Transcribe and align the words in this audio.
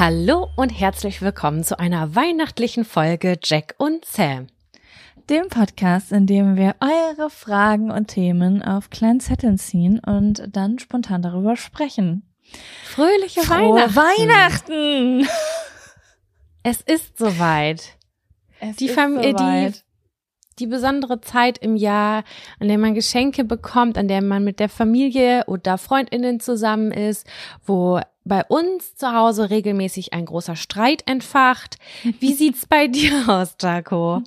Hallo 0.00 0.48
und 0.56 0.70
herzlich 0.70 1.20
willkommen 1.20 1.62
zu 1.62 1.78
einer 1.78 2.14
weihnachtlichen 2.14 2.86
Folge 2.86 3.38
Jack 3.44 3.74
und 3.76 4.02
Sam. 4.06 4.46
Dem 5.28 5.48
Podcast, 5.48 6.10
in 6.10 6.26
dem 6.26 6.56
wir 6.56 6.74
eure 6.80 7.28
Fragen 7.28 7.90
und 7.90 8.06
Themen 8.06 8.62
auf 8.62 8.88
kleinen 8.88 9.20
Zetteln 9.20 9.58
ziehen 9.58 9.98
und 9.98 10.56
dann 10.56 10.78
spontan 10.78 11.20
darüber 11.20 11.54
sprechen. 11.54 12.22
Fröhliche 12.82 13.42
Frohe 13.42 13.94
Weihnachten! 13.94 14.72
Weihnachten! 15.18 15.28
Es 16.62 16.80
ist 16.80 17.18
soweit. 17.18 17.98
Es 18.58 18.76
Die 18.76 18.86
ist 18.86 18.94
Familie, 18.94 19.32
soweit. 19.36 19.74
die, 19.74 19.80
die 20.60 20.66
besondere 20.66 21.20
Zeit 21.20 21.58
im 21.58 21.76
Jahr, 21.76 22.24
an 22.58 22.68
der 22.68 22.78
man 22.78 22.94
Geschenke 22.94 23.44
bekommt, 23.44 23.98
an 23.98 24.08
der 24.08 24.22
man 24.22 24.44
mit 24.44 24.60
der 24.60 24.68
Familie 24.68 25.44
oder 25.46 25.78
Freundinnen 25.78 26.40
zusammen 26.40 26.92
ist, 26.92 27.26
wo 27.64 28.00
bei 28.24 28.44
uns 28.44 28.94
zu 28.96 29.12
Hause 29.12 29.50
regelmäßig 29.50 30.12
ein 30.12 30.26
großer 30.26 30.56
Streit 30.56 31.02
entfacht. 31.06 31.76
Wie 32.20 32.34
sieht's 32.34 32.66
bei 32.66 32.86
dir 32.86 33.24
aus, 33.28 33.56
Jaco? 33.60 34.22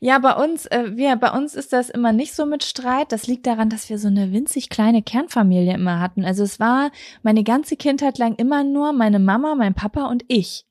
Ja, 0.00 0.18
bei 0.20 0.34
uns, 0.34 0.66
äh, 0.66 0.96
wir, 0.96 1.16
bei 1.16 1.32
uns 1.32 1.54
ist 1.54 1.72
das 1.72 1.90
immer 1.90 2.12
nicht 2.12 2.32
so 2.32 2.46
mit 2.46 2.62
Streit. 2.62 3.10
Das 3.10 3.26
liegt 3.26 3.46
daran, 3.46 3.68
dass 3.68 3.90
wir 3.90 3.98
so 3.98 4.06
eine 4.06 4.32
winzig 4.32 4.68
kleine 4.68 5.02
Kernfamilie 5.02 5.74
immer 5.74 5.98
hatten. 5.98 6.24
Also 6.24 6.44
es 6.44 6.60
war 6.60 6.92
meine 7.22 7.42
ganze 7.42 7.76
Kindheit 7.76 8.18
lang 8.18 8.36
immer 8.36 8.62
nur 8.62 8.92
meine 8.92 9.18
Mama, 9.18 9.56
mein 9.56 9.74
Papa 9.74 10.06
und 10.06 10.24
ich. 10.28 10.64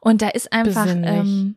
Und 0.00 0.22
da 0.22 0.28
ist 0.28 0.52
einfach, 0.52 0.84
Besinnlich. 0.86 1.10
ähm, 1.10 1.56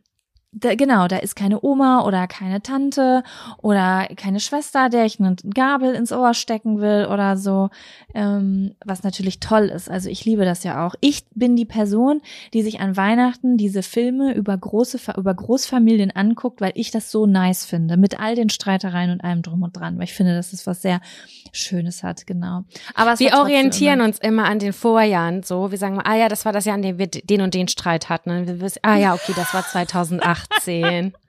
da, 0.52 0.74
genau, 0.74 1.06
da 1.06 1.18
ist 1.18 1.36
keine 1.36 1.62
Oma 1.62 2.02
oder 2.04 2.26
keine 2.26 2.60
Tante 2.60 3.22
oder 3.58 4.08
keine 4.16 4.40
Schwester, 4.40 4.88
der 4.88 5.04
ich 5.04 5.20
eine 5.20 5.36
Gabel 5.54 5.94
ins 5.94 6.10
Ohr 6.12 6.34
stecken 6.34 6.80
will 6.80 7.06
oder 7.10 7.36
so, 7.36 7.70
ähm, 8.14 8.74
was 8.84 9.04
natürlich 9.04 9.38
toll 9.38 9.66
ist. 9.66 9.88
Also 9.88 10.08
ich 10.08 10.24
liebe 10.24 10.44
das 10.44 10.64
ja 10.64 10.84
auch. 10.86 10.94
Ich 11.00 11.24
bin 11.34 11.54
die 11.54 11.64
Person, 11.64 12.20
die 12.52 12.62
sich 12.62 12.80
an 12.80 12.96
Weihnachten 12.96 13.56
diese 13.58 13.82
Filme 13.84 14.34
über 14.34 14.56
große, 14.58 14.98
über 15.16 15.34
Großfamilien 15.34 16.10
anguckt, 16.10 16.60
weil 16.60 16.72
ich 16.74 16.90
das 16.90 17.10
so 17.12 17.26
nice 17.26 17.64
finde, 17.64 17.96
mit 17.96 18.18
all 18.18 18.34
den 18.34 18.50
Streitereien 18.50 19.10
und 19.12 19.22
allem 19.22 19.42
drum 19.42 19.62
und 19.62 19.76
dran, 19.76 19.98
weil 19.98 20.04
ich 20.04 20.14
finde, 20.14 20.34
dass 20.34 20.52
es 20.52 20.66
was 20.66 20.82
sehr 20.82 21.00
Schönes 21.52 22.02
hat, 22.02 22.26
genau. 22.26 22.64
Aber 22.94 23.18
Wir 23.18 23.34
orientieren 23.38 23.94
immer- 24.00 24.04
uns 24.04 24.18
immer 24.18 24.44
an 24.44 24.58
den 24.58 24.72
Vorjahren 24.72 25.42
so. 25.42 25.70
Wir 25.70 25.78
sagen 25.78 25.96
mal, 25.96 26.04
ah 26.06 26.16
ja, 26.16 26.28
das 26.28 26.44
war 26.44 26.52
das 26.52 26.64
Jahr, 26.64 26.74
an 26.76 26.82
dem 26.82 26.98
wir 26.98 27.06
den 27.08 27.40
und 27.42 27.54
den 27.54 27.68
Streit 27.68 28.08
hatten. 28.08 28.30
Und 28.30 28.46
wir 28.46 28.60
wissen, 28.60 28.78
ah 28.82 28.96
ja, 28.96 29.14
okay, 29.14 29.32
das 29.34 29.52
war 29.54 29.62
2018. 30.62 31.12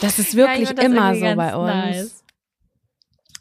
Das 0.00 0.18
ist 0.18 0.34
Ja, 0.34 0.52
ich 0.54 0.60
wirklich 0.60 0.68
find 0.68 0.78
das 0.78 0.84
immer 0.86 1.14
so 1.14 1.36
bei 1.36 1.54
uns. 1.56 1.66
nice. 1.74 2.24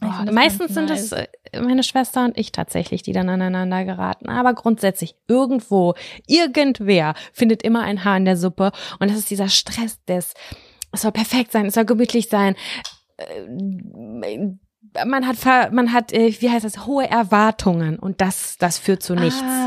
Oh, 0.01 0.31
meistens 0.31 0.73
sind 0.73 0.89
nice. 0.89 1.11
es 1.11 1.11
äh, 1.13 1.27
meine 1.61 1.81
Schwester 1.83 2.25
und 2.25 2.37
ich 2.37 2.51
tatsächlich, 2.51 3.01
die 3.01 3.13
dann 3.13 3.29
aneinander 3.29 3.83
geraten. 3.85 4.29
Aber 4.29 4.53
grundsätzlich 4.53 5.15
irgendwo, 5.27 5.95
irgendwer 6.27 7.15
findet 7.33 7.63
immer 7.63 7.81
ein 7.81 8.03
Haar 8.03 8.17
in 8.17 8.25
der 8.25 8.37
Suppe. 8.37 8.71
Und 8.99 9.09
das 9.09 9.17
ist 9.17 9.29
dieser 9.31 9.49
Stress 9.49 10.03
des, 10.05 10.33
es 10.91 11.01
soll 11.01 11.11
perfekt 11.11 11.51
sein, 11.51 11.65
es 11.67 11.73
soll 11.75 11.85
gemütlich 11.85 12.29
sein. 12.29 12.55
Äh, 13.17 14.49
Man 15.05 15.27
hat, 15.27 15.71
man 15.73 15.91
hat, 15.93 16.13
äh, 16.13 16.33
wie 16.39 16.49
heißt 16.49 16.65
das, 16.65 16.85
hohe 16.85 17.09
Erwartungen 17.09 17.97
und 17.99 18.21
das, 18.21 18.57
das 18.57 18.77
führt 18.77 19.01
zu 19.03 19.15
nichts. 19.15 19.41
Ah, 19.43 19.66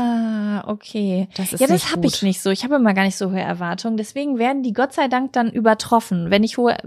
okay. 0.71 1.27
Das 1.35 1.53
ist 1.53 1.59
ja, 1.59 1.67
das 1.67 1.91
habe 1.91 2.07
ich 2.07 2.21
nicht 2.21 2.41
so. 2.41 2.49
Ich 2.49 2.63
habe 2.63 2.75
immer 2.75 2.93
gar 2.93 3.03
nicht 3.03 3.17
so 3.17 3.31
hohe 3.31 3.39
Erwartungen. 3.39 3.97
Deswegen 3.97 4.37
werden 4.37 4.63
die 4.63 4.73
Gott 4.73 4.93
sei 4.93 5.07
Dank 5.07 5.33
dann 5.33 5.49
übertroffen. 5.49 6.29
Wenn 6.29 6.43
ich 6.43 6.57
hohe, 6.57 6.77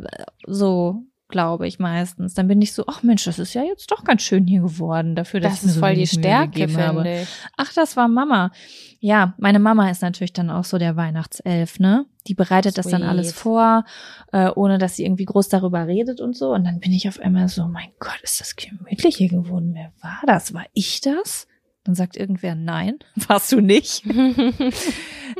so 0.46 1.04
glaube 1.28 1.66
ich 1.66 1.78
meistens, 1.78 2.34
dann 2.34 2.48
bin 2.48 2.60
ich 2.62 2.74
so, 2.74 2.84
ach 2.86 3.02
Mensch, 3.02 3.24
das 3.24 3.38
ist 3.38 3.54
ja 3.54 3.62
jetzt 3.62 3.90
doch 3.90 4.04
ganz 4.04 4.22
schön 4.22 4.46
hier 4.46 4.60
geworden 4.60 5.16
dafür, 5.16 5.40
dass 5.40 5.52
Das 5.52 5.58
ich 5.58 5.64
mir 5.64 5.68
ist 5.68 5.74
so 5.74 5.80
voll 5.80 5.94
die 5.94 6.06
Stärke, 6.06 6.68
finde 6.68 7.22
ich. 7.22 7.28
Ach, 7.56 7.72
das 7.72 7.96
war 7.96 8.08
Mama. 8.08 8.52
Ja, 9.00 9.34
meine 9.38 9.58
Mama 9.58 9.90
ist 9.90 10.02
natürlich 10.02 10.32
dann 10.32 10.48
auch 10.50 10.64
so 10.64 10.78
der 10.78 10.96
Weihnachtself, 10.96 11.78
ne? 11.80 12.06
Die 12.26 12.34
bereitet 12.34 12.78
das 12.78 12.86
dann 12.86 13.00
Sweet. 13.00 13.10
alles 13.10 13.32
vor, 13.32 13.84
äh, 14.32 14.48
ohne 14.54 14.78
dass 14.78 14.96
sie 14.96 15.04
irgendwie 15.04 15.24
groß 15.24 15.48
darüber 15.48 15.86
redet 15.86 16.20
und 16.20 16.36
so. 16.36 16.52
Und 16.52 16.64
dann 16.64 16.78
bin 16.80 16.92
ich 16.92 17.08
auf 17.08 17.18
einmal 17.18 17.48
so, 17.48 17.66
mein 17.66 17.88
Gott, 17.98 18.20
ist 18.22 18.40
das 18.40 18.56
gemütlich 18.56 19.16
hier 19.16 19.28
geworden? 19.28 19.72
Wer 19.74 19.92
war 20.00 20.20
das? 20.26 20.54
War 20.54 20.64
ich 20.72 21.00
das? 21.00 21.48
Dann 21.84 21.94
sagt 21.94 22.16
irgendwer, 22.16 22.54
nein, 22.54 22.98
warst 23.28 23.52
du 23.52 23.60
nicht. 23.60 24.04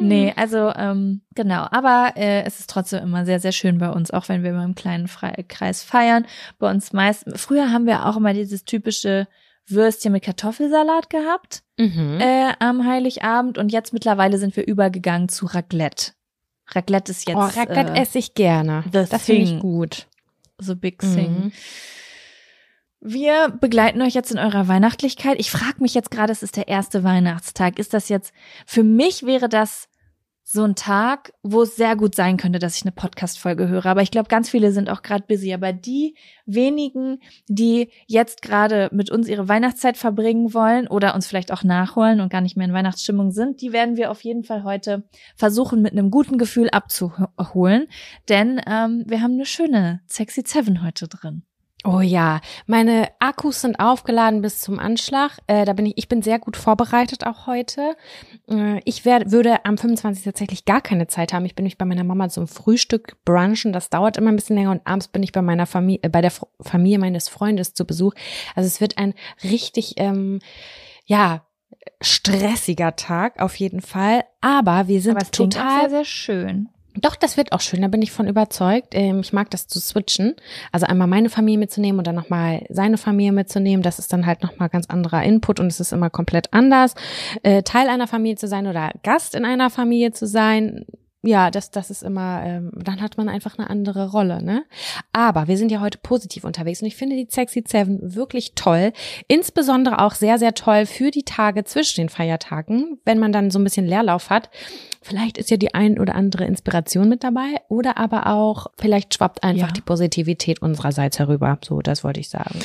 Nee, 0.01 0.33
also 0.37 0.73
ähm, 0.75 1.21
genau, 1.37 1.69
aber 1.71 2.15
äh, 2.17 2.43
es 2.43 2.59
ist 2.59 2.69
trotzdem 2.71 3.03
immer 3.05 3.25
sehr, 3.25 3.39
sehr 3.39 3.53
schön 3.53 3.79
bei 3.79 3.91
uns, 3.91 4.11
auch 4.11 4.29
wenn 4.29 4.43
wir 4.43 4.51
immer 4.51 4.65
im 4.65 4.75
kleinen 4.75 5.07
Fre 5.07 5.33
Kreis 5.47 5.85
feiern. 5.85 6.27
Bei 6.59 6.69
uns 6.69 6.93
meist, 6.93 7.25
früher 7.37 7.71
haben 7.71 7.87
wir 7.87 8.07
auch 8.07 8.17
immer 8.17 8.35
dieses 8.35 8.65
typische 8.65 9.29
Würstchen 9.69 10.11
mit 10.13 10.25
Kartoffelsalat 10.25 11.11
gehabt 11.11 11.63
Mhm. 11.79 12.19
äh, 12.21 12.53
am 12.59 12.85
Heiligabend 12.87 13.57
und 13.59 13.71
jetzt 13.73 13.93
mittlerweile 13.93 14.39
sind 14.39 14.57
wir 14.57 14.67
übergegangen 14.67 15.29
zu 15.29 15.47
Raclette. 15.47 16.13
Raclette 16.75 17.13
ist 17.13 17.29
jetzt 17.29 17.37
oh, 17.37 17.41
Raclette 17.41 17.93
äh, 17.93 18.01
esse 18.03 18.19
ich 18.19 18.35
gerne. 18.35 18.85
Das 18.91 19.11
finde 19.23 19.43
ich 19.43 19.51
thing. 19.51 19.61
gut. 19.61 20.07
so 20.59 20.75
big 20.77 21.03
Mhm. 21.03 21.53
Wir 23.07 23.51
begleiten 23.61 24.01
euch 24.01 24.15
jetzt 24.15 24.33
in 24.33 24.39
eurer 24.39 24.67
Weihnachtlichkeit. 24.67 25.39
Ich 25.39 25.51
frage 25.51 25.83
mich 25.83 25.93
jetzt 25.93 26.11
gerade, 26.11 26.33
es 26.33 26.43
ist 26.43 26.57
der 26.57 26.69
erste 26.69 27.05
Weihnachtstag. 27.05 27.79
Ist 27.79 27.93
das 27.93 28.09
jetzt, 28.09 28.33
für 28.65 28.83
mich 28.83 29.27
wäre 29.27 29.51
das 29.51 29.91
so 30.43 30.63
ein 30.63 30.75
Tag, 30.75 31.35
wo 31.43 31.61
es 31.61 31.77
sehr 31.77 31.97
gut 31.97 32.15
sein 32.15 32.39
könnte, 32.39 32.59
dass 32.59 32.77
ich 32.77 32.83
eine 32.83 32.93
Podcast-Folge 32.93 33.69
höre. 33.69 33.85
Aber 33.85 34.01
ich 34.01 34.11
glaube, 34.11 34.31
ganz 34.31 34.49
viele 34.49 34.73
sind 34.73 34.89
auch 34.89 35.03
gerade 35.03 35.25
busy. 35.29 35.53
Aber 35.53 35.75
die 35.75 36.17
wenigen, 36.47 37.19
die 37.47 37.91
jetzt 38.07 38.41
gerade 38.41 38.89
mit 38.91 39.11
uns 39.11 39.29
ihre 39.29 39.49
Weihnachtszeit 39.51 39.99
verbringen 39.99 40.55
wollen 40.55 40.89
oder 40.89 41.15
uns 41.15 41.27
vielleicht 41.27 41.53
auch 41.53 41.63
nachholen 41.63 42.23
und 42.23 42.33
gar 42.33 42.41
nicht 42.41 42.57
mehr 42.57 42.67
in 42.67 42.73
Weihnachtsstimmung 42.73 43.33
sind, 43.33 43.61
die 43.61 43.75
werden 43.75 43.99
wir 43.99 44.11
auf 44.11 44.25
jeden 44.25 44.45
Fall 44.45 44.65
heute 44.65 45.07
versuchen, 45.37 45.83
mit 45.83 45.93
einem 45.93 46.11
guten 46.11 46.39
Gefühl 46.39 46.71
abzuholen. 46.71 47.87
Denn 48.31 48.63
ähm, 48.67 49.05
wir 49.07 49.21
haben 49.21 49.35
eine 49.35 49.45
schöne 49.45 50.01
Sexy 50.07 50.43
Seven 50.47 50.83
heute 50.83 51.07
drin. 51.07 51.43
Oh 51.87 52.01
ja, 52.01 52.41
meine 52.67 53.09
Akkus 53.19 53.61
sind 53.61 53.79
aufgeladen 53.79 54.41
bis 54.41 54.61
zum 54.61 54.79
Anschlag. 54.79 55.33
Äh, 55.47 55.67
da 55.67 55.75
bin 55.75 55.85
ich, 55.85 55.99
ich 55.99 56.09
bin 56.09 56.23
sehr 56.23 56.39
gut 56.39 56.57
vorbereitet 56.57 57.27
auch 57.27 57.47
heute. 57.47 57.95
Äh, 58.49 58.81
ich 58.87 59.05
werd, 59.05 59.33
würde 59.33 59.67
am 59.67 59.77
25. 59.77 60.25
tatsächlich 60.25 60.65
gar 60.65 60.81
keine 60.81 61.09
Zeit 61.09 61.35
haben. 61.35 61.45
Ich 61.45 61.55
bin 61.55 61.65
nämlich 61.65 61.77
bei 61.77 61.85
meiner 61.85 62.05
Mama 62.05 62.31
zum 62.31 62.49
Frühstück 62.49 63.23
brunchen. 63.27 63.75
Das 63.75 63.91
dauert 63.91 64.17
immer 64.17 64.31
ein 64.31 64.37
bisschen 64.37 64.57
länger 64.57 64.71
und 64.71 64.87
abends 64.87 65.09
bin 65.09 65.23
ich 65.23 65.33
bei 65.33 65.43
meiner 65.43 65.67
Familie, 65.67 66.01
äh, 66.05 66.09
bei 66.09 66.23
der 66.23 66.33
Familie 66.59 66.99
meines 66.99 67.29
Freundes 67.29 67.75
zu 67.75 67.85
Besuch. 67.85 68.15
Also 68.55 68.67
es 68.67 68.81
wird 68.81 68.97
ein 68.97 69.13
richtig, 69.43 69.95
ähm, 69.99 70.41
ja, 71.05 71.45
stressiger 72.01 72.97
Tag 72.97 73.41
auf 73.43 73.57
jeden 73.57 73.83
Fall. 73.83 74.25
Aber 74.41 74.89
wir 74.89 75.03
sind 75.03 75.17
Aber 75.17 75.23
es 75.23 75.31
total 75.31 75.91
sehr 75.91 76.07
schön. 76.07 76.71
Doch, 76.97 77.17
das 77.17 77.37
wird 77.37 77.51
auch 77.51 77.61
schön, 77.61 77.83
da 77.83 77.89
bin 77.89 78.03
ich 78.03 78.13
von 78.13 78.29
überzeugt. 78.29 78.89
Ähm, 78.93 79.21
ich 79.21 79.33
mag 79.33 79.51
das 79.51 79.67
zu 79.67 79.81
switchen. 79.81 80.37
Also 80.71 80.87
einmal 80.87 81.09
meine 81.09 81.29
Familie 81.29 81.59
mitzunehmen 81.59 81.99
und 81.99 82.07
dann 82.07 82.15
nochmal 82.15 82.65
seine 82.69 82.99
Familie 82.99 83.33
mitzunehmen. 83.33 83.83
Das 83.83 83.99
ist 83.99 84.13
dann 84.13 84.27
halt 84.27 84.43
nochmal 84.43 84.69
ganz 84.69 84.87
anderer 84.87 85.23
Input 85.25 85.59
und 85.59 85.67
es 85.67 85.81
ist 85.81 85.93
immer 85.93 86.09
komplett 86.09 86.53
anders. 86.53 86.95
Äh, 87.43 87.65
Teil 87.65 87.89
einer 87.89 88.07
Familie 88.07 88.37
zu 88.37 88.47
sein 88.47 88.69
oder 88.69 88.93
Gast 89.03 89.35
in 89.35 89.45
einer 89.45 89.71
Familie 89.71 90.13
zu 90.13 90.27
sein, 90.29 90.87
ja, 91.27 91.51
das, 91.51 91.71
das 91.71 91.91
ist 91.91 92.03
immer, 92.03 92.43
ähm, 92.45 92.71
dann 92.75 93.01
hat 93.01 93.17
man 93.17 93.31
einfach 93.31 93.57
eine 93.59 93.71
andere 93.71 94.11
Rolle, 94.11 94.43
ne? 94.43 94.65
Aber 95.13 95.49
wir 95.49 95.57
sind 95.57 95.73
ja 95.73 95.81
heute 95.81 95.99
positiv 95.99 96.45
unterwegs 96.45 96.83
und 96.83 96.89
ich 96.89 96.97
finde 96.97 97.17
die 97.17 97.27
Sexy 97.31 97.65
Seven 97.67 98.15
wirklich 98.15 98.55
toll. 98.55 98.93
Insbesondere 99.27 100.01
auch 100.01 100.13
sehr, 100.13 100.39
sehr 100.39 100.55
toll 100.55 100.85
für 100.85 101.11
die 101.11 101.23
Tage 101.23 101.65
zwischen 101.65 102.03
den 102.03 102.09
Feiertagen, 102.11 102.99
wenn 103.07 103.19
man 103.19 103.33
dann 103.33 103.51
so 103.51 103.59
ein 103.59 103.65
bisschen 103.65 103.87
Leerlauf 103.87 104.29
hat. 104.29 104.51
Vielleicht 105.01 105.39
ist 105.39 105.51
ja 105.51 105.57
die 105.57 105.75
ein 105.75 105.99
oder 105.99 106.15
andere 106.15 106.45
Inspiration 106.45 107.09
mit 107.09 107.25
dabei 107.25 107.61
oder 107.69 107.97
aber 107.97 108.27
auch, 108.27 108.67
vielleicht 108.79 109.15
schwappt 109.15 109.43
einfach 109.45 109.69
ja. 109.69 109.73
die 109.73 109.81
Positivität 109.81 110.61
unsererseits 110.61 111.19
herüber. 111.19 111.59
So, 111.65 111.81
das 111.81 112.05
wollte 112.05 112.21
ich 112.21 112.29
sagen. 112.29 112.61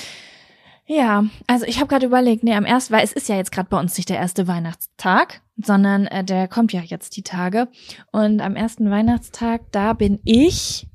Ja, 0.85 1.25
also 1.45 1.65
ich 1.65 1.77
habe 1.77 1.87
gerade 1.87 2.07
überlegt, 2.07 2.43
nee, 2.43 2.55
am 2.55 2.65
ersten, 2.65 2.93
weil 2.93 3.03
es 3.03 3.13
ist 3.13 3.29
ja 3.29 3.35
jetzt 3.35 3.51
gerade 3.51 3.69
bei 3.69 3.79
uns 3.79 3.95
nicht 3.95 4.09
der 4.09 4.17
erste 4.17 4.47
Weihnachtstag, 4.47 5.41
sondern 5.63 6.07
äh, 6.07 6.23
der 6.23 6.47
kommt 6.47 6.73
ja 6.73 6.81
jetzt 6.81 7.15
die 7.17 7.23
Tage. 7.23 7.67
Und 8.11 8.41
am 8.41 8.55
ersten 8.55 8.89
Weihnachtstag, 8.89 9.61
da 9.71 9.93
bin 9.93 10.19
ich, 10.23 10.87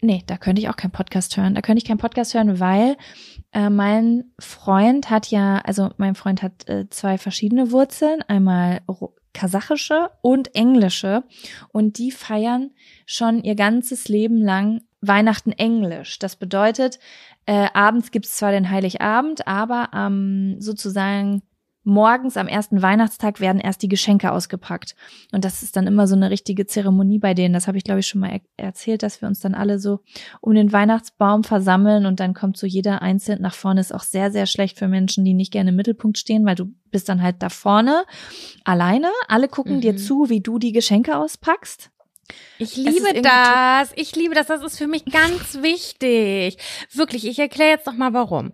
nee, 0.00 0.22
da 0.26 0.36
könnte 0.36 0.60
ich 0.62 0.68
auch 0.68 0.76
keinen 0.76 0.92
Podcast 0.92 1.36
hören. 1.36 1.54
Da 1.54 1.60
könnte 1.60 1.78
ich 1.78 1.84
keinen 1.84 1.98
Podcast 1.98 2.34
hören, 2.34 2.60
weil 2.60 2.96
äh, 3.52 3.70
mein 3.70 4.24
Freund 4.38 5.10
hat 5.10 5.28
ja, 5.28 5.58
also 5.58 5.90
mein 5.96 6.14
Freund 6.14 6.42
hat 6.42 6.68
äh, 6.68 6.88
zwei 6.90 7.18
verschiedene 7.18 7.70
Wurzeln, 7.72 8.22
einmal 8.28 8.80
kasachische 9.32 10.10
und 10.20 10.54
englische. 10.54 11.24
Und 11.72 11.98
die 11.98 12.10
feiern 12.10 12.70
schon 13.06 13.42
ihr 13.42 13.54
ganzes 13.54 14.08
Leben 14.08 14.40
lang 14.40 14.82
Weihnachten 15.00 15.50
Englisch. 15.50 16.20
Das 16.20 16.36
bedeutet, 16.36 17.00
äh, 17.46 17.66
abends 17.74 18.12
gibt's 18.12 18.36
zwar 18.36 18.52
den 18.52 18.70
Heiligabend, 18.70 19.48
aber 19.48 19.88
ähm, 19.92 20.60
sozusagen 20.60 21.42
morgens 21.84 22.36
am 22.36 22.48
ersten 22.48 22.82
Weihnachtstag 22.82 23.40
werden 23.40 23.60
erst 23.60 23.82
die 23.82 23.88
Geschenke 23.88 24.32
ausgepackt. 24.32 24.94
Und 25.32 25.44
das 25.44 25.62
ist 25.62 25.76
dann 25.76 25.86
immer 25.86 26.06
so 26.06 26.14
eine 26.14 26.30
richtige 26.30 26.66
Zeremonie 26.66 27.18
bei 27.18 27.34
denen. 27.34 27.54
Das 27.54 27.66
habe 27.66 27.78
ich, 27.78 27.84
glaube 27.84 28.00
ich, 28.00 28.06
schon 28.06 28.20
mal 28.20 28.40
er 28.56 28.66
erzählt, 28.66 29.02
dass 29.02 29.20
wir 29.20 29.28
uns 29.28 29.40
dann 29.40 29.54
alle 29.54 29.78
so 29.78 30.00
um 30.40 30.54
den 30.54 30.72
Weihnachtsbaum 30.72 31.44
versammeln 31.44 32.06
und 32.06 32.20
dann 32.20 32.34
kommt 32.34 32.56
so 32.56 32.66
jeder 32.66 33.02
einzeln 33.02 33.42
nach 33.42 33.54
vorne. 33.54 33.80
Ist 33.80 33.94
auch 33.94 34.02
sehr, 34.02 34.30
sehr 34.30 34.46
schlecht 34.46 34.78
für 34.78 34.88
Menschen, 34.88 35.24
die 35.24 35.34
nicht 35.34 35.52
gerne 35.52 35.70
im 35.70 35.76
Mittelpunkt 35.76 36.18
stehen, 36.18 36.44
weil 36.46 36.54
du 36.54 36.66
bist 36.90 37.08
dann 37.08 37.22
halt 37.22 37.36
da 37.40 37.48
vorne 37.48 38.04
alleine. 38.64 39.08
Alle 39.28 39.48
gucken 39.48 39.76
mhm. 39.76 39.80
dir 39.80 39.96
zu, 39.96 40.28
wie 40.28 40.40
du 40.40 40.58
die 40.58 40.72
Geschenke 40.72 41.16
auspackst. 41.16 41.90
Ich 42.58 42.76
liebe 42.76 43.20
das. 43.22 43.92
Ich 43.96 44.14
liebe 44.14 44.34
das. 44.34 44.46
Das 44.46 44.62
ist 44.62 44.78
für 44.78 44.86
mich 44.86 45.04
ganz 45.06 45.62
wichtig. 45.62 46.56
Wirklich. 46.92 47.26
Ich 47.26 47.38
erkläre 47.38 47.70
jetzt 47.70 47.86
noch 47.86 47.96
mal 47.96 48.12
warum. 48.12 48.52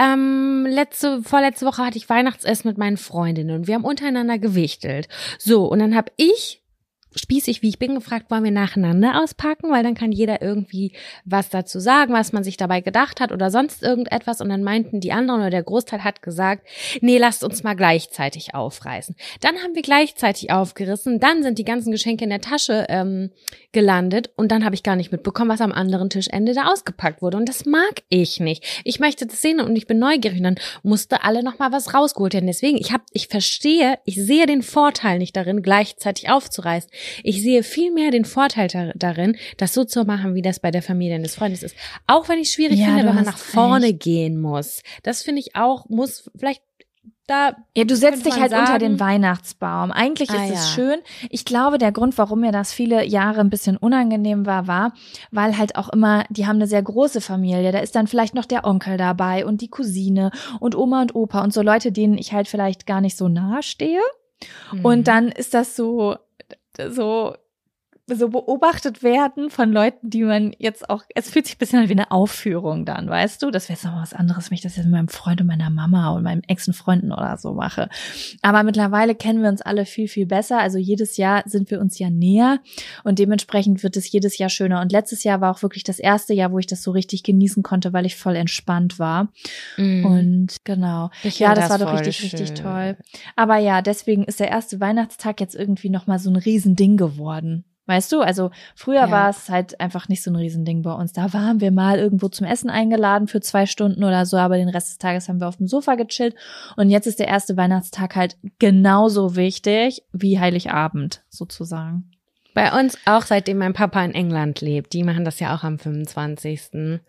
Ähm, 0.00 0.66
letzte, 0.66 1.22
vorletzte 1.22 1.66
Woche 1.66 1.84
hatte 1.84 1.98
ich 1.98 2.08
Weihnachtsessen 2.08 2.68
mit 2.68 2.78
meinen 2.78 2.96
Freundinnen 2.96 3.54
und 3.54 3.66
wir 3.66 3.74
haben 3.74 3.84
untereinander 3.84 4.38
gewichtelt. 4.38 5.08
So, 5.38 5.66
und 5.66 5.78
dann 5.78 5.94
habe 5.94 6.10
ich 6.16 6.59
spießig 7.14 7.62
wie 7.62 7.68
ich 7.68 7.78
bin 7.78 7.94
gefragt, 7.94 8.30
wollen 8.30 8.44
wir 8.44 8.50
nacheinander 8.50 9.22
auspacken, 9.22 9.70
weil 9.70 9.82
dann 9.82 9.94
kann 9.94 10.12
jeder 10.12 10.42
irgendwie 10.42 10.92
was 11.24 11.48
dazu 11.48 11.80
sagen, 11.80 12.12
was 12.12 12.32
man 12.32 12.44
sich 12.44 12.56
dabei 12.56 12.80
gedacht 12.80 13.20
hat 13.20 13.32
oder 13.32 13.50
sonst 13.50 13.82
irgendetwas. 13.82 14.40
Und 14.40 14.48
dann 14.48 14.62
meinten 14.62 15.00
die 15.00 15.12
anderen 15.12 15.40
oder 15.40 15.50
der 15.50 15.62
Großteil 15.62 16.04
hat 16.04 16.22
gesagt, 16.22 16.66
nee, 17.00 17.18
lasst 17.18 17.44
uns 17.44 17.62
mal 17.62 17.74
gleichzeitig 17.74 18.54
aufreißen. 18.54 19.16
Dann 19.40 19.56
haben 19.56 19.74
wir 19.74 19.82
gleichzeitig 19.82 20.52
aufgerissen, 20.52 21.20
dann 21.20 21.42
sind 21.42 21.58
die 21.58 21.64
ganzen 21.64 21.90
Geschenke 21.90 22.24
in 22.24 22.30
der 22.30 22.40
Tasche 22.40 22.86
ähm, 22.88 23.30
gelandet 23.72 24.30
und 24.36 24.52
dann 24.52 24.64
habe 24.64 24.74
ich 24.74 24.82
gar 24.82 24.96
nicht 24.96 25.12
mitbekommen, 25.12 25.50
was 25.50 25.60
am 25.60 25.72
anderen 25.72 26.10
Tischende 26.10 26.54
da 26.54 26.70
ausgepackt 26.70 27.22
wurde. 27.22 27.36
Und 27.36 27.48
das 27.48 27.64
mag 27.64 28.02
ich 28.08 28.40
nicht. 28.40 28.64
Ich 28.84 29.00
möchte 29.00 29.26
das 29.26 29.40
sehen 29.40 29.60
und 29.60 29.76
ich 29.76 29.86
bin 29.86 29.98
neugierig. 29.98 30.38
Und 30.38 30.44
dann 30.44 30.58
musste 30.82 31.24
alle 31.24 31.42
nochmal 31.42 31.72
was 31.72 31.94
rausgeholt 31.94 32.34
werden. 32.34 32.46
Deswegen, 32.46 32.76
ich 32.76 32.92
habe, 32.92 33.04
ich 33.12 33.28
verstehe, 33.28 33.98
ich 34.04 34.16
sehe 34.16 34.46
den 34.46 34.62
Vorteil 34.62 35.18
nicht 35.18 35.36
darin, 35.36 35.62
gleichzeitig 35.62 36.30
aufzureißen. 36.30 36.90
Ich 37.22 37.42
sehe 37.42 37.62
viel 37.62 37.92
mehr 37.92 38.10
den 38.10 38.24
Vorteil 38.24 38.92
darin, 38.96 39.36
das 39.56 39.74
so 39.74 39.84
zu 39.84 40.04
machen, 40.04 40.34
wie 40.34 40.42
das 40.42 40.60
bei 40.60 40.70
der 40.70 40.82
Familie 40.82 41.16
eines 41.16 41.34
Freundes 41.34 41.62
ist. 41.62 41.76
Auch 42.06 42.28
wenn 42.28 42.38
ich 42.38 42.50
schwierig 42.50 42.78
ja, 42.78 42.86
finde, 42.86 43.06
wenn 43.06 43.14
man 43.14 43.24
nach 43.24 43.38
vorne 43.38 43.86
recht. 43.86 44.00
gehen 44.00 44.40
muss. 44.40 44.82
Das 45.02 45.22
finde 45.22 45.40
ich 45.40 45.56
auch, 45.56 45.88
muss 45.88 46.30
vielleicht 46.36 46.62
da 47.30 47.54
ja, 47.76 47.84
du 47.84 47.94
setzt 47.94 48.26
dich 48.26 48.40
halt 48.40 48.50
sagen, 48.50 48.62
unter 48.62 48.78
den 48.80 48.98
Weihnachtsbaum. 48.98 49.92
Eigentlich 49.92 50.30
ah, 50.30 50.44
ist 50.44 50.50
es 50.50 50.54
ja. 50.56 50.74
schön. 50.74 50.98
Ich 51.28 51.44
glaube, 51.44 51.78
der 51.78 51.92
Grund, 51.92 52.18
warum 52.18 52.40
mir 52.40 52.50
das 52.50 52.72
viele 52.72 53.04
Jahre 53.04 53.40
ein 53.40 53.50
bisschen 53.50 53.76
unangenehm 53.76 54.46
war, 54.46 54.66
war, 54.66 54.94
weil 55.30 55.56
halt 55.56 55.76
auch 55.76 55.90
immer, 55.90 56.24
die 56.28 56.48
haben 56.48 56.56
eine 56.56 56.66
sehr 56.66 56.82
große 56.82 57.20
Familie. 57.20 57.70
Da 57.70 57.78
ist 57.78 57.94
dann 57.94 58.08
vielleicht 58.08 58.34
noch 58.34 58.46
der 58.46 58.64
Onkel 58.64 58.96
dabei 58.96 59.46
und 59.46 59.60
die 59.60 59.68
Cousine 59.68 60.32
und 60.58 60.74
Oma 60.74 61.02
und 61.02 61.14
Opa 61.14 61.44
und 61.44 61.54
so 61.54 61.62
Leute, 61.62 61.92
denen 61.92 62.18
ich 62.18 62.32
halt 62.32 62.48
vielleicht 62.48 62.84
gar 62.84 63.00
nicht 63.00 63.16
so 63.16 63.28
nahe 63.28 63.62
stehe. 63.62 64.00
Mhm. 64.72 64.84
Und 64.84 65.06
dann 65.08 65.28
ist 65.28 65.54
das 65.54 65.76
so, 65.76 66.16
so 66.88 67.36
so 68.16 68.28
beobachtet 68.28 69.02
werden 69.02 69.50
von 69.50 69.72
Leuten, 69.72 70.10
die 70.10 70.22
man 70.22 70.54
jetzt 70.58 70.88
auch, 70.88 71.02
es 71.14 71.30
fühlt 71.30 71.46
sich 71.46 71.56
ein 71.56 71.58
bisschen 71.58 71.88
wie 71.88 71.92
eine 71.92 72.10
Aufführung 72.10 72.84
dann, 72.84 73.08
weißt 73.08 73.42
du? 73.42 73.50
Das 73.50 73.68
wäre 73.68 73.74
jetzt 73.74 73.84
noch 73.84 74.00
was 74.00 74.14
anderes, 74.14 74.50
wenn 74.50 74.54
ich 74.54 74.62
das 74.62 74.76
jetzt 74.76 74.84
mit 74.86 74.92
meinem 74.92 75.08
Freund 75.08 75.40
und 75.40 75.46
meiner 75.46 75.70
Mama 75.70 76.10
und 76.10 76.22
meinem 76.22 76.42
Ex 76.46 76.70
Freunden 76.72 77.12
oder 77.12 77.36
so 77.36 77.52
mache. 77.52 77.88
Aber 78.42 78.62
mittlerweile 78.62 79.14
kennen 79.14 79.42
wir 79.42 79.48
uns 79.48 79.62
alle 79.62 79.86
viel, 79.86 80.08
viel 80.08 80.26
besser. 80.26 80.58
Also 80.60 80.78
jedes 80.78 81.16
Jahr 81.16 81.42
sind 81.46 81.70
wir 81.70 81.80
uns 81.80 81.98
ja 81.98 82.10
näher 82.10 82.60
und 83.04 83.18
dementsprechend 83.18 83.82
wird 83.82 83.96
es 83.96 84.10
jedes 84.10 84.38
Jahr 84.38 84.50
schöner. 84.50 84.80
Und 84.80 84.92
letztes 84.92 85.24
Jahr 85.24 85.40
war 85.40 85.52
auch 85.52 85.62
wirklich 85.62 85.84
das 85.84 85.98
erste 85.98 86.34
Jahr, 86.34 86.52
wo 86.52 86.58
ich 86.58 86.66
das 86.66 86.82
so 86.82 86.90
richtig 86.90 87.22
genießen 87.22 87.62
konnte, 87.62 87.92
weil 87.92 88.06
ich 88.06 88.16
voll 88.16 88.36
entspannt 88.36 88.98
war. 88.98 89.28
Mm. 89.76 90.04
Und 90.04 90.56
genau. 90.64 91.10
Ich 91.22 91.38
ja, 91.38 91.54
das, 91.54 91.68
das 91.68 91.70
war 91.70 91.86
doch 91.86 91.98
richtig, 91.98 92.16
schön. 92.16 92.30
richtig 92.30 92.60
toll. 92.60 92.96
Aber 93.36 93.56
ja, 93.56 93.82
deswegen 93.82 94.24
ist 94.24 94.40
der 94.40 94.48
erste 94.48 94.80
Weihnachtstag 94.80 95.40
jetzt 95.40 95.54
irgendwie 95.54 95.90
nochmal 95.90 96.18
so 96.18 96.30
ein 96.30 96.36
Riesending 96.36 96.96
geworden. 96.96 97.64
Weißt 97.90 98.12
du, 98.12 98.20
also 98.20 98.52
früher 98.76 99.00
ja. 99.00 99.10
war 99.10 99.30
es 99.30 99.48
halt 99.48 99.80
einfach 99.80 100.08
nicht 100.08 100.22
so 100.22 100.30
ein 100.30 100.36
Riesending 100.36 100.82
bei 100.82 100.92
uns. 100.92 101.12
Da 101.12 101.32
waren 101.32 101.60
wir 101.60 101.72
mal 101.72 101.98
irgendwo 101.98 102.28
zum 102.28 102.46
Essen 102.46 102.70
eingeladen 102.70 103.26
für 103.26 103.40
zwei 103.40 103.66
Stunden 103.66 104.04
oder 104.04 104.26
so, 104.26 104.36
aber 104.36 104.58
den 104.58 104.68
Rest 104.68 104.90
des 104.90 104.98
Tages 104.98 105.28
haben 105.28 105.40
wir 105.40 105.48
auf 105.48 105.56
dem 105.56 105.66
Sofa 105.66 105.96
gechillt. 105.96 106.36
Und 106.76 106.90
jetzt 106.90 107.08
ist 107.08 107.18
der 107.18 107.26
erste 107.26 107.56
Weihnachtstag 107.56 108.14
halt 108.14 108.36
genauso 108.60 109.34
wichtig 109.34 110.04
wie 110.12 110.38
Heiligabend 110.38 111.24
sozusagen. 111.30 112.12
Bei 112.54 112.78
uns 112.78 112.96
auch, 113.06 113.22
seitdem 113.22 113.58
mein 113.58 113.72
Papa 113.72 114.04
in 114.04 114.14
England 114.14 114.60
lebt. 114.60 114.92
Die 114.92 115.02
machen 115.02 115.24
das 115.24 115.40
ja 115.40 115.56
auch 115.56 115.64
am 115.64 115.80
25. 115.80 116.70
Das 116.70 117.00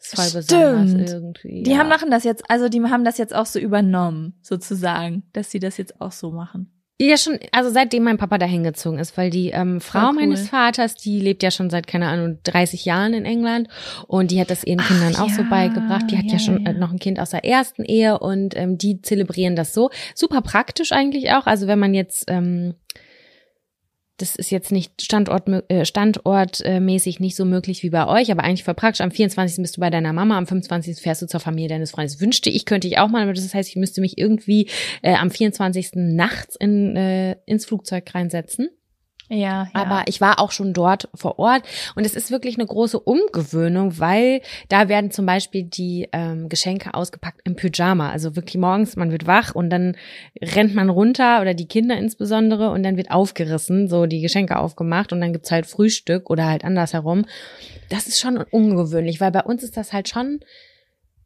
ist 0.00 0.14
voll 0.14 0.42
Stimmt. 0.42 0.48
besonders 0.48 1.12
irgendwie. 1.12 1.62
Die 1.62 1.76
haben 1.76 1.90
machen 1.90 2.10
das 2.10 2.24
jetzt, 2.24 2.50
also 2.50 2.70
die 2.70 2.80
haben 2.80 3.04
das 3.04 3.18
jetzt 3.18 3.34
auch 3.34 3.44
so 3.44 3.58
übernommen, 3.58 4.32
sozusagen, 4.40 5.24
dass 5.34 5.50
sie 5.50 5.60
das 5.60 5.76
jetzt 5.76 6.00
auch 6.00 6.12
so 6.12 6.30
machen. 6.30 6.70
Ja, 7.02 7.16
schon, 7.16 7.40
also 7.50 7.68
seitdem 7.70 8.04
mein 8.04 8.16
Papa 8.16 8.38
dahin 8.38 8.62
gezogen 8.62 9.00
ist, 9.00 9.16
weil 9.16 9.28
die 9.28 9.50
ähm, 9.50 9.80
Frau 9.80 10.10
cool. 10.10 10.14
meines 10.14 10.48
Vaters, 10.48 10.94
die 10.94 11.18
lebt 11.18 11.42
ja 11.42 11.50
schon 11.50 11.68
seit, 11.68 11.88
keine 11.88 12.06
Ahnung, 12.06 12.38
30 12.44 12.84
Jahren 12.84 13.12
in 13.12 13.24
England 13.24 13.66
und 14.06 14.30
die 14.30 14.40
hat 14.40 14.50
das 14.50 14.62
ihren 14.62 14.78
Kindern 14.78 15.14
Ach, 15.16 15.22
auch 15.22 15.28
ja. 15.28 15.34
so 15.34 15.42
beigebracht. 15.42 16.04
Die 16.10 16.16
hat 16.16 16.26
ja, 16.26 16.34
ja 16.34 16.38
schon 16.38 16.64
ja. 16.64 16.72
noch 16.74 16.92
ein 16.92 17.00
Kind 17.00 17.18
aus 17.18 17.30
der 17.30 17.44
ersten 17.44 17.84
Ehe 17.84 18.20
und 18.20 18.56
ähm, 18.56 18.78
die 18.78 19.02
zelebrieren 19.02 19.56
das 19.56 19.74
so. 19.74 19.90
Super 20.14 20.42
praktisch 20.42 20.92
eigentlich 20.92 21.32
auch. 21.32 21.46
Also 21.46 21.66
wenn 21.66 21.80
man 21.80 21.92
jetzt 21.92 22.26
ähm, 22.28 22.74
das 24.18 24.36
ist 24.36 24.50
jetzt 24.50 24.72
nicht 24.72 25.02
Standort, 25.02 25.48
äh, 25.68 25.84
standortmäßig 25.84 27.18
nicht 27.20 27.36
so 27.36 27.44
möglich 27.44 27.82
wie 27.82 27.90
bei 27.90 28.06
euch, 28.06 28.30
aber 28.30 28.44
eigentlich 28.44 28.64
voll 28.64 28.74
praktisch. 28.74 29.00
Am 29.00 29.10
24. 29.10 29.62
bist 29.62 29.76
du 29.76 29.80
bei 29.80 29.90
deiner 29.90 30.12
Mama, 30.12 30.38
am 30.38 30.46
25. 30.46 31.00
fährst 31.00 31.22
du 31.22 31.26
zur 31.26 31.40
Familie 31.40 31.68
deines 31.68 31.90
Freundes. 31.90 32.20
Wünschte 32.20 32.50
ich, 32.50 32.64
könnte 32.64 32.88
ich 32.88 32.98
auch 32.98 33.08
mal, 33.08 33.22
aber 33.22 33.32
das 33.32 33.52
heißt, 33.52 33.68
ich 33.68 33.76
müsste 33.76 34.00
mich 34.00 34.18
irgendwie 34.18 34.68
äh, 35.02 35.14
am 35.14 35.30
24. 35.30 35.90
nachts 35.94 36.56
in, 36.56 36.96
äh, 36.96 37.36
ins 37.46 37.64
Flugzeug 37.64 38.14
reinsetzen. 38.14 38.68
Ja, 39.28 39.38
ja. 39.38 39.68
Aber 39.72 40.02
ich 40.06 40.20
war 40.20 40.38
auch 40.40 40.50
schon 40.50 40.74
dort 40.74 41.08
vor 41.14 41.38
Ort 41.38 41.62
und 41.94 42.04
es 42.04 42.14
ist 42.14 42.30
wirklich 42.30 42.56
eine 42.56 42.66
große 42.66 42.98
Umgewöhnung, 42.98 43.98
weil 43.98 44.42
da 44.68 44.88
werden 44.88 45.10
zum 45.10 45.24
Beispiel 45.24 45.62
die 45.64 46.08
ähm, 46.12 46.48
Geschenke 46.48 46.92
ausgepackt 46.94 47.40
im 47.44 47.56
Pyjama. 47.56 48.10
Also 48.10 48.36
wirklich 48.36 48.58
morgens, 48.58 48.96
man 48.96 49.10
wird 49.10 49.26
wach 49.26 49.54
und 49.54 49.70
dann 49.70 49.96
rennt 50.40 50.74
man 50.74 50.90
runter 50.90 51.40
oder 51.40 51.54
die 51.54 51.66
Kinder 51.66 51.96
insbesondere 51.96 52.70
und 52.70 52.82
dann 52.82 52.96
wird 52.96 53.10
aufgerissen, 53.10 53.88
so 53.88 54.06
die 54.06 54.20
Geschenke 54.20 54.58
aufgemacht 54.58 55.12
und 55.12 55.20
dann 55.20 55.32
gibt's 55.32 55.50
halt 55.50 55.66
Frühstück 55.66 56.28
oder 56.28 56.46
halt 56.46 56.64
andersherum. 56.64 57.24
Das 57.88 58.06
ist 58.06 58.20
schon 58.20 58.36
ungewöhnlich, 58.36 59.20
weil 59.20 59.32
bei 59.32 59.42
uns 59.42 59.62
ist 59.62 59.76
das 59.76 59.92
halt 59.92 60.08
schon 60.08 60.40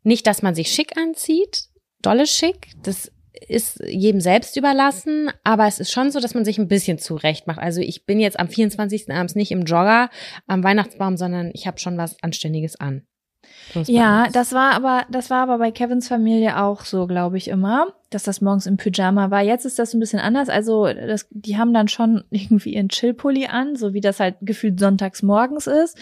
nicht, 0.02 0.26
dass 0.26 0.42
man 0.42 0.54
sich 0.54 0.70
schick 0.70 0.96
anzieht, 0.96 1.64
dolle 2.02 2.26
schick. 2.26 2.68
Das 2.84 3.10
ist 3.48 3.80
jedem 3.86 4.20
selbst 4.20 4.56
überlassen, 4.56 5.30
aber 5.44 5.66
es 5.66 5.78
ist 5.78 5.92
schon 5.92 6.10
so, 6.10 6.20
dass 6.20 6.34
man 6.34 6.44
sich 6.44 6.58
ein 6.58 6.68
bisschen 6.68 6.98
zurecht 6.98 7.46
macht. 7.46 7.58
Also 7.58 7.80
ich 7.80 8.06
bin 8.06 8.20
jetzt 8.20 8.38
am 8.38 8.48
24. 8.48 9.12
abends 9.12 9.34
nicht 9.34 9.50
im 9.50 9.62
Jogger 9.62 10.10
am 10.46 10.64
Weihnachtsbaum, 10.64 11.16
sondern 11.16 11.50
ich 11.54 11.66
habe 11.66 11.78
schon 11.78 11.98
was 11.98 12.16
Anständiges 12.22 12.78
an. 12.80 13.06
Ja, 13.86 14.28
das 14.32 14.52
war 14.52 14.72
aber, 14.72 15.04
das 15.10 15.30
war 15.30 15.42
aber 15.42 15.58
bei 15.58 15.70
Kevins 15.70 16.08
Familie 16.08 16.60
auch 16.62 16.84
so, 16.84 17.06
glaube 17.06 17.36
ich, 17.36 17.48
immer, 17.48 17.92
dass 18.10 18.22
das 18.22 18.40
morgens 18.40 18.66
im 18.66 18.76
Pyjama 18.76 19.30
war. 19.30 19.42
Jetzt 19.42 19.66
ist 19.66 19.78
das 19.78 19.92
ein 19.92 20.00
bisschen 20.00 20.20
anders. 20.20 20.48
Also, 20.48 20.86
das, 20.86 21.26
die 21.30 21.56
haben 21.56 21.74
dann 21.74 21.88
schon 21.88 22.24
irgendwie 22.30 22.74
ihren 22.74 22.88
Chillpulli 22.88 23.46
an, 23.46 23.76
so 23.76 23.92
wie 23.92 24.00
das 24.00 24.20
halt 24.20 24.36
gefühlt 24.40 24.78
sonntags 24.80 25.22
morgens 25.22 25.66
ist. 25.66 25.98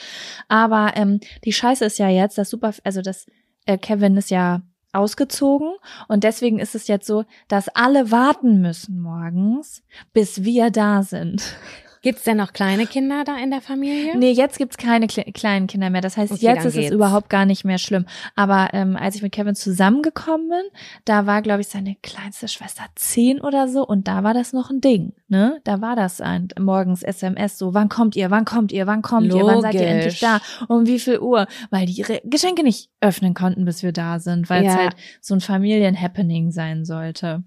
Aber 0.49 0.93
ähm, 0.97 1.21
die 1.45 1.53
Scheiße 1.53 1.85
ist 1.85 1.99
ja 1.99 2.09
jetzt, 2.09 2.39
dass 2.39 2.51
super, 2.51 2.73
also 2.85 3.03
das 3.03 3.27
äh, 3.67 3.79
Kevin 3.79 4.17
ist 4.17 4.31
ja 4.31 4.63
ausgezogen 4.95 5.75
und 6.09 6.25
deswegen 6.25 6.59
ist 6.59 6.75
es 6.75 6.89
jetzt 6.89 7.07
so, 7.07 7.25
dass 7.49 7.69
alle 7.69 8.11
warten 8.11 8.61
müssen 8.61 9.01
morgens, 9.01 9.83
bis 10.13 10.45
wir 10.45 10.71
da 10.71 11.03
sind. 11.03 11.57
Gibt's 12.05 12.23
denn 12.23 12.37
noch 12.37 12.53
kleine 12.53 12.87
Kinder 12.87 13.25
da 13.25 13.37
in 13.39 13.51
der 13.51 13.61
Familie? 13.61 14.17
Nee, 14.17 14.31
jetzt 14.31 14.59
gibt's 14.59 14.77
keine 14.77 15.09
kle 15.09 15.25
kleinen 15.33 15.67
Kinder 15.67 15.91
mehr. 15.91 16.01
Das 16.03 16.17
heißt, 16.17 16.33
Okay, 16.33 16.45
jetzt 16.45 16.61
ist 16.61 16.75
es 16.75 16.81
geht's. 16.81 16.93
überhaupt 16.93 17.29
gar 17.31 17.47
nicht 17.47 17.65
mehr 17.65 17.79
schlimm. 17.79 18.07
Aber 18.37 18.69
ähm, 18.75 18.95
als 18.97 19.17
ich 19.17 19.23
mit 19.23 19.33
Kevin 19.33 19.55
zusammengekommen 19.57 20.49
bin, 20.49 20.81
da 21.07 21.27
war, 21.27 21.43
glaube 21.43 21.63
ich, 21.63 21.69
seine 21.69 21.97
kleinste 22.03 22.47
Schwester 22.47 22.85
zehn 22.95 23.41
oder 23.41 23.67
so 23.69 23.85
und 23.87 24.07
da 24.07 24.23
war 24.23 24.35
das 24.35 24.53
noch 24.53 24.71
ein 24.71 24.81
Ding. 24.81 25.15
Ne? 25.29 25.61
Da 25.65 25.81
war 25.81 25.97
das 25.97 26.21
ein 26.21 26.49
morgens 26.61 27.03
SMS 27.03 27.59
so, 27.59 27.75
wann 27.75 27.89
kommt 27.89 28.15
ihr, 28.15 28.31
wann 28.31 28.45
kommt 28.45 28.71
ihr, 28.71 28.87
wann 28.87 29.03
kommt 29.03 29.33
ihr, 29.35 29.45
wann 29.45 29.63
seid 29.63 29.75
ihr 29.75 29.81
Logisch. 29.81 29.95
endlich 29.95 30.21
da, 30.21 30.41
um 30.69 30.87
wie 30.87 30.99
viel 31.01 31.19
Uhr? 31.19 31.47
Weil 31.71 31.87
die 31.87 31.95
ihre 31.95 32.21
Geschenke 32.25 32.63
nicht 32.63 32.91
öffnen 33.01 33.35
konnten, 33.35 33.65
bis 33.65 33.83
wir 33.83 33.93
da 33.93 34.19
sind, 34.21 34.51
weil 34.51 34.65
es 34.67 34.75
Ja. 34.75 34.79
halt 34.81 34.97
so 35.23 35.35
ein 35.35 35.41
Familienhappening 35.41 36.51
sein 36.53 36.85
sollte. 36.85 37.43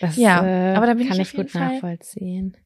Das, 0.00 0.16
Ja, 0.16 0.44
äh, 0.44 0.74
aber 0.76 0.86
da 0.86 0.94
bin 0.94 1.08
kann 1.08 1.18
ich 1.20 1.30
ich, 1.30 1.34
gut 1.34 1.50
Fall- 1.50 1.74
nachvollziehen. 1.74 2.56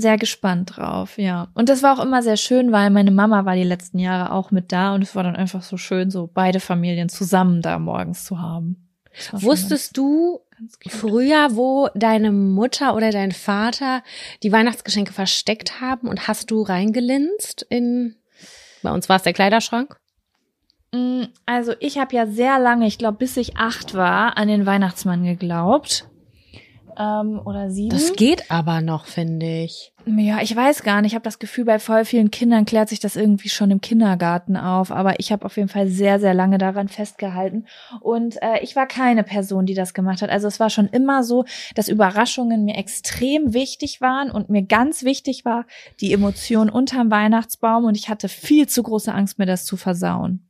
Sehr 0.00 0.16
gespannt 0.16 0.76
drauf, 0.76 1.18
ja. 1.18 1.48
Und 1.54 1.68
das 1.68 1.82
war 1.82 1.98
auch 1.98 2.02
immer 2.02 2.22
sehr 2.22 2.36
schön, 2.36 2.72
weil 2.72 2.90
meine 2.90 3.10
Mama 3.10 3.44
war 3.44 3.54
die 3.54 3.64
letzten 3.64 3.98
Jahre 3.98 4.32
auch 4.32 4.50
mit 4.50 4.72
da 4.72 4.94
und 4.94 5.02
es 5.02 5.14
war 5.14 5.22
dann 5.22 5.36
einfach 5.36 5.62
so 5.62 5.76
schön, 5.76 6.10
so 6.10 6.28
beide 6.32 6.60
Familien 6.60 7.08
zusammen 7.08 7.62
da 7.62 7.78
morgens 7.78 8.24
zu 8.24 8.40
haben. 8.40 8.88
Wusstest 9.32 9.96
du 9.96 10.40
früher, 10.88 11.48
wo 11.52 11.88
deine 11.94 12.32
Mutter 12.32 12.94
oder 12.94 13.10
dein 13.10 13.32
Vater 13.32 14.02
die 14.42 14.52
Weihnachtsgeschenke 14.52 15.12
versteckt 15.12 15.80
haben 15.80 16.08
und 16.08 16.28
hast 16.28 16.50
du 16.50 16.62
reingelinst 16.62 17.66
in 17.68 18.16
bei 18.82 18.92
uns 18.92 19.08
war 19.08 19.16
es 19.16 19.22
der 19.22 19.32
Kleiderschrank? 19.32 19.96
Mm, 20.92 21.24
Also 21.46 21.74
ich 21.80 21.98
habe 21.98 22.14
ja 22.14 22.26
sehr 22.26 22.58
lange, 22.58 22.86
ich 22.86 22.98
glaube 22.98 23.18
bis 23.18 23.36
ich 23.36 23.56
acht 23.56 23.94
war, 23.94 24.36
an 24.36 24.48
den 24.48 24.66
Weihnachtsmann 24.66 25.24
geglaubt. 25.24 26.08
Ähm, 26.98 27.40
oder 27.44 27.70
sieben. 27.70 27.90
Das 27.90 28.14
geht 28.14 28.50
aber 28.50 28.80
noch, 28.80 29.06
finde 29.06 29.46
ich. 29.62 29.92
Ja, 30.04 30.40
ich 30.40 30.54
weiß 30.54 30.82
gar 30.82 31.00
nicht. 31.00 31.12
Ich 31.12 31.14
habe 31.14 31.24
das 31.24 31.38
Gefühl, 31.38 31.64
bei 31.64 31.78
voll 31.78 32.04
vielen 32.04 32.30
Kindern 32.30 32.64
klärt 32.64 32.88
sich 32.88 32.98
das 32.98 33.14
irgendwie 33.14 33.48
schon 33.48 33.70
im 33.70 33.80
Kindergarten 33.80 34.56
auf. 34.56 34.90
Aber 34.90 35.20
ich 35.20 35.30
habe 35.30 35.44
auf 35.44 35.56
jeden 35.56 35.68
Fall 35.68 35.86
sehr, 35.88 36.18
sehr 36.18 36.34
lange 36.34 36.58
daran 36.58 36.88
festgehalten. 36.88 37.66
Und 38.00 38.42
äh, 38.42 38.58
ich 38.62 38.74
war 38.74 38.86
keine 38.86 39.22
Person, 39.22 39.64
die 39.64 39.74
das 39.74 39.94
gemacht 39.94 40.22
hat. 40.22 40.30
Also 40.30 40.48
es 40.48 40.58
war 40.58 40.70
schon 40.70 40.88
immer 40.88 41.22
so, 41.22 41.44
dass 41.76 41.88
Überraschungen 41.88 42.64
mir 42.64 42.76
extrem 42.76 43.54
wichtig 43.54 44.00
waren 44.00 44.30
und 44.30 44.50
mir 44.50 44.62
ganz 44.62 45.04
wichtig 45.04 45.44
war 45.44 45.66
die 46.00 46.12
Emotion 46.12 46.68
unterm 46.68 47.10
Weihnachtsbaum. 47.12 47.84
Und 47.84 47.96
ich 47.96 48.08
hatte 48.08 48.28
viel 48.28 48.66
zu 48.66 48.82
große 48.82 49.14
Angst, 49.14 49.38
mir 49.38 49.46
das 49.46 49.64
zu 49.64 49.76
versauen. 49.76 50.47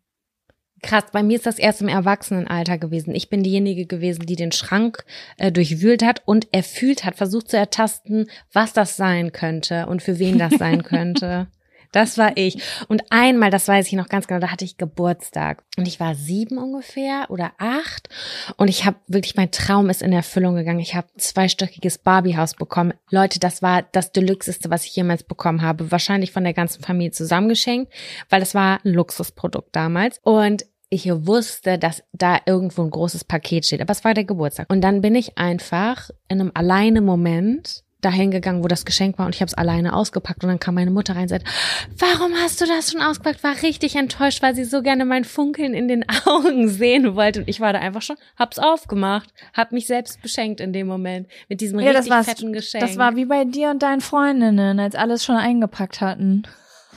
Krass, 0.82 1.04
bei 1.12 1.23
mir 1.23 1.37
ist 1.37 1.47
das 1.47 1.58
erst 1.58 1.80
im 1.80 1.88
Erwachsenenalter 1.88 2.78
gewesen. 2.78 3.14
Ich 3.14 3.28
bin 3.28 3.42
diejenige 3.42 3.87
gewesen, 3.87 4.26
die 4.26 4.37
den 4.37 4.52
Schrank 4.52 5.04
äh, 5.37 5.50
durchwühlt 5.50 6.04
hat 6.04 6.23
und 6.25 6.49
erfühlt 6.52 7.04
hat, 7.04 7.16
versucht 7.16 7.50
zu 7.50 7.56
ertasten, 7.56 8.30
was 8.52 8.73
das 8.73 8.97
sein 8.97 9.32
könnte 9.32 9.87
und 9.87 10.02
für 10.02 10.18
wen 10.18 10.38
das 10.38 10.54
sein 10.54 10.82
könnte. 10.82 11.49
Das 11.92 12.18
war 12.18 12.37
ich. 12.37 12.62
Und 12.88 13.02
einmal, 13.11 13.50
das 13.50 13.68
weiß 13.68 13.87
ich 13.87 13.95
noch 13.95 14.09
ganz 14.09 14.26
genau, 14.26 14.40
da 14.40 14.50
hatte 14.50 14.64
ich 14.64 14.76
Geburtstag. 14.76 15.62
Und 15.76 15.88
ich 15.88 16.00
war 16.00 16.14
sieben 16.14 16.59
ungefähr 16.59 17.26
oder 17.30 17.52
acht. 17.59 18.09
Und 18.57 18.68
ich 18.68 18.85
habe 18.85 18.97
wirklich, 19.07 19.37
mein 19.37 19.50
Traum 19.50 19.90
ist 19.90 20.02
in 20.02 20.12
Erfüllung 20.12 20.54
gegangen. 20.54 20.80
Ich 20.80 20.95
habe 20.95 21.09
zweistöckiges 21.16 21.99
Barbiehaus 21.99 22.54
bekommen. 22.54 22.95
Leute, 23.11 23.38
das 23.38 23.62
war 23.62 23.83
das 23.83 24.12
Deluxeste, 24.12 24.71
was 24.71 24.85
ich 24.85 24.95
jemals 24.97 25.23
bekommen 25.23 25.62
habe. 25.62 25.90
Wahrscheinlich 25.90 26.33
von 26.33 26.45
der 26.45 26.54
ganzen 26.54 26.83
Familie 26.83 27.12
zusammengeschenkt, 27.12 27.92
weil 28.28 28.40
das 28.40 28.54
war 28.54 28.80
ein 28.85 28.92
Luxusprodukt 28.92 29.75
damals. 29.75 30.21
Und 30.23 30.64
ich 30.90 31.07
wusste, 31.11 31.78
dass 31.78 32.02
da 32.12 32.38
irgendwo 32.47 32.83
ein 32.83 32.90
großes 32.90 33.25
Paket 33.25 33.66
steht. 33.66 33.83
Aber 33.83 33.92
es 33.92 34.04
war 34.04 34.14
der 34.14 34.25
Geburtstag. 34.25 34.71
Und 34.71 34.80
dann 34.80 35.02
bin 35.02 35.14
ich 35.14 35.37
einfach 35.37 36.11
in 36.28 36.40
einem 36.40 36.50
alleine 36.54 37.00
Moment 37.00 37.85
dahin 38.00 38.31
gegangen, 38.31 38.62
wo 38.62 38.69
das 38.69 38.85
Geschenk 38.85 39.19
war 39.19 39.26
und 39.26 39.35
ich 39.35 39.40
habe 39.40 39.49
es 39.49 39.55
alleine 39.55 39.93
ausgepackt 39.95 40.45
und 40.45 40.49
dann 40.49 40.61
kam 40.61 40.76
meine 40.76 40.90
Mutter 40.93 41.14
rein 41.14 41.23
und 41.23 41.28
sagte, 41.28 41.50
warum 41.99 42.33
hast 42.35 42.61
du 42.61 42.67
das 42.67 42.93
schon 42.93 43.00
ausgepackt? 43.02 43.43
War 43.43 43.61
richtig 43.62 43.97
enttäuscht, 43.97 44.40
weil 44.40 44.55
sie 44.55 44.64
so 44.64 44.83
gerne 44.83 45.05
mein 45.05 45.25
Funkeln 45.25 45.75
in 45.75 45.88
den 45.88 46.05
Augen 46.26 46.69
sehen 46.69 47.17
wollte 47.17 47.40
und 47.40 47.49
ich 47.49 47.61
war 47.61 47.73
da 47.73 47.81
einfach 47.81 48.02
schon, 48.02 48.17
hab's 48.37 48.59
aufgemacht, 48.59 49.28
hab 49.52 49.73
mich 49.73 49.87
selbst 49.87 50.23
beschenkt 50.23 50.61
in 50.61 50.73
dem 50.73 50.87
Moment 50.87 51.26
mit 51.49 51.61
diesem 51.61 51.81
Ja, 51.81 51.93
das 51.93 52.07
richtig 52.11 52.25
fetten 52.26 52.52
Geschenk. 52.52 52.85
Das 52.85 52.97
war 52.99 53.17
wie 53.17 53.25
bei 53.25 53.45
dir 53.45 53.71
und 53.71 53.83
deinen 53.83 54.00
Freundinnen, 54.00 54.78
als 54.78 54.95
alles 54.95 55.25
schon 55.25 55.37
eingepackt 55.37 56.00
hatten. 56.00 56.45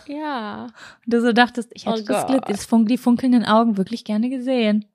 ja. 0.08 0.68
Und 1.06 1.14
du 1.14 1.22
so 1.22 1.32
dachtest, 1.34 1.72
ich 1.74 1.86
hätte 1.88 2.02
Oh 2.02 2.06
das 2.06 2.28
Glück, 2.28 2.46
Gott. 2.46 2.60
fun 2.60 2.86
die 2.86 2.98
funkelnden 2.98 3.46
Augen 3.46 3.78
wirklich 3.78 4.04
gerne 4.04 4.30
gesehen. 4.30 4.86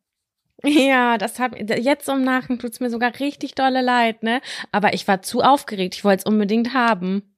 Ja, 0.65 1.19
das 1.19 1.39
hat 1.39 1.53
jetzt 1.59 2.09
im 2.09 2.23
Nachhinein 2.23 2.59
tut's 2.59 2.81
mir 2.81 2.91
sogar 2.91 3.19
richtig 3.21 3.55
dolle 3.55 3.83
leid, 3.83 4.23
ne? 4.23 4.41
Aber 4.73 4.95
ich 4.95 5.07
war 5.07 5.23
zu 5.23 5.43
aufgeregt, 5.43 5.95
ich 5.95 6.05
wollte 6.05 6.21
es 6.21 6.33
unbedingt 6.33 6.75
haben. 6.75 7.37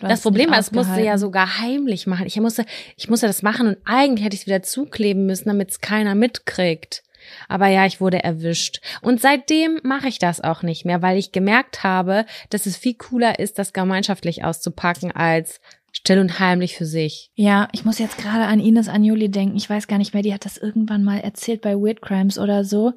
Das 0.00 0.22
Problem 0.22 0.50
war, 0.50 0.58
es 0.58 0.72
musste 0.72 1.00
ja 1.00 1.18
sogar 1.18 1.58
heimlich 1.58 2.06
machen. 2.06 2.26
Ich 2.26 2.38
musste, 2.40 2.64
ich 2.96 3.08
musste 3.08 3.26
das 3.26 3.42
machen 3.42 3.66
und 3.66 3.78
eigentlich 3.84 4.24
hätte 4.24 4.34
ich 4.34 4.42
es 4.42 4.46
wieder 4.46 4.62
zukleben 4.62 5.26
müssen, 5.26 5.48
damit 5.48 5.70
es 5.70 5.80
keiner 5.80 6.14
mitkriegt. 6.14 7.02
Aber 7.48 7.66
ja, 7.66 7.86
ich 7.86 8.00
wurde 8.00 8.22
erwischt. 8.22 8.80
Und 9.02 9.20
seitdem 9.20 9.80
mache 9.82 10.08
ich 10.08 10.18
das 10.18 10.40
auch 10.40 10.62
nicht 10.62 10.84
mehr, 10.84 11.02
weil 11.02 11.18
ich 11.18 11.32
gemerkt 11.32 11.82
habe, 11.82 12.24
dass 12.50 12.66
es 12.66 12.76
viel 12.76 12.94
cooler 12.94 13.38
ist, 13.38 13.58
das 13.58 13.72
gemeinschaftlich 13.72 14.44
auszupacken, 14.44 15.12
als 15.12 15.60
still 15.92 16.18
und 16.18 16.38
heimlich 16.38 16.76
für 16.76 16.86
sich. 16.86 17.30
Ja, 17.34 17.68
ich 17.72 17.84
muss 17.84 17.98
jetzt 17.98 18.18
gerade 18.18 18.44
an 18.44 18.60
Ines 18.60 18.88
Agnoli 18.88 19.30
denken. 19.30 19.56
Ich 19.56 19.68
weiß 19.68 19.88
gar 19.88 19.98
nicht 19.98 20.14
mehr, 20.14 20.22
die 20.22 20.32
hat 20.32 20.44
das 20.44 20.56
irgendwann 20.56 21.04
mal 21.04 21.18
erzählt 21.18 21.60
bei 21.62 21.74
Weird 21.74 22.02
Crimes 22.02 22.38
oder 22.38 22.64
so. 22.64 22.92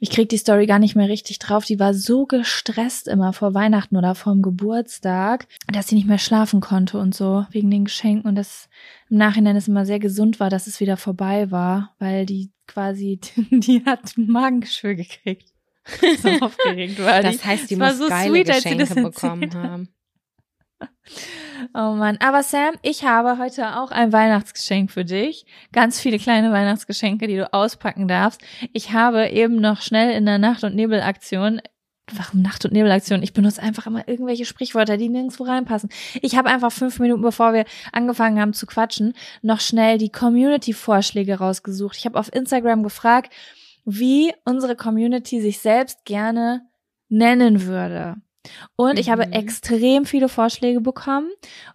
Ich 0.00 0.10
krieg 0.10 0.28
die 0.28 0.38
Story 0.38 0.66
gar 0.66 0.78
nicht 0.78 0.96
mehr 0.96 1.08
richtig 1.08 1.38
drauf. 1.38 1.64
Die 1.64 1.78
war 1.78 1.94
so 1.94 2.26
gestresst 2.26 3.08
immer 3.08 3.32
vor 3.32 3.54
Weihnachten 3.54 3.96
oder 3.96 4.14
vorm 4.14 4.42
Geburtstag, 4.42 5.46
dass 5.72 5.88
sie 5.88 5.94
nicht 5.96 6.08
mehr 6.08 6.18
schlafen 6.18 6.60
konnte 6.60 6.98
und 6.98 7.14
so 7.14 7.46
wegen 7.50 7.70
den 7.70 7.84
Geschenken 7.84 8.28
und 8.28 8.36
das 8.36 8.68
im 9.10 9.18
Nachhinein 9.18 9.56
es 9.56 9.68
immer 9.68 9.86
sehr 9.86 9.98
gesund 9.98 10.40
war, 10.40 10.50
dass 10.50 10.66
es 10.66 10.80
wieder 10.80 10.96
vorbei 10.96 11.50
war, 11.50 11.94
weil 11.98 12.26
die 12.26 12.50
quasi, 12.66 13.20
die 13.50 13.84
hat 13.84 14.16
ein 14.16 14.26
Magengeschwür 14.28 14.94
gekriegt. 14.94 15.52
So 16.20 16.28
aufgeregt 16.40 16.98
war 16.98 17.22
die. 17.22 17.28
Das 17.28 17.44
heißt, 17.44 17.70
die 17.70 17.78
war 17.78 17.90
muss 17.90 17.98
so 17.98 18.08
geile 18.08 18.30
sweet, 18.30 18.46
Geschenke 18.48 18.84
das 18.86 18.94
bekommen 18.94 19.54
haben. 19.54 19.88
Oh 21.74 21.92
Mann, 21.92 22.18
aber 22.20 22.42
Sam, 22.42 22.74
ich 22.82 23.04
habe 23.04 23.38
heute 23.38 23.78
auch 23.78 23.90
ein 23.90 24.12
Weihnachtsgeschenk 24.12 24.90
für 24.90 25.04
dich. 25.04 25.46
Ganz 25.72 26.00
viele 26.00 26.18
kleine 26.18 26.52
Weihnachtsgeschenke, 26.52 27.26
die 27.26 27.36
du 27.36 27.52
auspacken 27.52 28.08
darfst. 28.08 28.40
Ich 28.72 28.92
habe 28.92 29.28
eben 29.28 29.56
noch 29.56 29.80
schnell 29.80 30.12
in 30.12 30.26
der 30.26 30.38
Nacht- 30.38 30.64
und 30.64 30.74
Nebelaktion 30.74 31.60
Warum 32.12 32.40
Nacht- 32.40 32.64
und 32.64 32.72
Nebelaktion? 32.72 33.22
Ich 33.24 33.32
benutze 33.32 33.60
einfach 33.60 33.88
immer 33.88 34.06
irgendwelche 34.06 34.44
Sprichwörter, 34.44 34.96
die 34.96 35.08
nirgendwo 35.08 35.42
reinpassen. 35.42 35.90
Ich 36.22 36.36
habe 36.36 36.48
einfach 36.48 36.70
fünf 36.70 37.00
Minuten, 37.00 37.22
bevor 37.22 37.52
wir 37.52 37.64
angefangen 37.92 38.40
haben 38.40 38.52
zu 38.52 38.64
quatschen, 38.66 39.14
noch 39.42 39.58
schnell 39.58 39.98
die 39.98 40.12
Community-Vorschläge 40.12 41.38
rausgesucht. 41.38 41.96
Ich 41.96 42.06
habe 42.06 42.18
auf 42.18 42.32
Instagram 42.32 42.84
gefragt, 42.84 43.32
wie 43.84 44.32
unsere 44.44 44.76
Community 44.76 45.40
sich 45.40 45.58
selbst 45.58 46.04
gerne 46.04 46.68
nennen 47.08 47.62
würde. 47.62 48.16
Und 48.76 48.98
ich 48.98 49.10
habe 49.10 49.26
Mhm. 49.26 49.32
extrem 49.32 50.04
viele 50.06 50.28
Vorschläge 50.28 50.80
bekommen. 50.80 51.30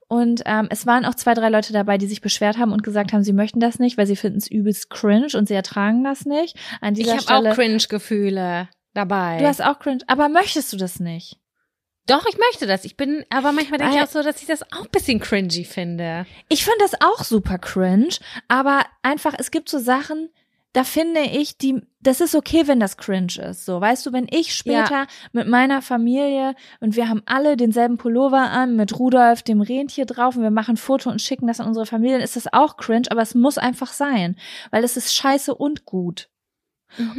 Und 0.08 0.42
ähm, 0.46 0.68
es 0.70 0.86
waren 0.86 1.06
auch 1.06 1.16
zwei, 1.16 1.34
drei 1.34 1.50
Leute 1.50 1.74
dabei, 1.74 1.98
die 1.98 2.08
sich 2.08 2.22
beschwert 2.22 2.58
haben 2.58 2.72
und 2.74 2.84
gesagt 2.84 3.14
haben, 3.14 3.24
sie 3.24 3.34
möchten 3.34 3.60
das 3.60 3.80
nicht, 3.80 3.98
weil 3.98 4.08
sie 4.08 4.16
finden 4.16 4.38
es 4.38 4.50
übelst 4.50 4.90
cringe 4.90 5.28
und 5.36 5.48
sie 5.48 5.54
ertragen 5.54 6.04
das 6.04 6.26
nicht. 6.26 6.58
An 6.82 6.94
Ich 6.94 7.00
dieser 7.02 7.14
habe 7.14 7.22
Stelle. 7.24 7.52
auch 7.52 7.56
Cringe-Gefühle 7.56 8.70
dabei. 8.94 9.38
Du 9.40 9.48
hast 9.48 9.62
auch 9.64 9.80
cringe, 9.80 10.04
aber 10.08 10.30
möchtest 10.30 10.74
du 10.74 10.78
das 10.78 11.00
nicht? 11.00 11.38
Doch, 12.08 12.26
ich 12.26 12.38
möchte 12.38 12.66
das. 12.66 12.84
Ich 12.84 12.98
bin, 12.98 13.24
aber 13.30 13.52
manchmal 13.52 13.78
denke 13.78 13.96
ich 13.96 14.02
auch 14.02 14.08
so, 14.08 14.24
dass 14.24 14.42
ich 14.42 14.48
das 14.48 14.64
auch 14.74 14.82
ein 14.86 14.92
bisschen 14.92 15.20
cringy 15.20 15.64
finde. 15.66 16.26
Ich 16.50 16.64
finde 16.66 16.80
das 16.80 17.00
auch 17.00 17.24
super 17.24 17.60
cringe, 17.60 18.16
aber 18.48 18.86
einfach, 19.04 19.34
es 19.38 19.52
gibt 19.52 19.70
so 19.70 19.78
Sachen, 19.78 20.30
da 20.74 20.84
finde 20.84 21.22
ich, 21.22 21.58
die, 21.58 21.82
das 22.00 22.22
ist 22.22 22.34
okay, 22.34 22.68
wenn 22.68 22.80
das 22.80 22.98
cringe 22.98 23.34
ist. 23.50 23.66
So, 23.66 23.82
weißt 23.82 24.06
du, 24.06 24.14
wenn 24.14 24.28
ich 24.30 24.56
später 24.56 25.06
mit 25.34 25.48
meiner 25.48 25.82
Familie 25.82 26.56
und 26.80 26.96
wir 26.96 27.10
haben 27.10 27.22
alle 27.26 27.58
denselben 27.58 27.98
Pullover 27.98 28.50
an 28.52 28.76
mit 28.76 28.98
Rudolf, 28.98 29.44
dem 29.44 29.62
Rentier 29.62 30.06
drauf 30.06 30.38
und 30.38 30.44
wir 30.44 30.52
machen 30.52 30.76
ein 30.76 30.78
Foto 30.78 31.10
und 31.10 31.22
schicken 31.22 31.48
das 31.48 31.60
an 31.60 31.68
unsere 31.68 31.86
Familie, 31.86 32.18
dann 32.18 32.24
ist 32.24 32.38
das 32.38 32.52
auch 32.54 32.78
cringe, 32.78 33.08
aber 33.10 33.22
es 33.22 33.36
muss 33.36 33.58
einfach 33.58 33.92
sein, 33.92 34.38
weil 34.72 34.84
es 34.84 34.96
ist 34.96 35.14
scheiße 35.14 35.54
und 35.54 35.86
gut. 35.86 36.31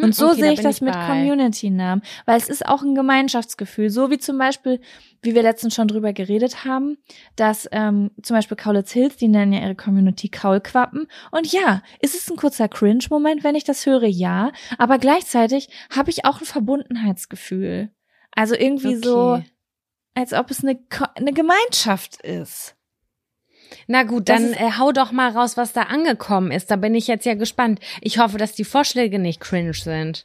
Und 0.00 0.14
so 0.14 0.26
Mhm. 0.26 0.30
Okay, 0.32 0.40
da 0.40 0.46
sehe 0.46 0.52
ich 0.52 0.60
das 0.60 0.76
ich 0.76 0.82
mit. 0.82 0.94
Community-Namen, 0.94 2.02
weil 2.26 2.36
es 2.36 2.48
ist 2.48 2.66
auch 2.66 2.82
ein 2.82 2.94
Gemeinschaftsgefühl. 2.94 3.90
So 3.90 4.10
wie 4.10 4.18
zum 4.18 4.38
Beispiel, 4.38 4.80
wie 5.22 5.34
wir 5.34 5.42
letztens 5.42 5.74
schon 5.74 5.88
drüber 5.88 6.12
geredet 6.12 6.64
haben, 6.64 6.98
dass 7.36 7.68
ähm, 7.72 8.10
zum 8.22 8.36
Beispiel 8.36 8.56
Kaulitz 8.56 8.92
Hills, 8.92 9.16
die 9.16 9.28
nennen 9.28 9.52
ja 9.52 9.60
ihre 9.60 9.74
Community 9.74 10.28
Kaulquappen. 10.28 11.06
Und 11.30 11.52
ja, 11.52 11.82
ist 12.00 12.14
es 12.14 12.30
ein 12.30 12.36
kurzer 12.36 12.68
Cringe-Moment, 12.68 13.44
wenn 13.44 13.54
ich 13.54 13.64
das 13.64 13.86
höre? 13.86 14.04
Ja. 14.06 14.52
Aber 14.78 14.98
gleichzeitig 14.98 15.68
habe 15.94 16.10
ich 16.10 16.24
auch 16.24 16.40
ein 16.40 16.46
Verbundenheitsgefühl. 16.46 17.90
Also 18.34 18.54
irgendwie 18.54 18.96
so, 18.96 19.32
Okay. 19.34 19.44
als 20.14 20.32
ob 20.32 20.50
es 20.50 20.62
eine, 20.64 20.78
eine 21.16 21.32
Gemeinschaft 21.32 22.20
ist. 22.22 22.76
Na 23.86 24.02
gut, 24.02 24.28
Das 24.28 24.40
dann 24.40 24.52
äh, 24.52 24.72
hau 24.78 24.92
doch 24.92 25.12
mal 25.12 25.30
raus, 25.30 25.56
was 25.56 25.72
da 25.72 25.82
angekommen 25.82 26.50
ist. 26.50 26.70
Da 26.70 26.76
bin 26.76 26.94
ich 26.94 27.06
jetzt 27.06 27.26
ja 27.26 27.34
gespannt. 27.34 27.80
Ich 28.00 28.18
hoffe, 28.18 28.38
dass 28.38 28.52
die 28.52 28.64
Vorschläge 28.64 29.18
nicht 29.18 29.40
cringe 29.40 29.74
sind. 29.74 30.24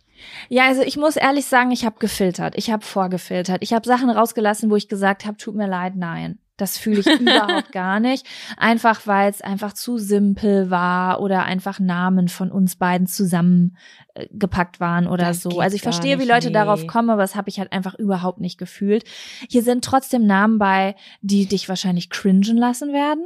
Ja, 0.49 0.65
also 0.65 0.81
ich 0.81 0.97
muss 0.97 1.15
ehrlich 1.15 1.45
sagen, 1.45 1.71
ich 1.71 1.85
habe 1.85 1.99
gefiltert. 1.99 2.55
Ich 2.57 2.71
habe 2.71 2.83
vorgefiltert. 2.83 3.57
Ich 3.61 3.73
habe 3.73 3.87
Sachen 3.87 4.09
rausgelassen, 4.09 4.69
wo 4.69 4.75
ich 4.75 4.87
gesagt 4.87 5.25
habe, 5.25 5.37
tut 5.37 5.55
mir 5.55 5.67
leid, 5.67 5.95
nein. 5.95 6.39
Das 6.57 6.77
fühle 6.77 7.01
ich 7.01 7.07
überhaupt 7.19 7.71
gar 7.71 7.99
nicht. 7.99 8.25
Einfach 8.57 9.05
weil 9.05 9.29
es 9.29 9.41
einfach 9.41 9.73
zu 9.73 9.99
simpel 9.99 10.71
war 10.71 11.21
oder 11.21 11.43
einfach 11.43 11.79
Namen 11.79 12.27
von 12.27 12.51
uns 12.51 12.75
beiden 12.75 13.05
zusammengepackt 13.05 14.79
waren 14.79 15.07
oder 15.07 15.25
Das 15.25 15.41
so. 15.41 15.59
Also 15.59 15.75
ich 15.75 15.83
verstehe, 15.83 16.17
wie 16.17 16.23
nicht, 16.23 16.31
Leute 16.31 16.47
nee. 16.47 16.53
darauf 16.53 16.87
kommen, 16.87 17.11
aber 17.11 17.21
das 17.21 17.35
habe 17.35 17.49
ich 17.49 17.59
halt 17.59 17.71
einfach 17.71 17.93
überhaupt 17.93 18.39
nicht 18.39 18.57
gefühlt. 18.57 19.03
Hier 19.49 19.61
sind 19.61 19.85
trotzdem 19.85 20.25
Namen 20.25 20.57
bei, 20.57 20.95
die 21.21 21.45
dich 21.45 21.69
wahrscheinlich 21.69 22.09
cringen 22.09 22.57
lassen 22.57 22.91
werden. 22.91 23.23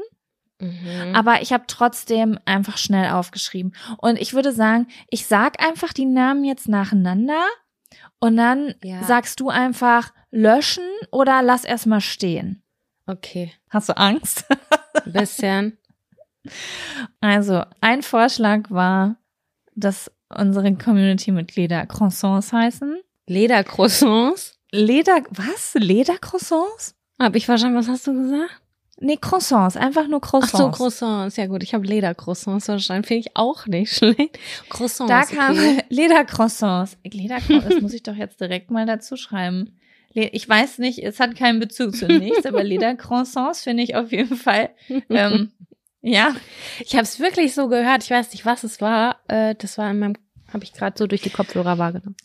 Mhm. 0.62 1.16
Aber 1.16 1.42
ich 1.42 1.52
habe 1.54 1.64
trotzdem 1.68 2.40
einfach 2.46 2.78
schnell 2.78 3.10
aufgeschrieben. 3.12 3.74
Und 3.98 4.18
ich 4.20 4.34
würde 4.34 4.52
sagen, 4.54 4.88
ich 5.10 5.26
sag 5.26 5.62
einfach 5.64 5.92
die 5.94 6.06
Namen 6.06 6.44
jetzt 6.44 6.68
nacheinander 6.70 7.44
und 8.20 8.38
dann 8.38 8.76
Ja. 8.84 9.04
sagst 9.04 9.40
du 9.40 9.50
einfach 9.50 10.14
löschen 10.32 10.84
oder 11.12 11.42
lass 11.42 11.66
erstmal 11.66 12.02
stehen. 12.02 12.62
Okay, 13.08 13.52
Hast 13.70 13.90
du 13.90 13.98
Angst? 13.98 14.46
ein 15.06 15.12
bisschen. 15.12 15.78
Also, 17.22 17.64
ein 17.82 18.02
Vorschlag 18.02 18.72
war, 18.72 19.16
dass 19.76 20.12
unsere 20.30 20.74
Community-Mitglieder 20.76 21.86
Croissants 21.86 22.52
heißen. 22.52 23.00
Ledercroissants? 23.28 24.58
Leder, 24.72 25.22
was? 25.30 25.74
Ledercroissants? 25.76 26.96
Hab 27.20 27.36
ich 27.36 27.46
verstanden, 27.46 27.78
was 27.78 27.88
hast 27.88 28.08
du 28.08 28.14
gesagt? 28.14 28.60
Nee, 29.04 29.18
Croissants, 29.20 29.76
einfach 29.78 30.08
nur 30.08 30.20
Ach 30.24 30.30
Croissants. 30.30 30.58
so, 30.58 30.70
Croissants. 30.70 31.36
Ja 31.36 31.48
gut, 31.48 31.64
ich 31.64 31.74
habe 31.74 31.86
Ledercroissants 31.86 32.66
verstanden. 32.66 33.04
Finde 33.04 33.22
ich 33.22 33.36
auch 33.36 33.66
nicht 33.66 33.94
schlecht. 33.96 34.38
Croissants. 34.70 35.10
Da 35.10 35.24
kam 35.24 35.58
okay. 35.58 35.84
Ledercroissants. 35.90 36.98
Ledercroissants, 37.04 37.68
das 37.68 37.82
muss 37.82 37.94
ich 37.94 38.04
doch 38.04 38.16
jetzt 38.16 38.40
direkt 38.40 38.70
mal 38.70 38.86
dazu 38.86 39.16
schreiben. 39.18 39.78
Ich 40.14 40.48
weiß 40.48 40.78
nicht, 40.80 41.00
es 41.00 41.20
hat 41.20 41.36
keinen 41.36 41.60
Bezug 41.60 41.96
zu 41.96 42.06
nichts, 42.06 42.46
aber 42.46 42.64
Ledercroissants 42.66 43.64
finde 43.64 43.84
ich 43.84 43.96
auf 43.96 44.12
jeden 44.12 44.36
Fall. 44.36 44.70
Ähm, 45.10 45.52
ja, 46.02 46.36
Ich 46.80 46.94
habe 46.94 47.04
es 47.04 47.20
wirklich 47.20 47.54
so 47.56 47.68
gehört. 47.70 48.04
Ich 48.04 48.12
weiß 48.12 48.32
nicht, 48.34 48.46
was 48.46 48.64
es 48.64 48.82
war. 48.82 49.18
Äh, 49.28 49.56
das 49.56 49.78
war 49.78 49.90
in 49.90 50.00
meinem, 50.00 50.16
habe 50.54 50.64
ich 50.64 50.74
gerade 50.74 50.96
so 50.98 51.08
durch 51.08 51.22
die 51.22 51.30
Kopfhörer 51.30 51.78
wahrgenommen. 51.78 52.16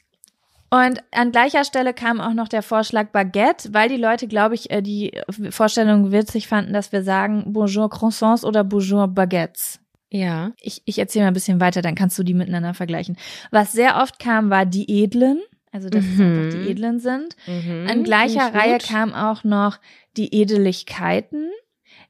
Und 0.76 1.02
an 1.12 1.32
gleicher 1.32 1.64
Stelle 1.64 1.94
kam 1.94 2.20
auch 2.20 2.32
noch 2.34 2.48
der 2.48 2.62
Vorschlag 2.62 3.08
Baguette, 3.10 3.72
weil 3.72 3.88
die 3.88 3.96
Leute, 3.96 4.26
glaube 4.28 4.54
ich, 4.54 4.70
äh, 4.70 4.82
die 4.82 5.12
Vorstellung 5.50 6.12
witzig 6.12 6.48
fanden, 6.48 6.72
dass 6.72 6.92
wir 6.92 7.02
sagen 7.02 7.52
Bonjour 7.52 7.88
Croissants 7.90 8.44
oder 8.44 8.64
Bonjour 8.64 9.08
Baguettes. 9.08 9.80
Ja. 10.10 10.52
Ich, 10.60 10.82
ich 10.84 10.98
erzähle 10.98 11.24
mal 11.24 11.30
ein 11.30 11.34
bisschen 11.34 11.60
weiter, 11.60 11.82
dann 11.82 11.94
kannst 11.94 12.18
du 12.18 12.22
die 12.22 12.34
miteinander 12.34 12.74
vergleichen. 12.74 13.16
Was 13.50 13.72
sehr 13.72 13.96
oft 14.02 14.18
kam, 14.18 14.50
war 14.50 14.64
die 14.66 15.02
Edlen, 15.02 15.40
also 15.72 15.88
dass 15.88 16.04
es 16.04 16.16
Mhm. 16.18 16.24
einfach 16.38 16.50
die 16.58 16.70
Edlen 16.70 17.00
sind. 17.00 17.36
Mhm, 17.46 17.86
An 17.90 18.04
gleicher 18.04 18.54
Reihe 18.54 18.78
gut. 18.78 18.88
kam 18.88 19.14
auch 19.14 19.44
noch 19.44 19.78
die 20.16 20.32
Edeligkeiten, 20.34 21.50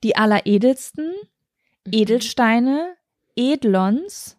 die 0.03 0.17
Alleredelsten, 0.17 1.07
Mhm. 1.87 1.93
Edelsteine, 1.93 2.95
Edlons, 3.37 4.37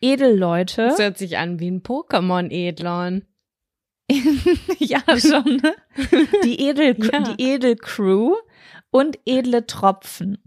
Edelleute. 0.00 0.86
Das 0.88 0.98
hört 0.98 1.18
sich 1.18 1.36
an 1.38 1.60
wie 1.60 1.70
ein 1.70 1.82
Pokémon-Edlon. 1.82 3.22
ja, 4.78 5.00
schon. 5.18 5.60
Ne? 5.62 5.74
Die, 6.44 6.68
Edel, 6.68 6.96
Ja. 7.12 7.20
die 7.20 7.42
Edelcrew 7.42 8.34
und 8.90 9.18
edle 9.26 9.66
Tropfen. 9.66 10.38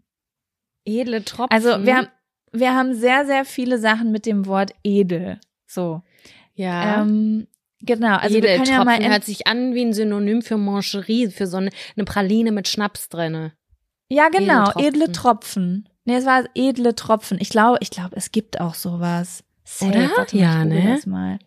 Edle 0.86 1.24
Tropfen. 1.24 1.52
Also 1.52 1.86
wir 1.86 1.96
haben, 1.98 2.08
wir 2.52 2.74
haben 2.76 2.94
sehr, 2.94 3.26
sehr 3.26 3.46
viele 3.46 3.80
Sachen 3.80 4.12
mit 4.12 4.26
dem 4.26 4.46
Wort 4.46 4.74
edel. 4.84 5.40
So. 5.66 6.02
ja. 6.56 7.02
Ähm, 7.02 7.48
genau. 7.82 8.18
Also 8.18 8.36
wir 8.36 8.42
können 8.42 8.54
ja 8.54 8.64
Edeltropfen 8.64 8.86
mal 8.86 9.10
hört 9.10 9.24
sich 9.24 9.48
an 9.48 9.74
wie 9.74 9.86
ein 9.86 9.94
Synonym 9.94 10.42
für 10.42 10.58
Mancherie, 10.58 11.30
für 11.30 11.48
so 11.48 11.58
eine, 11.58 11.72
eine 11.96 12.06
Praline 12.06 12.52
mit 12.52 12.68
Schnaps 12.68 13.10
drinne. 13.10 13.54
Ja, 14.10 14.30
genau, 14.30 14.66
Edeltropfen. 14.72 14.86
edle 14.86 15.12
Tropfen. 15.12 15.90
Nee, 16.06 16.16
es 16.18 16.26
war 16.26 16.44
edle 16.54 16.96
Tropfen. 16.96 17.38
Ich 17.40 17.50
glaube, 17.50 17.78
ich 17.82 17.90
glaube, 17.90 18.16
es 18.18 18.32
gibt 18.32 18.60
auch 18.60 18.74
sowas. 18.76 19.44
Safe. 19.64 19.92
Oder? 19.92 20.12
Warte 20.18 20.38
Ja, 20.38 20.58
ich 20.58 20.64
google 20.64 20.84
ne? 20.84 20.94
Jetzt 20.94 21.08
mal. 21.08 21.40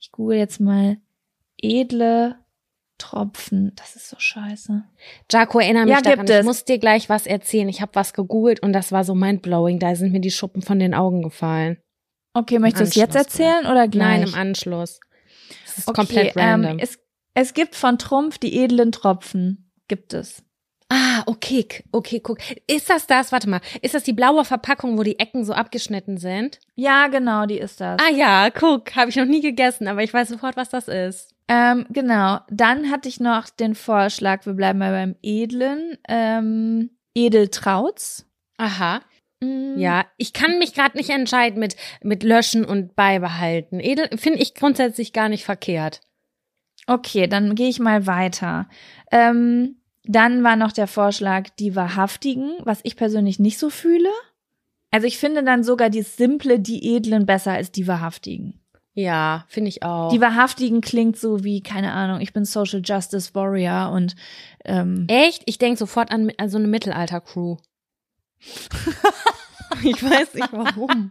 Ich 0.00 0.12
google 0.12 0.38
jetzt 0.38 0.60
mal 0.60 0.96
edle 1.64 2.36
Tropfen. 2.98 3.72
Das 3.74 3.96
ist 3.96 4.08
so 4.08 4.16
scheiße. 4.18 4.84
Jaco, 5.30 5.58
erinnere 5.58 5.84
mich 5.84 5.94
Ja, 5.94 6.00
daran. 6.00 6.26
Ich 6.26 6.30
es. 6.30 6.44
muss 6.44 6.64
dir 6.64 6.78
gleich 6.78 7.08
was 7.08 7.26
erzählen. 7.26 7.68
Ich 7.68 7.80
habe 7.80 7.94
was 7.94 8.12
gegoogelt 8.12 8.62
und 8.62 8.72
das 8.72 8.92
war 8.92 9.02
so 9.04 9.14
mindblowing. 9.14 9.78
Da 9.80 9.96
sind 9.96 10.12
mir 10.12 10.20
die 10.20 10.30
Schuppen 10.30 10.62
von 10.62 10.78
den 10.78 10.94
Augen 10.94 11.22
gefallen. 11.22 11.78
Okay, 12.34 12.58
möchtest 12.58 12.82
du 12.82 12.88
es 12.88 12.94
jetzt 12.94 13.16
erzählen 13.16 13.66
oder 13.66 13.88
gleich? 13.88 14.20
Nein, 14.20 14.28
im 14.28 14.34
Anschluss. 14.34 15.00
Das 15.66 15.78
ist 15.78 15.88
okay, 15.88 15.96
komplett 15.96 16.36
random. 16.36 16.72
Ähm, 16.72 16.78
es, 16.80 16.98
es 17.34 17.54
gibt 17.54 17.74
von 17.74 17.98
Trumpf 17.98 18.38
die 18.38 18.62
edlen 18.62 18.92
Tropfen. 18.92 19.72
Gibt 19.88 20.14
es. 20.14 20.43
Ah, 20.94 21.22
okay, 21.26 21.66
okay, 21.92 22.20
guck. 22.20 22.38
Ist 22.66 22.88
das 22.90 23.06
das? 23.06 23.32
Warte 23.32 23.48
mal. 23.48 23.60
Ist 23.82 23.94
das 23.94 24.04
die 24.04 24.12
blaue 24.12 24.44
Verpackung, 24.44 24.96
wo 24.98 25.02
die 25.02 25.18
Ecken 25.18 25.44
so 25.44 25.52
abgeschnitten 25.52 26.16
sind? 26.18 26.58
Ja, 26.76 27.08
genau, 27.08 27.46
die 27.46 27.58
ist 27.58 27.80
das. 27.80 28.00
Ah 28.00 28.10
ja, 28.12 28.50
guck, 28.50 28.94
habe 28.96 29.10
ich 29.10 29.16
noch 29.16 29.24
nie 29.26 29.40
gegessen, 29.40 29.88
aber 29.88 30.02
ich 30.02 30.14
weiß 30.14 30.28
sofort, 30.28 30.56
was 30.56 30.68
das 30.70 30.88
ist. 30.88 31.34
Ähm, 31.48 31.86
genau. 31.90 32.38
Dann 32.50 32.90
hatte 32.90 33.08
ich 33.08 33.20
noch 33.20 33.48
den 33.50 33.74
Vorschlag, 33.74 34.46
wir 34.46 34.54
bleiben 34.54 34.78
mal 34.78 34.92
beim 34.92 35.16
Edlen. 35.22 35.98
Ähm, 36.08 36.90
Edeltrauz. 37.14 38.24
Aha. 38.56 39.00
Mm, 39.40 39.76
Ja, 39.78 40.06
ich 40.16 40.32
kann 40.32 40.58
mich 40.58 40.74
gerade 40.74 40.96
nicht 40.96 41.10
entscheiden 41.10 41.58
mit 41.60 41.76
mit 42.02 42.22
löschen 42.22 42.64
und 42.64 42.94
beibehalten. 42.96 43.80
Edel 43.80 44.08
finde 44.16 44.38
ich 44.40 44.54
grundsätzlich 44.54 45.12
gar 45.12 45.28
nicht 45.28 45.44
verkehrt. 45.44 46.00
Okay, 46.86 47.26
dann 47.26 47.54
gehe 47.54 47.68
ich 47.68 47.78
mal 47.80 48.06
weiter. 48.06 48.68
Ähm, 49.10 49.76
dann 50.04 50.44
war 50.44 50.56
noch 50.56 50.72
der 50.72 50.86
Vorschlag, 50.86 51.48
die 51.58 51.74
Wahrhaftigen, 51.74 52.52
was 52.62 52.80
ich 52.82 52.96
persönlich 52.96 53.38
nicht 53.38 53.58
so 53.58 53.70
fühle. 53.70 54.10
Also 54.90 55.06
ich 55.06 55.18
finde 55.18 55.42
dann 55.42 55.64
sogar 55.64 55.90
die 55.90 56.02
simple, 56.02 56.60
die 56.60 56.94
edlen 56.94 57.26
besser 57.26 57.52
als 57.52 57.72
die 57.72 57.86
Wahrhaftigen. 57.86 58.60
Ja, 58.92 59.44
finde 59.48 59.70
ich 59.70 59.82
auch. 59.82 60.12
Die 60.12 60.20
Wahrhaftigen 60.20 60.80
klingt 60.80 61.18
so 61.18 61.42
wie, 61.42 61.62
keine 61.62 61.92
Ahnung, 61.92 62.20
ich 62.20 62.32
bin 62.32 62.44
Social 62.44 62.80
Justice 62.84 63.34
Warrior 63.34 63.90
und 63.90 64.14
ähm, 64.64 65.06
Echt? 65.08 65.42
Ich 65.46 65.58
denke 65.58 65.78
sofort 65.78 66.12
an, 66.12 66.30
an 66.38 66.48
so 66.48 66.58
eine 66.58 66.68
Mittelalter-Crew. 66.68 67.56
ich 69.82 70.02
weiß 70.02 70.34
nicht 70.34 70.52
warum. 70.52 71.10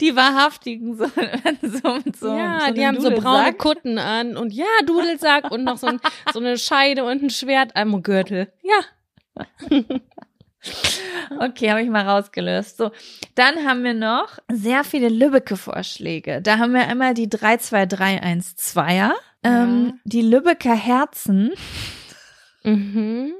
Die 0.00 0.16
Wahrhaftigen 0.16 0.96
so, 0.96 1.06
so 1.62 1.98
so 2.18 2.36
ja, 2.36 2.66
so 2.68 2.74
die 2.74 2.86
haben 2.86 3.00
so 3.00 3.10
braune. 3.10 3.52
Kutten 3.54 3.98
an 3.98 4.36
und 4.36 4.52
ja, 4.52 4.64
Dudelsack 4.86 5.50
und 5.50 5.64
noch 5.64 5.78
so, 5.78 5.86
ein, 5.88 6.00
so 6.32 6.40
eine 6.40 6.56
Scheide 6.58 7.04
und 7.04 7.22
ein 7.22 7.30
Schwert 7.30 7.76
am 7.76 8.02
Gürtel. 8.02 8.52
Ja. 8.62 9.40
Okay, 11.38 11.70
habe 11.70 11.80
ich 11.82 11.88
mal 11.88 12.06
rausgelöst. 12.06 12.76
So, 12.76 12.90
dann 13.34 13.66
haben 13.66 13.82
wir 13.82 13.94
noch 13.94 14.38
sehr 14.52 14.84
viele 14.84 15.08
Lübbecke-Vorschläge. 15.08 16.42
Da 16.42 16.58
haben 16.58 16.74
wir 16.74 16.86
einmal 16.86 17.14
die 17.14 17.28
32312er, 17.28 19.12
ähm, 19.42 20.00
die 20.04 20.20
Lübecker 20.20 20.74
Herzen, 20.74 21.52
Mhm. 22.62 23.32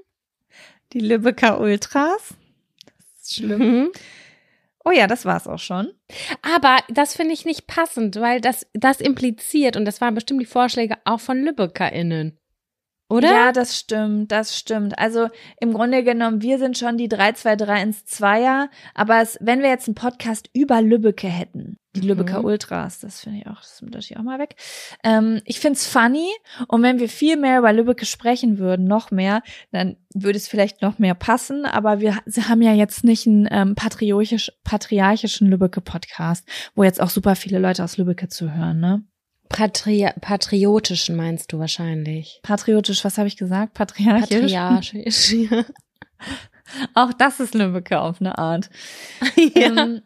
die 0.94 1.01
Lübecker 1.01 1.61
Ultras. 1.61 2.35
Das 2.87 3.20
ist 3.23 3.35
schlimm. 3.35 3.59
Mhm. 3.59 3.90
Oh 4.85 4.90
ja, 4.90 5.07
das 5.07 5.25
war's 5.27 5.47
auch 5.47 5.59
schon. 5.59 5.93
Aber 6.43 6.79
das 6.88 7.14
finde 7.14 7.35
ich 7.35 7.45
nicht 7.45 7.66
passend, 7.66 8.16
weil 8.16 8.40
das, 8.40 8.66
das 8.73 9.01
impliziert, 9.01 9.77
und 9.77 9.85
das 9.85 10.01
waren 10.01 10.14
bestimmt 10.14 10.40
die 10.40 10.47
Vorschläge 10.47 10.97
auch 11.05 11.21
von 11.21 11.43
LübeckerInnen. 11.43 12.39
Oder? 13.11 13.31
Ja, 13.31 13.53
das 13.53 13.77
stimmt, 13.77 14.31
das 14.33 14.57
stimmt. 14.57 14.99
Also 14.99 15.29
im 15.61 15.73
Grunde 15.73 16.05
genommen, 16.05 16.42
wir 16.42 16.59
sind 16.59 16.79
schon 16.79 16.96
die 16.96 17.09
323 17.09 17.83
ins 17.83 18.05
Zweier, 18.05 18.70
aber 18.94 19.20
es, 19.20 19.37
wenn 19.40 19.62
wir 19.62 19.68
jetzt 19.68 19.88
einen 19.88 19.96
Podcast 19.96 20.49
über 20.53 20.81
Lübbecke 20.81 21.27
hätten, 21.27 21.79
die 21.96 22.03
Lübecker 22.03 22.38
Mhm. 22.38 22.44
Ultras, 22.44 23.01
das 23.01 23.20
finde 23.20 23.38
ich 23.38 23.46
auch, 23.49 23.61
das 23.61 23.81
lösche 23.81 24.14
ich 24.14 24.16
auch 24.16 24.23
mal 24.23 24.38
weg. 24.38 24.55
Ähm, 25.03 25.40
ich 25.44 25.59
find's 25.59 25.88
funny 25.88 26.29
und 26.68 26.85
wenn 26.85 27.01
wir 27.01 27.09
viel 27.09 27.37
mehr 27.37 27.59
über 27.59 27.73
Lübbecke 27.73 28.07
sprechen 28.07 28.59
würden, 28.59 28.87
noch 28.87 29.11
mehr, 29.11 29.42
dann 29.73 29.96
würde 30.14 30.37
es 30.37 30.46
vielleicht 30.46 30.83
noch 30.83 31.01
mehr 31.01 31.14
passen, 31.14 31.64
aber 31.64 32.01
wir 32.01 32.18
sie 32.27 32.44
haben 32.44 32.62
ja 32.62 32.75
jetzt 32.75 33.03
nicht 33.03 33.27
einen 33.27 33.49
ähm, 33.51 33.75
patriotisch, 33.75 34.53
patriarchischen 34.62 35.49
Lübbecke-Podcast, 35.49 36.46
wo 36.77 36.85
jetzt 36.85 37.01
auch 37.01 37.11
super 37.11 37.35
viele 37.35 37.59
Leute 37.59 37.83
aus 37.83 37.96
Lübbecke 37.96 38.29
zuhören, 38.29 38.79
ne? 38.79 39.03
Patri 39.51 40.09
patriotischen 40.21 41.17
meinst 41.17 41.53
du 41.53 41.59
wahrscheinlich. 41.59 42.41
Patriotisch, 42.43 43.05
was 43.05 43.19
habe 43.19 43.29
ich 43.29 43.37
gesagt? 43.37 43.75
Patriarchisch? 43.75 44.53
Patriarchisch. 44.53 45.33
ja. 45.51 45.65
Auch 46.95 47.13
das 47.13 47.41
ist 47.41 47.55
Lübbecke 47.55 48.01
auf 48.01 48.21
eine 48.21 48.39
Art. 48.39 48.71
ja. 49.37 49.67
Ähm, 49.67 50.03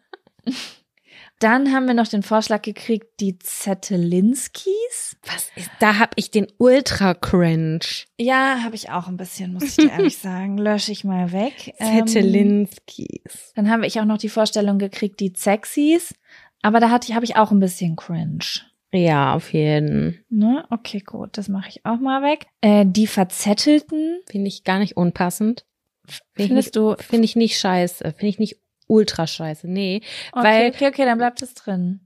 dann 1.40 1.72
haben 1.72 1.86
wir 1.86 1.94
noch 1.94 2.08
den 2.08 2.22
Vorschlag 2.22 2.62
gekriegt, 2.62 3.20
die 3.20 3.38
Zettelinskis. 3.38 5.18
Was 5.26 5.50
ist, 5.56 5.70
da 5.78 5.98
hab 5.98 6.12
ich 6.16 6.30
den 6.30 6.46
Ultra 6.56 7.12
Cringe. 7.12 7.80
Ja, 8.18 8.60
habe 8.62 8.76
ich 8.76 8.90
auch 8.90 9.08
ein 9.08 9.18
bisschen, 9.18 9.52
muss 9.52 9.64
ich 9.64 9.76
dir 9.76 9.90
ehrlich 9.90 10.16
sagen. 10.22 10.56
Lösche 10.56 10.90
ich 10.90 11.04
mal 11.04 11.32
weg. 11.32 11.74
Ähm, 11.78 12.06
Zettelinskis. 12.06 13.52
dann 13.54 13.68
habe 13.68 13.86
ich 13.86 14.00
auch 14.00 14.06
noch 14.06 14.18
die 14.18 14.30
Vorstellung 14.30 14.78
gekriegt, 14.78 15.20
die 15.20 15.34
Sexys. 15.36 16.14
Aber 16.62 16.80
da 16.80 16.88
hatte 16.88 17.08
ich, 17.08 17.14
habe 17.14 17.26
ich 17.26 17.36
auch 17.36 17.50
ein 17.50 17.60
bisschen 17.60 17.94
cringe. 17.94 18.64
Ja, 18.94 19.34
auf 19.34 19.52
jeden. 19.52 20.24
Ne? 20.30 20.64
Okay, 20.70 21.00
gut, 21.00 21.36
das 21.36 21.48
mache 21.48 21.68
ich 21.68 21.84
auch 21.84 21.98
mal 21.98 22.22
weg. 22.22 22.46
Äh, 22.60 22.84
die 22.86 23.06
Verzettelten. 23.08 24.20
Finde 24.30 24.46
ich 24.48 24.62
gar 24.62 24.78
nicht 24.78 24.96
unpassend. 24.96 25.64
Finde 26.06 26.22
ich, 26.36 26.46
Findest 26.46 26.66
nicht- 26.68 26.76
du? 26.76 26.94
finde 27.02 27.24
ich 27.24 27.34
nicht 27.34 27.58
scheiße. 27.58 28.04
Finde 28.12 28.26
ich 28.28 28.38
nicht 28.38 28.56
ultra 28.86 29.26
scheiße. 29.26 29.66
Nee. 29.68 30.02
Okay, 30.32 30.44
weil- 30.44 30.68
okay, 30.70 30.88
okay, 30.88 31.04
dann 31.04 31.18
bleibt 31.18 31.42
es 31.42 31.54
drin. 31.54 32.00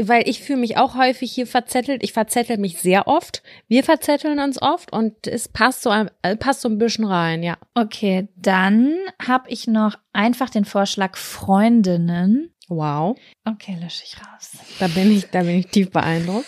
Weil 0.00 0.26
ich 0.26 0.40
fühle 0.40 0.60
mich 0.60 0.78
auch 0.78 0.94
häufig 0.96 1.30
hier 1.32 1.46
verzettelt. 1.46 2.02
Ich 2.02 2.14
verzettel 2.14 2.56
mich 2.56 2.78
sehr 2.80 3.06
oft. 3.08 3.42
Wir 3.68 3.84
verzetteln 3.84 4.38
uns 4.38 4.62
oft 4.62 4.90
und 4.90 5.26
es 5.26 5.48
passt 5.48 5.82
so, 5.82 5.90
ein, 5.90 6.10
äh, 6.22 6.34
passt 6.34 6.62
so 6.62 6.68
ein 6.70 6.78
bisschen 6.78 7.04
rein, 7.04 7.42
ja. 7.42 7.58
Okay, 7.74 8.28
dann 8.36 8.94
habe 9.20 9.50
ich 9.50 9.66
noch 9.66 9.98
einfach 10.14 10.48
den 10.48 10.64
Vorschlag 10.64 11.18
Freundinnen. 11.18 12.54
Wow. 12.76 13.18
Okay, 13.44 13.76
lösche 13.80 14.04
ich 14.04 14.16
raus. 14.18 14.52
Da 14.78 14.88
bin 14.88 15.12
ich, 15.12 15.30
da 15.30 15.42
bin 15.42 15.58
ich 15.58 15.66
tief 15.68 15.90
beeindruckt. 15.90 16.46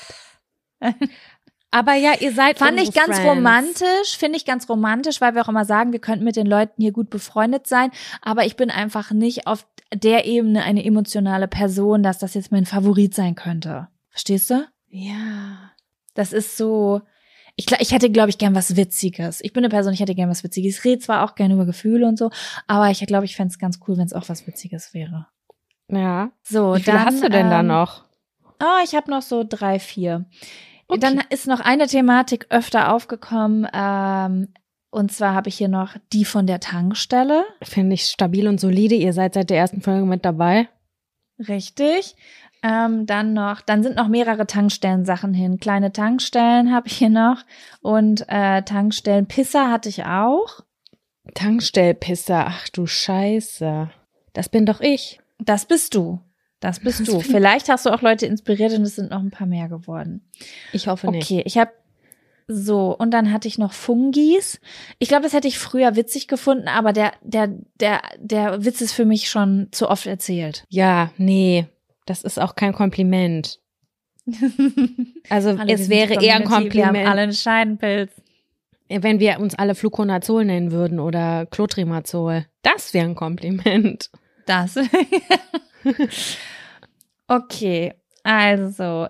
Aber 1.71 1.95
ja, 1.95 2.13
ihr 2.21 2.33
seid 2.33 2.59
Fand 2.59 2.81
ich 2.81 2.93
ganz 2.93 3.17
Friends. 3.17 3.29
romantisch, 3.29 4.17
finde 4.17 4.37
ich 4.37 4.45
ganz 4.45 4.69
romantisch, 4.69 5.21
weil 5.21 5.35
wir 5.35 5.43
auch 5.43 5.49
immer 5.49 5.65
sagen, 5.65 5.91
wir 5.91 5.99
könnten 5.99 6.25
mit 6.25 6.37
den 6.37 6.47
Leuten 6.47 6.81
hier 6.81 6.93
gut 6.93 7.11
befreundet 7.11 7.67
sein, 7.67 7.91
aber 8.23 8.47
ich 8.47 8.55
bin 8.55 8.71
einfach 8.71 9.11
nicht 9.11 9.49
auf 9.49 9.67
der 9.93 10.25
Ebene 10.25 10.63
eine 10.63 10.85
emotionale 10.85 11.49
Person, 11.49 12.05
dass 12.05 12.21
das 12.21 12.35
jetzt 12.35 12.53
mein 12.53 12.65
Favorit 12.65 13.13
sein 13.13 13.35
könnte. 13.35 13.89
Verstehst 14.11 14.51
du? 14.51 14.65
Ja. 14.89 15.73
Das 16.15 16.33
ist 16.33 16.57
so, 16.57 17.03
ich, 17.57 17.67
ich 17.81 17.91
hätte, 17.91 18.09
glaube 18.11 18.31
ich, 18.31 18.39
gern 18.39 18.55
was 18.55 18.77
Witziges. 18.77 19.41
Ich 19.43 19.53
bin 19.53 19.65
eine 19.65 19.71
Person, 19.71 19.93
ich 19.93 20.01
hätte 20.01 20.15
gern 20.15 20.31
was 20.31 20.45
Witziges. 20.45 20.79
Ich 20.79 20.85
rede 20.85 21.01
zwar 21.01 21.25
auch 21.25 21.35
gerne 21.35 21.55
über 21.55 21.67
Gefühle 21.67 22.07
und 22.07 22.19
so, 22.19 22.31
aber 22.69 22.91
ich 22.91 23.05
glaube, 23.07 23.25
ich 23.25 23.35
fände 23.35 23.51
es 23.51 23.59
ganz 23.59 23.81
cool, 23.87 23.97
wenn 23.97 24.07
es 24.07 24.13
auch 24.13 24.29
was 24.29 24.47
Witziges 24.47 24.95
wäre. 24.95 25.27
Ja. 25.89 26.31
So, 26.43 26.75
Wie 26.75 26.83
viele 26.83 26.99
dann, 26.99 27.07
hast 27.07 27.23
du 27.23 27.29
denn 27.29 27.51
da 27.51 27.61
ähm, 27.61 27.67
noch? 27.67 28.05
Oh, 28.61 28.83
ich 28.85 28.95
habe 28.95 29.11
noch 29.11 29.23
so 29.23 29.45
drei, 29.47 29.79
vier. 29.79 30.25
Okay. 30.87 31.01
Dann 31.01 31.23
ist 31.31 31.47
noch 31.47 31.61
eine 31.61 31.87
Thematik 31.87 32.47
öfter 32.51 32.93
aufgekommen. 32.93 33.67
Ähm, 33.73 34.49
und 34.91 35.13
zwar 35.13 35.35
habe 35.35 35.49
ich 35.49 35.57
hier 35.57 35.69
noch 35.69 35.97
die 36.13 36.25
von 36.25 36.47
der 36.47 36.61
Tankstelle. 36.61 37.45
Finde 37.63 37.95
ich 37.95 38.07
stabil 38.07 38.47
und 38.47 38.61
solide. 38.61 38.95
Ihr 38.95 39.13
seid 39.13 39.35
seit 39.35 39.51
der 39.51 39.59
ersten 39.59 39.81
Folge 39.81 40.07
mit 40.07 40.25
dabei. 40.25 40.69
Richtig. 41.39 42.15
Ähm, 42.63 43.05
dann 43.05 43.35
noch, 43.35 43.61
dann 43.61 43.83
sind 43.83 43.97
noch 43.97 44.09
mehrere 44.09 44.47
Tankstellen-Sachen 44.47 45.35
hin. 45.35 45.59
Kleine 45.59 45.93
Tankstellen 45.93 46.73
habe 46.73 46.87
ich 46.87 46.97
hier 46.97 47.11
noch. 47.11 47.43
Und 47.83 48.25
äh, 48.29 48.63
Tankstellen-Pisser 48.63 49.71
hatte 49.71 49.89
ich 49.89 50.05
auch. 50.05 50.61
Tankstellpisser. 51.35 52.47
Ach 52.47 52.69
du 52.69 52.87
Scheiße. 52.87 53.91
Das 54.33 54.49
bin 54.49 54.65
doch 54.65 54.81
ich. 54.81 55.21
Das 55.39 55.67
bist 55.67 55.95
du. 55.95 56.21
Das 56.61 56.81
bist 56.81 57.07
du. 57.07 57.21
Vielleicht 57.21 57.69
hast 57.69 57.85
du 57.85 57.91
auch 57.91 58.01
Leute 58.01 58.27
inspiriert 58.27 58.73
und 58.73 58.83
es 58.83 58.97
sind 58.97 59.11
noch 59.11 59.21
ein 59.21 59.31
paar 59.31 59.47
mehr 59.47 59.69
geworden. 59.69 60.27
Ich 60.73 60.89
hoffe 60.89 61.11
nicht. 61.11 61.31
Okay, 61.31 61.43
ich 61.45 61.59
habe 61.59 61.73
so 62.47 62.97
und 62.97 63.11
dann 63.11 63.33
hatte 63.33 63.49
ich 63.49 63.59
noch 63.59 63.73
Fungis. 63.73 64.61
Ich 64.99 65.09
glaube, 65.09 65.25
das 65.25 65.33
hätte 65.33 65.49
ich 65.49 65.59
früher 65.59 65.97
witzig 65.97 66.29
gefunden, 66.29 66.69
aber 66.69 66.93
der 66.93 67.13
der 67.23 67.49
der 67.81 68.03
der 68.19 68.65
Witz 68.65 68.81
ist 68.81 68.93
für 68.93 69.05
mich 69.05 69.29
schon 69.29 69.69
zu 69.73 69.91
oft 69.91 70.07
erzählt. 70.07 70.65
Ja, 70.69 71.11
nee. 71.19 71.67
Das 72.07 72.23
ist 72.23 72.39
auch 72.39 72.55
kein 72.55 72.73
Kompliment. 72.73 73.61
Also 75.31 75.51
Alle, 75.51 75.73
es 75.73 75.89
wäre 75.89 76.23
eher 76.23 76.37
ein 76.37 76.45
Community, 76.45 76.77
Wir 76.77 76.87
haben 76.87 76.95
Kompliment, 76.95 77.09
alle 77.09 77.21
einen 77.23 77.33
Scheidenpilz. 77.33 78.13
wenn 78.89 79.21
wir 79.21 79.41
uns 79.41 79.55
alle 79.55 79.75
Fluconazol 79.75 80.45
nennen 80.45 80.71
würden 80.71 81.01
oder 81.01 81.47
Clotrimazol. 81.47 82.47
Das 82.63 82.93
wäre 82.93 83.07
ein 83.07 83.15
Kompliment. 83.15 84.11
Das. 84.47 84.77
okay, 87.29 87.95
also 88.23 89.07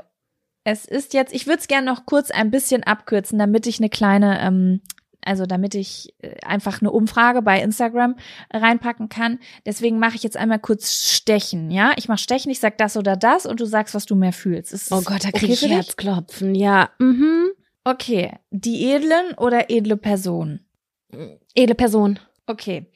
es 0.65 0.85
ist 0.87 1.15
jetzt. 1.15 1.35
Ich 1.35 1.47
würde 1.47 1.61
es 1.61 1.69
gerne 1.69 1.87
noch 1.87 2.07
kurz 2.07 2.31
ein 2.31 2.51
bisschen 2.51 2.83
abkürzen, 2.83 3.39
damit 3.39 3.67
ich 3.67 3.79
eine 3.79 3.91
kleine, 3.91 4.41
ähm, 4.41 4.81
also 5.23 5.47
damit 5.47 5.75
ich 5.75 6.15
äh, 6.23 6.37
einfach 6.45 6.81
eine 6.81 6.91
Umfrage 6.91 7.43
bei 7.43 7.61
Instagram 7.61 8.17
reinpacken 8.53 9.09
kann. 9.09 9.39
Deswegen 9.67 9.99
mache 9.99 10.17
ich 10.17 10.23
jetzt 10.23 10.37
einmal 10.37 10.59
kurz 10.59 11.13
Stechen. 11.13 11.71
Ja, 11.71 11.93
ich 11.97 12.09
mache 12.09 12.19
Stechen. 12.19 12.51
Ich 12.51 12.61
sag 12.61 12.79
das 12.79 12.97
oder 12.97 13.17
das 13.17 13.47
und 13.47 13.61
du 13.61 13.67
sagst, 13.67 13.95
was 13.95 14.07
du 14.07 14.15
mehr 14.15 14.33
fühlst. 14.33 14.73
Ist 14.73 14.91
Oh 14.91 15.03
Gott, 15.03 15.25
da 15.25 15.29
okay 15.29 15.39
kriege 15.39 15.53
ich 15.53 15.61
für 15.61 15.67
dich? 15.67 15.77
Herzklopfen. 15.77 16.55
Ja, 16.55 16.91
mhm. 16.99 17.51
Okay, 17.85 18.33
die 18.51 18.91
edlen 18.91 19.35
oder 19.37 19.71
edle 19.71 19.99
Person? 19.99 20.61
Edle 21.55 21.75
Person. 21.75 22.19
Okay, 22.47 22.91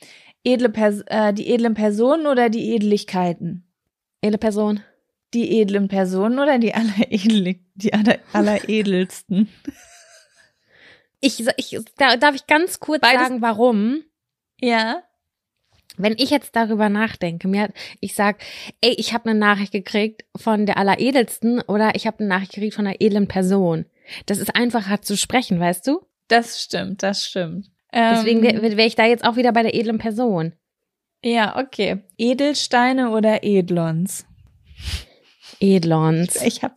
edle 0.44 0.68
Pers 0.68 1.02
äh, 1.06 1.32
die 1.32 1.48
edlen 1.52 1.74
Personen 1.74 2.26
oder 2.26 2.48
die 2.50 2.74
Edlichkeiten? 2.74 3.64
Edle 4.20 4.38
Person. 4.38 4.80
Die 5.34 5.60
edlen 5.60 5.88
Personen 5.88 6.38
oder 6.38 6.58
die 6.58 6.74
alleredel 6.74 7.56
die 7.74 7.92
aller, 7.92 8.18
alleredelsten? 8.32 9.48
Ich, 11.20 11.44
ich, 11.56 11.78
da, 11.96 12.16
darf 12.16 12.34
ich 12.34 12.46
ganz 12.46 12.80
kurz 12.80 13.00
Beides- 13.00 13.22
sagen, 13.22 13.42
warum? 13.42 14.02
Ja. 14.60 15.02
Wenn 15.96 16.14
ich 16.16 16.30
jetzt 16.30 16.54
darüber 16.54 16.88
nachdenke, 16.88 17.48
mir, 17.48 17.62
hat- 17.62 17.74
ich 18.00 18.14
sag, 18.14 18.38
ey, 18.80 18.92
ich 18.98 19.12
habe 19.14 19.28
eine 19.28 19.38
Nachricht 19.38 19.72
gekriegt 19.72 20.24
von 20.36 20.64
der 20.64 20.76
alleredelsten 20.76 21.60
oder 21.62 21.96
ich 21.96 22.06
habe 22.06 22.20
eine 22.20 22.28
Nachricht 22.28 22.52
gekriegt 22.52 22.74
von 22.74 22.86
einer 22.86 23.00
edlen 23.00 23.26
Person. 23.26 23.84
Das 24.26 24.38
ist 24.38 24.54
einfacher 24.54 25.02
zu 25.02 25.16
sprechen, 25.16 25.58
weißt 25.58 25.86
du? 25.88 26.00
Das 26.28 26.62
stimmt, 26.62 27.02
das 27.02 27.24
stimmt. 27.26 27.70
Deswegen 27.92 28.44
Ähm, 28.44 28.62
wäre 28.62 28.76
wär 28.76 28.86
ich 28.86 28.96
da 28.96 29.04
jetzt 29.06 29.24
auch 29.24 29.36
wieder 29.36 29.52
bei 29.52 29.62
der 29.62 29.74
edlen 29.74 29.98
Person. 29.98 30.52
Ja, 31.24 31.58
okay. 31.58 32.02
Edelsteine 32.16 33.10
oder 33.10 33.42
Edlons? 33.42 34.26
Edlons. 35.60 36.36
Ich 36.42 36.62
hab, 36.62 36.74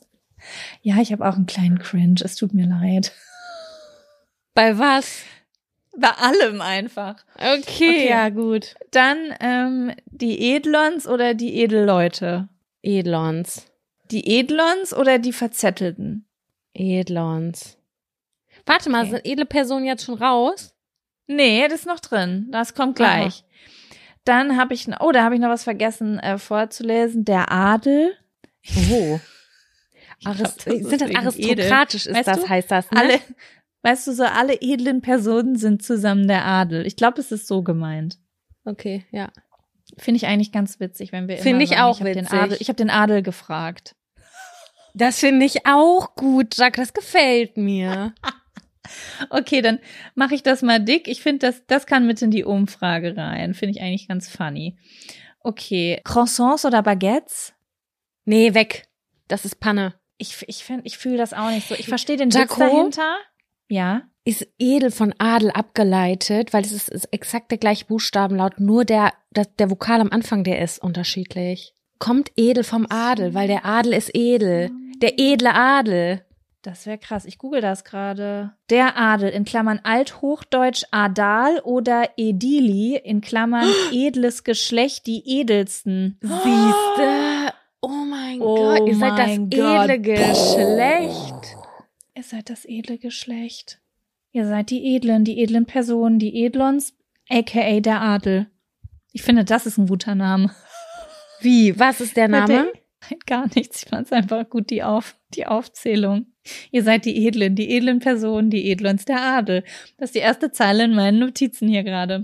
ja, 0.82 0.98
ich 1.02 1.12
habe 1.12 1.28
auch 1.28 1.36
einen 1.36 1.46
kleinen 1.46 1.80
Cringe. 1.80 2.16
Es 2.24 2.36
tut 2.36 2.54
mir 2.54 2.68
leid. 2.68 3.12
Bei 4.54 4.78
was? 4.78 5.22
Bei 5.98 6.10
allem 6.10 6.62
einfach. 6.62 7.18
Okay, 7.36 7.60
Okay. 7.60 8.10
ja, 8.10 8.30
gut. 8.30 8.76
Dann 8.92 9.18
ähm, 9.40 9.92
die 10.06 10.56
Edlons 10.56 11.08
oder 11.08 11.34
die 11.34 11.56
Edelleute? 11.58 12.48
Edlons. 12.82 13.68
Die 14.10 14.40
Edlons 14.40 14.94
oder 14.94 15.20
die 15.20 15.34
Verzettelten? 15.34 16.26
Edlons. 16.74 17.78
Warte 18.66 18.90
mal, 18.90 19.02
Okay. 19.02 19.12
sind 19.12 19.26
edle 19.26 19.46
Personen 19.46 19.86
jetzt 19.86 20.06
schon 20.06 20.16
raus? 20.16 20.74
Nee, 21.36 21.68
das 21.68 21.82
ist 21.82 21.86
noch 21.86 22.00
drin. 22.00 22.48
Das 22.52 22.74
kommt 22.74 22.96
gleich. 22.98 23.44
Dann 24.26 24.58
habe 24.58 24.74
ich, 24.74 24.88
oh, 25.00 25.12
da 25.12 25.24
habe 25.24 25.36
ich 25.36 25.42
noch 25.42 25.50
was 25.50 25.64
vergessen 25.64 26.20
äh, 26.20 26.38
vorzulesen. 26.38 27.26
Der 27.26 27.52
Adel. 27.52 28.14
Oh. 28.92 29.20
Das 30.24 30.40
ist 30.68 30.88
sind 30.88 31.02
das 31.02 31.16
aristokratisch, 31.16 32.06
ist 32.06 32.14
Weißt 32.16 32.28
das, 32.28 32.42
du? 32.42 32.48
heißt 32.50 32.70
das, 32.70 32.92
ne? 32.92 33.00
Alle, 33.00 33.20
weißt 33.82 34.06
du, 34.06 34.12
so 34.14 34.24
alle 34.24 34.54
edlen 34.62 35.02
Personen 35.02 35.56
sind 35.56 35.82
zusammen 35.82 36.28
der 36.28 36.46
Adel. 36.46 36.86
Ich 36.86 36.96
glaube, 36.96 37.20
es 37.20 37.32
ist 37.32 37.48
so 37.48 37.64
gemeint. 37.64 38.20
Okay, 38.64 39.04
ja. 39.10 39.32
Finde 39.98 40.18
ich 40.18 40.28
eigentlich 40.28 40.52
ganz 40.52 40.80
witzig, 40.80 41.12
wenn 41.12 41.28
wir 41.28 41.40
Finde 41.40 41.64
ich 41.64 41.72
sagen, 41.72 41.82
auch 41.82 41.96
ich 41.96 42.06
hab 42.06 42.14
Den 42.14 42.26
witzig. 42.26 42.40
Adel, 42.40 42.58
ich 42.60 42.68
habe 42.68 42.76
den 42.78 42.92
Adel 42.92 43.24
gefragt. 43.24 43.96
Das 44.94 45.18
finde 45.20 45.44
ich 45.44 45.66
auch 45.66 46.14
gut, 46.14 46.56
Jack. 46.56 46.76
Das 46.76 46.94
gefällt 46.94 47.58
mir. 47.58 48.14
Okay, 49.30 49.62
dann 49.62 49.80
mache 50.16 50.36
ich 50.36 50.44
das 50.44 50.62
mal 50.62 50.80
dick. 50.80 51.08
Ich 51.08 51.22
finde, 51.22 51.48
das, 51.48 51.66
das 51.68 51.86
kann 51.86 52.08
mit 52.08 52.22
in 52.22 52.32
die 52.32 52.44
Umfrage 52.44 53.16
rein. 53.18 53.54
Finde 53.54 53.76
ich 53.78 53.82
eigentlich 53.82 54.08
ganz 54.08 54.30
funny. 54.30 54.78
Okay, 55.40 56.00
Croissants 56.04 56.66
oder 56.66 56.84
Baguettes? 56.84 57.54
Nee, 58.26 58.54
weg. 58.54 58.88
Das 59.28 59.46
ist 59.46 59.60
Panne. 59.60 59.96
Ich, 60.18 60.44
ich, 60.48 60.64
find- 60.64 60.86
ich 60.86 60.98
fühle 60.98 61.18
das 61.18 61.34
auch 61.34 61.50
nicht 61.50 61.68
so. 61.68 61.76
Ich 61.76 61.88
verstehe 61.88 62.18
den 62.18 62.30
Witz 62.30 62.36
Jaco? 62.40 62.60
dahinter. 62.60 63.16
Ja. 63.70 64.04
ist 64.26 64.48
edel 64.60 64.92
von 64.92 65.16
Adel 65.18 65.50
abgeleitet, 65.52 66.54
weil 66.54 66.64
es 66.64 66.72
ist, 66.74 66.90
ist 66.90 67.06
exakt 67.12 67.50
der 67.50 67.58
gleiche 67.58 67.86
Buchstabenlaut, 67.86 68.60
nur 68.60 68.86
der, 68.86 69.14
der, 69.32 69.46
der 69.46 69.72
Vokal 69.72 70.02
am 70.02 70.12
Anfang, 70.12 70.44
der 70.44 70.62
ist 70.62 70.80
unterschiedlich. 70.84 71.74
Kommt 71.98 72.32
edel 72.36 72.64
vom 72.64 72.86
Adel, 72.90 73.34
weil 73.34 73.48
der 73.48 73.66
Adel 73.66 73.94
ist 73.94 74.12
edel. 74.14 74.70
Der 75.02 75.18
edle 75.20 75.54
Adel. 75.56 76.24
Das 76.62 76.86
wäre 76.86 77.00
krass. 77.00 77.26
Ich 77.26 77.40
google 77.40 77.62
das 77.62 77.84
gerade. 77.84 78.54
Der 78.70 78.96
Adel 78.96 79.30
in 79.30 79.46
Klammern 79.46 79.80
Althochdeutsch 79.84 80.84
Adal 80.92 81.60
oder 81.62 82.10
Edili 82.18 82.98
in 82.98 83.22
Klammern 83.22 83.68
edles 83.92 84.44
Geschlecht, 84.44 85.08
die 85.08 85.24
edelsten. 85.40 86.20
Siehste? 86.22 87.54
Oh 87.82 87.88
mein 87.90 88.40
Oh 88.42 88.56
Gott, 88.56 88.88
ihr 88.88 88.96
seid 88.96 89.18
das 89.18 89.38
Gott. 89.38 89.90
edle 89.90 90.00
Geschlecht. 90.02 91.58
Ihr 92.16 92.24
seid 92.24 92.50
das 92.52 92.66
edle 92.66 93.00
Geschlecht. 93.00 93.80
Ihr 94.32 94.46
seid 94.46 94.70
die 94.70 94.96
Edlen, 94.96 95.26
die 95.26 95.42
edlen 95.42 95.66
Personen, 95.66 96.20
die 96.20 96.46
Edlons, 96.46 96.94
aka 97.30 97.80
der 97.80 98.02
Adel. 98.02 98.48
Ich 99.12 99.24
finde, 99.24 99.44
das 99.44 99.66
ist 99.66 99.78
ein 99.78 99.88
guter 99.88 100.16
Name. 100.16 100.52
Wie? 101.42 101.78
Was 101.78 102.00
ist 102.00 102.16
der 102.16 102.28
Name? 102.28 102.72
Nein, 103.02 103.20
gar 103.26 103.48
nichts. 103.56 103.84
Ich 103.84 103.90
fand 103.90 104.06
es 104.06 104.14
einfach 104.14 104.48
gut, 104.50 104.70
die, 104.70 104.84
Auf, 104.84 105.18
die 105.34 105.48
Aufzählung. 105.48 106.28
Ihr 106.72 106.84
seid 106.84 107.06
die 107.06 107.28
Edlen, 107.28 107.56
die 107.56 107.76
edlen 107.76 108.00
Personen, 108.00 108.50
die 108.50 108.72
Edlons, 108.72 109.06
der 109.06 109.22
Adel. 109.22 109.64
Das 109.98 110.10
ist 110.10 110.16
die 110.16 110.20
erste 110.20 110.52
Zeile 110.52 110.86
in 110.86 110.96
meinen 110.96 111.20
Notizen 111.20 111.68
hier 111.68 111.84
gerade. 111.84 112.22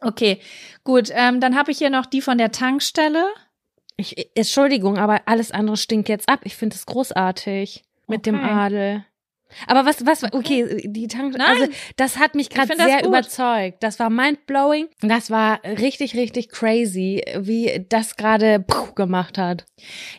Okay, 0.00 0.38
gut. 0.84 1.10
Ähm, 1.12 1.40
dann 1.40 1.56
habe 1.56 1.70
ich 1.70 1.78
hier 1.78 1.90
noch 1.90 2.06
die 2.06 2.22
von 2.22 2.38
der 2.38 2.52
Tankstelle. 2.52 3.24
Ich, 3.96 4.30
Entschuldigung, 4.34 4.96
aber 4.96 5.22
alles 5.26 5.50
andere 5.52 5.76
stinkt 5.76 6.08
jetzt 6.08 6.28
ab. 6.28 6.40
Ich 6.44 6.56
finde 6.56 6.76
es 6.76 6.86
großartig 6.86 7.82
mit 8.06 8.24
dem 8.24 8.36
Okay. 8.36 8.48
Adel. 8.50 9.04
Aber 9.66 9.84
was, 9.84 10.06
was, 10.06 10.22
okay, 10.32 10.82
die 10.84 11.08
Tank, 11.08 11.36
Nein. 11.36 11.46
also 11.48 11.66
das 11.96 12.18
hat 12.18 12.34
mich 12.34 12.50
gerade 12.50 12.76
das 12.76 12.86
sehr 12.86 12.98
gut. 12.98 13.08
überzeugt. 13.08 13.82
Das 13.82 13.98
war 13.98 14.08
mindblowing. 14.08 14.88
Das 15.02 15.30
war 15.30 15.62
richtig, 15.64 16.14
richtig 16.14 16.50
crazy, 16.50 17.22
wie 17.38 17.84
das 17.88 18.16
gerade 18.16 18.64
gemacht 18.94 19.38
hat. 19.38 19.66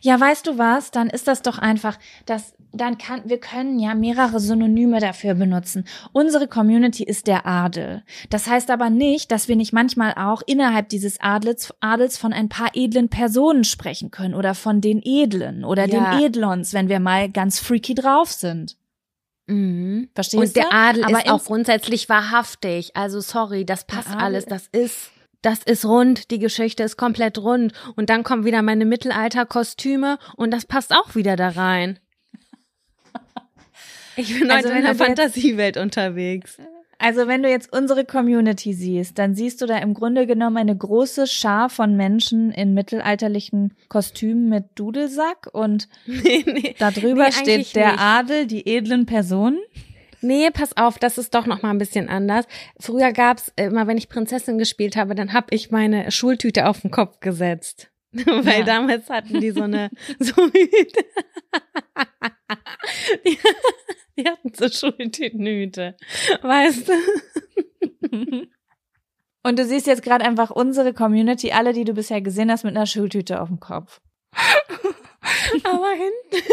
Ja, 0.02 0.20
weißt 0.20 0.48
du 0.48 0.58
was? 0.58 0.92
Dann 0.92 1.10
ist 1.10 1.28
das 1.28 1.42
doch 1.42 1.58
einfach, 1.60 1.98
das, 2.26 2.56
dann 2.74 2.98
kann, 2.98 3.22
wir 3.26 3.40
können 3.40 3.80
ja 3.80 3.96
mehrere 3.96 4.40
Synonyme 4.40 5.00
dafür 5.00 5.34
benutzen. 5.34 5.86
Unsere 6.14 6.48
Community 6.48 7.04
ist 7.04 7.28
der 7.28 7.46
Adel. 7.46 8.04
Das 8.30 8.48
heißt 8.48 8.70
aber 8.72 8.90
nicht, 8.90 9.32
dass 9.32 9.48
wir 9.48 9.56
nicht 9.56 9.74
manchmal 9.74 10.14
auch 10.16 10.42
innerhalb 10.46 10.90
dieses 10.90 11.20
Adels, 11.20 11.74
Adels 11.82 12.18
von 12.18 12.32
ein 12.34 12.50
paar 12.50 12.70
edlen 12.74 13.10
Personen 13.10 13.64
sprechen 13.64 14.10
können 14.12 14.34
oder 14.34 14.56
von 14.56 14.80
den 14.82 15.02
Edlen 15.04 15.66
oder 15.66 15.88
Ja. 15.88 16.16
den 16.16 16.26
Edlons, 16.26 16.74
wenn 16.74 16.88
wir 16.90 17.00
mal 17.00 17.30
ganz 17.30 17.60
freaky 17.60 17.94
drauf 17.94 18.32
sind. 18.32 18.78
Mhm. 19.48 20.10
Verstehst 20.16 20.42
Und 20.44 20.56
der 20.56 20.64
du? 20.66 20.72
Adel 20.72 21.04
Aber 21.04 21.26
ist 21.26 21.30
auch 21.30 21.44
grundsätzlich 21.44 22.08
wahrhaftig. 22.10 22.96
Also 22.96 23.20
sorry, 23.20 23.66
das 23.66 23.86
passt 23.86 24.10
alles. 24.16 24.46
Das 24.46 24.68
ist, 24.72 25.12
das 25.42 25.64
ist 25.64 25.84
rund. 25.84 26.32
Die 26.32 26.40
Geschichte 26.40 26.84
ist 26.84 26.96
komplett 26.96 27.38
rund. 27.38 27.74
Und 27.98 28.10
dann 28.10 28.24
kommen 28.24 28.46
wieder 28.46 28.62
meine 28.62 28.86
Mittelalter-Kostüme 28.86 30.20
und 30.38 30.52
das 30.52 30.66
passt 30.66 30.94
auch 30.96 31.16
wieder 31.16 31.36
da 31.36 31.50
rein. 31.50 32.00
Ich 34.22 34.40
bin 34.40 34.52
Also 34.52 34.70
heute 34.70 34.78
in 34.78 34.84
der 34.86 34.96
Fantasiewelt 34.96 35.78
unterwegs. 35.78 36.58
Also 37.04 37.28
wenn 37.28 37.42
du 37.42 37.50
jetzt 37.50 37.74
unsere 37.74 38.06
Community 38.06 38.74
siehst, 38.74 39.18
dann 39.18 39.34
siehst 39.34 39.60
du 39.62 39.66
da 39.66 39.78
im 39.80 39.96
Grunde 39.96 40.28
genommen 40.28 40.58
eine 40.58 40.78
große 40.78 41.26
Schar 41.26 41.70
von 41.72 41.96
Menschen 41.98 42.52
in 42.52 42.76
mittelalterlichen 42.76 43.74
Kostümen 43.90 44.50
mit 44.50 44.66
Dudelsack 44.76 45.50
und 45.52 45.88
Nee, 46.06 46.44
nee. 46.46 46.76
da 46.78 46.92
drüber 46.92 47.26
Nee, 47.26 47.32
steht 47.32 47.76
der 47.76 47.94
nicht. 47.94 48.00
Adel, 48.02 48.46
die 48.46 48.68
edlen 48.68 49.08
Personen. 49.08 49.58
Nee, 50.22 50.52
pass 50.52 50.78
auf, 50.78 51.00
das 51.00 51.18
ist 51.18 51.34
doch 51.34 51.48
noch 51.48 51.64
mal 51.64 51.72
ein 51.72 51.80
bisschen 51.80 52.08
anders. 52.08 52.46
Früher 52.80 53.12
gab's 53.12 53.52
immer, 53.56 53.88
wenn 53.88 53.98
ich 53.98 54.08
Prinzessin 54.08 54.60
gespielt 54.60 54.96
habe, 54.96 55.16
dann 55.16 55.34
hab 55.34 55.52
ich 55.52 55.72
meine 55.72 56.12
Schultüte 56.12 56.68
auf 56.68 56.82
den 56.82 56.92
Kopf 56.92 57.20
gesetzt. 57.22 57.90
Weil 58.14 58.60
Ja. 58.60 58.64
damals 58.66 59.10
hatten 59.10 59.40
die 59.40 59.50
so 59.50 59.64
eine 59.64 59.90
so 60.20 60.34
Hüte. 60.36 61.06
die, 63.26 63.38
die 64.18 64.28
hatten 64.28 64.54
so 64.54 64.70
Schultütenhüte. 64.70 65.96
Weißt 66.42 66.90
du? 66.90 66.94
Und 69.44 69.58
du 69.58 69.66
siehst 69.66 69.88
jetzt 69.88 70.04
gerade 70.04 70.24
einfach 70.24 70.52
unsere 70.52 70.94
Community, 70.94 71.52
alle, 71.52 71.74
die 71.74 71.84
du 71.84 71.94
bisher 71.94 72.22
gesehen 72.22 72.52
hast, 72.52 72.64
mit 72.64 72.76
einer 72.76 72.86
Schultüte 72.86 73.42
auf 73.42 73.48
dem 73.48 73.60
Kopf. 73.60 74.00
Aber 75.64 75.90
hinten 75.92 76.48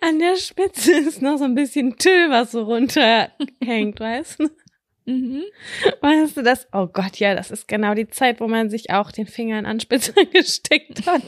an 0.00 0.18
der 0.18 0.36
Spitze 0.36 0.92
ist 0.92 1.22
noch 1.22 1.38
so 1.38 1.44
ein 1.44 1.54
bisschen 1.54 1.96
Tüll, 1.98 2.30
was 2.30 2.52
so 2.52 2.62
runterhängt, 2.62 4.00
weißt 4.00 4.40
du? 4.40 4.50
Mhm. 5.06 5.44
Weißt 6.00 6.36
du 6.36 6.42
das? 6.42 6.68
Oh 6.72 6.86
Gott, 6.86 7.16
ja, 7.16 7.34
das 7.34 7.50
ist 7.50 7.66
genau 7.66 7.94
die 7.94 8.08
Zeit, 8.08 8.40
wo 8.40 8.46
man 8.46 8.70
sich 8.70 8.90
auch 8.90 9.10
den 9.10 9.26
Finger 9.26 9.58
in 9.58 9.66
Anspitze 9.66 10.12
gesteckt 10.32 11.06
hat. 11.06 11.22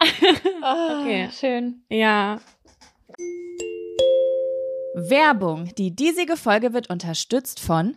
Okay. 0.00 1.28
Ah, 1.28 1.30
Schön. 1.30 1.82
Ja. 1.88 2.40
Werbung. 4.94 5.74
Die 5.76 5.94
diesige 5.94 6.36
Folge 6.36 6.72
wird 6.72 6.88
unterstützt 6.90 7.60
von 7.60 7.96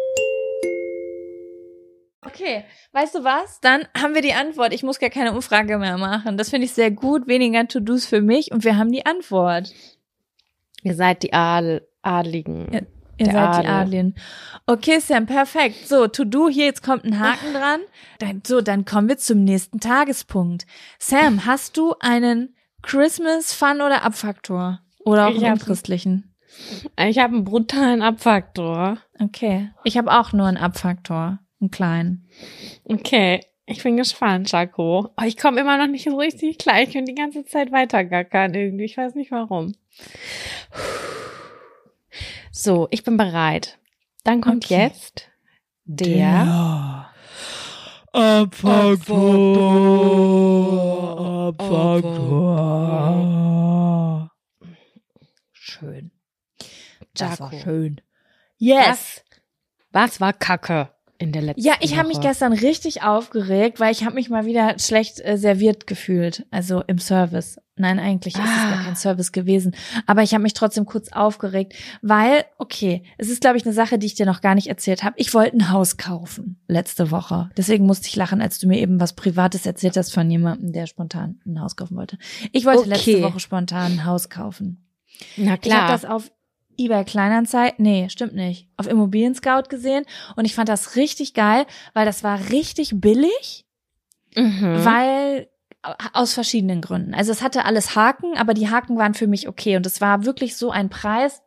Okay, 2.25 2.63
weißt 2.91 3.15
du 3.15 3.23
was? 3.23 3.59
Dann 3.61 3.87
haben 3.99 4.13
wir 4.13 4.21
die 4.21 4.33
Antwort. 4.33 4.73
Ich 4.73 4.83
muss 4.83 4.99
gar 4.99 5.09
keine 5.09 5.33
Umfrage 5.33 5.77
mehr 5.77 5.97
machen. 5.97 6.37
Das 6.37 6.49
finde 6.51 6.65
ich 6.65 6.73
sehr 6.73 6.91
gut. 6.91 7.27
Weniger 7.27 7.67
To-Dos 7.67 8.05
für 8.05 8.21
mich 8.21 8.51
und 8.51 8.63
wir 8.63 8.77
haben 8.77 8.91
die 8.91 9.05
Antwort. 9.05 9.73
Ihr 10.83 10.95
seid 10.95 11.23
die 11.23 11.33
Adel 11.33 11.87
Adligen. 12.01 12.71
Ja. 12.71 12.81
Ihr 13.17 13.25
Der 13.25 13.33
seid 13.33 13.63
die 13.63 13.67
Adel. 13.67 13.69
Adlin. 13.69 14.15
Okay, 14.65 14.99
Sam, 14.99 15.25
perfekt. 15.25 15.87
So, 15.87 16.07
To-Do 16.07 16.49
hier, 16.49 16.65
jetzt 16.65 16.83
kommt 16.83 17.05
ein 17.05 17.19
Haken 17.19 17.53
dran. 17.53 17.81
Dann, 18.19 18.41
so, 18.45 18.61
dann 18.61 18.85
kommen 18.85 19.09
wir 19.09 19.17
zum 19.17 19.43
nächsten 19.43 19.79
Tagespunkt. 19.79 20.65
Sam, 20.97 21.45
hast 21.45 21.77
du 21.77 21.95
einen 21.99 22.55
Christmas 22.81 23.53
Fun 23.53 23.81
oder 23.81 24.03
Abfaktor? 24.03 24.79
Oder 25.05 25.27
auch 25.27 25.31
Ich 25.31 25.43
einen 25.43 25.53
unchristlichen? 25.53 26.35
Ich 26.97 27.19
habe 27.19 27.35
einen 27.35 27.45
brutalen 27.45 28.01
Abfaktor. 28.01 28.97
Okay. 29.19 29.71
Ich 29.83 29.97
habe 29.97 30.11
auch 30.11 30.33
nur 30.33 30.47
einen 30.47 30.57
Abfaktor. 30.57 31.39
Einen 31.61 31.71
kleinen. 31.71 32.27
Okay. 32.83 33.39
Ich 33.67 33.83
bin 33.83 33.95
gespannt, 33.95 34.51
Jaco. 34.51 35.11
Oh, 35.15 35.23
ich 35.23 35.37
komme 35.37 35.61
immer 35.61 35.77
noch 35.77 35.87
nicht 35.87 36.03
so 36.03 36.17
richtig 36.17 36.57
klar. 36.57 36.81
Ich 36.81 36.91
könnte 36.91 37.13
die 37.13 37.19
ganze 37.19 37.45
Zeit 37.45 37.71
weitergackern 37.71 38.53
irgendwie. 38.53 38.83
Ich 38.85 38.97
weiß 38.97 39.15
nicht 39.15 39.31
warum. 39.31 39.75
So, 42.51 42.87
ich 42.91 43.03
bin 43.03 43.15
bereit. 43.15 43.77
Dann 44.23 44.41
kommt 44.41 44.65
Okay. 44.65 44.81
jetzt 44.81 45.29
der. 45.85 47.07
Abfaktor. 52.61 54.31
Schön. 55.53 56.11
Das 57.13 57.39
war 57.39 57.53
schön. 57.53 58.01
Yes. 58.57 58.87
Was, 58.87 59.23
was 59.91 60.21
war 60.21 60.33
Kacke 60.33 60.89
in 61.21 61.31
der 61.31 61.41
letzten 61.43 61.61
Ja, 61.61 61.73
ich 61.81 61.97
habe 61.97 62.07
mich 62.07 62.19
gestern 62.19 62.53
richtig 62.53 63.03
aufgeregt, 63.03 63.79
weil 63.79 63.91
ich 63.91 64.03
habe 64.03 64.15
mich 64.15 64.29
mal 64.29 64.45
wieder 64.45 64.77
schlecht 64.79 65.19
äh, 65.23 65.37
serviert 65.37 65.87
gefühlt, 65.87 66.45
also 66.51 66.81
im 66.87 66.97
Service. 66.99 67.59
Nein, 67.77 67.99
eigentlich 67.99 68.35
ist 68.35 68.41
es 68.43 68.49
Ah. 68.49 68.69
gar 68.75 68.83
kein 68.83 68.95
Service 68.95 69.31
gewesen, 69.31 69.75
aber 70.05 70.21
ich 70.23 70.33
habe 70.33 70.43
mich 70.43 70.53
trotzdem 70.53 70.85
kurz 70.85 71.11
aufgeregt, 71.11 71.73
weil 72.01 72.45
okay, 72.57 73.03
es 73.17 73.29
ist 73.29 73.41
glaube 73.41 73.57
ich 73.57 73.65
eine 73.65 73.73
Sache, 73.73 73.97
die 73.97 74.05
ich 74.07 74.13
dir 74.15 74.25
noch 74.25 74.41
gar 74.41 74.55
nicht 74.55 74.67
erzählt 74.67 75.03
habe. 75.03 75.15
Ich 75.17 75.33
wollte 75.33 75.57
ein 75.57 75.71
Haus 75.71 75.97
kaufen 75.97 76.59
letzte 76.67 77.09
Woche. 77.11 77.49
Deswegen 77.57 77.85
musste 77.85 78.07
ich 78.07 78.15
lachen, 78.15 78.41
als 78.41 78.59
du 78.59 78.67
mir 78.67 78.79
eben 78.79 78.99
was 78.99 79.13
privates 79.13 79.65
erzählt 79.65 79.97
hast 79.97 80.13
von 80.13 80.29
jemandem, 80.29 80.73
der 80.73 80.85
spontan 80.85 81.39
ein 81.45 81.59
Haus 81.61 81.75
kaufen 81.75 81.97
wollte. 81.97 82.17
Ich 82.51 82.65
wollte 82.65 82.87
letzte 82.89 83.11
Okay. 83.11 83.23
Woche 83.23 83.39
spontan 83.39 83.93
ein 83.93 84.05
Haus 84.05 84.29
kaufen. 84.29 84.85
Na 85.37 85.43
Ich 85.45 85.49
habe 85.49 85.61
klar. 85.61 85.87
das 85.87 86.05
auf 86.05 86.31
eBay 86.81 87.05
Kleinanzeigen, 87.05 87.83
nee, 87.83 88.09
stimmt 88.09 88.35
nicht, 88.35 88.67
auf 88.77 88.87
Immobilien 88.87 89.35
Scout 89.35 89.69
gesehen 89.69 90.05
und 90.35 90.45
ich 90.45 90.55
fand 90.55 90.69
das 90.69 90.95
richtig 90.95 91.33
geil, 91.33 91.65
weil 91.93 92.05
das 92.05 92.23
war 92.23 92.49
richtig 92.49 92.91
billig, 92.95 93.65
mhm. 94.35 94.83
weil 94.83 95.47
aus 96.13 96.33
verschiedenen 96.33 96.81
Gründen. 96.81 97.13
Also 97.13 97.31
es 97.31 97.41
hatte 97.41 97.65
alles 97.65 97.95
Haken, 97.95 98.37
aber 98.37 98.53
die 98.53 98.69
Haken 98.69 98.97
waren 98.97 99.13
für 99.13 99.27
mich 99.27 99.47
okay 99.47 99.77
und 99.77 99.85
es 99.85 99.99
war 99.99 100.25
wirklich 100.25 100.55
so 100.55 100.69
ein 100.69 100.89
Preis, 100.89 101.41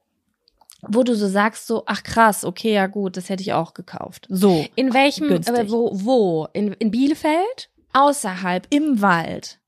wo 0.87 1.03
du 1.03 1.15
so 1.15 1.29
sagst 1.29 1.67
so, 1.67 1.85
ach 1.87 2.03
krass, 2.03 2.45
okay, 2.45 2.75
ja 2.75 2.89
gut, 2.89 3.17
das 3.17 3.29
hätte 3.29 3.43
ich 3.43 3.53
auch 3.53 3.75
gekauft. 3.75 4.27
So, 4.29 4.67
in 4.75 4.93
welchem, 4.93 5.29
günstig. 5.29 5.71
wo, 5.71 5.91
wo? 5.95 6.49
In, 6.53 6.73
in 6.75 6.91
Bielefeld? 6.91 7.71
außerhalb 7.95 8.67
im 8.71 9.01
Wald. 9.01 9.61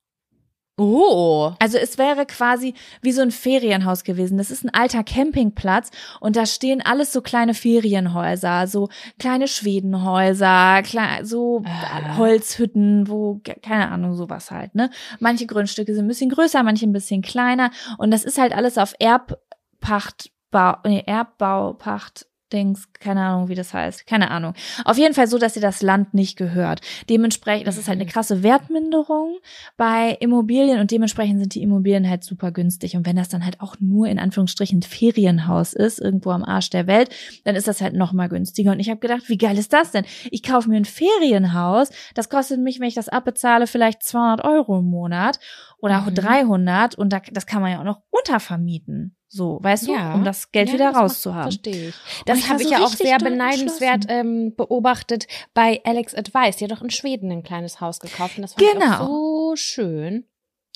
Oh. 0.79 1.53
Also 1.59 1.79
es 1.79 1.97
wäre 1.97 2.27
quasi 2.27 2.75
wie 3.01 3.13
so 3.13 3.23
ein 3.23 3.31
Ferienhaus 3.31 4.05
gewesen. 4.05 4.37
Das 4.37 4.51
ist 4.51 4.63
ein 4.63 4.75
alter 4.75 5.03
Campingplatz 5.05 5.91
und 6.21 6.37
da 6.37 6.45
stehen 6.45 6.83
alles 6.83 7.13
so 7.15 7.23
kleine 7.23 7.55
Ferienhäuser, 7.55 8.67
so 8.67 8.89
kleine 9.19 9.49
Schwedenhäuser, 9.49 10.81
so 11.23 11.63
Ah. 11.65 12.19
Holzhütten, 12.19 13.09
wo 13.09 13.37
ke- 13.43 13.59
keine 13.63 13.91
Ahnung 13.91 14.15
sowas 14.15 14.51
halt. 14.51 14.75
Ne, 14.75 14.91
manche 15.19 15.47
Grundstücke 15.47 15.95
sind 15.95 16.05
ein 16.05 16.09
bisschen 16.09 16.31
größer, 16.31 16.63
manche 16.63 16.87
ein 16.87 16.93
bisschen 16.93 17.23
kleiner 17.23 17.71
und 17.97 18.11
das 18.11 18.25
ist 18.25 18.37
halt 18.39 18.55
alles 18.55 18.77
auf 18.77 18.93
Erbpachtbau, 18.99 20.77
nee, 20.85 21.03
Erbbaupacht. 21.07 22.27
Dings, 22.53 22.89
keine 22.93 23.23
Ahnung, 23.23 23.49
wie 23.49 23.55
das 23.55 23.75
heißt, 23.75 24.07
keine 24.07 24.31
Ahnung. 24.31 24.55
Auf 24.85 24.97
jeden 24.99 25.15
Fall 25.15 25.27
so, 25.27 25.39
dass 25.39 25.55
dir 25.55 25.61
das 25.61 25.83
Land 25.83 26.15
nicht 26.15 26.37
gehört. 26.37 26.81
Dementsprechend, 27.11 27.67
das 27.67 27.77
ist 27.77 27.89
halt 27.89 27.97
eine 27.97 28.05
Mhm. 28.05 28.11
krasse 28.11 28.43
Wertminderung 28.43 29.39
bei 29.77 30.17
Immobilien 30.21 30.79
und 30.81 30.91
dementsprechend 30.91 31.41
sind 31.41 31.55
die 31.55 31.63
Immobilien 31.63 32.09
halt 32.09 32.23
super 32.25 32.53
günstig. 32.53 32.97
Und 32.97 33.05
wenn 33.07 33.17
das 33.17 33.29
dann 33.29 33.45
halt 33.45 33.61
auch 33.61 33.77
nur 33.81 34.07
in 34.07 34.19
Anführungsstrichen 34.19 34.79
ein 34.79 34.83
Ferienhaus 34.83 35.73
ist, 35.73 36.01
irgendwo 36.01 36.31
am 36.31 36.45
Arsch 36.45 36.71
der 36.71 36.87
Welt, 36.87 37.11
dann 37.45 37.57
ist 37.57 37.67
das 37.69 37.81
halt 37.81 37.95
noch 37.95 38.13
mal 38.13 38.29
günstiger. 38.29 38.73
Und 38.73 38.81
ich 38.81 38.91
habe 38.91 39.01
gedacht, 39.01 39.29
wie 39.29 39.39
geil 39.39 39.59
ist 39.59 39.73
das 39.73 39.91
denn? 39.91 40.05
Ich 40.31 40.43
kaufe 40.43 40.69
mir 40.69 40.77
ein 40.77 40.85
Ferienhaus, 40.85 41.91
das 42.15 42.29
kostet 42.29 42.61
mich, 42.61 42.81
wenn 42.81 42.89
ich 42.89 42.95
das 42.95 43.09
abbezahle, 43.09 43.67
vielleicht 43.67 44.03
200 44.03 44.45
Euro 44.45 44.79
im 44.79 44.87
Monat 44.87 45.41
oder 45.79 45.99
auch 46.01 46.07
Mhm. 46.11 46.15
300 46.15 46.95
und 46.95 47.13
da, 47.13 47.21
das 47.33 47.47
kann 47.47 47.61
man 47.63 47.73
ja 47.73 47.81
auch 47.81 47.85
noch 47.85 48.03
untervermieten. 48.11 49.17
So, 49.37 49.59
weißt 49.63 49.89
du, 49.89 49.93
Ja. 49.93 50.15
um 50.15 50.25
das 50.25 50.51
Geld 50.51 50.69
Ja, 50.69 50.75
wieder 50.75 50.93
das 50.93 50.97
rauszuhaben. 51.03 51.53
Verstehe 51.53 51.89
ich. 51.89 51.95
Das 52.25 52.39
ich 52.39 52.49
habe 52.49 52.63
ich 52.63 52.71
ja 52.71 52.79
auch 52.83 52.89
sehr 52.89 53.19
beneidenswert 53.19 54.07
ähm, 54.09 54.55
beobachtet 54.57 55.27
bei 55.53 55.83
Alex 55.85 56.15
Advice. 56.15 56.57
Die 56.57 56.65
hat 56.65 56.71
doch 56.71 56.81
in 56.81 56.89
Schweden 56.91 57.31
ein 57.31 57.43
kleines 57.43 57.81
Haus 57.83 58.01
gekauft 58.01 58.37
und 58.39 58.43
das 58.43 58.55
fand 58.55 58.67
ich 58.67 58.73
Genau. 58.73 58.95
auch 58.95 59.07
so 59.07 59.57
schön. 59.57 60.25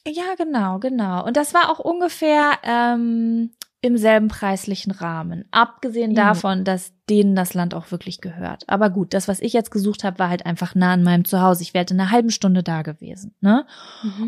Ja, 0.07 0.35
genau, 0.37 0.79
genau. 0.79 1.25
Und 1.25 1.37
das 1.39 1.55
war 1.55 1.71
auch 1.71 1.79
ungefähr 1.79 2.53
ähm, 2.65 3.53
im 3.81 3.97
selben 3.97 4.29
preislichen 4.29 4.93
Rahmen. 4.93 5.47
Abgesehen 5.53 6.11
Ja. 6.13 6.29
davon, 6.29 6.65
dass 6.65 6.93
denen 7.09 7.35
das 7.35 7.55
Land 7.55 7.75
auch 7.75 7.91
wirklich 7.91 8.21
gehört. 8.21 8.65
Aber 8.69 8.91
gut, 8.91 9.15
das, 9.15 9.29
was 9.29 9.41
ich 9.41 9.53
jetzt 9.53 9.71
gesucht 9.71 10.05
habe, 10.05 10.19
war 10.19 10.29
halt 10.29 10.47
einfach 10.47 10.75
nah 10.75 10.93
an 10.93 11.03
meinem 11.03 11.25
Zuhause. 11.25 11.63
Ich 11.63 11.75
wäre 11.75 11.87
in 11.91 12.01
einer 12.01 12.11
halben 12.11 12.31
Stunde 12.31 12.63
da 12.63 12.83
gewesen. 12.83 13.35
Ne? 13.41 13.67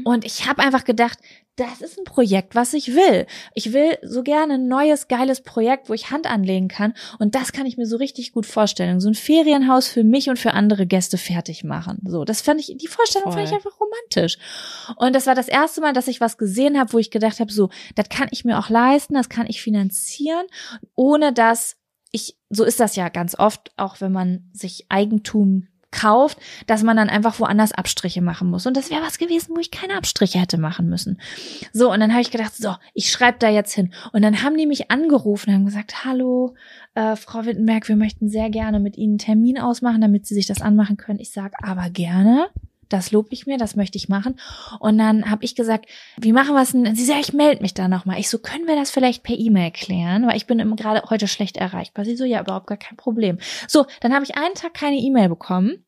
Und 0.05 0.25
ich 0.25 0.49
habe 0.49 0.63
einfach 0.63 0.85
gedacht, 0.85 1.19
das 1.57 1.83
ist 1.83 1.99
ein 1.99 2.05
Projekt, 2.05 2.55
was 2.55 2.73
ich 2.73 2.95
will. 2.95 3.27
Ich 3.55 3.75
will 3.75 3.99
so 4.03 4.23
gerne 4.23 4.55
ein 4.55 4.69
neues, 4.69 5.07
geiles 5.07 5.43
Projekt, 5.43 5.91
wo 5.91 5.93
ich 5.93 6.11
Hand 6.11 6.27
anlegen 6.27 6.69
kann. 6.69 6.95
Und 7.19 7.35
das 7.35 7.53
kann 7.53 7.67
ich 7.67 7.77
mir 7.77 7.85
so 7.85 7.97
richtig 7.97 8.33
gut 8.33 8.47
vorstellen. 8.47 9.01
So 9.01 9.09
ein 9.09 9.15
Ferienhaus 9.15 9.87
für 9.87 10.03
mich 10.03 10.31
und 10.31 10.39
für 10.39 10.55
andere 10.55 10.87
Gäste 10.87 11.19
fertig 11.19 11.63
machen. 11.63 12.01
So, 12.07 12.25
das 12.25 12.41
fand 12.41 12.59
ich, 12.61 12.75
die 12.79 12.87
Vorstellung 12.89 13.33
fand 13.33 13.45
ich 13.45 13.51
Voll. 13.51 13.59
einfach 13.59 13.79
romantisch. 13.79 14.39
Und 14.97 15.15
das 15.15 15.27
war 15.27 15.35
das 15.35 15.49
erste 15.49 15.83
Mal, 15.83 15.93
dass 15.93 16.09
ich 16.09 16.23
was 16.23 16.39
gesehen 16.39 16.79
habe, 16.79 16.95
wo 16.95 16.99
ich 16.99 17.11
gedacht 17.11 17.39
habe, 17.39 17.53
so, 17.53 17.69
das 17.97 18.09
kann 18.09 18.29
ich 18.31 18.45
mir 18.45 18.59
auch 18.59 18.71
leisten, 18.71 19.15
das 19.15 19.29
kann 19.29 19.47
ich 19.47 19.61
finanzieren, 19.61 20.47
ohne 20.95 21.35
dass 21.35 21.77
ich, 22.13 22.37
so 22.51 22.65
ist 22.65 22.81
das 22.81 22.97
ja 22.97 23.09
ganz 23.09 23.39
oft, 23.39 23.73
auch 23.77 24.01
wenn 24.01 24.13
man 24.13 24.49
sich 24.53 24.87
Eigentum 24.91 25.67
kauft, 25.93 26.39
dass 26.67 26.83
man 26.83 26.97
dann 26.97 27.11
einfach 27.11 27.39
woanders 27.39 27.73
Abstriche 27.73 28.23
machen 28.23 28.51
muss. 28.51 28.67
Und 28.67 28.77
das 28.77 28.91
wäre 28.91 29.03
was 29.03 29.19
gewesen, 29.19 29.55
wo 29.55 29.61
ich 29.61 29.71
keine 29.71 29.95
Abstriche 29.97 30.41
hätte 30.41 30.59
machen 30.59 30.89
müssen. 30.89 31.21
So, 31.73 31.93
und 31.93 32.01
dann 32.01 32.13
habe 32.13 32.23
ich 32.23 32.31
gedacht, 32.31 32.57
so, 32.57 32.75
ich 32.95 33.13
schreibe 33.13 33.39
da 33.39 33.49
jetzt 33.49 33.75
hin. 33.75 33.93
Und 34.13 34.23
dann 34.23 34.43
haben 34.43 34.57
die 34.57 34.67
mich 34.67 34.91
angerufen 34.91 35.51
und 35.51 35.57
haben 35.57 35.65
gesagt, 35.67 36.05
hallo, 36.05 36.55
äh, 36.95 37.15
Frau 37.15 37.45
Wittenberg, 37.45 37.89
wir 37.89 37.97
möchten 37.97 38.29
sehr 38.29 38.51
gerne 38.51 38.81
mit 38.81 38.97
Ihnen 38.97 39.13
einen 39.13 39.19
Termin 39.19 39.59
ausmachen, 39.59 40.01
damit 40.01 40.27
Sie 40.27 40.35
sich 40.35 40.47
das 40.47 40.63
anmachen 40.63 40.97
können. 40.97 41.21
Ich 41.21 41.31
sag 41.31 41.53
aber 41.63 41.91
gerne. 41.91 42.49
Das 42.93 43.13
lobe 43.13 43.29
ich 43.31 43.47
mir, 43.47 43.59
das 43.59 43.77
möchte 43.77 43.97
ich 43.97 44.09
machen. 44.09 44.39
Und 44.81 44.99
dann 44.99 45.31
habe 45.31 45.45
ich 45.45 45.55
gesagt, 45.55 45.87
wie 46.19 46.33
machen 46.33 46.55
wir 46.55 46.63
es 46.63 46.73
denn? 46.73 46.95
Sie 46.95 47.05
sagt, 47.05 47.21
ich 47.21 47.33
melde 47.33 47.63
mich 47.63 47.75
da 47.75 47.89
nochmal. 47.89 48.19
Ich 48.19 48.29
so, 48.29 48.39
können 48.39 48.67
wir 48.67 48.77
das 48.77 48.91
vielleicht 48.91 49.23
per 49.23 49.39
E-Mail 49.39 49.71
klären? 49.71 50.27
Weil 50.27 50.37
ich 50.37 50.47
bin 50.47 50.77
gerade 50.77 51.03
heute 51.11 51.29
schlecht 51.29 51.57
erreichbar. 51.57 52.05
Sie 52.05 52.17
so, 52.17 52.25
ja, 52.25 52.41
überhaupt 52.41 52.67
gar 52.67 52.79
kein 52.79 52.97
Problem. 52.97 53.39
So, 53.69 53.87
dann 54.01 54.15
habe 54.15 54.25
ich 54.25 54.37
einen 54.37 54.55
Tag 54.55 54.75
keine 54.75 54.97
E-Mail 54.97 55.29
bekommen 55.29 55.85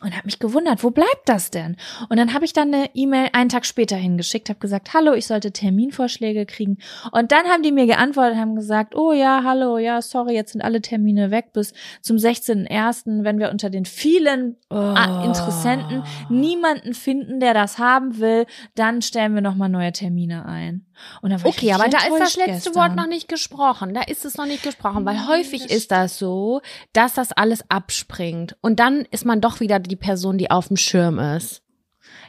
und 0.00 0.16
habe 0.16 0.26
mich 0.26 0.38
gewundert, 0.38 0.82
wo 0.82 0.90
bleibt 0.90 1.26
das 1.26 1.50
denn? 1.50 1.76
Und 2.08 2.16
dann 2.16 2.32
habe 2.32 2.44
ich 2.44 2.52
dann 2.52 2.72
eine 2.72 2.90
E-Mail 2.94 3.28
einen 3.32 3.50
Tag 3.50 3.66
später 3.66 3.96
hingeschickt, 3.96 4.48
habe 4.48 4.58
gesagt, 4.58 4.94
hallo, 4.94 5.12
ich 5.12 5.26
sollte 5.26 5.52
Terminvorschläge 5.52 6.46
kriegen. 6.46 6.78
Und 7.12 7.32
dann 7.32 7.46
haben 7.46 7.62
die 7.62 7.72
mir 7.72 7.86
geantwortet, 7.86 8.38
haben 8.38 8.56
gesagt, 8.56 8.94
oh 8.94 9.12
ja, 9.12 9.42
hallo, 9.44 9.78
ja, 9.78 10.00
sorry, 10.00 10.34
jetzt 10.34 10.52
sind 10.52 10.62
alle 10.62 10.80
Termine 10.80 11.30
weg 11.30 11.52
bis 11.52 11.72
zum 12.00 12.16
16.01., 12.16 13.24
wenn 13.24 13.38
wir 13.38 13.50
unter 13.50 13.70
den 13.70 13.84
vielen 13.84 14.56
ah, 14.70 15.24
Interessenten 15.24 16.02
niemanden 16.28 16.94
finden, 16.94 17.40
der 17.40 17.54
das 17.54 17.78
haben 17.78 18.18
will, 18.18 18.46
dann 18.74 19.02
stellen 19.02 19.34
wir 19.34 19.42
nochmal 19.42 19.68
neue 19.68 19.92
Termine 19.92 20.46
ein. 20.46 20.86
Okay, 21.22 21.72
aber 21.72 21.88
da 21.88 21.98
ist 21.98 22.18
das 22.18 22.36
letzte 22.36 22.52
gestern. 22.52 22.74
Wort 22.74 22.96
noch 22.96 23.06
nicht 23.06 23.28
gesprochen. 23.28 23.94
Da 23.94 24.02
ist 24.02 24.24
es 24.24 24.36
noch 24.36 24.46
nicht 24.46 24.62
gesprochen, 24.62 25.04
weil 25.04 25.16
Nee, 25.16 25.26
häufig 25.26 25.62
das 25.62 25.70
ist 25.72 25.90
das 25.90 26.18
so, 26.18 26.60
dass 26.92 27.14
das 27.14 27.32
alles 27.32 27.64
abspringt. 27.68 28.56
Und 28.60 28.80
dann 28.80 29.06
ist 29.10 29.24
man 29.24 29.40
doch 29.40 29.60
wieder 29.60 29.78
die 29.78 29.96
Person, 29.96 30.38
die 30.38 30.50
auf 30.50 30.68
dem 30.68 30.76
Schirm 30.76 31.18
ist. 31.18 31.62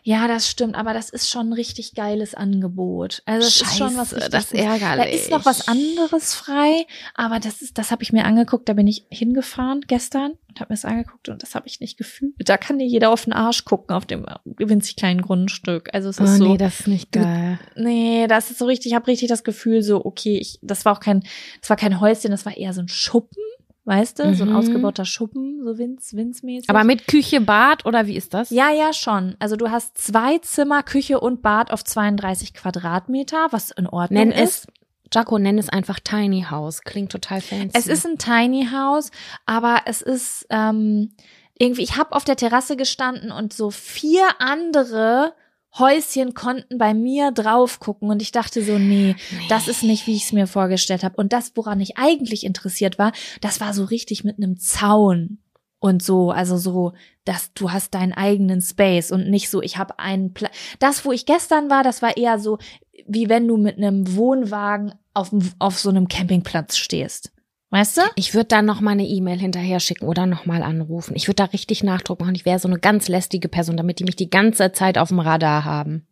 Ja, 0.04 0.28
das 0.28 0.50
stimmt, 0.50 0.76
aber 0.76 0.94
das 0.94 1.10
ist 1.10 1.30
schon 1.30 1.50
ein 1.50 1.54
richtig 1.54 1.94
geiles 1.94 2.34
Angebot. 2.34 3.22
Also 3.26 3.46
das 3.46 3.62
ist 3.62 3.78
schon 3.78 3.96
was 3.98 4.10
Scheiße, 4.10 4.16
richtig 4.16 4.32
das 4.32 4.50
Gutes. 4.50 4.66
ärgerlich. 4.66 5.06
Da 5.06 5.12
ist 5.12 5.30
noch 5.32 5.46
was 5.46 5.68
anderes 5.68 6.34
frei, 6.34 6.86
aber 7.14 7.40
das 7.40 7.62
ist, 7.62 7.78
das 7.78 7.92
habe 7.92 8.02
ich 8.04 8.12
mir 8.12 8.26
angeguckt. 8.26 8.68
Da 8.68 8.74
bin 8.74 8.88
ich 8.88 9.06
hingefahren 9.10 9.82
gestern 9.88 10.32
und 10.50 10.60
habe 10.60 10.74
mir 10.74 10.76
das 10.76 10.86
angeguckt 10.86 11.30
und 11.30 11.44
das 11.44 11.54
habe 11.54 11.68
ich 11.68 11.80
nicht 11.80 11.98
gefühlt. 11.98 12.34
Da 12.40 12.58
kann 12.58 12.80
dir 12.80 12.88
jeder 12.88 13.12
auf 13.12 13.26
den 13.26 13.34
Arsch 13.34 13.64
gucken 13.64 13.96
auf 13.96 14.06
dem 14.06 14.26
winzig 14.46 14.96
kleinen 14.96 15.22
Grundstück. 15.22 15.90
Also 15.94 16.10
es 16.10 16.20
Oh 16.20 16.24
ist 16.24 16.38
so, 16.38 16.48
nee, 16.48 16.58
das 16.58 16.80
ist 16.82 16.88
nicht 16.88 17.12
geil. 17.12 17.60
nee, 17.76 18.26
das 18.28 18.50
ist 18.50 18.58
so 18.60 18.66
richtig. 18.66 18.88
Ich 18.92 18.96
habe 18.96 19.08
richtig 19.08 19.30
das 19.30 19.44
Gefühl, 19.44 19.84
so 19.84 20.04
okay, 20.04 20.38
ich, 20.40 20.58
das 20.64 20.84
war 20.84 20.94
auch 20.94 21.00
kein, 21.00 21.24
das 21.62 21.70
war 21.70 21.78
kein 21.78 22.00
Häuschen, 22.00 22.32
das 22.32 22.46
war 22.46 22.58
eher 22.58 22.74
so 22.74 22.82
ein 22.82 22.88
Schuppen, 22.88 23.38
weißt 23.86 24.20
du, 24.20 24.34
so 24.36 24.44
ein 24.44 24.50
Mhm. 24.50 24.56
ausgebauter 24.56 25.06
Schuppen, 25.06 25.63
so 25.63 25.78
winz, 25.78 26.13
winzmäßig. 26.13 26.70
Aber 26.70 26.84
mit 26.84 27.08
Küche, 27.08 27.41
Bad 27.41 27.86
oder 27.86 28.06
wie 28.08 28.15
ist 28.15 28.34
das? 28.34 28.50
Ja, 28.52 28.70
ja, 28.72 28.94
schon. 28.94 29.36
Also 29.39 29.56
du 29.56 29.72
hast 29.72 29.97
zwei 29.97 30.38
Zimmer, 30.39 30.84
Küche 30.84 31.20
und 31.20 31.41
Bad 31.41 31.72
auf 31.72 31.84
32 31.84 32.53
Quadratmeter, 32.53 33.47
was 33.51 33.72
in 33.72 33.88
Ordnung 33.88 34.28
Nenn 34.30 34.32
ist. 34.32 34.66
es, 34.66 34.68
Jaco, 35.14 35.38
nenn 35.39 35.58
es 35.58 35.68
einfach 35.70 35.99
Tiny 35.99 36.45
House. 36.49 36.82
Klingt 36.84 37.12
total 37.12 37.41
fancy. 37.41 37.72
Es 37.78 37.88
ist 37.88 38.06
ein 38.06 38.18
Tiny 38.18 38.68
House, 38.72 39.12
aber 39.45 39.82
es 39.86 40.01
ist 40.01 40.45
ähm, 40.49 41.12
irgendwie, 41.60 41.82
ich 41.84 41.97
habe 41.97 42.14
auf 42.16 42.24
der 42.24 42.36
Terrasse 42.38 42.76
gestanden 42.78 43.32
und 43.32 43.51
so 43.53 43.72
vier 43.72 44.24
andere 44.39 45.34
Häuschen 45.78 46.34
konnten 46.34 46.78
bei 46.78 46.93
mir 46.93 47.32
drauf 47.32 47.80
gucken 47.80 48.09
und 48.09 48.22
ich 48.22 48.32
dachte 48.32 48.63
so, 48.63 48.78
nee, 48.78 49.15
das 49.49 49.67
ist 49.67 49.84
nicht, 49.84 50.05
wie 50.05 50.15
ich 50.15 50.26
es 50.26 50.34
mir 50.34 50.47
vorgestellt 50.47 51.03
habe. 51.03 51.15
Und 51.15 51.32
das, 51.32 51.53
woran 51.55 51.80
ich 51.80 51.97
eigentlich 51.97 52.45
interessiert 52.45 52.99
war, 52.99 53.13
das 53.39 53.61
war 53.61 53.74
so 53.74 53.86
richtig 53.86 54.24
mit 54.24 54.38
einem 54.38 54.57
Zaun. 54.57 55.39
und 55.80 56.03
so, 56.03 56.30
also 56.32 56.57
so, 56.57 56.93
dass 57.26 57.53
du 57.53 57.72
hast 57.72 57.95
deinen 57.95 58.13
eigenen 58.13 58.61
Space 58.61 59.11
und 59.11 59.30
nicht 59.30 59.49
so, 59.49 59.61
ich 59.61 59.78
habe 59.78 59.97
einen 59.99 60.32
Platz. 60.34 60.53
Das, 60.80 61.05
wo 61.05 61.11
ich 61.11 61.26
gestern 61.26 61.69
war, 61.72 61.84
das 61.84 62.01
war 62.03 62.15
eher 62.17 62.38
so, 62.39 62.59
wie 63.07 63.30
wenn 63.30 63.47
du 63.47 63.57
mit 63.57 63.78
einem 63.78 64.15
Wohnwagen 64.15 64.93
auf, 65.13 65.32
auf 65.57 65.80
so 65.80 65.89
einem 65.89 66.07
Campingplatz 66.07 66.78
stehst. 66.78 67.32
Weißt 67.72 67.97
du? 67.97 68.01
Ich 68.15 68.34
würde 68.34 68.47
dann 68.47 68.65
noch 68.65 68.82
mal 68.82 68.91
eine 68.91 69.07
E-Mail 69.07 69.39
hinterher 69.39 69.80
schicken 69.80 70.05
oder 70.05 70.26
noch 70.26 70.45
mal 70.45 70.61
anrufen. 70.61 71.15
Ich 71.15 71.28
würde 71.28 71.38
da 71.38 71.45
richtig 71.45 71.84
Nachdruck 71.84 72.19
machen. 72.19 72.36
Ich 72.36 72.45
wäre 72.45 72.59
so 72.59 72.67
eine 72.67 72.80
ganz 72.80 73.07
lästige 73.07 73.47
Person, 73.47 73.78
damit 73.78 73.99
die 73.99 74.03
mich 74.03 74.17
die 74.17 74.30
ganze 74.30 74.74
Zeit 74.74 74.97
auf 74.97 75.07
dem 75.07 75.19
Radar 75.19 75.63
haben. 75.63 76.05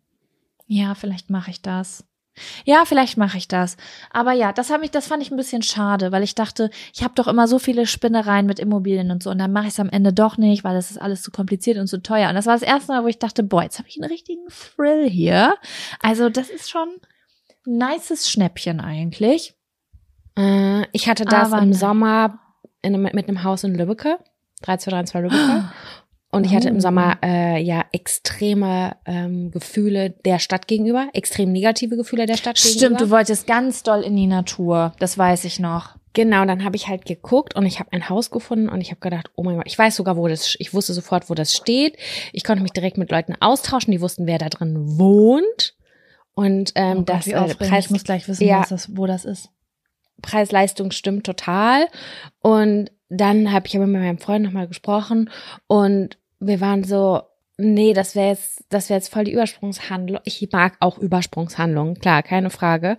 Ja, 0.66 0.94
vielleicht 0.94 1.28
mache 1.28 1.50
ich 1.50 1.60
das. 1.60 2.04
Ja, 2.64 2.84
vielleicht 2.86 3.18
mache 3.18 3.36
ich 3.36 3.46
das. 3.46 3.76
Aber 4.10 4.32
ja, 4.32 4.54
das 4.54 4.70
habe 4.70 4.84
ich, 4.86 4.90
das 4.90 5.08
fand 5.08 5.22
ich 5.22 5.30
ein 5.30 5.36
bisschen 5.36 5.60
schade, 5.60 6.12
weil 6.12 6.22
ich 6.22 6.34
dachte, 6.34 6.70
ich 6.94 7.02
habe 7.02 7.12
doch 7.14 7.28
immer 7.28 7.46
so 7.46 7.58
viele 7.58 7.86
Spinnereien 7.86 8.46
mit 8.46 8.58
Immobilien 8.58 9.10
und 9.10 9.22
so 9.22 9.30
und 9.30 9.38
dann 9.38 9.52
mache 9.52 9.66
ich 9.66 9.72
es 9.72 9.80
am 9.80 9.90
Ende 9.90 10.14
doch 10.14 10.38
nicht, 10.38 10.64
weil 10.64 10.76
es 10.76 10.90
ist 10.90 10.98
alles 10.98 11.20
zu 11.22 11.30
kompliziert 11.30 11.76
und 11.76 11.88
zu 11.88 12.00
teuer. 12.02 12.30
Und 12.30 12.36
das 12.36 12.46
war 12.46 12.54
das 12.54 12.62
erste 12.62 12.92
Mal, 12.92 13.02
wo 13.04 13.08
ich 13.08 13.18
dachte, 13.18 13.42
boah, 13.42 13.64
jetzt 13.64 13.78
habe 13.78 13.88
ich 13.88 14.00
einen 14.00 14.10
richtigen 14.10 14.46
Thrill 14.48 15.10
hier. 15.10 15.56
Also 16.00 16.30
das 16.30 16.48
ist 16.48 16.70
schon 16.70 16.88
ein 17.66 17.76
nices 17.76 18.30
Schnäppchen 18.30 18.80
eigentlich. 18.80 19.54
Äh, 20.36 20.86
ich 20.92 21.08
hatte 21.08 21.24
das 21.24 21.52
Aber 21.52 21.62
im 21.62 21.70
nein. 21.70 21.78
Sommer 21.78 22.38
in, 22.82 23.00
mit 23.00 23.28
einem 23.28 23.42
Haus 23.44 23.64
in 23.64 23.74
Lübbecke, 23.74 24.18
3232 24.62 25.22
Lübbecke. 25.22 25.72
Und 26.32 26.46
ich 26.46 26.54
hatte 26.54 26.68
im 26.68 26.80
Sommer 26.80 27.18
oh. 27.22 27.26
äh, 27.26 27.60
ja 27.60 27.84
extreme 27.90 28.96
ähm, 29.04 29.50
Gefühle 29.50 30.10
der 30.10 30.38
Stadt 30.38 30.68
gegenüber, 30.68 31.08
extrem 31.12 31.50
negative 31.50 31.96
Gefühle 31.96 32.26
der 32.26 32.36
Stadt 32.36 32.56
Stimmt, 32.56 32.74
gegenüber. 32.74 32.98
Stimmt, 32.98 33.10
du 33.10 33.12
wolltest 33.12 33.46
ganz 33.48 33.82
doll 33.82 34.02
in 34.02 34.14
die 34.14 34.28
Natur, 34.28 34.92
das 35.00 35.18
weiß 35.18 35.44
ich 35.44 35.58
noch. 35.58 35.96
Genau, 36.12 36.44
dann 36.44 36.64
habe 36.64 36.76
ich 36.76 36.88
halt 36.88 37.04
geguckt 37.04 37.54
und 37.54 37.66
ich 37.66 37.78
habe 37.78 37.92
ein 37.92 38.08
Haus 38.08 38.30
gefunden 38.30 38.68
und 38.68 38.80
ich 38.80 38.90
habe 38.90 39.00
gedacht, 39.00 39.30
oh 39.36 39.42
mein 39.42 39.56
Gott, 39.56 39.66
ich 39.66 39.78
weiß 39.78 39.94
sogar, 39.94 40.16
wo 40.16 40.26
das, 40.28 40.56
ich 40.58 40.74
wusste 40.74 40.92
sofort, 40.92 41.30
wo 41.30 41.34
das 41.34 41.54
steht. 41.54 41.96
Ich 42.32 42.44
konnte 42.44 42.62
mich 42.62 42.72
direkt 42.72 42.96
mit 42.96 43.10
Leuten 43.10 43.34
austauschen, 43.40 43.92
die 43.92 44.00
wussten, 44.00 44.26
wer 44.26 44.38
da 44.38 44.48
drin 44.48 44.98
wohnt. 44.98 45.74
Und 46.34 46.72
ähm, 46.74 46.98
oh 46.98 47.02
Gott, 47.02 47.08
das 47.08 47.26
äh, 47.26 47.54
Preis, 47.54 47.86
ich 47.86 47.90
muss 47.90 48.04
gleich 48.04 48.26
wissen, 48.26 48.44
ja, 48.44 48.64
das, 48.68 48.96
wo 48.96 49.06
das 49.06 49.24
ist. 49.24 49.50
Preis-Leistung 50.20 50.90
stimmt 50.90 51.24
total. 51.24 51.86
Und 52.40 52.90
dann 53.08 53.52
habe 53.52 53.66
ich 53.66 53.76
aber 53.76 53.86
mit 53.86 54.00
meinem 54.00 54.18
Freund 54.18 54.44
nochmal 54.44 54.68
gesprochen 54.68 55.30
und 55.66 56.16
wir 56.38 56.60
waren 56.60 56.84
so, 56.84 57.22
nee, 57.58 57.92
das 57.92 58.14
wäre 58.14 58.28
jetzt, 58.28 58.64
das 58.70 58.88
wäre 58.88 58.98
jetzt 58.98 59.12
voll 59.12 59.24
die 59.24 59.32
Übersprungshandlung. 59.32 60.20
Ich 60.24 60.48
mag 60.52 60.76
auch 60.80 60.96
Übersprungshandlungen, 60.96 61.96
klar, 61.98 62.22
keine 62.22 62.50
Frage. 62.50 62.96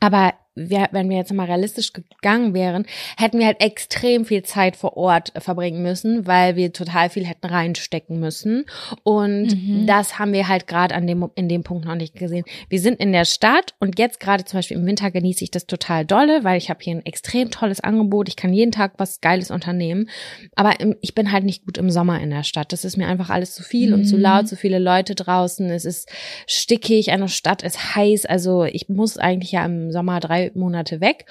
Aber 0.00 0.34
wir, 0.58 0.88
wenn 0.92 1.08
wir 1.08 1.16
jetzt 1.16 1.32
mal 1.32 1.46
realistisch 1.46 1.92
gegangen 1.92 2.54
wären, 2.54 2.86
hätten 3.16 3.38
wir 3.38 3.46
halt 3.46 3.60
extrem 3.60 4.24
viel 4.24 4.42
Zeit 4.42 4.76
vor 4.76 4.96
Ort 4.96 5.32
verbringen 5.38 5.82
müssen, 5.82 6.26
weil 6.26 6.56
wir 6.56 6.72
total 6.72 7.10
viel 7.10 7.26
hätten 7.26 7.46
reinstecken 7.46 8.18
müssen. 8.18 8.64
Und 9.02 9.54
mhm. 9.54 9.86
das 9.86 10.18
haben 10.18 10.32
wir 10.32 10.48
halt 10.48 10.66
gerade 10.66 10.94
an 10.94 11.06
dem, 11.06 11.28
in 11.34 11.48
dem 11.48 11.62
Punkt 11.62 11.84
noch 11.84 11.94
nicht 11.94 12.14
gesehen. 12.14 12.44
Wir 12.68 12.80
sind 12.80 13.00
in 13.00 13.12
der 13.12 13.24
Stadt 13.24 13.74
und 13.78 13.98
jetzt 13.98 14.20
gerade 14.20 14.44
zum 14.44 14.58
Beispiel 14.58 14.76
im 14.76 14.86
Winter 14.86 15.10
genieße 15.10 15.44
ich 15.44 15.50
das 15.50 15.66
total 15.66 16.04
dolle, 16.04 16.44
weil 16.44 16.58
ich 16.58 16.70
habe 16.70 16.80
hier 16.82 16.94
ein 16.94 17.06
extrem 17.06 17.50
tolles 17.50 17.80
Angebot. 17.80 18.28
Ich 18.28 18.36
kann 18.36 18.52
jeden 18.52 18.72
Tag 18.72 18.94
was 18.98 19.20
Geiles 19.20 19.50
unternehmen. 19.50 20.08
Aber 20.56 20.80
im, 20.80 20.96
ich 21.00 21.14
bin 21.14 21.32
halt 21.32 21.44
nicht 21.44 21.64
gut 21.64 21.78
im 21.78 21.90
Sommer 21.90 22.20
in 22.20 22.30
der 22.30 22.42
Stadt. 22.44 22.72
Das 22.72 22.84
ist 22.84 22.96
mir 22.96 23.06
einfach 23.06 23.30
alles 23.30 23.54
zu 23.54 23.62
viel 23.62 23.88
mhm. 23.88 23.94
und 23.94 24.04
zu 24.04 24.16
mhm. 24.16 24.22
laut, 24.22 24.48
zu 24.48 24.56
viele 24.56 24.78
Leute 24.78 25.14
draußen. 25.14 25.68
Es 25.70 25.84
ist 25.84 26.08
stickig, 26.46 27.10
eine 27.10 27.28
Stadt 27.28 27.62
ist 27.62 27.94
heiß. 27.94 28.26
Also 28.26 28.64
ich 28.64 28.88
muss 28.88 29.18
eigentlich 29.18 29.52
ja 29.52 29.64
im 29.64 29.92
Sommer 29.92 30.20
drei 30.20 30.47
Monate 30.54 31.00
weg. 31.00 31.26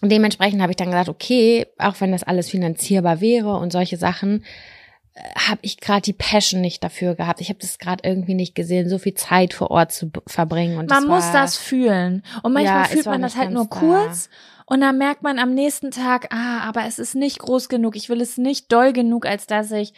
Und 0.00 0.10
dementsprechend 0.10 0.60
habe 0.60 0.72
ich 0.72 0.76
dann 0.76 0.90
gesagt, 0.90 1.08
okay, 1.08 1.66
auch 1.78 2.00
wenn 2.00 2.12
das 2.12 2.22
alles 2.22 2.50
finanzierbar 2.50 3.20
wäre 3.20 3.56
und 3.56 3.72
solche 3.72 3.96
Sachen, 3.96 4.44
äh, 5.14 5.20
habe 5.48 5.60
ich 5.62 5.80
gerade 5.80 6.02
die 6.02 6.12
Passion 6.12 6.60
nicht 6.60 6.84
dafür 6.84 7.14
gehabt. 7.14 7.40
Ich 7.40 7.48
habe 7.48 7.58
das 7.60 7.78
gerade 7.78 8.08
irgendwie 8.08 8.34
nicht 8.34 8.54
gesehen, 8.54 8.88
so 8.88 8.98
viel 8.98 9.14
Zeit 9.14 9.54
vor 9.54 9.70
Ort 9.70 9.92
zu 9.92 10.10
verbringen. 10.26 10.78
Und 10.78 10.90
man 10.90 11.06
muss 11.06 11.32
das 11.32 11.56
fühlen. 11.56 12.22
Und 12.42 12.52
manchmal 12.52 12.82
ja, 12.82 12.88
fühlt 12.88 13.06
man 13.06 13.22
das 13.22 13.36
halt 13.36 13.50
nur 13.50 13.68
kurz. 13.68 14.28
Und 14.66 14.80
dann 14.80 14.98
merkt 14.98 15.22
man 15.22 15.38
am 15.38 15.54
nächsten 15.54 15.92
Tag, 15.92 16.34
ah, 16.34 16.60
aber 16.60 16.86
es 16.86 16.98
ist 16.98 17.14
nicht 17.14 17.38
groß 17.38 17.68
genug. 17.68 17.96
Ich 17.96 18.08
will 18.08 18.20
es 18.20 18.36
nicht 18.36 18.70
doll 18.72 18.92
genug, 18.92 19.24
als 19.24 19.46
dass 19.46 19.70
ich 19.70 19.94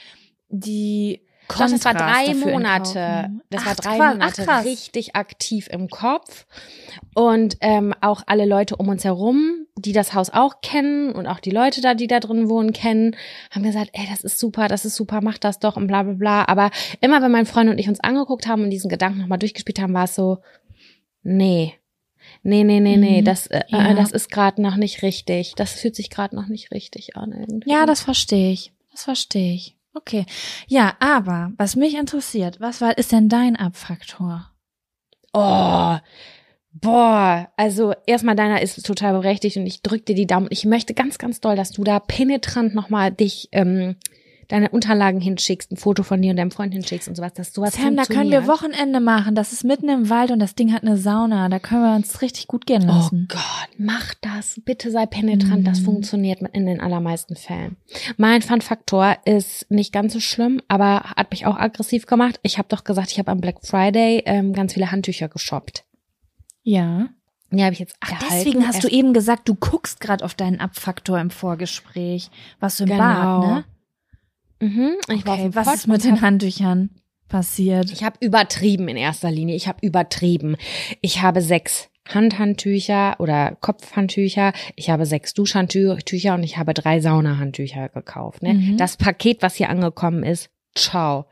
die 0.48 1.26
Kontrast 1.49 1.74
das 1.74 1.84
war 1.86 1.94
drei 1.94 2.34
Monate. 2.34 3.30
Das 3.49 3.64
war 3.64 3.74
drei 3.74 3.96
Monate 3.96 4.44
ach, 4.46 4.64
richtig 4.64 5.16
aktiv 5.16 5.68
im 5.70 5.88
Kopf. 5.88 6.46
Und 7.14 7.57
ähm, 7.61 7.94
auch 8.01 8.22
alle 8.26 8.44
Leute 8.44 8.76
um 8.76 8.88
uns 8.88 9.05
herum, 9.05 9.66
die 9.76 9.92
das 9.92 10.12
Haus 10.12 10.30
auch 10.30 10.61
kennen 10.61 11.12
und 11.12 11.26
auch 11.26 11.40
die 11.40 11.51
Leute 11.51 11.80
da, 11.80 11.94
die 11.94 12.07
da 12.07 12.20
drin 12.20 12.49
wohnen, 12.49 12.72
kennen, 12.72 13.16
haben 13.51 13.62
gesagt, 13.62 13.90
ey, 13.94 14.07
das 14.11 14.22
ist 14.22 14.38
super, 14.38 14.68
das 14.68 14.84
ist 14.84 14.94
super, 14.94 15.20
mach 15.22 15.38
das 15.38 15.59
doch 15.59 15.76
und 15.76 15.86
bla 15.86 16.03
bla 16.03 16.12
bla. 16.12 16.49
Aber 16.49 16.70
immer 17.01 17.22
wenn 17.22 17.32
mein 17.32 17.46
Freund 17.46 17.70
und 17.70 17.78
ich 17.78 17.88
uns 17.88 18.01
angeguckt 18.01 18.46
haben 18.46 18.62
und 18.62 18.70
diesen 18.70 18.90
Gedanken 18.90 19.20
nochmal 19.20 19.38
durchgespielt 19.38 19.80
haben, 19.80 19.94
war 19.94 20.05
es 20.05 20.14
so, 20.14 20.38
nee. 21.22 21.74
Nee, 22.42 22.62
nee, 22.62 22.80
nee, 22.80 22.96
nee, 22.99 23.22
mhm. 23.22 23.24
das, 23.24 23.46
äh, 23.46 23.62
äh 23.70 23.76
ja. 23.76 23.94
das 23.94 24.12
ist 24.12 24.30
gerade 24.30 24.61
noch 24.61 24.76
nicht 24.76 25.03
richtig. 25.03 25.55
Das 25.57 25.72
fühlt 25.72 25.96
sich 25.96 26.11
gerade 26.11 26.36
noch 26.36 26.46
nicht 26.46 26.72
richtig 26.72 27.16
an. 27.16 27.32
Irgendwie. 27.32 27.70
Ja, 27.70 27.86
das 27.86 28.03
verstehe 28.03 28.53
ich. 28.53 28.72
Das 28.90 29.05
verstehe 29.05 29.55
ich. 29.55 29.77
Okay. 29.99 30.26
Ja, 30.68 30.94
aber 31.01 31.53
was 31.57 31.74
mich 31.74 31.96
interessiert, 31.96 32.61
was 32.61 32.80
war, 32.80 32.96
ist 32.96 33.11
denn 33.11 33.28
dein 33.28 33.57
Abfaktor? 33.57 34.53
Oh, 35.32 35.96
boah, 36.72 37.49
also 37.57 37.94
erstmal 38.07 38.36
deiner 38.36 38.62
ist 38.62 38.86
total 38.86 39.14
berechtigt 39.14 39.57
und 39.57 39.66
ich 39.66 39.82
drück 39.82 40.07
dir 40.07 40.14
die 40.14 40.26
Daumen. 40.26 40.46
Ich 40.51 40.64
möchte 40.64 40.94
ganz, 40.94 41.18
ganz 41.18 41.40
doll, 41.40 41.57
dass 41.57 41.72
du 41.72 41.82
da 41.82 41.99
penetrant 41.99 42.76
nochmal 42.76 43.11
dich 43.11 43.49
ähm, 43.51 43.96
deine 44.49 44.70
Unterlagen 44.70 45.20
hinschickst, 45.20 45.70
ein 45.70 45.76
Foto 45.76 46.03
von 46.03 46.20
dir 46.20 46.30
und 46.30 46.36
deinem 46.36 46.51
Freund 46.51 46.72
hinschickst 46.72 47.07
und 47.07 47.14
sowas, 47.14 47.34
dass 47.34 47.53
sowas 47.53 47.74
Sam, 47.74 47.96
da 47.96 48.05
können 48.05 48.30
wir 48.30 48.46
Wochenende 48.46 48.99
machen. 48.99 49.34
Das 49.34 49.53
ist 49.53 49.62
mitten 49.62 49.88
im 49.90 50.09
Wald 50.09 50.30
und 50.30 50.38
das 50.38 50.55
Ding 50.55 50.72
hat 50.72 50.82
eine 50.82 50.96
Sauna. 50.96 51.49
Da 51.49 51.59
können 51.59 51.82
wir 51.82 51.94
uns 51.94 52.22
richtig 52.22 52.46
gut 52.46 52.66
gehen 52.66 52.84
oh 52.84 52.92
lassen. 52.92 53.28
Oh 53.30 53.34
Gott, 53.34 53.68
mach 53.76 54.14
das. 54.22 54.61
Bitte 54.64 54.90
sei 54.90 55.05
penetrant. 55.07 55.62
Mm. 55.62 55.64
Das 55.64 55.80
funktioniert 55.80 56.40
in 56.53 56.66
den 56.66 56.80
allermeisten 56.80 57.36
Fällen. 57.36 57.76
Mein 58.16 58.40
Fun-Faktor 58.40 59.18
ist 59.26 59.70
nicht 59.70 59.92
ganz 59.92 60.14
so 60.14 60.20
schlimm, 60.20 60.62
aber 60.66 61.01
hat 61.16 61.30
mich 61.30 61.44
auch 61.44 61.57
aggressiv 61.57 62.07
gemacht. 62.07 62.40
Ich 62.42 62.57
habe 62.57 62.68
doch 62.68 62.84
gesagt, 62.84 63.12
ich 63.12 63.18
habe 63.18 63.30
am 63.30 63.40
Black 63.40 63.57
Friday 63.62 64.22
ähm, 64.24 64.55
ganz 64.55 64.72
viele 64.72 64.90
Handtücher 64.90 65.28
geshoppt. 65.28 65.84
Ja. 66.62 67.11
Ja, 67.51 67.64
habe 67.64 67.72
ich 67.72 67.78
jetzt 67.80 67.96
Ach, 68.01 68.12
deswegen 68.30 68.66
hast 68.66 68.84
du 68.84 68.88
eben 68.88 69.14
gesagt, 69.14 69.49
du 69.49 69.55
guckst 69.55 70.01
gerade 70.01 70.24
auf 70.24 70.34
deinen 70.34 70.61
Abfaktor 70.61 71.18
im 71.18 71.30
Vorgespräch. 71.30 72.30
Was 72.61 72.76
du 72.76 72.84
im 72.84 72.90
genau. 72.90 73.40
Bad, 73.40 73.49
ne? 73.49 73.64
Mhm. 74.61 74.96
Ich 75.09 75.26
okay, 75.26 75.50
was 75.52 75.74
ist 75.74 75.86
mit 75.86 76.04
den 76.04 76.20
Handtüchern 76.20 76.90
passiert? 77.28 77.92
Ich 77.92 78.02
habe 78.04 78.16
übertrieben 78.20 78.88
in 78.88 78.96
erster 78.96 79.30
Linie. 79.30 79.54
Ich 79.54 79.68
habe 79.68 79.84
übertrieben. 79.86 80.56
Ich 81.00 81.22
habe 81.22 81.42
sechs 81.42 81.88
Handhandtücher 82.09 83.16
oder 83.18 83.56
Kopfhandtücher. 83.61 84.52
Ich 84.76 84.90
habe 84.90 85.06
sechs 85.06 85.34
Duschhandtücher 85.34 86.34
und 86.34 86.42
ich 86.42 86.56
habe 86.56 86.74
drei 86.74 87.00
Saunahandtücher 87.00 87.90
gekauft. 87.90 88.42
Ne? 88.42 88.54
Mhm. 88.54 88.76
Das 88.76 88.96
Paket, 88.96 89.42
was 89.42 89.56
hier 89.56 89.68
angekommen 89.68 90.22
ist, 90.22 90.50
ciao. 90.74 91.26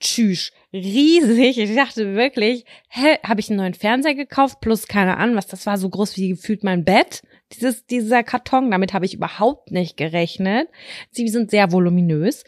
Tschüss. 0.00 0.52
Riesig. 0.72 1.58
Ich 1.58 1.74
dachte 1.74 2.14
wirklich, 2.14 2.64
hä, 2.88 3.16
habe 3.24 3.40
ich 3.40 3.48
einen 3.48 3.58
neuen 3.58 3.74
Fernseher 3.74 4.14
gekauft, 4.14 4.60
plus 4.60 4.86
keine 4.86 5.16
Ahnung, 5.16 5.36
was 5.36 5.46
das 5.46 5.66
war, 5.66 5.78
so 5.78 5.88
groß 5.88 6.16
wie 6.16 6.28
gefühlt 6.28 6.62
mein 6.62 6.84
Bett. 6.84 7.22
Dieses, 7.52 7.86
dieser 7.86 8.22
Karton, 8.22 8.70
damit 8.70 8.92
habe 8.92 9.06
ich 9.06 9.14
überhaupt 9.14 9.70
nicht 9.70 9.96
gerechnet. 9.96 10.68
Sie 11.10 11.28
sind 11.28 11.50
sehr 11.50 11.72
voluminös. 11.72 12.44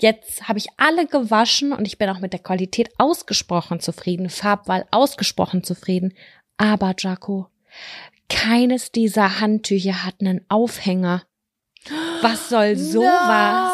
Jetzt 0.00 0.48
habe 0.48 0.58
ich 0.58 0.68
alle 0.76 1.06
gewaschen 1.06 1.72
und 1.72 1.86
ich 1.86 1.98
bin 1.98 2.08
auch 2.08 2.20
mit 2.20 2.32
der 2.32 2.40
Qualität 2.40 2.90
ausgesprochen 2.98 3.80
zufrieden, 3.80 4.30
Farbwahl 4.30 4.86
ausgesprochen 4.90 5.64
zufrieden. 5.64 6.14
Aber 6.56 6.94
Jaco, 6.98 7.48
keines 8.28 8.92
dieser 8.92 9.40
Handtücher 9.40 10.04
hat 10.04 10.16
einen 10.20 10.44
Aufhänger. 10.48 11.24
Was 12.22 12.48
soll 12.48 12.76
sowas? 12.76 13.72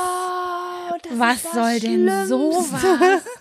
No, 1.11 1.19
Was 1.19 1.43
soll 1.43 1.81
denn 1.81 2.27
sowas? 2.27 3.25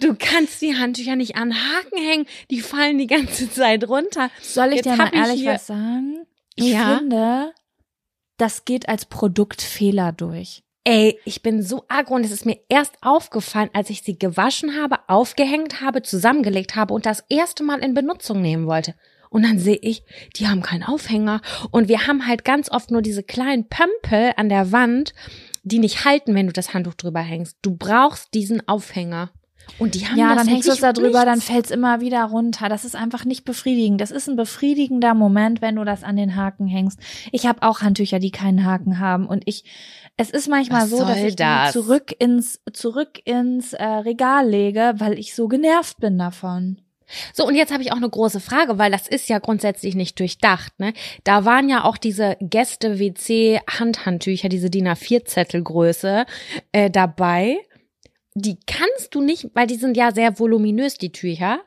Du 0.00 0.16
kannst 0.18 0.62
die 0.62 0.76
Handtücher 0.76 1.14
nicht 1.14 1.36
an 1.36 1.52
Haken 1.54 1.98
hängen, 1.98 2.26
die 2.50 2.62
fallen 2.62 2.96
die 2.96 3.06
ganze 3.06 3.50
Zeit 3.50 3.86
runter. 3.86 4.30
Soll 4.40 4.68
ich 4.70 4.76
Jetzt 4.76 4.86
dir 4.86 4.96
mal 4.96 5.14
ehrlich 5.14 5.44
was 5.44 5.66
sagen? 5.66 6.26
Ich 6.58 6.72
ja. 6.72 6.98
finde, 6.98 7.52
das 8.36 8.64
geht 8.64 8.88
als 8.88 9.06
Produktfehler 9.06 10.12
durch. 10.12 10.62
Ey, 10.84 11.18
ich 11.24 11.42
bin 11.42 11.62
so 11.62 11.84
aggro 11.88 12.14
und 12.14 12.24
es 12.24 12.30
ist 12.30 12.46
mir 12.46 12.58
erst 12.68 12.94
aufgefallen, 13.02 13.68
als 13.74 13.90
ich 13.90 14.02
sie 14.02 14.18
gewaschen 14.18 14.80
habe, 14.80 14.96
aufgehängt 15.06 15.82
habe, 15.82 16.02
zusammengelegt 16.02 16.76
habe 16.76 16.94
und 16.94 17.04
das 17.04 17.24
erste 17.28 17.62
Mal 17.62 17.80
in 17.80 17.94
Benutzung 17.94 18.40
nehmen 18.40 18.66
wollte. 18.66 18.94
Und 19.30 19.42
dann 19.42 19.58
sehe 19.58 19.78
ich, 19.82 20.02
die 20.36 20.48
haben 20.48 20.62
keinen 20.62 20.84
Aufhänger. 20.84 21.42
Und 21.70 21.88
wir 21.88 22.06
haben 22.06 22.26
halt 22.26 22.44
ganz 22.44 22.70
oft 22.70 22.90
nur 22.90 23.02
diese 23.02 23.22
kleinen 23.22 23.68
Pömpel 23.68 24.32
an 24.36 24.48
der 24.48 24.72
Wand, 24.72 25.12
die 25.62 25.78
nicht 25.78 26.06
halten, 26.06 26.34
wenn 26.34 26.46
du 26.46 26.52
das 26.52 26.72
Handtuch 26.72 26.94
drüber 26.94 27.20
hängst. 27.20 27.58
Du 27.60 27.76
brauchst 27.76 28.32
diesen 28.32 28.66
Aufhänger. 28.66 29.30
Und 29.78 29.94
die 29.94 30.06
haben 30.06 30.16
ja, 30.16 30.34
das 30.34 30.44
dann 30.44 30.48
hängst 30.48 30.68
du 30.68 30.72
es 30.72 30.80
da 30.80 30.92
drüber, 30.92 31.24
dann 31.24 31.36
nichts. 31.36 31.50
fällt's 31.50 31.70
immer 31.70 32.00
wieder 32.00 32.24
runter. 32.24 32.68
Das 32.68 32.84
ist 32.84 32.96
einfach 32.96 33.24
nicht 33.24 33.44
befriedigend. 33.44 34.00
Das 34.00 34.10
ist 34.10 34.28
ein 34.28 34.36
befriedigender 34.36 35.14
Moment, 35.14 35.62
wenn 35.62 35.76
du 35.76 35.84
das 35.84 36.04
an 36.04 36.16
den 36.16 36.36
Haken 36.36 36.66
hängst. 36.66 36.98
Ich 37.32 37.46
habe 37.46 37.62
auch 37.62 37.80
Handtücher, 37.80 38.18
die 38.18 38.30
keinen 38.30 38.64
Haken 38.64 38.98
haben 38.98 39.26
und 39.26 39.42
ich 39.46 39.64
es 40.16 40.30
ist 40.30 40.48
manchmal 40.48 40.82
Was 40.82 40.90
so, 40.90 40.98
dass 40.98 41.18
ich 41.18 41.36
das? 41.36 41.72
die 41.72 41.78
zurück 41.78 42.14
ins 42.18 42.60
zurück 42.72 43.20
ins 43.24 43.72
äh, 43.72 43.84
Regal 43.84 44.48
lege, 44.48 44.94
weil 44.96 45.18
ich 45.18 45.34
so 45.34 45.46
genervt 45.46 46.00
bin 46.00 46.18
davon. 46.18 46.78
So, 47.32 47.46
und 47.46 47.54
jetzt 47.54 47.72
habe 47.72 47.82
ich 47.82 47.92
auch 47.92 47.96
eine 47.96 48.10
große 48.10 48.40
Frage, 48.40 48.78
weil 48.78 48.90
das 48.90 49.08
ist 49.08 49.28
ja 49.28 49.38
grundsätzlich 49.38 49.94
nicht 49.94 50.18
durchdacht. 50.18 50.78
Ne? 50.78 50.92
Da 51.24 51.44
waren 51.44 51.68
ja 51.68 51.84
auch 51.84 51.96
diese 51.96 52.36
Gäste-WC-Handhandtücher, 52.40 54.48
diese 54.48 54.70
DIN 54.70 54.88
A4-Zettelgröße 54.88 56.26
äh, 56.72 56.90
dabei. 56.90 57.58
Die 58.40 58.58
kannst 58.66 59.14
du 59.14 59.20
nicht, 59.20 59.50
weil 59.54 59.66
die 59.66 59.76
sind 59.76 59.96
ja 59.96 60.12
sehr 60.12 60.38
voluminös, 60.38 60.94
die 60.98 61.12
Tücher. 61.12 61.60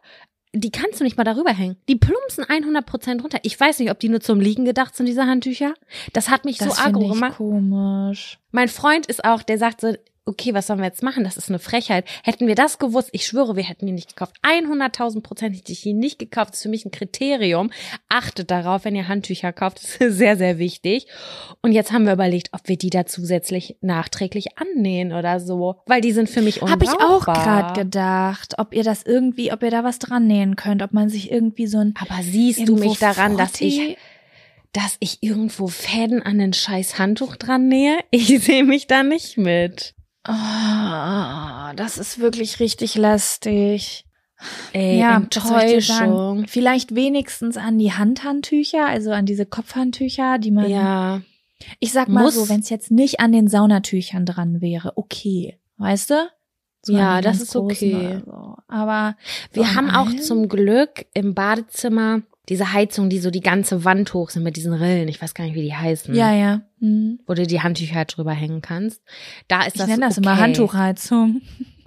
Die 0.53 0.71
kannst 0.71 0.99
du 0.99 1.03
nicht 1.05 1.15
mal 1.17 1.23
darüber 1.23 1.51
hängen. 1.51 1.77
Die 1.87 1.95
plumpsen 1.95 2.43
100% 2.43 3.21
runter. 3.21 3.39
Ich 3.43 3.57
weiß 3.57 3.79
nicht, 3.79 3.89
ob 3.89 3.99
die 3.99 4.09
nur 4.09 4.19
zum 4.19 4.39
Liegen 4.41 4.65
gedacht 4.65 4.95
sind, 4.95 5.05
diese 5.05 5.25
Handtücher. 5.25 5.73
Das 6.13 6.29
hat 6.29 6.43
mich 6.45 6.57
Das 6.57 6.75
so 6.77 6.83
aggro 6.83 7.07
gemacht. 7.07 7.37
komisch. 7.37 8.37
Mein 8.51 8.67
Freund 8.67 9.05
ist 9.05 9.23
auch, 9.23 9.43
der 9.43 9.57
sagt 9.57 9.79
so, 9.81 9.93
okay, 10.25 10.53
was 10.53 10.67
sollen 10.67 10.79
wir 10.79 10.85
jetzt 10.85 11.03
machen? 11.03 11.23
Das 11.23 11.37
ist 11.37 11.49
eine 11.49 11.59
Frechheit. 11.59 12.05
Hätten 12.23 12.47
wir 12.47 12.55
das 12.55 12.79
gewusst, 12.79 13.09
ich 13.11 13.25
schwöre, 13.25 13.55
wir 13.55 13.63
hätten 13.63 13.85
die 13.87 13.91
nicht 13.91 14.09
gekauft. 14.09 14.35
100.000 14.43 15.21
Prozent 15.21 15.55
hätte 15.55 15.71
ich 15.71 15.81
die 15.81 15.93
nicht 15.93 16.19
gekauft. 16.19 16.51
Das 16.51 16.59
ist 16.59 16.63
für 16.63 16.69
mich 16.69 16.85
ein 16.85 16.91
Kriterium. 16.91 17.71
Achtet 18.07 18.51
darauf, 18.51 18.85
wenn 18.85 18.95
ihr 18.95 19.07
Handtücher 19.07 19.51
kauft. 19.51 19.83
Das 19.83 19.95
ist 19.95 20.17
sehr, 20.17 20.37
sehr 20.37 20.59
wichtig. 20.59 21.07
Und 21.61 21.71
jetzt 21.71 21.91
haben 21.91 22.05
wir 22.05 22.13
überlegt, 22.13 22.49
ob 22.53 22.67
wir 22.67 22.77
die 22.77 22.89
da 22.89 23.05
zusätzlich 23.05 23.77
nachträglich 23.81 24.57
annähen 24.57 25.11
oder 25.11 25.39
so. 25.39 25.81
Weil 25.87 26.01
die 26.01 26.11
sind 26.11 26.29
für 26.29 26.41
mich 26.41 26.61
Habe 26.61 26.83
ich 26.83 26.91
auch 26.91 27.17
unbrauchbar. 27.17 27.43
gerade 27.43 27.83
gedacht, 27.83 28.55
ob 28.57 28.73
ihr 28.73 28.83
das 28.83 29.03
irgendwie, 29.03 29.51
ob 29.51 29.63
ihr 29.63 29.71
da 29.71 29.83
was 29.83 29.99
dran 29.99 30.27
nähen 30.27 30.55
könnt, 30.55 30.83
ob 30.83 30.93
man 30.93 31.09
sich 31.09 31.31
irgendwie 31.31 31.67
so 31.67 31.79
ein 31.79 31.93
Aber 31.99 32.21
siehst 32.21 32.67
du 32.67 32.75
mich 32.75 32.99
daran, 32.99 33.37
dass 33.37 33.59
ich 33.59 33.97
dass 34.73 34.95
ich 34.99 35.21
irgendwo 35.21 35.67
Fäden 35.67 36.21
an 36.21 36.39
den 36.39 36.53
scheiß 36.53 36.97
Handtuch 36.97 37.35
dran 37.35 37.67
nähe? 37.67 37.97
Ich 38.11 38.27
sehe 38.41 38.63
mich 38.63 38.87
da 38.87 39.03
nicht 39.03 39.37
mit. 39.37 39.95
Ah, 40.23 41.73
das 41.75 41.97
ist 41.97 42.19
wirklich 42.19 42.59
richtig 42.59 42.95
lästig. 42.95 44.05
Ey, 44.73 44.99
ja? 44.99 45.17
Enttäuschung. 45.17 46.45
Vielleicht 46.47 46.95
wenigstens 46.95 47.57
an 47.57 47.77
die 47.77 47.93
Handhandtücher, 47.93 48.85
also 48.87 49.11
an 49.11 49.25
diese 49.25 49.45
Kopfhandtücher, 49.45 50.39
die 50.39 50.51
man. 50.51 50.69
Ja. 50.69 51.21
Ich 51.79 51.91
sag 51.91 52.07
mal 52.07 52.23
Muss- 52.23 52.35
so, 52.35 52.49
wenn 52.49 52.61
es 52.61 52.69
jetzt 52.69 52.89
nicht 52.91 53.19
an 53.19 53.31
den 53.31 53.47
Saunatüchern 53.47 54.25
dran 54.25 54.61
wäre, 54.61 54.93
okay, 54.95 55.59
weißt 55.77 56.09
du? 56.09 56.29
So 56.83 56.93
Ja, 56.93 57.21
das 57.21 57.41
ist 57.41 57.55
okay. 57.55 58.21
So. 58.25 58.55
Aber 58.67 59.15
Wir 59.53 59.75
haben 59.75 59.91
auch 59.91 60.11
zum 60.21 60.49
Glück 60.49 61.05
im 61.13 61.35
Badezimmer 61.35 62.21
diese 62.51 62.73
Heizung, 62.73 63.09
die 63.09 63.19
so 63.19 63.31
die 63.31 63.39
ganze 63.39 63.85
Wand 63.85 64.13
hoch 64.13 64.29
sind 64.29 64.43
mit 64.43 64.57
diesen 64.57 64.73
Rillen. 64.73 65.07
Ich 65.07 65.21
weiß 65.21 65.33
gar 65.33 65.45
nicht, 65.45 65.55
wie 65.55 65.61
die 65.61 65.73
heißen. 65.73 66.13
Ja, 66.13 66.33
ja. 66.33 66.59
Hm. 66.81 67.21
Wo 67.25 67.33
du 67.33 67.47
die 67.47 67.61
Handtücher 67.61 67.95
halt 67.95 68.17
drüber 68.17 68.33
hängen 68.33 68.61
kannst. 68.61 69.01
Da 69.47 69.61
ist 69.61 69.75
Ich 69.75 69.79
das 69.79 69.87
nenne 69.87 70.01
das 70.01 70.17
okay. 70.17 70.27
immer 70.27 70.37
Handtuchheizung. 70.37 71.41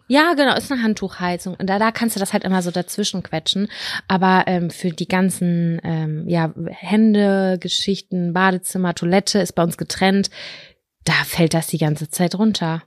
Ja, 0.09 0.33
genau, 0.33 0.57
ist 0.57 0.73
eine 0.73 0.83
Handtuchheizung. 0.83 1.55
Und 1.55 1.69
da, 1.69 1.79
da 1.79 1.91
kannst 1.93 2.17
du 2.17 2.21
das 2.21 2.33
halt 2.33 2.45
immer 2.45 2.63
so 2.63 2.71
dazwischen 2.71 3.23
quetschen. 3.23 3.69
Aber 4.09 4.45
ähm, 4.47 4.71
für 4.71 4.89
die 4.89 5.07
ganzen 5.07 5.83
ähm, 5.85 6.27
ja, 6.29 6.55
Hände, 6.71 7.59
Geschichten, 7.61 8.33
Badezimmer, 8.33 8.95
Toilette 8.95 9.41
ist 9.41 9.53
bei 9.53 9.63
uns 9.63 9.77
getrennt. 9.77 10.31
Da 11.05 11.13
fällt 11.25 11.53
das 11.53 11.67
die 11.67 11.79
ganze 11.79 12.09
Zeit 12.09 12.39
runter. 12.39 12.83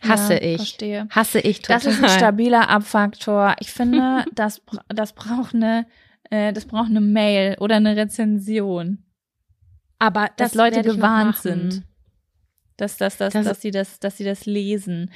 Hasse 0.00 0.34
ja, 0.34 0.40
ich. 0.40 0.56
Verstehe. 0.56 1.08
Hasse 1.10 1.40
ich 1.40 1.60
total. 1.60 1.76
Das 1.76 1.86
ist 1.86 2.02
ein 2.02 2.08
stabiler 2.08 2.70
Abfaktor. 2.70 3.56
Ich 3.60 3.70
finde, 3.70 4.24
das, 4.34 4.62
das 4.88 5.12
braucht 5.12 5.54
eine, 5.54 5.86
äh, 6.30 6.52
das 6.52 6.64
braucht 6.64 6.90
eine 6.90 7.00
Mail 7.00 7.56
oder 7.60 7.76
eine 7.76 7.96
Rezension, 7.96 9.04
Aber 9.98 10.28
dass 10.36 10.52
das 10.52 10.54
Leute 10.54 10.82
gewarnt 10.82 11.36
sind, 11.36 11.82
dass, 12.76 12.96
dass, 12.96 13.16
dass, 13.18 13.32
Das- 13.34 13.44
dass 13.46 13.60
sie 13.60 13.70
das, 13.70 14.00
dass 14.00 14.16
sie 14.16 14.24
das 14.24 14.46
lesen. 14.46 15.10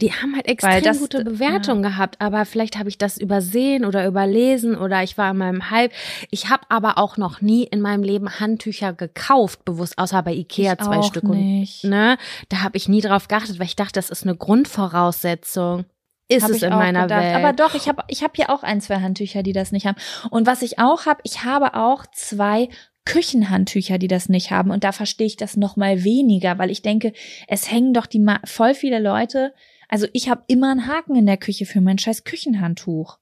Die 0.00 0.10
haben 0.12 0.34
halt 0.34 0.48
extrem 0.48 0.82
das- 0.82 0.98
gute 0.98 1.22
Bewertungen 1.24 1.82
gehabt, 1.82 2.20
aber 2.20 2.44
vielleicht 2.46 2.76
habe 2.78 2.88
ich 2.88 2.98
das 2.98 3.16
übersehen 3.16 3.84
oder 3.84 4.06
überlesen 4.06 4.74
oder 4.76 5.04
ich 5.04 5.16
war 5.16 5.30
in 5.30 5.36
meinem 5.36 5.70
Hype. 5.70 5.92
Ich 6.32 6.50
habe 6.50 6.64
aber 6.68 6.98
auch 6.98 7.16
noch 7.16 7.40
nie 7.40 7.62
in 7.64 7.80
meinem 7.80 8.02
Leben 8.02 8.40
Handtücher 8.40 8.92
gekauft, 8.92 9.64
bewusst, 9.64 9.96
außer 9.98 10.20
bei 10.24 10.32
Ikea 10.34 10.72
Ich 10.72 10.78
zwei 10.80 11.00
Stück 11.02 11.22
nicht. 11.24 11.84
und 11.84 11.90
ne, 11.90 12.18
da 12.48 12.62
habe 12.62 12.76
ich 12.76 12.88
nie 12.88 13.02
drauf 13.02 13.28
geachtet, 13.28 13.60
weil 13.60 13.66
ich 13.66 13.76
dachte, 13.76 13.92
das 13.92 14.10
ist 14.10 14.24
eine 14.24 14.36
Grundvoraussetzung. 14.36 15.84
Ist 16.28 16.48
es 16.48 16.62
in 16.62 16.70
meiner 16.70 17.02
gedacht. 17.02 17.22
Welt? 17.22 17.36
Aber 17.36 17.52
doch, 17.52 17.74
ich 17.74 17.86
habe 17.88 18.02
ich 18.08 18.22
hab 18.22 18.34
hier 18.36 18.50
auch 18.50 18.62
ein, 18.62 18.80
zwei 18.80 18.96
Handtücher, 19.00 19.42
die 19.42 19.52
das 19.52 19.72
nicht 19.72 19.86
haben. 19.86 19.98
Und 20.30 20.46
was 20.46 20.62
ich 20.62 20.78
auch 20.78 21.04
habe, 21.06 21.20
ich 21.24 21.44
habe 21.44 21.74
auch 21.74 22.06
zwei 22.14 22.68
Küchenhandtücher, 23.04 23.98
die 23.98 24.08
das 24.08 24.28
nicht 24.30 24.50
haben. 24.50 24.70
Und 24.70 24.84
da 24.84 24.92
verstehe 24.92 25.26
ich 25.26 25.36
das 25.36 25.56
noch 25.56 25.76
mal 25.76 26.02
weniger, 26.04 26.58
weil 26.58 26.70
ich 26.70 26.80
denke, 26.82 27.12
es 27.48 27.70
hängen 27.70 27.92
doch 27.92 28.06
die 28.06 28.18
ma 28.20 28.40
voll 28.44 28.74
viele 28.74 28.98
Leute. 29.00 29.52
Also 29.88 30.06
ich 30.14 30.28
habe 30.30 30.42
immer 30.48 30.70
einen 30.70 30.86
Haken 30.88 31.14
in 31.14 31.26
der 31.26 31.36
Küche 31.36 31.66
für 31.66 31.80
mein 31.82 31.98
scheiß 31.98 32.24
Küchenhandtuch. 32.24 33.18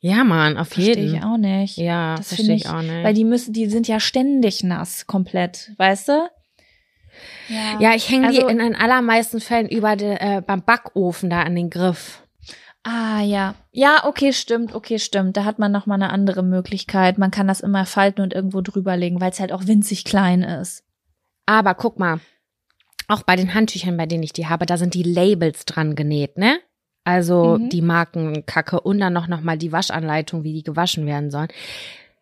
ja, 0.00 0.22
Mann, 0.22 0.56
auf 0.56 0.68
Verstehe 0.68 0.94
jeden. 0.96 1.16
ich 1.16 1.22
auch 1.24 1.36
nicht. 1.36 1.76
Ja, 1.76 2.14
Das 2.14 2.28
verstehe 2.28 2.54
ich 2.54 2.64
ich- 2.66 2.70
auch 2.70 2.82
nicht. 2.82 3.02
Weil 3.02 3.14
die 3.14 3.24
müssen, 3.24 3.52
die 3.52 3.66
sind 3.68 3.88
ja 3.88 3.98
ständig 3.98 4.62
nass, 4.62 5.08
komplett, 5.08 5.72
weißt 5.76 6.08
du? 6.10 6.30
Ja, 7.48 7.80
ja, 7.80 7.94
ich 7.96 8.08
hänge 8.08 8.30
die 8.30 8.36
Also- 8.38 8.48
in 8.48 8.58
den 8.58 8.76
allermeisten 8.76 9.40
Fällen 9.40 9.68
über 9.68 9.96
de, 9.96 10.16
äh, 10.20 10.40
beim 10.40 10.62
Backofen 10.62 11.28
da 11.30 11.42
an 11.42 11.56
den 11.56 11.68
Griff. 11.70 12.22
Ah, 12.84 13.20
ja. 13.20 13.54
Ja, 13.72 14.04
okay, 14.06 14.32
stimmt, 14.32 14.74
okay, 14.74 14.98
stimmt. 14.98 15.36
Da 15.36 15.44
hat 15.44 15.58
man 15.58 15.72
noch 15.72 15.86
mal 15.86 15.96
eine 15.96 16.10
andere 16.10 16.42
Möglichkeit. 16.42 17.18
Man 17.18 17.30
kann 17.30 17.48
das 17.48 17.60
immer 17.60 17.84
falten 17.86 18.22
und 18.22 18.32
irgendwo 18.32 18.60
drüberlegen, 18.60 19.20
weil 19.20 19.30
es 19.30 19.40
halt 19.40 19.52
auch 19.52 19.66
winzig 19.66 20.04
klein 20.04 20.42
ist. 20.42 20.84
Aber 21.46 21.74
guck 21.74 21.98
mal, 21.98 22.20
auch 23.08 23.22
bei 23.22 23.36
den 23.36 23.54
Handtüchern, 23.54 23.96
bei 23.96 24.06
denen 24.06 24.22
ich 24.22 24.32
die 24.32 24.46
habe, 24.46 24.66
da 24.66 24.76
sind 24.76 24.94
die 24.94 25.02
Labels 25.02 25.64
dran 25.64 25.94
genäht, 25.96 26.38
ne? 26.38 26.58
Also 27.04 27.58
Mhm. 27.58 27.68
die 27.70 27.82
Markenkacke 27.82 28.80
und 28.80 28.98
dann 29.00 29.12
noch, 29.14 29.28
noch 29.28 29.40
mal 29.40 29.56
die 29.56 29.72
Waschanleitung, 29.72 30.44
wie 30.44 30.52
die 30.52 30.62
gewaschen 30.62 31.06
werden 31.06 31.30
sollen. 31.30 31.48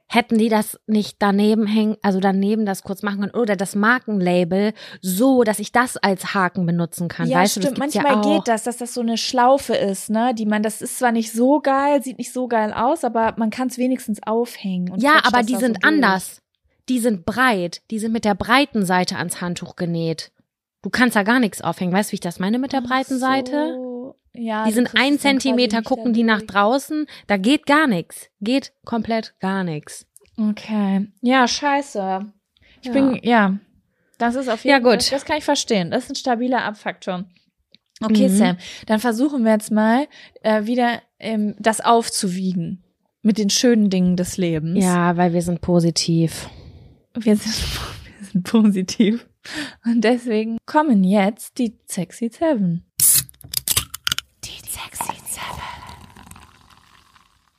Hätten 0.09 0.39
die 0.39 0.49
das 0.49 0.79
nicht 0.87 1.17
daneben 1.19 1.67
hängen, 1.67 1.97
also 2.01 2.21
daneben 2.21 2.65
das 2.65 2.85
kurz 2.85 3.03
machen 3.03 3.21
können 3.21 3.35
oder 3.35 3.57
das 3.57 3.75
Markenlabel 3.75 4.73
so, 5.03 5.43
dass 5.43 5.59
ich 5.59 5.73
das 5.73 5.97
als 5.97 6.33
Haken 6.33 6.65
benutzen 6.65 7.09
kann. 7.09 7.29
ja, 7.29 7.39
weißt 7.39 7.57
du, 7.57 7.61
stimmt. 7.61 7.79
das 7.79 7.83
gibt's 7.83 7.97
Manchmal 7.97 8.25
ja 8.25 8.37
geht 8.37 8.49
das, 8.49 8.63
dass 8.63 8.77
das 8.77 8.95
so 8.95 9.01
eine 9.01 9.19
Schlaufe 9.19 9.75
ist, 9.75 10.09
ne? 10.09 10.33
Die 10.33 10.47
man, 10.47 10.63
das 10.63 10.81
ist 10.81 10.99
zwar 10.99 11.11
nicht 11.11 11.33
so 11.33 11.61
geil, 11.61 12.03
sieht 12.03 12.19
nicht 12.19 12.33
so 12.33 12.47
geil 12.47 12.73
aus, 12.73 13.03
aber 13.03 13.35
man 13.37 13.51
kann 13.51 13.67
es 13.67 13.79
wenigstens 13.79 14.23
aufhängen. 14.25 14.97
Ja, 14.99 15.23
aber 15.25 15.39
das 15.39 15.47
die 15.47 15.57
sind 15.57 15.79
so 15.83 15.89
anders. 15.89 16.41
Die 16.89 17.01
sind 17.01 17.27
breit. 17.27 17.83
Die 17.91 17.99
sind 17.99 18.13
mit 18.13 18.25
der 18.25 18.37
breiten 18.37 18.87
Seite 18.87 19.17
ans 19.17 19.41
Handtuch 19.41 19.75
genäht. 19.75 20.31
Du 20.83 20.91
kannst 20.91 21.17
da 21.17 21.25
gar 21.25 21.41
nichts 21.41 21.63
aufhängen. 21.63 21.93
Weißt 21.93 22.11
du, 22.11 22.13
wie 22.13 22.17
ich 22.17 22.21
das 22.21 22.39
meine 22.39 22.61
mit 22.61 22.73
der 22.73 22.81
breiten 22.81 23.19
Seite? 23.19 23.75
so. 23.75 23.96
Ja, 24.39 24.65
Die 24.67 24.73
sind 24.73 24.91
ein 24.95 25.19
Zentimeter, 25.19 25.83
gucken 25.83 26.13
die 26.13 26.23
nach 26.23 26.43
draußen. 26.43 27.07
Da 27.27 27.37
geht 27.37 27.67
gar 27.67 27.87
nichts. 27.87 28.29
Geht 28.41 28.73
komplett 28.85 29.35
gar 29.41 29.65
nichts. 29.65 30.07
Okay. 30.39 31.09
Ja, 31.23 31.47
scheiße. 31.49 32.33
Ich 32.83 32.87
Ja. 32.89 32.93
bin, 32.93 33.21
ja. 33.23 33.59
Das 34.19 34.35
ist 34.35 34.49
auf 34.49 34.65
jeden 34.65 34.71
Ja, 34.73 34.79
gut. 34.79 34.97
Das, 35.01 35.11
das 35.11 35.25
kann 35.25 35.39
ich 35.39 35.45
verstehen. 35.45 35.91
Das 35.91 36.05
ist 36.05 36.11
ein 36.11 36.17
stabiler 36.17 36.65
Abfaktor. 36.65 37.25
Okay, 38.03 38.29
Mhm. 38.29 38.37
Sam. 38.37 38.57
Dann 38.87 39.01
versuchen 39.01 39.45
wir 39.45 39.53
jetzt 39.53 39.71
mal 39.71 40.07
äh, 40.43 40.67
wieder 40.67 41.01
ähm, 41.19 41.55
das 41.59 41.81
aufzuwiegen 41.81 42.83
mit 43.23 43.39
den 43.39 43.51
schönen 43.51 43.89
Dingen 43.91 44.17
des 44.17 44.37
Lebens. 44.37 44.85
Ja, 44.85 45.17
weil 45.17 45.33
wir 45.33 45.43
sind 45.43 45.61
positiv. 45.63 46.49
Wir 47.15 47.37
sind, 47.37 47.55
wir 48.19 48.27
sind 48.27 48.43
positiv. 48.45 49.27
Und 49.85 50.03
deswegen 50.03 50.59
kommen 50.67 51.05
jetzt 51.05 51.59
die 51.59 51.79
Sexy 51.89 52.29
Seven. 52.31 52.85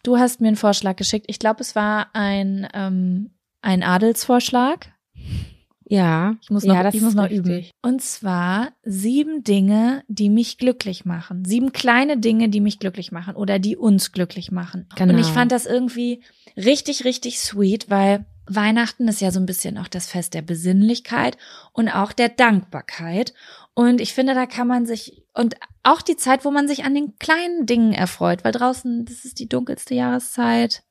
Du 0.08 0.18
hast 0.18 0.39
mir 0.39 0.47
einen 0.47 0.55
Vorschlag 0.55 0.95
geschickt. 0.95 1.26
Ich 1.28 1.38
glaube, 1.38 1.60
es 1.60 1.76
war 1.76 2.12
ein, 2.14 2.66
ähm, 2.74 3.32
ein 3.62 3.84
Adelsvorschlag. 3.84 4.93
Ja. 5.89 6.35
Ich 6.41 6.49
muss 6.49 6.63
noch, 6.63 6.75
ja, 6.75 6.83
das 6.83 6.93
ich 6.93 7.01
muss 7.01 7.15
noch 7.15 7.29
richtig. 7.29 7.39
üben. 7.39 7.65
Und 7.81 8.01
zwar 8.01 8.73
sieben 8.83 9.43
Dinge, 9.43 10.03
die 10.07 10.29
mich 10.29 10.57
glücklich 10.57 11.05
machen. 11.05 11.45
Sieben 11.45 11.71
kleine 11.71 12.17
Dinge, 12.17 12.49
die 12.49 12.61
mich 12.61 12.79
glücklich 12.79 13.11
machen 13.11 13.35
oder 13.35 13.57
die 13.59 13.77
uns 13.77 14.11
glücklich 14.11 14.51
machen. 14.51 14.88
Genau. 14.95 15.13
Und 15.13 15.19
ich 15.19 15.27
fand 15.27 15.51
das 15.51 15.65
irgendwie 15.65 16.23
richtig, 16.57 17.05
richtig 17.05 17.39
sweet, 17.39 17.89
weil 17.89 18.25
Weihnachten 18.49 19.07
ist 19.07 19.21
ja 19.21 19.31
so 19.31 19.39
ein 19.39 19.45
bisschen 19.45 19.77
auch 19.77 19.88
das 19.88 20.07
Fest 20.07 20.33
der 20.33 20.41
Besinnlichkeit 20.41 21.38
und 21.73 21.89
auch 21.89 22.11
der 22.11 22.29
Dankbarkeit. 22.29 23.33
Und 23.73 24.01
ich 24.01 24.13
finde, 24.13 24.33
da 24.33 24.45
kann 24.45 24.67
man 24.67 24.85
sich 24.85 25.23
und 25.33 25.55
auch 25.83 26.01
die 26.01 26.15
Zeit, 26.17 26.45
wo 26.45 26.51
man 26.51 26.67
sich 26.67 26.83
an 26.83 26.95
den 26.95 27.17
kleinen 27.19 27.65
Dingen 27.65 27.93
erfreut, 27.93 28.43
weil 28.43 28.51
draußen, 28.51 29.05
das 29.05 29.23
ist 29.23 29.39
die 29.39 29.49
dunkelste 29.49 29.93
Jahreszeit. 29.93 30.83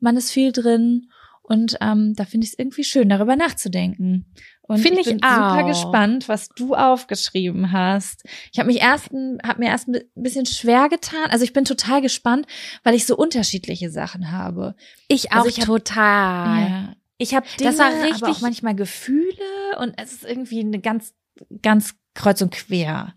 Man 0.00 0.16
ist 0.16 0.30
viel 0.30 0.52
drin 0.52 1.10
Und 1.48 1.76
ähm, 1.80 2.14
da 2.14 2.24
finde 2.24 2.44
ich 2.46 2.52
es 2.52 2.58
irgendwie 2.58 2.84
schön, 2.84 3.08
darüber 3.08 3.34
nachzudenken. 3.36 4.26
Und 4.62 4.80
Find 4.80 4.94
ich 4.98 5.06
ich 5.06 5.12
bin 5.14 5.20
super 5.22 5.62
auch. 5.64 5.66
gespannt, 5.66 6.28
was 6.28 6.50
du 6.50 6.74
aufgeschrieben 6.74 7.72
hast. 7.72 8.22
Ich 8.52 8.58
habe 8.58 8.66
mich 8.66 8.80
erst, 8.82 9.10
ein- 9.12 9.38
hab 9.42 9.58
mir 9.58 9.68
erst 9.68 9.88
ein 9.88 9.98
bisschen 10.14 10.44
schwer 10.44 10.90
getan. 10.90 11.30
Also 11.30 11.44
ich 11.44 11.54
bin 11.54 11.64
total 11.64 12.02
gespannt, 12.02 12.46
weil 12.84 12.94
ich 12.94 13.06
so 13.06 13.16
unterschiedliche 13.16 13.90
Sachen 13.90 14.30
habe. 14.30 14.74
Ich 15.08 15.32
Also 15.32 15.44
auch 15.44 15.50
ich 15.50 15.60
hab- 15.60 15.66
total. 15.66 16.60
Ja. 16.60 16.92
Ich 17.16 17.34
habe 17.34 17.46
Das 17.58 17.78
war 17.78 17.86
aber 17.86 18.02
richtig- 18.04 18.22
auch 18.28 18.40
manchmal 18.42 18.74
Gefühle 18.74 19.32
und 19.80 19.94
es 19.96 20.12
ist 20.12 20.24
irgendwie 20.24 20.60
eine 20.60 20.80
ganz, 20.80 21.14
ganz 21.62 21.94
kreuz 22.14 22.42
und 22.42 22.52
quer. 22.52 23.14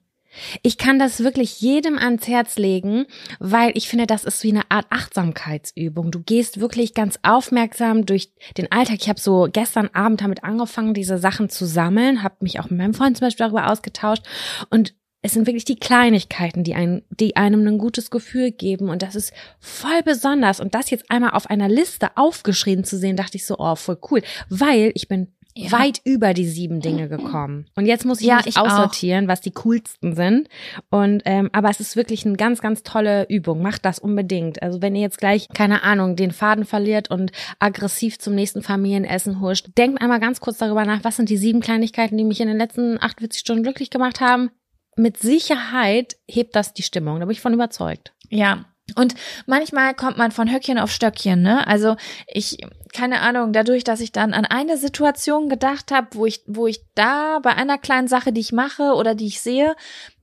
Ich 0.61 0.77
kann 0.77 0.99
das 0.99 1.23
wirklich 1.23 1.61
jedem 1.61 1.97
ans 1.97 2.27
Herz 2.27 2.57
legen, 2.57 3.05
weil 3.39 3.71
ich 3.75 3.89
finde, 3.89 4.07
das 4.07 4.23
ist 4.23 4.43
wie 4.43 4.51
eine 4.51 4.69
Art 4.69 4.85
Achtsamkeitsübung. 4.89 6.11
Du 6.11 6.21
gehst 6.21 6.59
wirklich 6.59 6.93
ganz 6.93 7.19
aufmerksam 7.23 8.05
durch 8.05 8.31
den 8.57 8.71
Alltag. 8.71 8.97
Ich 9.01 9.09
habe 9.09 9.19
so 9.19 9.47
gestern 9.51 9.89
Abend 9.93 10.21
damit 10.21 10.43
angefangen, 10.43 10.93
diese 10.93 11.17
Sachen 11.17 11.49
zu 11.49 11.65
sammeln, 11.65 12.23
habe 12.23 12.35
mich 12.39 12.59
auch 12.59 12.69
mit 12.69 12.79
meinem 12.79 12.93
Freund 12.93 13.17
zum 13.17 13.27
Beispiel 13.27 13.45
darüber 13.45 13.71
ausgetauscht 13.71 14.23
und 14.69 14.93
es 15.23 15.33
sind 15.33 15.45
wirklich 15.45 15.65
die 15.65 15.75
Kleinigkeiten, 15.75 16.63
die, 16.63 16.73
ein, 16.73 17.03
die 17.11 17.35
einem 17.35 17.67
ein 17.67 17.77
gutes 17.77 18.09
Gefühl 18.09 18.51
geben. 18.51 18.89
Und 18.89 19.03
das 19.03 19.15
ist 19.15 19.33
voll 19.59 20.01
besonders. 20.03 20.59
Und 20.59 20.73
das 20.73 20.89
jetzt 20.89 21.11
einmal 21.11 21.31
auf 21.31 21.47
einer 21.47 21.69
Liste 21.69 22.09
aufgeschrieben 22.17 22.83
zu 22.83 22.97
sehen, 22.97 23.17
dachte 23.17 23.37
ich 23.37 23.45
so, 23.45 23.57
oh, 23.59 23.75
voll 23.75 23.99
cool. 24.09 24.23
Weil 24.49 24.91
ich 24.95 25.07
bin 25.07 25.27
Ja. 25.55 25.71
weit 25.73 25.99
über 26.05 26.33
die 26.33 26.47
sieben 26.47 26.79
Dinge 26.79 27.09
gekommen. 27.09 27.65
Und 27.75 27.85
jetzt 27.85 28.05
muss 28.05 28.21
ich 28.21 28.27
Ja, 28.27 28.37
mich 28.37 28.47
ich 28.47 28.57
auch. 28.57 28.65
aussortieren, 28.67 29.27
was 29.27 29.41
die 29.41 29.51
coolsten 29.51 30.15
sind. 30.15 30.47
Und 30.89 31.23
ähm, 31.25 31.49
aber 31.51 31.69
es 31.69 31.79
ist 31.79 31.95
wirklich 31.95 32.25
eine 32.25 32.37
ganz, 32.37 32.61
ganz 32.61 32.83
tolle 32.83 33.25
Übung. 33.29 33.61
Macht 33.61 33.83
das 33.85 33.99
unbedingt. 33.99 34.61
Also 34.63 34.81
wenn 34.81 34.95
ihr 34.95 35.01
jetzt 35.01 35.17
gleich, 35.17 35.47
keine 35.53 35.83
Ahnung, 35.83 36.15
den 36.15 36.31
Faden 36.31 36.63
verliert 36.65 37.11
und 37.11 37.31
aggressiv 37.59 38.17
zum 38.19 38.33
nächsten 38.35 38.61
Familienessen 38.61 39.41
huscht, 39.41 39.67
denkt 39.77 40.01
einmal 40.01 40.19
ganz 40.19 40.39
kurz 40.39 40.57
darüber 40.57 40.85
nach, 40.85 41.03
was 41.03 41.17
sind 41.17 41.29
die 41.29 41.37
sieben 41.37 41.59
Kleinigkeiten, 41.59 42.17
die 42.17 42.23
mich 42.23 42.39
in 42.41 42.47
den 42.47 42.57
letzten 42.57 43.01
48 43.01 43.39
Stunden 43.39 43.63
glücklich 43.63 43.89
gemacht 43.89 44.21
haben. 44.21 44.51
Mit 44.95 45.17
Sicherheit 45.17 46.17
hebt 46.27 46.55
das 46.55 46.73
die 46.73 46.83
Stimmung. 46.83 47.19
Da 47.19 47.25
bin 47.25 47.31
ich 47.31 47.41
von 47.41 47.53
überzeugt. 47.53 48.13
Ja. 48.29 48.65
Und 48.95 49.15
manchmal 49.45 49.93
kommt 49.93 50.17
man 50.17 50.31
von 50.31 50.51
Höckchen 50.51 50.77
auf 50.79 50.91
Stöckchen, 50.91 51.41
ne? 51.41 51.65
Also 51.67 51.95
ich, 52.27 52.57
keine 52.93 53.21
Ahnung, 53.21 53.53
dadurch, 53.53 53.83
dass 53.83 53.99
ich 53.99 54.11
dann 54.11 54.33
an 54.33 54.45
eine 54.45 54.77
Situation 54.77 55.49
gedacht 55.49 55.91
habe, 55.91 56.07
wo 56.11 56.25
ich, 56.25 56.41
wo 56.47 56.67
ich 56.67 56.81
da 56.95 57.39
bei 57.41 57.55
einer 57.55 57.77
kleinen 57.77 58.07
Sache, 58.07 58.31
die 58.33 58.41
ich 58.41 58.51
mache 58.51 58.93
oder 58.93 59.15
die 59.15 59.27
ich 59.27 59.41
sehe, 59.41 59.75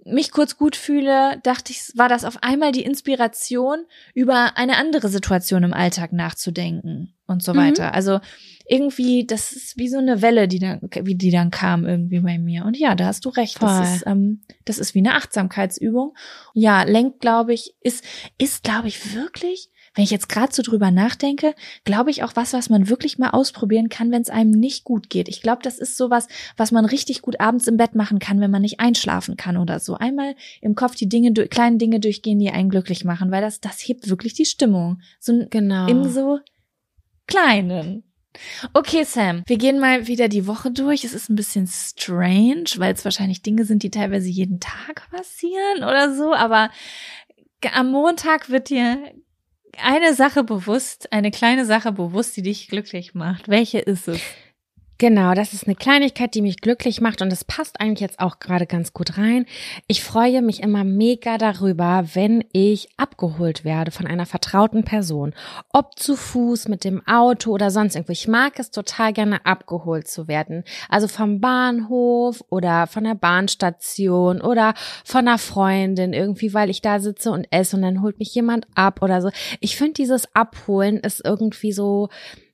mich 0.04 0.30
kurz 0.30 0.56
gut 0.56 0.74
fühle, 0.74 1.38
dachte 1.42 1.70
ich, 1.72 1.92
war 1.94 2.08
das 2.08 2.24
auf 2.24 2.42
einmal 2.42 2.72
die 2.72 2.82
Inspiration, 2.82 3.84
über 4.14 4.56
eine 4.56 4.76
andere 4.78 5.08
Situation 5.08 5.64
im 5.64 5.74
Alltag 5.74 6.12
nachzudenken 6.12 7.14
und 7.26 7.42
so 7.42 7.52
Mhm. 7.52 7.58
weiter. 7.58 7.92
Also 7.94 8.20
irgendwie, 8.68 9.26
das 9.26 9.52
ist 9.52 9.78
wie 9.78 9.88
so 9.88 9.98
eine 9.98 10.20
Welle, 10.22 10.46
die 10.46 10.58
dann, 10.58 10.80
wie 11.02 11.14
die 11.14 11.30
dann 11.30 11.50
kam 11.50 11.86
irgendwie 11.86 12.20
bei 12.20 12.38
mir. 12.38 12.64
Und 12.64 12.76
ja, 12.76 12.94
da 12.94 13.06
hast 13.06 13.24
du 13.24 13.30
recht. 13.30 13.58
Voll. 13.58 13.68
Das 13.68 13.96
ist, 13.96 14.06
ähm, 14.06 14.42
das 14.64 14.78
ist 14.78 14.94
wie 14.94 14.98
eine 14.98 15.14
Achtsamkeitsübung. 15.14 16.14
Ja, 16.54 16.82
lenkt, 16.82 17.20
glaube 17.20 17.54
ich, 17.54 17.74
ist, 17.80 18.04
ist, 18.36 18.62
glaube 18.64 18.88
ich, 18.88 19.14
wirklich, 19.14 19.70
wenn 19.94 20.04
ich 20.04 20.10
jetzt 20.10 20.28
gerade 20.28 20.52
so 20.54 20.62
drüber 20.62 20.90
nachdenke, 20.90 21.54
glaube 21.84 22.10
ich 22.10 22.22
auch 22.22 22.36
was, 22.36 22.52
was 22.52 22.68
man 22.68 22.88
wirklich 22.90 23.18
mal 23.18 23.30
ausprobieren 23.30 23.88
kann, 23.88 24.12
wenn 24.12 24.20
es 24.22 24.28
einem 24.30 24.50
nicht 24.50 24.84
gut 24.84 25.08
geht. 25.08 25.28
Ich 25.28 25.40
glaube, 25.40 25.62
das 25.62 25.78
ist 25.78 25.96
sowas, 25.96 26.28
was 26.56 26.70
man 26.70 26.84
richtig 26.84 27.22
gut 27.22 27.40
abends 27.40 27.66
im 27.68 27.78
Bett 27.78 27.94
machen 27.94 28.18
kann, 28.18 28.38
wenn 28.40 28.50
man 28.50 28.62
nicht 28.62 28.80
einschlafen 28.80 29.36
kann 29.36 29.56
oder 29.56 29.80
so. 29.80 29.94
Einmal 29.94 30.34
im 30.60 30.74
Kopf 30.74 30.94
die 30.94 31.08
Dinge, 31.08 31.32
durch- 31.32 31.48
kleinen 31.50 31.78
Dinge 31.78 32.00
durchgehen, 32.00 32.38
die 32.38 32.50
einen 32.50 32.68
glücklich 32.70 33.04
machen, 33.04 33.30
weil 33.30 33.40
das, 33.40 33.60
das 33.60 33.80
hebt 33.80 34.08
wirklich 34.10 34.34
die 34.34 34.44
Stimmung. 34.44 35.00
So 35.18 35.46
Genau. 35.50 35.88
im 35.88 36.04
so 36.08 36.38
kleinen. 37.26 38.04
Okay, 38.72 39.04
Sam, 39.04 39.42
wir 39.46 39.58
gehen 39.58 39.78
mal 39.78 40.06
wieder 40.06 40.28
die 40.28 40.46
Woche 40.46 40.70
durch. 40.70 41.04
Es 41.04 41.14
ist 41.14 41.28
ein 41.28 41.36
bisschen 41.36 41.66
strange, 41.66 42.64
weil 42.76 42.94
es 42.94 43.04
wahrscheinlich 43.04 43.42
Dinge 43.42 43.64
sind, 43.64 43.82
die 43.82 43.90
teilweise 43.90 44.28
jeden 44.28 44.60
Tag 44.60 45.10
passieren 45.10 45.78
oder 45.78 46.14
so, 46.14 46.34
aber 46.34 46.70
am 47.72 47.90
Montag 47.90 48.50
wird 48.50 48.70
dir 48.70 48.98
eine 49.82 50.14
Sache 50.14 50.44
bewusst, 50.44 51.12
eine 51.12 51.30
kleine 51.30 51.64
Sache 51.64 51.92
bewusst, 51.92 52.36
die 52.36 52.42
dich 52.42 52.68
glücklich 52.68 53.14
macht. 53.14 53.48
Welche 53.48 53.78
ist 53.78 54.08
es? 54.08 54.20
Genau, 55.00 55.32
das 55.34 55.52
ist 55.52 55.68
eine 55.68 55.76
Kleinigkeit, 55.76 56.34
die 56.34 56.42
mich 56.42 56.56
glücklich 56.60 57.00
macht 57.00 57.22
und 57.22 57.32
es 57.32 57.44
passt 57.44 57.80
eigentlich 57.80 58.00
jetzt 58.00 58.18
auch 58.18 58.40
gerade 58.40 58.66
ganz 58.66 58.92
gut 58.92 59.16
rein. 59.16 59.46
Ich 59.86 60.02
freue 60.02 60.42
mich 60.42 60.60
immer 60.60 60.82
mega 60.82 61.38
darüber, 61.38 62.04
wenn 62.14 62.42
ich 62.50 62.88
abgeholt 62.96 63.64
werde 63.64 63.92
von 63.92 64.08
einer 64.08 64.26
vertrauten 64.26 64.82
Person. 64.82 65.34
Ob 65.72 65.96
zu 66.00 66.16
Fuß, 66.16 66.66
mit 66.66 66.82
dem 66.82 67.06
Auto 67.06 67.52
oder 67.52 67.70
sonst 67.70 67.94
irgendwo. 67.94 68.10
Ich 68.10 68.26
mag 68.26 68.58
es 68.58 68.72
total 68.72 69.12
gerne 69.12 69.46
abgeholt 69.46 70.08
zu 70.08 70.26
werden. 70.26 70.64
Also 70.88 71.06
vom 71.06 71.40
Bahnhof 71.40 72.42
oder 72.50 72.88
von 72.88 73.04
der 73.04 73.14
Bahnstation 73.14 74.40
oder 74.40 74.74
von 75.04 75.28
einer 75.28 75.38
Freundin 75.38 76.12
irgendwie, 76.12 76.54
weil 76.54 76.70
ich 76.70 76.82
da 76.82 76.98
sitze 76.98 77.30
und 77.30 77.46
esse 77.52 77.76
und 77.76 77.82
dann 77.82 78.02
holt 78.02 78.18
mich 78.18 78.34
jemand 78.34 78.66
ab 78.74 79.00
oder 79.00 79.22
so. 79.22 79.30
Ich 79.60 79.76
finde 79.76 79.92
dieses 79.92 80.34
Abholen 80.34 80.96
ist 80.96 81.24
irgendwie 81.24 81.70
so, 81.70 82.08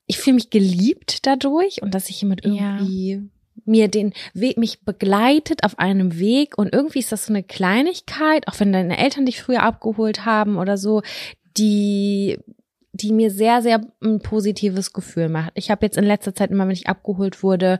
ich 0.07 0.17
fühle 0.17 0.35
mich 0.35 0.49
geliebt 0.49 1.25
dadurch 1.25 1.81
und 1.81 1.93
dass 1.95 2.07
sich 2.07 2.21
jemand 2.21 2.45
Ja. 2.45 2.77
irgendwie 2.79 3.21
mir 3.65 3.87
den 3.87 4.13
Weg, 4.33 4.57
mich 4.57 4.81
begleitet 4.81 5.63
auf 5.63 5.79
einem 5.79 6.19
Weg 6.19 6.57
und 6.57 6.73
irgendwie 6.73 6.99
ist 6.99 7.11
das 7.11 7.25
so 7.25 7.33
eine 7.33 7.41
Kleinigkeit, 7.43 8.47
auch 8.47 8.59
wenn 8.59 8.73
deine 8.73 8.97
Eltern 8.97 9.25
dich 9.25 9.41
früher 9.41 9.63
abgeholt 9.63 10.25
haben 10.25 10.57
oder 10.57 10.77
so, 10.77 11.01
die 11.57 12.37
die 12.97 13.11
mir 13.11 13.29
sehr, 13.29 13.61
sehr 13.61 13.81
ein 14.01 14.19
positives 14.21 14.93
Gefühl 14.93 15.27
macht. 15.27 15.51
Ich 15.55 15.69
habe 15.69 15.85
jetzt 15.85 15.97
in 15.97 16.05
letzter 16.05 16.33
Zeit 16.33 16.49
immer, 16.49 16.63
wenn 16.65 16.71
ich 16.73 16.87
abgeholt 16.87 17.43
wurde, 17.43 17.79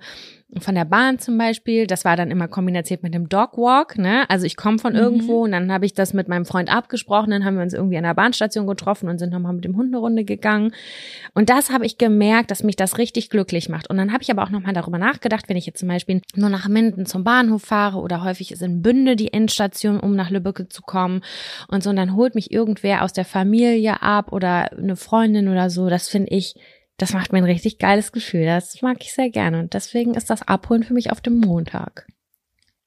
von 0.59 0.75
der 0.75 0.85
Bahn 0.85 1.19
zum 1.19 1.37
Beispiel, 1.37 1.87
das 1.87 2.05
war 2.05 2.15
dann 2.15 2.31
immer 2.31 2.47
kombiniert 2.47 2.89
mit 3.01 3.13
dem 3.13 3.29
Dogwalk, 3.29 3.97
ne? 3.97 4.29
Also 4.29 4.45
ich 4.45 4.55
komme 4.55 4.79
von 4.79 4.93
Mhm. 4.93 4.99
irgendwo 4.99 5.43
und 5.43 5.51
dann 5.51 5.71
habe 5.71 5.85
ich 5.85 5.93
das 5.93 6.13
mit 6.13 6.27
meinem 6.27 6.45
Freund 6.45 6.73
abgesprochen, 6.73 7.31
dann 7.31 7.45
haben 7.45 7.55
wir 7.55 7.63
uns 7.63 7.73
irgendwie 7.73 7.97
an 7.97 8.03
der 8.03 8.13
Bahnstation 8.13 8.67
getroffen 8.67 9.09
und 9.09 9.17
sind 9.17 9.31
nochmal 9.31 9.53
mit 9.53 9.65
dem 9.65 9.75
Hund 9.75 9.87
eine 9.87 9.97
Runde 9.97 10.23
gegangen. 10.23 10.73
Und 11.33 11.49
das 11.49 11.69
habe 11.71 11.85
ich 11.85 11.97
gemerkt, 11.97 12.51
dass 12.51 12.63
mich 12.63 12.75
das 12.75 12.97
richtig 12.97 13.29
glücklich 13.29 13.69
macht. 13.69 13.89
Und 13.89 13.97
dann 13.97 14.13
habe 14.13 14.23
ich 14.23 14.31
aber 14.31 14.43
auch 14.43 14.49
nochmal 14.49 14.73
darüber 14.73 14.97
nachgedacht, 14.97 15.49
wenn 15.49 15.57
ich 15.57 15.65
jetzt 15.65 15.79
zum 15.79 15.89
Beispiel 15.89 16.21
nur 16.35 16.49
nach 16.49 16.67
Minden 16.67 17.05
zum 17.05 17.23
Bahnhof 17.23 17.63
fahre 17.63 17.99
oder 17.99 18.23
häufig 18.23 18.51
ist 18.51 18.61
in 18.61 18.81
Bünde 18.81 19.15
die 19.15 19.33
Endstation, 19.33 19.99
um 19.99 20.15
nach 20.15 20.29
Lübbecke 20.29 20.69
zu 20.69 20.81
kommen 20.81 21.21
und 21.67 21.83
so, 21.83 21.89
und 21.89 21.95
dann 21.97 22.15
holt 22.15 22.35
mich 22.35 22.51
irgendwer 22.51 23.03
aus 23.03 23.13
der 23.13 23.25
Familie 23.25 24.01
ab 24.01 24.31
oder 24.31 24.71
eine 24.71 24.95
Freundin 24.95 25.47
oder 25.47 25.69
so. 25.69 25.89
Das 25.89 26.07
finde 26.07 26.31
ich, 26.31 26.55
das 26.97 27.13
macht 27.13 27.31
mir 27.31 27.39
ein 27.39 27.43
richtig 27.43 27.77
geiles 27.77 28.11
Gefühl. 28.11 28.45
Das 28.45 28.81
mag 28.81 28.97
ich 29.01 29.13
sehr 29.13 29.29
gerne. 29.29 29.59
Und 29.59 29.73
deswegen 29.73 30.13
ist 30.13 30.29
das 30.29 30.47
Abholen 30.47 30.83
für 30.83 30.93
mich 30.93 31.11
auf 31.11 31.21
dem 31.21 31.39
Montag. 31.39 32.07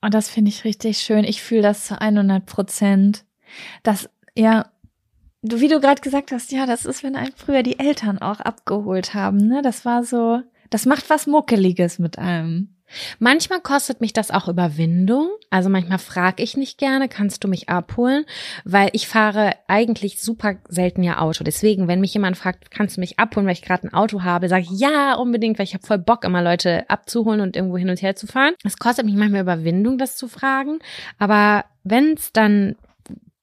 Und 0.00 0.14
das 0.14 0.28
finde 0.28 0.50
ich 0.50 0.64
richtig 0.64 0.98
schön. 0.98 1.24
Ich 1.24 1.42
fühle 1.42 1.62
das 1.62 1.86
zu 1.86 2.00
100 2.00 2.46
Prozent. 2.46 3.24
Das, 3.82 4.09
ja, 4.34 4.70
du, 5.42 5.61
wie 5.61 5.68
du 5.68 5.80
gerade 5.80 6.00
gesagt 6.00 6.32
hast, 6.32 6.52
ja, 6.52 6.66
das 6.66 6.84
ist, 6.84 7.02
wenn 7.02 7.16
einem 7.16 7.32
früher 7.36 7.62
die 7.62 7.78
Eltern 7.78 8.18
auch 8.18 8.40
abgeholt 8.40 9.14
haben, 9.14 9.38
ne? 9.38 9.61
Das 9.62 9.84
war 9.84 10.04
so, 10.04 10.40
das 10.70 10.86
macht 10.86 11.11
was 11.11 11.26
Muckeliges 11.26 11.98
mit 11.98 12.18
einem. 12.18 12.76
Manchmal 13.18 13.61
kostet 13.61 14.01
mich 14.01 14.12
das 14.12 14.30
auch 14.30 14.49
Überwindung. 14.49 15.28
Also 15.51 15.68
manchmal 15.68 15.99
frage 15.99 16.43
ich 16.43 16.57
nicht 16.57 16.78
gerne, 16.78 17.09
kannst 17.09 17.45
du 17.45 17.49
mich 17.49 17.68
abholen? 17.68 18.24
Weil 18.64 18.91
ich 18.93 19.09
fahre 19.09 19.53
eigentlich 19.66 20.22
super 20.22 20.57
selten 20.68 21.03
ja 21.03 21.18
Auto. 21.20 21.45
Deswegen, 21.45 21.89
wenn 21.89 22.01
mich 22.01 22.14
jemand 22.14 22.36
fragt, 22.36 22.70
kannst 22.70 22.97
du 22.97 23.01
mich 23.01 23.18
abholen, 23.18 23.47
weil 23.47 23.55
ich 23.55 23.62
gerade 23.62 23.86
ein 23.86 23.95
Auto 23.95 24.22
habe, 24.22 24.49
sage 24.49 24.66
ich 24.70 24.78
ja, 24.78 25.14
unbedingt, 25.14 25.59
weil 25.59 25.64
ich 25.64 25.74
habe 25.74 25.86
voll 25.86 25.99
Bock, 25.99 26.24
immer 26.24 26.43
Leute 26.43 26.89
abzuholen 26.89 27.41
und 27.41 27.57
irgendwo 27.57 27.78
hin 27.78 27.91
und 27.91 28.03
her 28.03 28.16
zu 28.16 28.26
fahren. 28.26 28.55
Es 28.64 28.78
kostet 28.78 29.07
mich 29.07 29.14
manchmal 29.14 29.43
Überwindung, 29.43 29.99
das 29.99 30.16
zu 30.16 30.28
fragen. 30.28 30.78
Aber 31.18 31.64
wenn 31.84 32.14
es 32.14 32.32
dann 32.32 32.76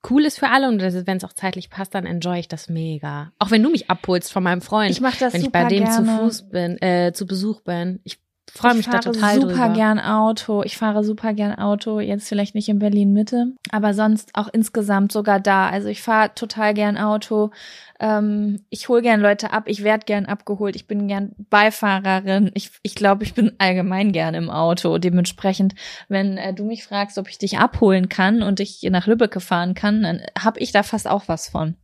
cool 0.09 0.25
ist 0.25 0.39
für 0.39 0.49
alle 0.49 0.67
und 0.67 0.79
wenn 0.81 1.17
es 1.17 1.23
auch 1.23 1.33
zeitlich 1.33 1.69
passt, 1.69 1.95
dann 1.95 2.05
enjoy 2.05 2.39
ich 2.39 2.47
das 2.47 2.69
mega. 2.69 3.31
Auch 3.39 3.51
wenn 3.51 3.63
du 3.63 3.69
mich 3.69 3.89
abholst 3.89 4.31
von 4.31 4.43
meinem 4.43 4.61
Freund, 4.61 4.91
Ich 4.91 5.01
mache 5.01 5.19
das 5.19 5.33
wenn 5.33 5.41
ich 5.41 5.51
bei 5.51 5.65
dem 5.65 5.83
gerne. 5.83 5.95
zu 5.95 6.05
Fuß 6.05 6.49
bin, 6.49 6.81
äh, 6.81 7.11
zu 7.13 7.25
Besuch 7.25 7.61
bin. 7.61 7.99
Ich 8.03 8.19
freue 8.57 8.73
mich 8.73 8.85
ich 8.85 8.91
da 8.91 9.01
fahre 9.01 9.13
total 9.13 9.41
super 9.41 9.53
drüber. 9.53 9.69
gern 9.69 9.99
Auto. 9.99 10.63
Ich 10.63 10.77
fahre 10.77 11.03
super 11.03 11.33
gern 11.33 11.55
Auto. 11.55 11.99
Jetzt 11.99 12.27
vielleicht 12.27 12.55
nicht 12.55 12.69
in 12.69 12.79
Berlin 12.79 13.13
Mitte, 13.13 13.53
aber 13.71 13.93
sonst 13.93 14.29
auch 14.33 14.47
insgesamt 14.51 15.11
sogar 15.11 15.39
da. 15.39 15.69
Also 15.69 15.89
ich 15.89 16.01
fahre 16.01 16.33
total 16.33 16.73
gern 16.73 16.97
Auto. 16.97 17.51
Ähm, 17.99 18.61
ich 18.69 18.89
hole 18.89 19.01
gern 19.01 19.21
Leute 19.21 19.51
ab. 19.51 19.63
Ich 19.67 19.83
werde 19.83 20.05
gern 20.05 20.25
abgeholt. 20.25 20.75
Ich 20.75 20.87
bin 20.87 21.07
gern 21.07 21.33
Beifahrerin. 21.49 22.51
Ich, 22.53 22.71
ich 22.81 22.95
glaube, 22.95 23.23
ich 23.23 23.33
bin 23.33 23.53
allgemein 23.57 24.11
gern 24.11 24.33
im 24.33 24.49
Auto. 24.49 24.97
Dementsprechend, 24.97 25.75
wenn 26.07 26.37
äh, 26.37 26.53
du 26.53 26.63
mich 26.63 26.83
fragst, 26.83 27.17
ob 27.17 27.29
ich 27.29 27.37
dich 27.37 27.59
abholen 27.59 28.09
kann 28.09 28.41
und 28.41 28.59
ich 28.59 28.81
nach 28.83 29.07
Lübbecke 29.07 29.39
fahren 29.39 29.73
kann, 29.73 30.03
dann 30.03 30.21
habe 30.37 30.59
ich 30.59 30.71
da 30.71 30.83
fast 30.83 31.07
auch 31.07 31.23
was 31.27 31.49
von. 31.49 31.75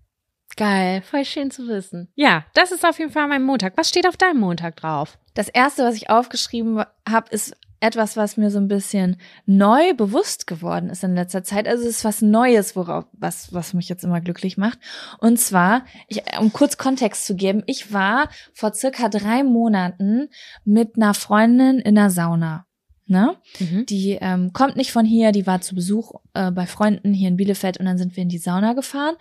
Geil, 0.57 1.01
voll 1.01 1.25
schön 1.25 1.51
zu 1.51 1.67
wissen. 1.67 2.09
Ja, 2.15 2.45
das 2.53 2.71
ist 2.71 2.85
auf 2.85 2.99
jeden 2.99 3.11
Fall 3.11 3.27
mein 3.27 3.43
Montag. 3.43 3.73
Was 3.77 3.89
steht 3.89 4.07
auf 4.07 4.17
deinem 4.17 4.39
Montag 4.39 4.75
drauf? 4.75 5.17
Das 5.33 5.47
erste, 5.47 5.83
was 5.83 5.95
ich 5.95 6.09
aufgeschrieben 6.09 6.83
habe, 7.07 7.29
ist 7.29 7.55
etwas, 7.81 8.15
was 8.15 8.37
mir 8.37 8.51
so 8.51 8.59
ein 8.59 8.67
bisschen 8.67 9.17
neu 9.45 9.93
bewusst 9.95 10.45
geworden 10.45 10.89
ist 10.89 11.03
in 11.03 11.15
letzter 11.15 11.43
Zeit. 11.43 11.67
Also 11.67 11.83
es 11.83 11.97
ist 11.97 12.05
was 12.05 12.21
Neues, 12.21 12.75
worauf, 12.75 13.05
was, 13.11 13.53
was 13.53 13.73
mich 13.73 13.89
jetzt 13.89 14.03
immer 14.03 14.21
glücklich 14.21 14.55
macht. 14.55 14.77
Und 15.17 15.39
zwar, 15.39 15.83
ich, 16.07 16.21
um 16.39 16.53
kurz 16.53 16.77
Kontext 16.77 17.25
zu 17.25 17.35
geben, 17.35 17.63
ich 17.65 17.91
war 17.91 18.29
vor 18.53 18.73
circa 18.73 19.09
drei 19.09 19.43
Monaten 19.43 20.29
mit 20.63 20.95
einer 20.95 21.15
Freundin 21.15 21.79
in 21.79 21.95
der 21.95 22.11
Sauna. 22.11 22.67
Ne? 23.07 23.35
Mhm. 23.59 23.85
Die 23.87 24.17
ähm, 24.21 24.53
kommt 24.53 24.77
nicht 24.77 24.91
von 24.91 25.05
hier, 25.05 25.31
die 25.31 25.47
war 25.47 25.59
zu 25.59 25.75
Besuch 25.75 26.13
äh, 26.33 26.51
bei 26.51 26.65
Freunden 26.67 27.13
hier 27.13 27.27
in 27.27 27.35
Bielefeld 27.35 27.77
und 27.77 27.85
dann 27.85 27.97
sind 27.97 28.15
wir 28.15 28.23
in 28.23 28.29
die 28.29 28.37
Sauna 28.37 28.73
gefahren. 28.73 29.15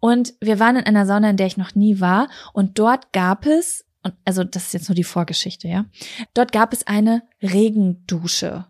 Und 0.00 0.34
wir 0.40 0.58
waren 0.58 0.76
in 0.76 0.84
einer 0.84 1.06
Sauna, 1.06 1.30
in 1.30 1.36
der 1.36 1.46
ich 1.46 1.56
noch 1.56 1.74
nie 1.74 2.00
war. 2.00 2.28
Und 2.52 2.78
dort 2.78 3.12
gab 3.12 3.46
es 3.46 3.84
und 4.02 4.14
also 4.24 4.44
das 4.44 4.66
ist 4.66 4.72
jetzt 4.72 4.88
nur 4.88 4.96
die 4.96 5.04
Vorgeschichte, 5.04 5.68
ja. 5.68 5.84
Dort 6.32 6.52
gab 6.52 6.72
es 6.72 6.86
eine 6.86 7.22
Regendusche. 7.42 8.64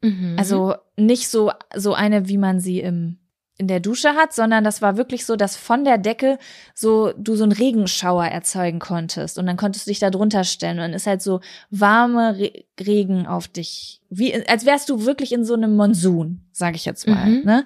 Mhm. 0.00 0.36
Also 0.38 0.74
nicht 0.96 1.28
so 1.28 1.52
so 1.74 1.94
eine, 1.94 2.28
wie 2.28 2.38
man 2.38 2.60
sie 2.60 2.80
im 2.80 3.18
in 3.58 3.68
der 3.68 3.80
Dusche 3.80 4.14
hat, 4.14 4.32
sondern 4.32 4.64
das 4.64 4.82
war 4.82 4.96
wirklich 4.96 5.24
so, 5.26 5.36
dass 5.36 5.56
von 5.56 5.84
der 5.84 5.98
Decke 5.98 6.38
so 6.74 7.12
du 7.16 7.36
so 7.36 7.44
einen 7.44 7.52
Regenschauer 7.52 8.24
erzeugen 8.24 8.78
konntest 8.78 9.38
und 9.38 9.46
dann 9.46 9.56
konntest 9.56 9.86
du 9.86 9.90
dich 9.90 10.00
da 10.00 10.10
drunter 10.10 10.42
stellen 10.42 10.78
und 10.78 10.82
dann 10.82 10.94
ist 10.94 11.06
halt 11.06 11.22
so 11.22 11.40
warme 11.70 12.38
Re 12.38 12.64
Regen 12.80 13.26
auf 13.26 13.46
dich, 13.46 14.00
wie 14.08 14.34
als 14.48 14.66
wärst 14.66 14.88
du 14.88 15.04
wirklich 15.04 15.32
in 15.32 15.44
so 15.44 15.54
einem 15.54 15.76
Monsun, 15.76 16.40
sage 16.50 16.76
ich 16.76 16.86
jetzt 16.86 17.06
mal, 17.06 17.26
mhm. 17.26 17.42
ne? 17.44 17.64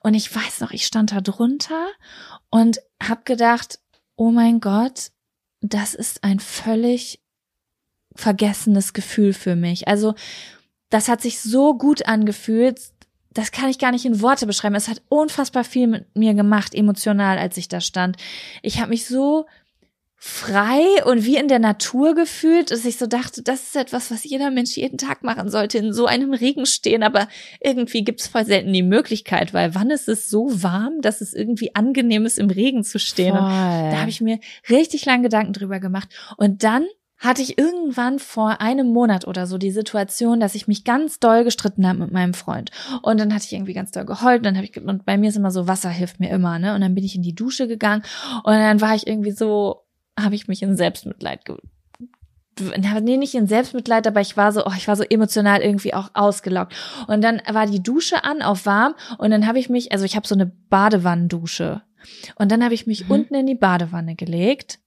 Und 0.00 0.14
ich 0.14 0.34
weiß 0.34 0.60
noch, 0.60 0.70
ich 0.70 0.86
stand 0.86 1.12
da 1.12 1.20
drunter 1.20 1.86
und 2.56 2.80
hab 3.02 3.26
gedacht, 3.26 3.80
oh 4.16 4.30
mein 4.30 4.60
Gott, 4.60 5.10
das 5.60 5.92
ist 5.92 6.24
ein 6.24 6.40
völlig 6.40 7.20
vergessenes 8.14 8.94
Gefühl 8.94 9.34
für 9.34 9.56
mich. 9.56 9.88
Also 9.88 10.14
das 10.88 11.08
hat 11.08 11.20
sich 11.20 11.38
so 11.42 11.76
gut 11.76 12.06
angefühlt, 12.08 12.80
das 13.28 13.52
kann 13.52 13.68
ich 13.68 13.78
gar 13.78 13.92
nicht 13.92 14.06
in 14.06 14.22
Worte 14.22 14.46
beschreiben. 14.46 14.74
Es 14.74 14.88
hat 14.88 15.02
unfassbar 15.10 15.64
viel 15.64 15.86
mit 15.86 16.16
mir 16.16 16.32
gemacht, 16.32 16.74
emotional, 16.74 17.36
als 17.36 17.58
ich 17.58 17.68
da 17.68 17.82
stand. 17.82 18.16
Ich 18.62 18.80
habe 18.80 18.88
mich 18.88 19.04
so 19.04 19.44
frei 20.26 21.04
und 21.04 21.24
wie 21.24 21.36
in 21.36 21.46
der 21.46 21.60
Natur 21.60 22.16
gefühlt, 22.16 22.72
dass 22.72 22.84
ich 22.84 22.98
so 22.98 23.06
dachte, 23.06 23.42
das 23.42 23.62
ist 23.62 23.76
etwas, 23.76 24.10
was 24.10 24.24
jeder 24.24 24.50
Mensch 24.50 24.76
jeden 24.76 24.98
Tag 24.98 25.22
machen 25.22 25.48
sollte, 25.48 25.78
in 25.78 25.92
so 25.92 26.06
einem 26.06 26.34
Regen 26.34 26.66
stehen. 26.66 27.04
Aber 27.04 27.28
irgendwie 27.60 28.02
gibt's 28.02 28.26
voll 28.26 28.44
selten 28.44 28.72
die 28.72 28.82
Möglichkeit, 28.82 29.54
weil 29.54 29.76
wann 29.76 29.88
ist 29.90 30.08
es 30.08 30.28
so 30.28 30.62
warm, 30.64 31.00
dass 31.00 31.20
es 31.20 31.32
irgendwie 31.32 31.76
angenehm 31.76 32.26
ist, 32.26 32.38
im 32.38 32.50
Regen 32.50 32.82
zu 32.82 32.98
stehen? 32.98 33.32
Und 33.32 33.38
da 33.38 34.00
habe 34.00 34.10
ich 34.10 34.20
mir 34.20 34.40
richtig 34.68 35.06
lange 35.06 35.22
Gedanken 35.22 35.52
drüber 35.52 35.78
gemacht. 35.78 36.08
Und 36.36 36.64
dann 36.64 36.86
hatte 37.18 37.40
ich 37.40 37.56
irgendwann 37.56 38.18
vor 38.18 38.60
einem 38.60 38.88
Monat 38.88 39.26
oder 39.26 39.46
so 39.46 39.58
die 39.58 39.70
Situation, 39.70 40.40
dass 40.40 40.54
ich 40.54 40.68
mich 40.68 40.84
ganz 40.84 41.18
doll 41.18 41.44
gestritten 41.44 41.86
habe 41.86 42.00
mit 42.00 42.12
meinem 42.12 42.34
Freund. 42.34 42.72
Und 43.02 43.18
dann 43.18 43.32
hatte 43.32 43.44
ich 43.46 43.52
irgendwie 43.52 43.74
ganz 43.74 43.92
doll 43.92 44.04
geheult. 44.04 44.38
Und 44.38 44.46
dann 44.46 44.56
habe 44.56 44.66
ich, 44.66 44.76
und 44.76 45.06
bei 45.06 45.16
mir 45.16 45.30
ist 45.30 45.36
immer 45.36 45.50
so, 45.52 45.68
Wasser 45.68 45.88
hilft 45.88 46.20
mir 46.20 46.30
immer, 46.30 46.58
ne? 46.58 46.74
Und 46.74 46.80
dann 46.80 46.94
bin 46.94 47.04
ich 47.04 47.14
in 47.14 47.22
die 47.22 47.34
Dusche 47.34 47.68
gegangen 47.68 48.02
und 48.44 48.52
dann 48.52 48.80
war 48.80 48.94
ich 48.94 49.06
irgendwie 49.06 49.30
so, 49.30 49.85
habe 50.18 50.34
ich 50.34 50.48
mich 50.48 50.62
in 50.62 50.76
Selbstmitleid 50.76 51.44
ge 51.44 51.56
nee, 53.02 53.16
nicht 53.16 53.34
in 53.34 53.46
Selbstmitleid, 53.46 54.06
aber 54.06 54.20
ich 54.20 54.36
war 54.36 54.52
so, 54.52 54.64
oh, 54.64 54.72
ich 54.76 54.88
war 54.88 54.96
so 54.96 55.04
emotional 55.04 55.60
irgendwie 55.60 55.94
auch 55.94 56.10
ausgelaugt. 56.14 56.74
Und 57.06 57.22
dann 57.22 57.42
war 57.50 57.66
die 57.66 57.82
Dusche 57.82 58.24
an 58.24 58.42
auf 58.42 58.66
warm 58.66 58.94
und 59.18 59.30
dann 59.30 59.46
habe 59.46 59.58
ich 59.58 59.68
mich, 59.68 59.92
also 59.92 60.04
ich 60.04 60.16
habe 60.16 60.26
so 60.26 60.34
eine 60.34 60.46
Badewannendusche. 60.46 61.82
Und 62.36 62.52
dann 62.52 62.64
habe 62.64 62.74
ich 62.74 62.86
mich 62.86 63.04
mhm. 63.04 63.10
unten 63.10 63.34
in 63.34 63.46
die 63.46 63.54
Badewanne 63.54 64.14
gelegt. 64.14 64.78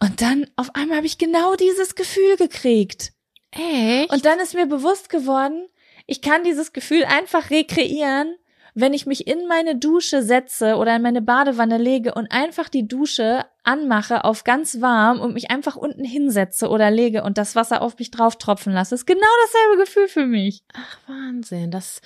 Und 0.00 0.22
dann 0.22 0.46
auf 0.56 0.74
einmal 0.74 0.98
habe 0.98 1.06
ich 1.06 1.18
genau 1.18 1.54
dieses 1.56 1.94
Gefühl 1.94 2.36
gekriegt. 2.36 3.12
Echt? 3.50 4.12
Und 4.12 4.24
dann 4.24 4.38
ist 4.40 4.54
mir 4.54 4.66
bewusst 4.66 5.08
geworden, 5.08 5.68
ich 6.06 6.22
kann 6.22 6.44
dieses 6.44 6.72
Gefühl 6.72 7.04
einfach 7.04 7.50
rekreieren, 7.50 8.34
wenn 8.74 8.94
ich 8.94 9.06
mich 9.06 9.26
in 9.26 9.46
meine 9.48 9.76
Dusche 9.76 10.22
setze 10.22 10.76
oder 10.76 10.96
in 10.96 11.02
meine 11.02 11.20
Badewanne 11.20 11.78
lege 11.78 12.14
und 12.14 12.30
einfach 12.30 12.68
die 12.68 12.86
Dusche 12.86 13.44
anmache 13.68 14.24
auf 14.24 14.44
ganz 14.44 14.80
warm 14.80 15.20
und 15.20 15.34
mich 15.34 15.50
einfach 15.50 15.76
unten 15.76 16.02
hinsetze 16.02 16.68
oder 16.70 16.90
lege 16.90 17.22
und 17.22 17.36
das 17.36 17.54
Wasser 17.54 17.82
auf 17.82 17.98
mich 17.98 18.10
drauf 18.10 18.36
tropfen 18.36 18.72
lasse, 18.72 18.94
ist 18.94 19.06
genau 19.06 19.20
dasselbe 19.44 19.84
Gefühl 19.84 20.08
für 20.08 20.26
mich. 20.26 20.64
Ach 20.72 20.98
Wahnsinn, 21.06 21.70
das 21.70 22.00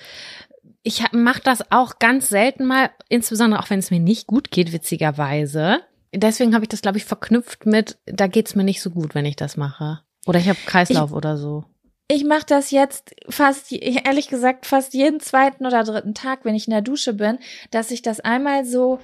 ich 0.83 1.01
mache 1.13 1.41
das 1.41 1.71
auch 1.71 1.97
ganz 1.99 2.27
selten 2.27 2.65
mal, 2.65 2.89
insbesondere 3.07 3.61
auch 3.61 3.69
wenn 3.69 3.79
es 3.79 3.89
mir 3.89 4.01
nicht 4.01 4.27
gut 4.27 4.51
geht, 4.51 4.73
witzigerweise. 4.73 5.79
Deswegen 6.13 6.53
habe 6.53 6.65
ich 6.65 6.69
das 6.69 6.81
glaube 6.81 6.97
ich 6.97 7.05
verknüpft 7.05 7.65
mit, 7.65 7.97
da 8.05 8.27
geht's 8.27 8.55
mir 8.55 8.65
nicht 8.65 8.81
so 8.81 8.89
gut, 8.89 9.15
wenn 9.15 9.25
ich 9.25 9.37
das 9.37 9.55
mache. 9.55 10.01
Oder 10.25 10.39
ich 10.39 10.49
habe 10.49 10.59
Kreislauf 10.65 11.11
ich, 11.11 11.15
oder 11.15 11.37
so 11.37 11.63
ich 12.09 12.25
mache 12.25 12.45
das 12.45 12.71
jetzt 12.71 13.15
fast, 13.29 13.71
ehrlich 13.71 14.27
gesagt, 14.27 14.65
fast 14.65 14.93
jeden 14.93 15.19
zweiten 15.19 15.65
oder 15.65 15.83
dritten 15.83 16.13
Tag, 16.13 16.43
wenn 16.43 16.53
ich 16.53 16.67
in 16.67 16.71
der 16.71 16.81
Dusche 16.81 17.13
bin, 17.13 17.39
dass 17.71 17.91
ich 17.91 18.01
das 18.01 18.19
einmal 18.19 18.65
so 18.65 18.99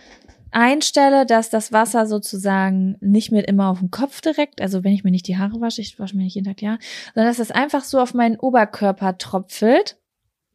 einstelle, 0.52 1.26
dass 1.26 1.50
das 1.50 1.72
Wasser 1.72 2.06
sozusagen 2.06 2.98
nicht 3.02 3.32
mit 3.32 3.46
immer 3.46 3.70
auf 3.70 3.80
dem 3.80 3.92
Kopf 3.92 4.22
direkt, 4.22 4.62
also 4.62 4.84
wenn 4.84 4.94
ich 4.94 5.04
mir 5.04 5.12
nicht 5.12 5.28
die 5.28 5.38
Haare 5.38 5.62
wasche, 5.62 5.82
ich 5.82 6.00
wasche 6.00 6.16
mir 6.16 6.24
nicht 6.24 6.36
jeden 6.36 6.46
Tag 6.46 6.62
ja, 6.62 6.78
sondern 7.14 7.32
dass 7.32 7.40
es 7.40 7.52
einfach 7.52 7.84
so 7.84 8.00
auf 8.00 8.14
meinen 8.14 8.38
Oberkörper 8.38 9.18
tropfelt, 9.18 9.98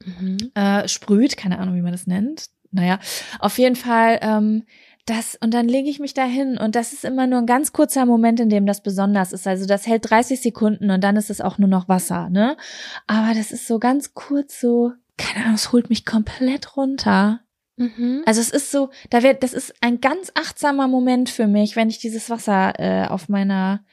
mhm. 0.04 0.50
äh, 0.54 0.88
sprüht, 0.88 1.36
keine 1.36 1.58
Ahnung, 1.58 1.76
wie 1.76 1.82
man 1.82 1.92
das 1.92 2.06
nennt. 2.06 2.46
Naja, 2.70 2.98
auf 3.38 3.58
jeden 3.58 3.76
Fall 3.76 4.18
ähm, 4.20 4.64
das, 5.06 5.36
und 5.40 5.52
dann 5.52 5.68
lege 5.68 5.90
ich 5.90 6.00
mich 6.00 6.14
da 6.14 6.24
hin 6.24 6.56
und 6.56 6.74
das 6.74 6.92
ist 6.92 7.04
immer 7.04 7.26
nur 7.26 7.40
ein 7.40 7.46
ganz 7.46 7.72
kurzer 7.72 8.06
Moment, 8.06 8.40
in 8.40 8.48
dem 8.48 8.64
das 8.64 8.82
besonders 8.82 9.32
ist. 9.32 9.46
Also 9.46 9.66
das 9.66 9.86
hält 9.86 10.10
30 10.10 10.40
Sekunden 10.40 10.90
und 10.90 11.04
dann 11.04 11.16
ist 11.16 11.30
es 11.30 11.42
auch 11.42 11.58
nur 11.58 11.68
noch 11.68 11.88
Wasser, 11.88 12.30
ne? 12.30 12.56
Aber 13.06 13.34
das 13.34 13.52
ist 13.52 13.66
so 13.66 13.78
ganz 13.78 14.14
kurz 14.14 14.60
so, 14.60 14.92
keine 15.18 15.44
Ahnung, 15.44 15.56
es 15.56 15.72
holt 15.72 15.90
mich 15.90 16.06
komplett 16.06 16.76
runter. 16.76 17.43
Mhm. 17.76 18.22
Also 18.26 18.40
es 18.40 18.50
ist 18.50 18.70
so, 18.70 18.90
da 19.10 19.22
wird, 19.22 19.42
das 19.42 19.52
ist 19.52 19.74
ein 19.80 20.00
ganz 20.00 20.30
achtsamer 20.34 20.88
Moment 20.88 21.30
für 21.30 21.46
mich, 21.46 21.76
wenn 21.76 21.88
ich 21.88 21.98
dieses 21.98 22.30
Wasser 22.30 22.78
äh, 22.78 23.06
auf 23.08 23.28
meiner 23.28 23.84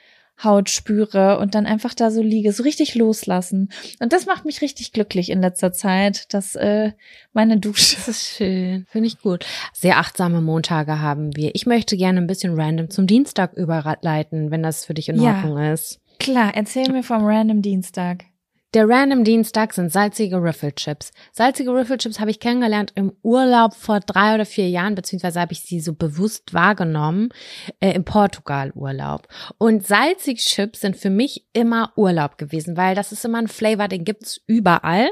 Haut 0.43 0.69
spüre 0.69 1.37
und 1.39 1.55
dann 1.55 1.65
einfach 1.65 1.93
da 1.93 2.09
so 2.09 2.21
liege, 2.21 2.51
so 2.51 2.63
richtig 2.63 2.95
loslassen. 2.95 3.71
Und 3.99 4.13
das 4.13 4.25
macht 4.25 4.45
mich 4.45 4.61
richtig 4.61 4.91
glücklich 4.91 5.29
in 5.29 5.41
letzter 5.41 5.71
Zeit, 5.71 6.33
dass 6.33 6.55
äh, 6.55 6.93
meine 7.33 7.59
Dusche. 7.59 7.95
Das 7.95 8.07
ist 8.07 8.27
schön, 8.27 8.85
finde 8.89 9.07
ich 9.07 9.19
gut. 9.19 9.45
Sehr 9.73 9.97
achtsame 9.97 10.41
Montage 10.41 10.99
haben 10.99 11.35
wir. 11.35 11.51
Ich 11.53 11.65
möchte 11.65 11.95
gerne 11.97 12.19
ein 12.19 12.27
bisschen 12.27 12.59
random 12.59 12.89
zum 12.89 13.05
Dienstag 13.05 13.53
überleiten, 13.53 14.49
wenn 14.49 14.63
das 14.63 14.85
für 14.85 14.93
dich 14.93 15.09
in 15.09 15.19
Ordnung 15.19 15.57
ja. 15.57 15.73
ist. 15.73 15.99
Klar, 16.19 16.51
erzähl 16.55 16.91
mir 16.91 17.03
vom 17.03 17.23
random 17.23 17.61
Dienstag. 17.61 18.25
Der 18.73 18.87
Random 18.87 19.25
Dienstag 19.25 19.73
sind 19.73 19.91
salzige 19.91 20.41
Riffelchips. 20.41 21.11
Salzige 21.33 21.75
Riffelchips 21.75 22.21
habe 22.21 22.31
ich 22.31 22.39
kennengelernt 22.39 22.93
im 22.95 23.11
Urlaub 23.21 23.73
vor 23.73 23.99
drei 23.99 24.33
oder 24.33 24.45
vier 24.45 24.69
Jahren, 24.69 24.95
beziehungsweise 24.95 25.41
habe 25.41 25.51
ich 25.51 25.59
sie 25.59 25.81
so 25.81 25.93
bewusst 25.93 26.53
wahrgenommen 26.53 27.33
äh, 27.81 27.91
im 27.91 28.05
Portugal-Urlaub. 28.05 29.27
Und 29.57 29.85
salzige 29.85 30.39
Chips 30.39 30.79
sind 30.79 30.95
für 30.95 31.09
mich 31.09 31.45
immer 31.51 31.91
Urlaub 31.97 32.37
gewesen, 32.37 32.77
weil 32.77 32.95
das 32.95 33.11
ist 33.11 33.25
immer 33.25 33.39
ein 33.39 33.49
Flavor, 33.49 33.89
den 33.89 34.05
gibt's 34.05 34.39
überall. 34.47 35.09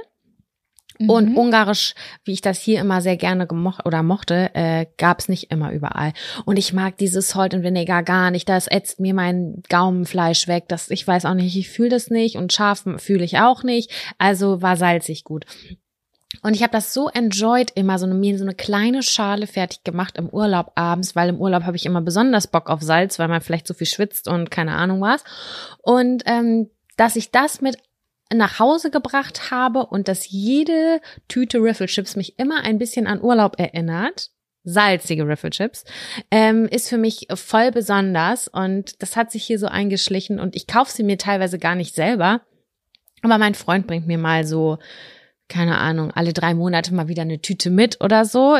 Und 1.07 1.29
mhm. 1.29 1.37
Ungarisch, 1.37 1.95
wie 2.25 2.33
ich 2.33 2.41
das 2.41 2.59
hier 2.59 2.81
immer 2.81 3.01
sehr 3.01 3.15
gerne 3.15 3.47
gemocht 3.47 3.85
oder 3.85 4.03
mochte, 4.03 4.53
äh, 4.53 4.85
gab 4.97 5.19
es 5.19 5.29
nicht 5.29 5.49
immer 5.49 5.71
überall. 5.71 6.11
Und 6.43 6.59
ich 6.59 6.73
mag 6.73 6.97
dieses 6.97 7.29
Salt 7.29 7.53
und 7.53 7.63
Vinegar 7.63 8.03
gar 8.03 8.31
nicht. 8.31 8.49
Das 8.49 8.67
ätzt 8.67 8.99
mir 8.99 9.13
mein 9.13 9.63
Gaumenfleisch 9.69 10.49
weg. 10.49 10.65
Das, 10.67 10.89
ich 10.89 11.07
weiß 11.07 11.25
auch 11.25 11.35
nicht, 11.35 11.55
ich 11.55 11.69
fühle 11.69 11.89
das 11.89 12.09
nicht 12.09 12.35
und 12.35 12.51
scharf 12.51 12.83
fühle 12.97 13.23
ich 13.23 13.39
auch 13.39 13.63
nicht. 13.63 13.91
Also 14.17 14.61
war 14.61 14.75
salzig 14.75 15.23
gut. 15.23 15.45
Und 16.41 16.53
ich 16.53 16.63
habe 16.63 16.71
das 16.71 16.93
so 16.93 17.09
enjoyed, 17.09 17.71
immer 17.75 17.97
so 17.97 18.05
eine, 18.05 18.15
mir 18.15 18.37
so 18.37 18.43
eine 18.43 18.53
kleine 18.53 19.01
Schale 19.01 19.47
fertig 19.47 19.83
gemacht 19.83 20.17
im 20.17 20.29
Urlaub 20.29 20.71
abends, 20.75 21.15
weil 21.15 21.29
im 21.29 21.39
Urlaub 21.39 21.63
habe 21.63 21.77
ich 21.77 21.85
immer 21.85 22.01
besonders 22.01 22.47
Bock 22.47 22.69
auf 22.69 22.81
Salz, 22.81 23.19
weil 23.19 23.27
man 23.27 23.41
vielleicht 23.41 23.67
so 23.67 23.73
viel 23.73 23.87
schwitzt 23.87 24.27
und 24.27 24.51
keine 24.51 24.75
Ahnung 24.75 25.01
was. 25.01 25.23
Und 25.81 26.23
ähm, 26.25 26.69
dass 26.97 27.15
ich 27.15 27.31
das 27.31 27.61
mit 27.61 27.77
nach 28.33 28.59
Hause 28.59 28.91
gebracht 28.91 29.51
habe 29.51 29.85
und 29.85 30.07
dass 30.07 30.29
jede 30.29 31.01
Tüte 31.27 31.59
Riffle-Chips 31.59 32.15
mich 32.15 32.37
immer 32.37 32.63
ein 32.63 32.77
bisschen 32.77 33.07
an 33.07 33.21
Urlaub 33.21 33.59
erinnert, 33.59 34.31
salzige 34.63 35.27
Riffle-Chips, 35.27 35.83
ähm, 36.29 36.67
ist 36.67 36.89
für 36.89 36.97
mich 36.97 37.27
voll 37.33 37.71
besonders 37.71 38.47
und 38.47 39.01
das 39.01 39.15
hat 39.15 39.31
sich 39.31 39.43
hier 39.43 39.57
so 39.57 39.67
eingeschlichen 39.67 40.39
und 40.39 40.55
ich 40.55 40.67
kaufe 40.67 40.91
sie 40.91 41.03
mir 41.03 41.17
teilweise 41.17 41.57
gar 41.57 41.75
nicht 41.75 41.95
selber, 41.95 42.41
aber 43.21 43.37
mein 43.37 43.55
Freund 43.55 43.87
bringt 43.87 44.07
mir 44.07 44.17
mal 44.17 44.45
so 44.45 44.77
keine 45.49 45.79
Ahnung, 45.79 46.11
alle 46.11 46.31
drei 46.31 46.53
Monate 46.53 46.93
mal 46.93 47.07
wieder 47.07 47.23
eine 47.23 47.41
Tüte 47.41 47.69
mit 47.69 48.01
oder 48.01 48.23
so, 48.23 48.57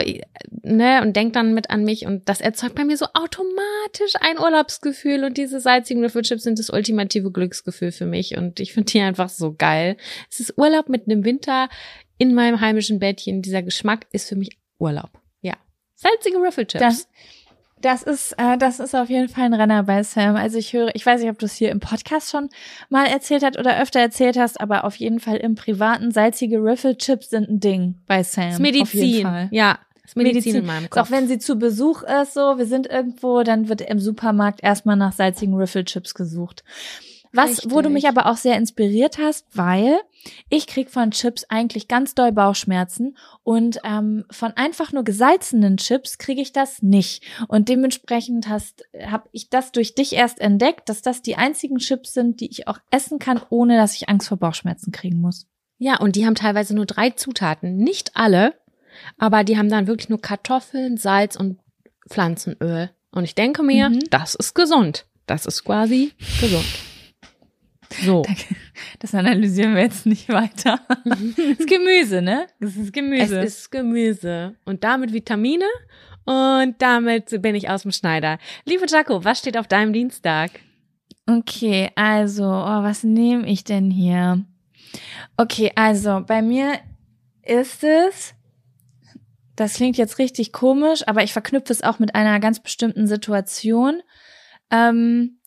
ne, 0.63 1.01
und 1.01 1.15
denkt 1.15 1.35
dann 1.35 1.53
mit 1.53 1.69
an 1.69 1.83
mich 1.83 2.05
und 2.05 2.27
das 2.27 2.41
erzeugt 2.41 2.75
bei 2.75 2.83
mir 2.83 2.97
so 2.97 3.05
automatisch 3.13 4.15
ein 4.19 4.39
Urlaubsgefühl 4.39 5.23
und 5.23 5.37
diese 5.37 5.59
salzigen 5.59 6.01
Würfelchips 6.01 6.43
sind 6.43 6.59
das 6.59 6.69
ultimative 6.69 7.31
Glücksgefühl 7.31 7.91
für 7.91 8.05
mich 8.05 8.35
und 8.35 8.59
ich 8.59 8.73
finde 8.73 8.91
die 8.91 9.01
einfach 9.01 9.29
so 9.29 9.53
geil. 9.53 9.97
Es 10.29 10.39
ist 10.39 10.57
Urlaub 10.57 10.89
mit 10.89 11.05
einem 11.05 11.23
Winter 11.23 11.69
in 12.17 12.33
meinem 12.33 12.59
heimischen 12.59 12.99
Bettchen. 12.99 13.41
Dieser 13.41 13.63
Geschmack 13.63 14.07
ist 14.11 14.27
für 14.27 14.35
mich 14.35 14.57
Urlaub. 14.79 15.11
Ja. 15.41 15.55
Salzige 15.95 16.37
Würfelchips. 16.39 17.07
Das 17.81 18.03
ist, 18.03 18.33
äh, 18.37 18.57
das 18.57 18.79
ist 18.79 18.93
auf 18.93 19.09
jeden 19.09 19.29
Fall 19.29 19.45
ein 19.45 19.53
Renner 19.53 19.83
bei 19.83 20.03
Sam. 20.03 20.35
Also 20.35 20.57
ich 20.57 20.73
höre, 20.73 20.93
ich 20.95 21.05
weiß 21.05 21.21
nicht, 21.21 21.29
ob 21.29 21.39
du 21.39 21.45
es 21.45 21.55
hier 21.55 21.71
im 21.71 21.79
Podcast 21.79 22.29
schon 22.29 22.49
mal 22.89 23.05
erzählt 23.05 23.43
hast 23.43 23.57
oder 23.57 23.81
öfter 23.81 23.99
erzählt 23.99 24.37
hast, 24.37 24.59
aber 24.59 24.83
auf 24.83 24.95
jeden 24.97 25.19
Fall 25.19 25.37
im 25.37 25.55
privaten 25.55 26.11
salzige 26.11 26.57
Riffle-Chips 26.57 27.29
sind 27.29 27.49
ein 27.49 27.59
Ding 27.59 27.95
bei 28.05 28.23
Sam. 28.23 28.45
Das 28.45 28.53
ist 28.55 28.59
Medizin. 28.59 29.49
Ja, 29.51 29.79
das 30.01 30.11
ist 30.11 30.15
Medizin, 30.17 30.35
Medizin. 30.35 30.55
in 30.55 30.65
meinem 30.65 30.89
Kopf. 30.89 31.07
Auch 31.07 31.11
wenn 31.11 31.27
sie 31.27 31.39
zu 31.39 31.57
Besuch 31.57 32.03
ist, 32.03 32.33
so, 32.33 32.57
wir 32.57 32.65
sind 32.65 32.87
irgendwo, 32.87 33.43
dann 33.43 33.69
wird 33.69 33.81
im 33.81 33.99
Supermarkt 33.99 34.61
erstmal 34.61 34.97
nach 34.97 35.13
salzigen 35.13 35.55
Riffle-Chips 35.55 36.15
gesucht. 36.15 36.63
Was, 37.31 37.49
Richtig. 37.51 37.71
wo 37.71 37.81
du 37.81 37.89
mich 37.89 38.07
aber 38.07 38.25
auch 38.25 38.37
sehr 38.37 38.57
inspiriert 38.57 39.19
hast, 39.19 39.45
weil 39.53 39.99
ich 40.49 40.65
krieg 40.65 40.89
von 40.89 41.11
Chips 41.11 41.45
eigentlich 41.47 41.87
ganz 41.87 42.15
doll 42.15 42.31
Bauchschmerzen 42.31 43.15
und 43.43 43.79
ähm, 43.83 44.25
von 44.31 44.53
einfach 44.57 44.91
nur 44.91 45.03
gesalzenen 45.03 45.77
Chips 45.77 46.17
kriege 46.17 46.41
ich 46.41 46.53
das 46.53 46.81
nicht. 46.81 47.23
Und 47.47 47.69
dementsprechend 47.69 48.49
hast, 48.49 48.83
habe 49.05 49.29
ich 49.31 49.49
das 49.51 49.71
durch 49.71 49.93
dich 49.93 50.13
erst 50.13 50.39
entdeckt, 50.39 50.89
dass 50.89 51.03
das 51.03 51.21
die 51.21 51.35
einzigen 51.35 51.77
Chips 51.77 52.13
sind, 52.13 52.39
die 52.39 52.49
ich 52.49 52.67
auch 52.67 52.79
essen 52.89 53.19
kann, 53.19 53.39
ohne 53.51 53.77
dass 53.77 53.93
ich 53.95 54.09
Angst 54.09 54.27
vor 54.27 54.37
Bauchschmerzen 54.37 54.91
kriegen 54.91 55.21
muss. 55.21 55.45
Ja, 55.77 55.97
und 55.99 56.15
die 56.15 56.25
haben 56.25 56.35
teilweise 56.35 56.75
nur 56.75 56.87
drei 56.87 57.11
Zutaten. 57.11 57.77
Nicht 57.77 58.15
alle, 58.17 58.55
aber 59.19 59.43
die 59.43 59.57
haben 59.57 59.69
dann 59.69 59.85
wirklich 59.87 60.09
nur 60.09 60.19
Kartoffeln, 60.19 60.97
Salz 60.97 61.35
und 61.35 61.59
Pflanzenöl. 62.09 62.89
Und 63.11 63.23
ich 63.23 63.35
denke 63.35 63.61
mir, 63.63 63.89
Mhm. 63.91 63.99
das 64.09 64.33
ist 64.35 64.55
gesund. 64.55 65.05
Das 65.27 65.45
ist 65.45 65.63
quasi 65.63 66.11
gesund. 66.41 66.65
So. 68.03 68.23
Das 68.99 69.15
analysieren 69.15 69.75
wir 69.75 69.81
jetzt 69.81 70.05
nicht 70.05 70.29
weiter. 70.29 70.79
Das 71.05 71.19
ist 71.59 71.67
Gemüse, 71.67 72.21
ne? 72.21 72.47
Das 72.59 72.71
ist 72.71 72.85
Es 72.85 72.91
Gemüse. 72.91 73.39
ist 73.41 73.71
Gemüse. 73.71 74.55
Und 74.65 74.83
damit 74.83 75.11
Vitamine. 75.13 75.65
Und 76.25 76.75
damit 76.79 77.41
bin 77.41 77.55
ich 77.55 77.69
aus 77.69 77.81
dem 77.83 77.91
Schneider. 77.91 78.37
Liebe 78.65 78.85
Jaco, 78.87 79.23
was 79.23 79.39
steht 79.39 79.57
auf 79.57 79.67
deinem 79.67 79.93
Dienstag? 79.93 80.51
Okay, 81.27 81.89
also, 81.95 82.43
oh, 82.43 82.83
was 82.83 83.03
nehme 83.03 83.47
ich 83.47 83.63
denn 83.63 83.89
hier? 83.89 84.45
Okay, 85.37 85.71
also 85.75 86.21
bei 86.25 86.41
mir 86.41 86.73
ist 87.43 87.83
es, 87.83 88.35
das 89.55 89.75
klingt 89.75 89.97
jetzt 89.97 90.19
richtig 90.19 90.51
komisch, 90.53 91.07
aber 91.07 91.23
ich 91.23 91.33
verknüpfe 91.33 91.73
es 91.73 91.83
auch 91.83 91.99
mit 91.99 92.15
einer 92.15 92.39
ganz 92.39 92.59
bestimmten 92.59 93.07
Situation. 93.07 94.01
Ähm, 94.71 95.38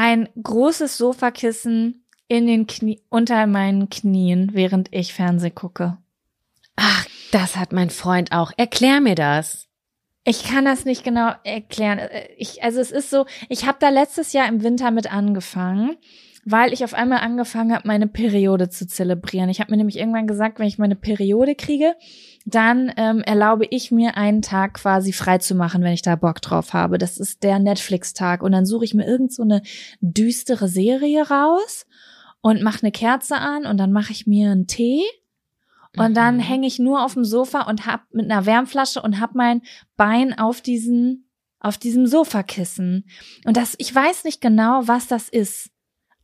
ein 0.00 0.30
großes 0.42 0.96
Sofakissen 0.96 2.06
in 2.26 2.46
den 2.46 2.66
Knie, 2.66 3.02
unter 3.10 3.46
meinen 3.46 3.90
Knien, 3.90 4.48
während 4.54 4.88
ich 4.92 5.12
Fernseh 5.12 5.50
gucke. 5.50 5.98
Ach, 6.74 7.06
das 7.32 7.56
hat 7.56 7.74
mein 7.74 7.90
Freund 7.90 8.32
auch. 8.32 8.50
Erklär 8.56 9.02
mir 9.02 9.14
das. 9.14 9.68
Ich 10.24 10.44
kann 10.44 10.64
das 10.64 10.86
nicht 10.86 11.04
genau 11.04 11.32
erklären. 11.44 11.98
Äh, 11.98 12.28
Ich, 12.38 12.62
also 12.62 12.80
es 12.80 12.90
ist 12.90 13.10
so, 13.10 13.26
ich 13.50 13.66
habe 13.66 13.76
da 13.78 13.90
letztes 13.90 14.32
Jahr 14.32 14.48
im 14.48 14.62
Winter 14.62 14.90
mit 14.90 15.12
angefangen, 15.12 15.98
weil 16.46 16.72
ich 16.72 16.82
auf 16.82 16.94
einmal 16.94 17.18
angefangen 17.18 17.74
habe, 17.74 17.86
meine 17.86 18.06
Periode 18.06 18.70
zu 18.70 18.86
zelebrieren. 18.86 19.50
Ich 19.50 19.60
habe 19.60 19.70
mir 19.70 19.76
nämlich 19.76 19.98
irgendwann 19.98 20.26
gesagt, 20.26 20.58
wenn 20.58 20.66
ich 20.66 20.78
meine 20.78 20.96
Periode 20.96 21.54
kriege, 21.54 21.94
dann 22.46 22.92
ähm, 22.96 23.20
erlaube 23.20 23.66
ich 23.70 23.90
mir 23.90 24.16
einen 24.16 24.42
Tag 24.42 24.74
quasi 24.74 25.12
frei 25.12 25.38
zu 25.38 25.54
machen, 25.54 25.82
wenn 25.82 25.92
ich 25.92 26.02
da 26.02 26.16
Bock 26.16 26.40
drauf 26.40 26.72
habe. 26.72 26.98
Das 26.98 27.18
ist 27.18 27.42
der 27.42 27.58
Netflix-Tag. 27.58 28.42
Und 28.42 28.52
dann 28.52 28.66
suche 28.66 28.84
ich 28.84 28.94
mir 28.94 29.06
irgend 29.06 29.32
so 29.32 29.42
eine 29.42 29.62
düstere 30.00 30.68
Serie 30.68 31.28
raus 31.28 31.86
und 32.40 32.62
mache 32.62 32.82
eine 32.82 32.92
Kerze 32.92 33.36
an 33.36 33.66
und 33.66 33.76
dann 33.76 33.92
mache 33.92 34.12
ich 34.12 34.26
mir 34.26 34.50
einen 34.50 34.66
Tee 34.66 35.02
und 35.96 36.14
dann 36.14 36.36
Mhm. 36.36 36.40
hänge 36.40 36.66
ich 36.66 36.78
nur 36.78 37.04
auf 37.04 37.14
dem 37.14 37.24
Sofa 37.24 37.62
und 37.62 37.84
hab 37.84 38.02
mit 38.14 38.30
einer 38.30 38.46
Wärmflasche 38.46 39.02
und 39.02 39.20
hab 39.20 39.34
mein 39.34 39.62
Bein 39.96 40.38
auf 40.38 40.60
diesen 40.60 41.26
auf 41.58 41.76
diesem 41.76 42.06
Sofakissen. 42.06 43.06
Und 43.44 43.56
das 43.56 43.74
ich 43.78 43.94
weiß 43.94 44.24
nicht 44.24 44.40
genau, 44.40 44.82
was 44.86 45.08
das 45.08 45.28
ist, 45.28 45.70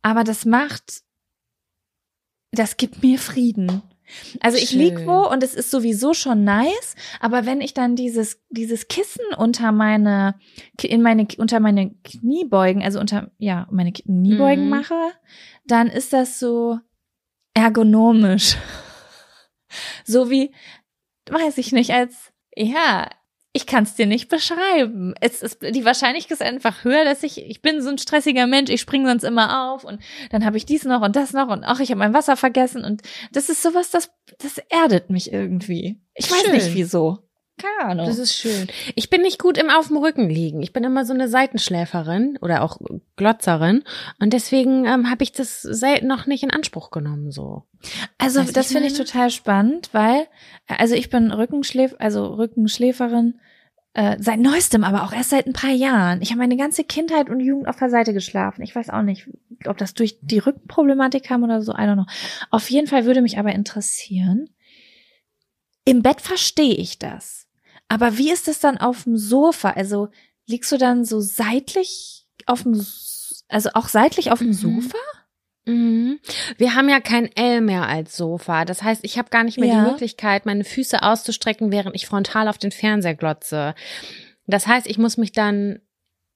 aber 0.01 0.23
das 0.23 0.45
macht 0.45 1.03
das 2.51 2.77
gibt 2.77 3.03
mir 3.03 3.19
Frieden. 3.19 3.83
Also 4.39 4.57
ich 4.57 4.71
lieg 4.71 5.05
wo 5.05 5.27
und 5.27 5.43
es 5.43 5.53
ist 5.53 5.69
sowieso 5.71 6.13
schon 6.13 6.43
nice, 6.43 6.95
aber 7.19 7.45
wenn 7.45 7.61
ich 7.61 7.73
dann 7.73 7.95
dieses 7.95 8.39
dieses 8.49 8.87
Kissen 8.87 9.25
unter 9.37 9.71
meine 9.71 10.35
in 10.81 11.01
meine 11.01 11.27
unter 11.37 11.59
meine 11.59 11.93
Kniebeugen, 12.03 12.83
also 12.83 12.99
unter 12.99 13.31
ja, 13.37 13.67
meine 13.69 13.91
Kniebeugen 13.91 14.65
Mhm. 14.65 14.69
mache, 14.69 15.11
dann 15.65 15.87
ist 15.87 16.13
das 16.13 16.39
so 16.39 16.79
ergonomisch. 17.53 18.55
So 20.05 20.29
wie, 20.29 20.53
weiß 21.29 21.57
ich 21.57 21.73
nicht, 21.73 21.91
als, 21.91 22.31
ja, 22.55 23.09
ich 23.57 23.65
kann 23.65 23.85
es 23.85 23.95
dir 23.95 24.05
nicht 24.05 24.29
beschreiben. 24.29 25.15
Es 25.19 25.41
ist, 25.41 25.63
die 25.63 25.83
Wahrscheinlichkeit 25.83 26.33
ist 26.33 26.43
einfach 26.43 26.83
höher, 26.83 27.03
dass 27.05 27.23
ich, 27.23 27.43
ich 27.43 27.63
bin 27.63 27.81
so 27.81 27.89
ein 27.89 27.97
stressiger 27.97 28.45
Mensch, 28.45 28.69
ich 28.69 28.81
springe 28.81 29.09
sonst 29.09 29.23
immer 29.23 29.73
auf 29.73 29.83
und 29.83 29.99
dann 30.29 30.45
habe 30.45 30.57
ich 30.57 30.65
dies 30.67 30.83
noch 30.83 31.01
und 31.01 31.15
das 31.15 31.33
noch 31.33 31.49
und 31.49 31.63
ach, 31.63 31.79
ich 31.79 31.89
habe 31.89 31.97
mein 31.97 32.13
Wasser 32.13 32.37
vergessen 32.37 32.85
und 32.85 33.01
das 33.31 33.49
ist 33.49 33.63
sowas, 33.63 33.89
das, 33.89 34.11
das 34.37 34.59
erdet 34.69 35.09
mich 35.09 35.33
irgendwie. 35.33 35.99
Ich 36.13 36.29
weiß 36.29 36.43
Schön. 36.43 36.53
nicht 36.53 36.75
wieso. 36.75 37.26
Keine 37.59 37.91
Ahnung. 37.91 38.05
Das 38.05 38.19
ist 38.19 38.35
schön. 38.35 38.67
Ich 38.95 39.09
bin 39.09 39.21
nicht 39.21 39.39
gut 39.39 39.57
im 39.57 39.69
auf 39.69 39.87
dem 39.87 39.97
Rücken 39.97 40.29
liegen. 40.29 40.61
Ich 40.61 40.73
bin 40.73 40.83
immer 40.83 41.05
so 41.05 41.13
eine 41.13 41.27
Seitenschläferin 41.27 42.37
oder 42.41 42.61
auch 42.61 42.79
Glotzerin 43.15 43.83
und 44.19 44.33
deswegen 44.33 44.85
ähm, 44.85 45.09
habe 45.09 45.23
ich 45.23 45.31
das 45.31 45.63
selten 45.63 46.07
noch 46.07 46.27
nicht 46.27 46.43
in 46.43 46.51
Anspruch 46.51 46.91
genommen 46.91 47.31
so. 47.31 47.63
Also 48.19 48.41
Weißt 48.41 48.55
das 48.55 48.71
finde 48.71 48.87
ich 48.87 48.93
total 48.93 49.31
spannend, 49.31 49.89
weil 49.91 50.27
also 50.67 50.93
ich 50.93 51.09
bin 51.09 51.31
Rückenschläf, 51.31 51.95
also 51.97 52.27
Rückenschläferin 52.27 53.39
äh, 53.97 54.17
seit 54.19 54.39
neuestem, 54.39 54.83
aber 54.83 55.03
auch 55.03 55.11
erst 55.11 55.31
seit 55.31 55.47
ein 55.47 55.53
paar 55.53 55.71
Jahren. 55.71 56.21
Ich 56.21 56.29
habe 56.29 56.39
meine 56.39 56.57
ganze 56.57 56.83
Kindheit 56.83 57.31
und 57.31 57.39
Jugend 57.39 57.67
auf 57.67 57.77
der 57.77 57.89
Seite 57.89 58.13
geschlafen. 58.13 58.61
Ich 58.61 58.75
weiß 58.75 58.91
auch 58.91 59.01
nicht, 59.01 59.27
ob 59.65 59.77
das 59.79 59.95
durch 59.95 60.19
die 60.21 60.37
Rückenproblematik 60.37 61.23
kam 61.23 61.43
oder 61.43 61.63
so. 61.63 61.71
I 61.71 61.77
don't 61.77 61.95
know. 61.95 62.05
Auf 62.51 62.69
jeden 62.69 62.85
Fall 62.85 63.05
würde 63.05 63.23
mich 63.23 63.39
aber 63.39 63.53
interessieren. 63.53 64.49
Im 65.87 66.01
Bett 66.01 66.19
verstehe 66.19 66.75
ich 66.75 66.99
das, 66.99 67.36
aber 67.89 68.17
wie 68.17 68.31
ist 68.31 68.47
es 68.47 68.59
dann 68.59 68.77
auf 68.77 69.03
dem 69.03 69.17
Sofa? 69.17 69.71
Also 69.71 70.09
liegst 70.47 70.71
du 70.71 70.77
dann 70.77 71.05
so 71.05 71.19
seitlich 71.21 72.25
auf 72.45 72.63
dem, 72.63 72.85
also 73.49 73.69
auch 73.73 73.87
seitlich 73.87 74.31
auf 74.31 74.39
dem 74.39 74.49
Mhm. 74.49 74.53
Sofa? 74.53 74.97
Mhm. 75.65 76.19
Wir 76.57 76.75
haben 76.75 76.87
ja 76.89 77.01
kein 77.01 77.29
L 77.35 77.59
mehr 77.61 77.87
als 77.87 78.15
Sofa. 78.15 78.63
Das 78.65 78.83
heißt, 78.83 79.03
ich 79.03 79.17
habe 79.17 79.29
gar 79.29 79.43
nicht 79.43 79.59
mehr 79.59 79.67
Ja. 79.73 79.83
die 79.85 79.91
Möglichkeit, 79.91 80.45
meine 80.45 80.63
Füße 80.63 81.03
auszustrecken, 81.03 81.71
während 81.71 81.95
ich 81.95 82.07
frontal 82.07 82.47
auf 82.47 82.57
den 82.57 82.71
Fernseher 82.71 83.15
glotze. 83.15 83.75
Das 84.45 84.65
heißt, 84.67 84.87
ich 84.87 84.97
muss 84.97 85.17
mich 85.17 85.33
dann 85.33 85.79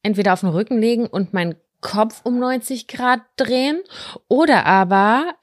entweder 0.03 0.33
auf 0.33 0.41
den 0.41 0.49
Rücken 0.49 0.79
legen 0.81 1.07
und 1.07 1.33
meinen 1.33 1.55
Kopf 1.79 2.21
um 2.25 2.39
90 2.39 2.87
Grad 2.87 3.21
drehen 3.37 3.79
oder 4.27 4.65
aber 4.65 5.33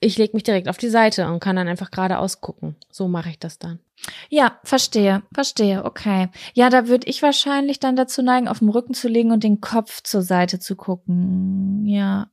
ich 0.00 0.16
lege 0.16 0.34
mich 0.34 0.44
direkt 0.44 0.68
auf 0.68 0.78
die 0.78 0.88
Seite 0.88 1.26
und 1.28 1.40
kann 1.40 1.56
dann 1.56 1.66
einfach 1.68 1.90
geradeaus 1.90 2.40
gucken. 2.40 2.76
So 2.90 3.08
mache 3.08 3.30
ich 3.30 3.38
das 3.40 3.58
dann. 3.58 3.80
Ja, 4.28 4.58
verstehe, 4.64 5.22
verstehe, 5.32 5.84
okay. 5.84 6.28
Ja, 6.54 6.70
da 6.70 6.88
würde 6.88 7.08
ich 7.08 7.22
wahrscheinlich 7.22 7.80
dann 7.80 7.96
dazu 7.96 8.22
neigen, 8.22 8.48
auf 8.48 8.60
dem 8.60 8.68
Rücken 8.68 8.94
zu 8.94 9.08
legen 9.08 9.32
und 9.32 9.44
den 9.44 9.60
Kopf 9.60 10.02
zur 10.02 10.22
Seite 10.22 10.58
zu 10.58 10.76
gucken. 10.76 11.84
Ja. 11.86 12.30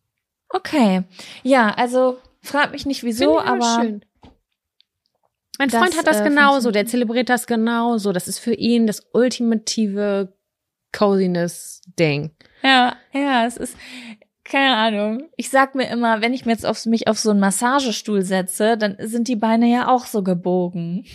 Okay. 0.49 1.03
Ja, 1.43 1.69
also 1.71 2.17
frag 2.41 2.71
mich 2.71 2.85
nicht 2.85 3.03
wieso, 3.03 3.39
aber 3.39 3.81
schön. 3.81 4.05
Mein 5.57 5.69
Das, 5.69 5.79
Freund 5.79 5.97
hat 5.97 6.07
das 6.07 6.21
äh, 6.21 6.23
genauso, 6.23 6.71
der 6.71 6.85
zelebriert 6.85 7.29
das 7.29 7.47
genauso. 7.47 8.11
Das 8.11 8.27
ist 8.27 8.39
für 8.39 8.53
ihn 8.53 8.87
das 8.87 9.07
ultimative 9.13 10.33
Coziness-Ding. 10.91 12.31
ja, 12.63 12.95
ja, 13.13 13.45
es 13.45 13.57
ist 13.57 13.77
keine 14.43 14.75
Ahnung. 14.75 15.29
Ich 15.37 15.49
sag 15.49 15.73
mir 15.73 15.89
immer, 15.89 16.21
wenn 16.21 16.33
ich 16.33 16.45
mir 16.45 16.51
jetzt 16.51 16.65
auf 16.65 16.85
mich 16.85 17.07
auf 17.07 17.17
so 17.17 17.31
einen 17.31 17.39
Massagestuhl 17.39 18.21
setze, 18.21 18.77
dann 18.77 18.95
sind 18.99 19.27
die 19.27 19.35
Beine 19.35 19.65
ja 19.65 19.87
auch 19.87 20.05
so 20.05 20.21
gebogen. 20.23 21.05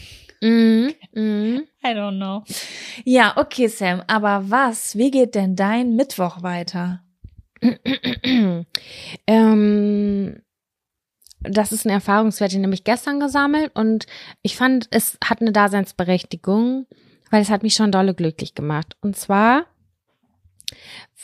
Mhm. 0.43 0.95
Mhm. 1.13 1.67
I 1.85 1.89
don't 1.89 2.17
know. 2.17 2.45
Ja, 3.05 3.37
okay, 3.37 3.69
Sam, 3.69 4.03
aber 4.07 4.51
was? 4.51 4.97
Wie 4.97 5.11
geht 5.11 5.35
denn 5.35 5.57
dein 5.57 5.97
Mittwoch 5.97 6.43
weiter? 6.43 7.03
ähm, 9.27 10.43
das 11.43 11.73
ist 11.73 11.87
eine 11.87 11.95
Erfahrungswert, 11.95 12.53
die 12.53 12.59
nämlich 12.59 12.85
gestern 12.85 13.21
gesammelt 13.21 13.75
und 13.75 14.07
ich 14.43 14.57
fand, 14.57 14.89
es 14.91 15.19
hat 15.25 15.41
eine 15.41 15.53
Daseinsberechtigung, 15.53 16.87
weil 17.31 17.43
es 17.43 17.51
hat 17.51 17.63
mich 17.63 17.75
schon 17.75 17.93
dolle 17.93 18.15
glücklich 18.15 18.55
gemacht. 18.55 18.97
Und 19.01 19.17
zwar, 19.17 19.67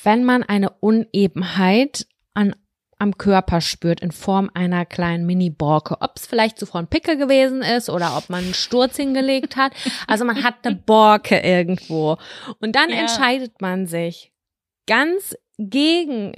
wenn 0.03 0.25
man 0.25 0.43
eine 0.43 0.71
Unebenheit 0.71 2.07
an, 2.35 2.55
am 2.99 3.19
Körper 3.19 3.61
spürt 3.61 4.01
in 4.01 4.11
Form 4.11 4.51
einer 4.55 4.87
kleinen 4.87 5.27
Mini-Borke, 5.27 5.99
ob 6.01 6.13
es 6.17 6.27
vielleicht 6.27 6.59
zuvor 6.59 6.81
ein 6.81 6.87
Pickel 6.87 7.17
gewesen 7.17 7.63
ist 7.63 7.91
oder 7.91 8.17
ob 8.17 8.31
man 8.31 8.45
einen 8.45 8.55
Sturz 8.55 8.97
hingelegt 8.97 9.57
hat. 9.57 9.73
Also 10.07 10.25
man 10.25 10.43
hat 10.43 10.55
eine 10.65 10.77
Borke 10.77 11.39
irgendwo. 11.39 12.17
Und 12.61 12.75
dann 12.75 12.91
Ja. 12.91 12.97
entscheidet 12.97 13.61
man 13.61 13.87
sich 13.87 14.33
ganz 14.87 15.37
gegen 15.59 16.35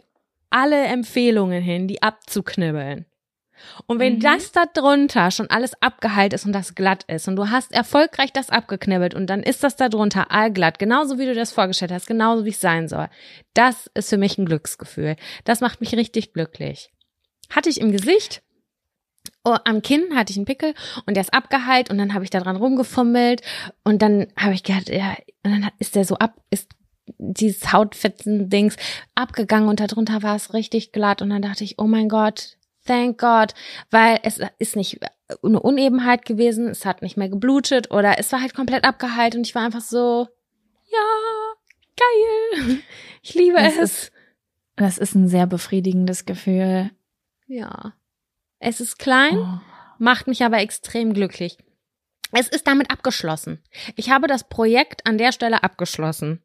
alle 0.50 0.84
Empfehlungen 0.86 1.62
hin, 1.62 1.86
die 1.88 2.02
abzuknibbeln. 2.02 3.04
Und 3.86 3.98
wenn 3.98 4.14
Mhm. 4.14 4.20
das 4.20 4.52
da 4.52 4.64
drunter 4.66 5.30
schon 5.30 5.50
alles 5.50 5.72
abgeheilt 5.82 6.32
ist 6.32 6.46
und 6.46 6.52
das 6.52 6.74
glatt 6.74 7.04
ist 7.08 7.28
und 7.28 7.36
du 7.36 7.50
hast 7.50 7.72
erfolgreich 7.72 8.32
das 8.32 8.50
abgeknibbelt 8.50 9.14
und 9.14 9.26
dann 9.28 9.42
ist 9.42 9.62
das 9.64 9.76
da 9.76 9.88
drunter 9.88 10.30
allglatt, 10.30 10.78
genauso 10.78 11.18
wie 11.18 11.26
du 11.26 11.34
das 11.34 11.52
vorgestellt 11.52 11.92
hast, 11.92 12.06
genauso 12.06 12.44
wie 12.44 12.50
es 12.50 12.60
sein 12.60 12.88
soll. 12.88 13.08
Das 13.54 13.90
ist 13.94 14.10
für 14.10 14.18
mich 14.18 14.38
ein 14.38 14.46
Glücksgefühl. 14.46 15.16
Das 15.44 15.60
macht 15.60 15.80
mich 15.80 15.94
richtig 15.94 16.32
glücklich. 16.32 16.90
Hatte 17.50 17.70
ich 17.70 17.80
im 17.80 17.92
Gesicht, 17.92 18.42
oh, 19.44 19.56
am 19.64 19.82
Kinn 19.82 20.14
hatte 20.14 20.30
ich 20.32 20.36
einen 20.36 20.46
Pickel 20.46 20.74
und 21.06 21.14
der 21.14 21.22
ist 21.22 21.32
abgeheilt 21.34 21.90
und 21.90 21.98
dann 21.98 22.14
habe 22.14 22.24
ich 22.24 22.30
da 22.30 22.40
dran 22.40 22.56
rumgefummelt 22.56 23.42
und 23.84 24.02
dann 24.02 24.26
habe 24.36 24.54
ich 24.54 24.62
gedacht, 24.62 24.88
ja, 24.88 25.16
und 25.42 25.52
dann 25.52 25.70
ist 25.78 25.94
der 25.94 26.04
so 26.04 26.16
ab, 26.16 26.34
ist 26.50 26.68
dieses 27.16 27.72
Hautfetzen-Dings 27.72 28.76
abgegangen 29.14 29.68
und 29.70 29.80
darunter 29.80 30.22
war 30.22 30.36
es 30.36 30.52
richtig 30.52 30.92
glatt 30.92 31.22
und 31.22 31.30
dann 31.30 31.40
dachte 31.40 31.64
ich, 31.64 31.78
oh 31.78 31.86
mein 31.86 32.10
Gott, 32.10 32.57
thank 32.88 33.20
God, 33.20 33.54
weil 33.90 34.18
es 34.24 34.40
ist 34.58 34.74
nicht 34.76 34.98
eine 35.42 35.60
Unebenheit 35.60 36.24
gewesen, 36.24 36.68
es 36.68 36.84
hat 36.86 37.02
nicht 37.02 37.16
mehr 37.16 37.28
geblutet 37.28 37.90
oder 37.92 38.18
es 38.18 38.32
war 38.32 38.40
halt 38.40 38.54
komplett 38.54 38.84
abgeheilt 38.84 39.36
und 39.36 39.46
ich 39.46 39.54
war 39.54 39.62
einfach 39.64 39.80
so, 39.82 40.26
ja, 40.90 41.04
geil, 41.96 42.78
ich 43.22 43.34
liebe 43.34 43.56
Das 43.58 43.76
es. 43.76 43.78
ist- 44.04 44.12
Das 44.76 44.98
ist 44.98 45.14
ein 45.14 45.28
sehr 45.28 45.46
befriedigendes 45.46 46.24
Gefühl. 46.24 46.90
ja, 47.46 47.92
es 48.58 48.80
ist 48.80 48.98
klein, 48.98 49.36
Oh. 49.38 49.60
macht 49.98 50.26
mich 50.26 50.42
aber 50.44 50.58
extrem 50.58 51.12
glücklich. 51.14 51.58
Es 52.32 52.48
ist 52.48 52.66
damit 52.66 52.90
abgeschlossen. 52.90 53.62
Ich 53.96 54.10
habe 54.10 54.26
das 54.26 54.48
Projekt 54.48 55.06
an 55.06 55.16
der 55.16 55.32
Stelle 55.32 55.62
abgeschlossen. 55.62 56.42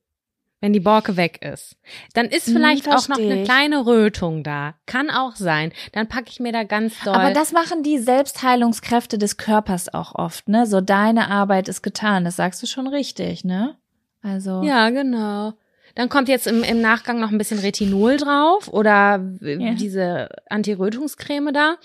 Wenn 0.63 0.71
die 0.71 0.79
Borke 0.79 1.17
weg 1.17 1.41
ist. 1.41 1.75
Dann 2.13 2.27
ist 2.27 2.47
Hm, 2.47 2.53
vielleicht 2.53 2.87
auch 2.87 3.09
noch 3.09 3.17
eine 3.17 3.43
kleine 3.43 3.85
Rötung 3.85 4.43
da. 4.43 4.75
Kann 4.85 5.09
auch 5.09 5.35
sein. 5.35 5.73
Dann 5.91 6.07
packe 6.07 6.29
ich 6.29 6.39
mir 6.39 6.53
da 6.53 6.63
ganz 6.63 6.93
doll. 7.03 7.13
Aber 7.13 7.33
das 7.33 7.51
machen 7.51 7.83
die 7.83 7.97
Selbstheilungskräfte 7.97 9.17
des 9.17 9.35
Körpers 9.35 9.93
auch 9.93 10.15
oft, 10.15 10.47
ne? 10.47 10.65
So 10.65 10.79
deine 10.79 11.29
Arbeit 11.29 11.67
ist 11.67 11.81
getan, 11.81 12.23
das 12.23 12.37
sagst 12.37 12.63
du 12.63 12.67
schon 12.67 12.87
richtig, 12.87 13.43
ne? 13.43 13.75
Also 14.21 14.61
ja, 14.63 14.89
genau. 14.89 15.51
Dann 15.95 16.07
kommt 16.07 16.29
jetzt 16.29 16.47
im, 16.47 16.63
im 16.63 16.79
Nachgang 16.79 17.19
noch 17.19 17.29
ein 17.31 17.37
bisschen 17.37 17.59
Retinol 17.59 18.15
drauf 18.15 18.69
oder 18.69 19.21
Ja. 19.41 19.73
diese 19.73 20.29
Anti-Rötungscreme 20.49 21.51
da. 21.51 21.75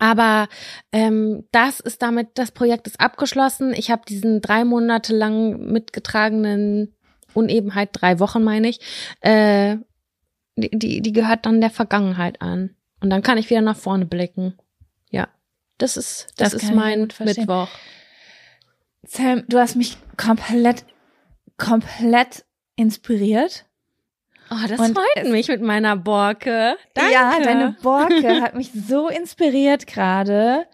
Aber 0.00 0.48
ähm, 0.90 1.44
das 1.52 1.78
ist 1.78 2.02
damit, 2.02 2.30
das 2.34 2.50
Projekt 2.50 2.88
ist 2.88 2.98
abgeschlossen. 2.98 3.72
Ich 3.74 3.92
habe 3.92 4.02
diesen 4.08 4.40
drei 4.40 4.64
Monate 4.64 5.14
lang 5.16 5.70
mitgetragenen 5.70 6.95
Unebenheit, 7.36 7.90
drei 7.92 8.18
Wochen 8.18 8.42
meine 8.42 8.68
ich, 8.68 8.80
äh, 9.20 9.76
die, 10.56 10.70
die, 10.70 11.02
die 11.02 11.12
gehört 11.12 11.46
dann 11.46 11.60
der 11.60 11.70
Vergangenheit 11.70 12.40
an. 12.40 12.74
Und 13.00 13.10
dann 13.10 13.22
kann 13.22 13.38
ich 13.38 13.50
wieder 13.50 13.60
nach 13.60 13.76
vorne 13.76 14.06
blicken. 14.06 14.58
Ja, 15.10 15.28
das 15.78 15.96
ist, 15.96 16.28
das, 16.36 16.52
Das 16.52 16.62
ist 16.62 16.74
mein. 16.74 17.08
Mittwoch. 17.20 17.68
Sam, 19.04 19.44
du 19.48 19.58
hast 19.58 19.76
mich 19.76 19.98
komplett, 20.16 20.84
komplett 21.58 22.44
inspiriert. 22.74 23.66
Oh, 24.50 24.66
das 24.68 24.78
Und 24.78 24.96
freut 24.96 25.28
mich 25.30 25.48
mit 25.48 25.60
meiner 25.60 25.96
Borke. 25.96 26.76
Danke. 26.94 27.12
Ja, 27.12 27.38
deine 27.42 27.76
Borke 27.82 28.40
hat 28.40 28.54
mich 28.54 28.70
so 28.72 29.08
inspiriert 29.08 29.86
gerade, 29.86 30.66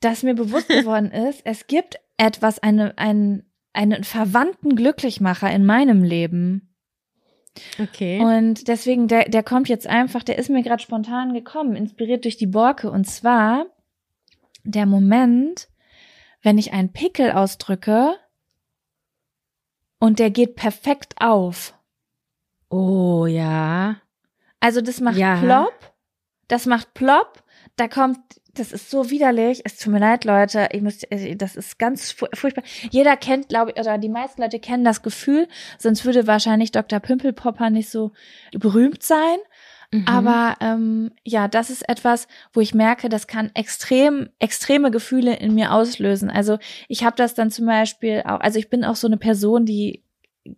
dass 0.00 0.22
mir 0.22 0.34
bewusst 0.34 0.68
geworden 0.68 1.10
ist, 1.10 1.42
es 1.44 1.66
gibt 1.66 1.98
etwas, 2.16 2.60
eine, 2.60 2.96
einen, 2.98 3.51
einen 3.72 4.04
verwandten 4.04 4.76
Glücklichmacher 4.76 5.50
in 5.50 5.64
meinem 5.64 6.02
Leben. 6.02 6.74
Okay. 7.78 8.18
Und 8.20 8.68
deswegen, 8.68 9.08
der, 9.08 9.28
der 9.28 9.42
kommt 9.42 9.68
jetzt 9.68 9.86
einfach, 9.86 10.22
der 10.22 10.38
ist 10.38 10.48
mir 10.50 10.62
gerade 10.62 10.82
spontan 10.82 11.34
gekommen, 11.34 11.76
inspiriert 11.76 12.24
durch 12.24 12.36
die 12.36 12.46
Borke. 12.46 12.90
Und 12.90 13.04
zwar 13.04 13.66
der 14.64 14.86
Moment, 14.86 15.68
wenn 16.42 16.58
ich 16.58 16.72
einen 16.72 16.92
Pickel 16.92 17.32
ausdrücke 17.32 18.14
und 19.98 20.18
der 20.18 20.30
geht 20.30 20.56
perfekt 20.56 21.14
auf. 21.20 21.74
Oh 22.70 23.26
ja. 23.26 23.96
Also 24.60 24.80
das 24.80 25.00
macht 25.00 25.16
Ja. 25.16 25.36
plopp, 25.40 25.94
das 26.48 26.66
macht 26.66 26.94
plopp, 26.94 27.42
da 27.76 27.86
kommt, 27.88 28.18
das 28.54 28.72
ist 28.72 28.90
so 28.90 29.10
widerlich, 29.10 29.62
es 29.64 29.78
tut 29.78 29.92
mir 29.92 29.98
leid, 29.98 30.24
Leute, 30.24 30.68
ich 30.72 30.82
muss, 30.82 31.02
äh, 31.04 31.36
das 31.36 31.56
ist 31.56 31.78
ganz 31.78 32.12
fu- 32.12 32.26
furchtbar. 32.34 32.64
Jeder 32.90 33.16
kennt, 33.16 33.48
glaube 33.48 33.72
ich, 33.72 33.80
oder 33.80 33.96
die 33.98 34.08
meisten 34.08 34.42
Leute 34.42 34.60
kennen 34.60 34.84
das 34.84 35.02
Gefühl, 35.02 35.48
sonst 35.78 36.04
würde 36.04 36.26
wahrscheinlich 36.26 36.70
Dr. 36.72 37.00
Pimpelpopper 37.00 37.70
nicht 37.70 37.88
so 37.88 38.12
berühmt 38.52 39.02
sein. 39.02 39.38
Mhm. 39.90 40.04
Aber 40.06 40.56
ähm, 40.60 41.12
ja, 41.24 41.48
das 41.48 41.70
ist 41.70 41.88
etwas, 41.88 42.26
wo 42.52 42.60
ich 42.60 42.74
merke, 42.74 43.08
das 43.08 43.26
kann 43.26 43.50
extrem, 43.54 44.30
extreme 44.38 44.90
Gefühle 44.90 45.34
in 45.36 45.54
mir 45.54 45.72
auslösen. 45.72 46.30
Also 46.30 46.58
ich 46.88 47.04
habe 47.04 47.16
das 47.16 47.34
dann 47.34 47.50
zum 47.50 47.66
Beispiel 47.66 48.22
auch, 48.26 48.40
also 48.40 48.58
ich 48.58 48.70
bin 48.70 48.84
auch 48.84 48.96
so 48.96 49.06
eine 49.06 49.18
Person, 49.18 49.66
die 49.66 50.02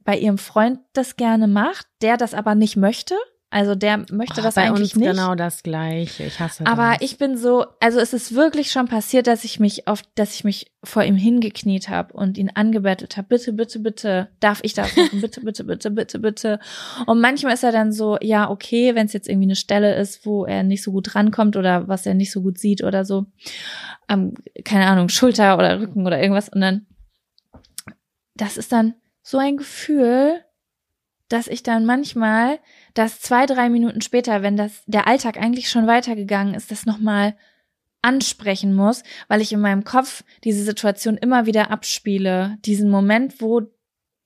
bei 0.04 0.16
ihrem 0.16 0.38
Freund 0.38 0.78
das 0.94 1.16
gerne 1.16 1.46
macht, 1.48 1.86
der 2.00 2.16
das 2.16 2.32
aber 2.32 2.54
nicht 2.54 2.76
möchte. 2.76 3.14
Also 3.54 3.76
der 3.76 3.98
möchte 4.10 4.40
Oh, 4.40 4.42
das 4.42 4.56
bei 4.56 4.62
eigentlich 4.62 4.94
uns 4.94 4.96
nicht. 4.96 5.10
genau 5.10 5.36
das 5.36 5.62
gleiche. 5.62 6.24
Ich 6.24 6.40
hasse 6.40 6.66
Aber 6.66 6.94
das. 6.94 7.02
ich 7.02 7.18
bin 7.18 7.36
so, 7.36 7.64
also 7.78 8.00
es 8.00 8.12
ist 8.12 8.34
wirklich 8.34 8.72
schon 8.72 8.88
passiert, 8.88 9.28
dass 9.28 9.44
ich 9.44 9.60
mich 9.60 9.86
auf, 9.86 10.02
dass 10.16 10.34
ich 10.34 10.42
mich 10.42 10.72
vor 10.82 11.04
ihm 11.04 11.14
hingekniet 11.14 11.88
habe 11.88 12.14
und 12.14 12.36
ihn 12.36 12.50
angebettelt 12.52 13.16
habe. 13.16 13.28
Bitte, 13.28 13.52
bitte, 13.52 13.78
bitte, 13.78 14.28
darf 14.40 14.58
ich 14.64 14.74
das 14.74 14.96
machen? 14.96 15.20
Bitte, 15.20 15.40
bitte, 15.42 15.62
bitte, 15.62 15.92
bitte, 15.92 16.18
bitte. 16.18 16.58
Und 17.06 17.20
manchmal 17.20 17.54
ist 17.54 17.62
er 17.62 17.70
dann 17.70 17.92
so, 17.92 18.18
ja, 18.20 18.50
okay, 18.50 18.96
wenn 18.96 19.06
es 19.06 19.12
jetzt 19.12 19.28
irgendwie 19.28 19.46
eine 19.46 19.54
Stelle 19.54 19.94
ist, 19.94 20.26
wo 20.26 20.44
er 20.44 20.64
nicht 20.64 20.82
so 20.82 20.90
gut 20.90 21.14
rankommt 21.14 21.56
oder 21.56 21.86
was 21.86 22.06
er 22.06 22.14
nicht 22.14 22.32
so 22.32 22.42
gut 22.42 22.58
sieht 22.58 22.82
oder 22.82 23.04
so, 23.04 23.26
ähm, 24.08 24.34
keine 24.64 24.86
Ahnung, 24.88 25.08
Schulter 25.10 25.56
oder 25.56 25.80
Rücken 25.80 26.04
oder 26.04 26.20
irgendwas. 26.20 26.48
Und 26.48 26.60
dann, 26.60 26.86
das 28.34 28.56
ist 28.56 28.72
dann 28.72 28.94
so 29.22 29.38
ein 29.38 29.56
Gefühl, 29.56 30.40
dass 31.34 31.48
ich 31.48 31.62
dann 31.62 31.84
manchmal 31.84 32.60
das 32.94 33.20
zwei, 33.20 33.44
drei 33.46 33.68
Minuten 33.68 34.00
später, 34.00 34.42
wenn 34.42 34.56
das 34.56 34.82
der 34.86 35.06
Alltag 35.06 35.36
eigentlich 35.36 35.68
schon 35.68 35.86
weitergegangen 35.86 36.54
ist, 36.54 36.70
das 36.70 36.86
nochmal 36.86 37.36
ansprechen 38.02 38.74
muss, 38.74 39.02
weil 39.28 39.40
ich 39.40 39.52
in 39.52 39.60
meinem 39.60 39.84
Kopf 39.84 40.24
diese 40.44 40.62
Situation 40.62 41.16
immer 41.16 41.46
wieder 41.46 41.70
abspiele. 41.70 42.58
Diesen 42.64 42.90
Moment, 42.90 43.40
wo 43.40 43.62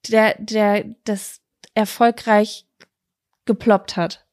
der, 0.07 0.35
der 0.37 0.85
das 1.05 1.41
erfolgreich 1.73 2.65
geploppt 3.45 3.97
hat. 3.97 4.25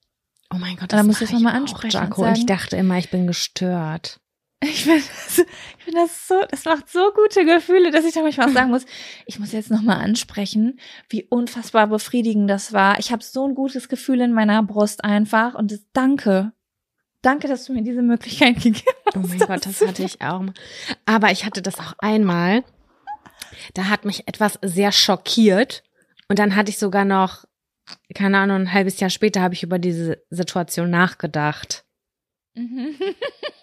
oh 0.53 0.59
mein 0.59 0.77
Gott, 0.77 0.93
Da 0.93 1.03
muss 1.03 1.21
ich 1.21 1.29
das 1.29 1.33
nochmal 1.33 1.55
auch, 1.55 1.59
ansprechen 1.61 1.97
und 1.97 2.03
Jaco. 2.03 2.23
Und 2.25 2.33
ich 2.33 2.37
sagen- 2.39 2.47
dachte 2.47 2.77
immer, 2.77 2.99
ich 2.99 3.11
bin 3.11 3.27
gestört. 3.27 4.21
Ich 4.61 4.85
finde 4.85 5.01
das, 5.01 5.39
ich 5.39 5.85
find 5.85 5.97
das 5.97 6.29
so, 6.29 6.35
das 6.51 6.65
macht 6.65 6.89
so 6.89 7.13
gute 7.13 7.45
Gefühle, 7.45 7.91
dass 7.91 8.05
ich 8.05 8.15
da 8.15 8.23
manchmal 8.23 8.53
sagen 8.53 8.71
muss, 8.71 8.87
ich 9.27 9.39
muss 9.39 9.53
jetzt 9.53 9.71
nochmal 9.71 9.99
ansprechen, 9.99 10.81
wie 11.11 11.25
unfassbar 11.25 11.87
befriedigend 11.89 12.49
das 12.49 12.73
war. 12.73 12.99
Ich 12.99 13.13
habe 13.13 13.23
so 13.23 13.47
ein 13.47 13.55
gutes 13.55 13.89
Gefühl 13.89 14.23
in 14.23 14.33
meiner 14.33 14.63
Brust 14.63 15.05
einfach 15.05 15.55
und 15.55 15.73
das, 15.73 15.81
danke. 15.93 16.53
Danke, 17.23 17.49
dass 17.49 17.65
du 17.65 17.73
mir 17.73 17.83
diese 17.83 18.03
Möglichkeit 18.03 18.57
gegeben 18.57 18.81
hast. 19.07 19.17
Oh 19.17 19.27
mein 19.27 19.39
Gott, 19.41 19.67
das 19.67 19.81
hatte 19.87 20.05
ich 20.05 20.21
auch. 20.23 20.41
mal. 20.41 20.55
Aber 21.05 21.33
ich 21.33 21.45
hatte 21.45 21.61
das 21.61 21.79
auch 21.79 21.95
einmal. 21.99 22.65
Da 23.75 23.89
hat 23.89 24.05
mich 24.05 24.27
etwas 24.29 24.59
sehr 24.63 24.93
schockiert. 24.93 25.83
Und 26.29 26.39
dann 26.39 26.57
hatte 26.57 26.71
ich 26.71 26.79
sogar 26.79 27.05
noch, 27.05 27.45
keine 28.15 28.39
Ahnung, 28.39 28.63
ein 28.63 28.73
halbes 28.73 29.01
Jahr 29.01 29.11
später 29.11 29.43
habe 29.43 29.55
ich 29.55 29.63
über 29.63 29.79
diese 29.79 30.23
Situation 30.31 30.91
nachgedacht. 30.91 31.86
Mhm. 32.57 32.97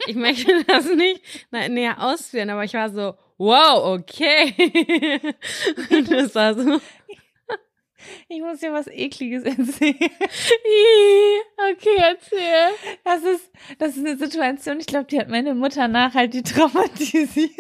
Ich 0.08 0.16
möchte 0.16 0.64
das 0.68 0.86
nicht 0.94 1.22
näher 1.52 2.02
ausführen, 2.02 2.50
aber 2.52 2.64
ich 2.64 2.74
war 2.74 2.89
so, 2.89 3.16
wow, 3.38 3.98
okay. 4.00 5.20
Und 5.89 6.12
das 6.12 6.36
war 6.36 6.54
so, 6.54 6.80
Ich 8.28 8.41
muss 8.41 8.60
dir 8.60 8.72
was 8.72 8.88
Ekliges 8.88 9.44
erzählen. 9.46 9.96
okay, 11.72 11.98
erzähl. 11.98 12.70
Das 13.04 13.24
ist, 13.24 13.52
das 13.80 13.98
ist 13.98 14.06
eine 14.06 14.18
Situation, 14.18 14.80
ich 14.80 14.86
glaube, 14.88 15.06
die 15.06 15.20
hat 15.20 15.30
meine 15.30 15.56
Mutter 15.56 15.88
nachhaltig 15.88 16.46
traumatisiert. 16.46 17.52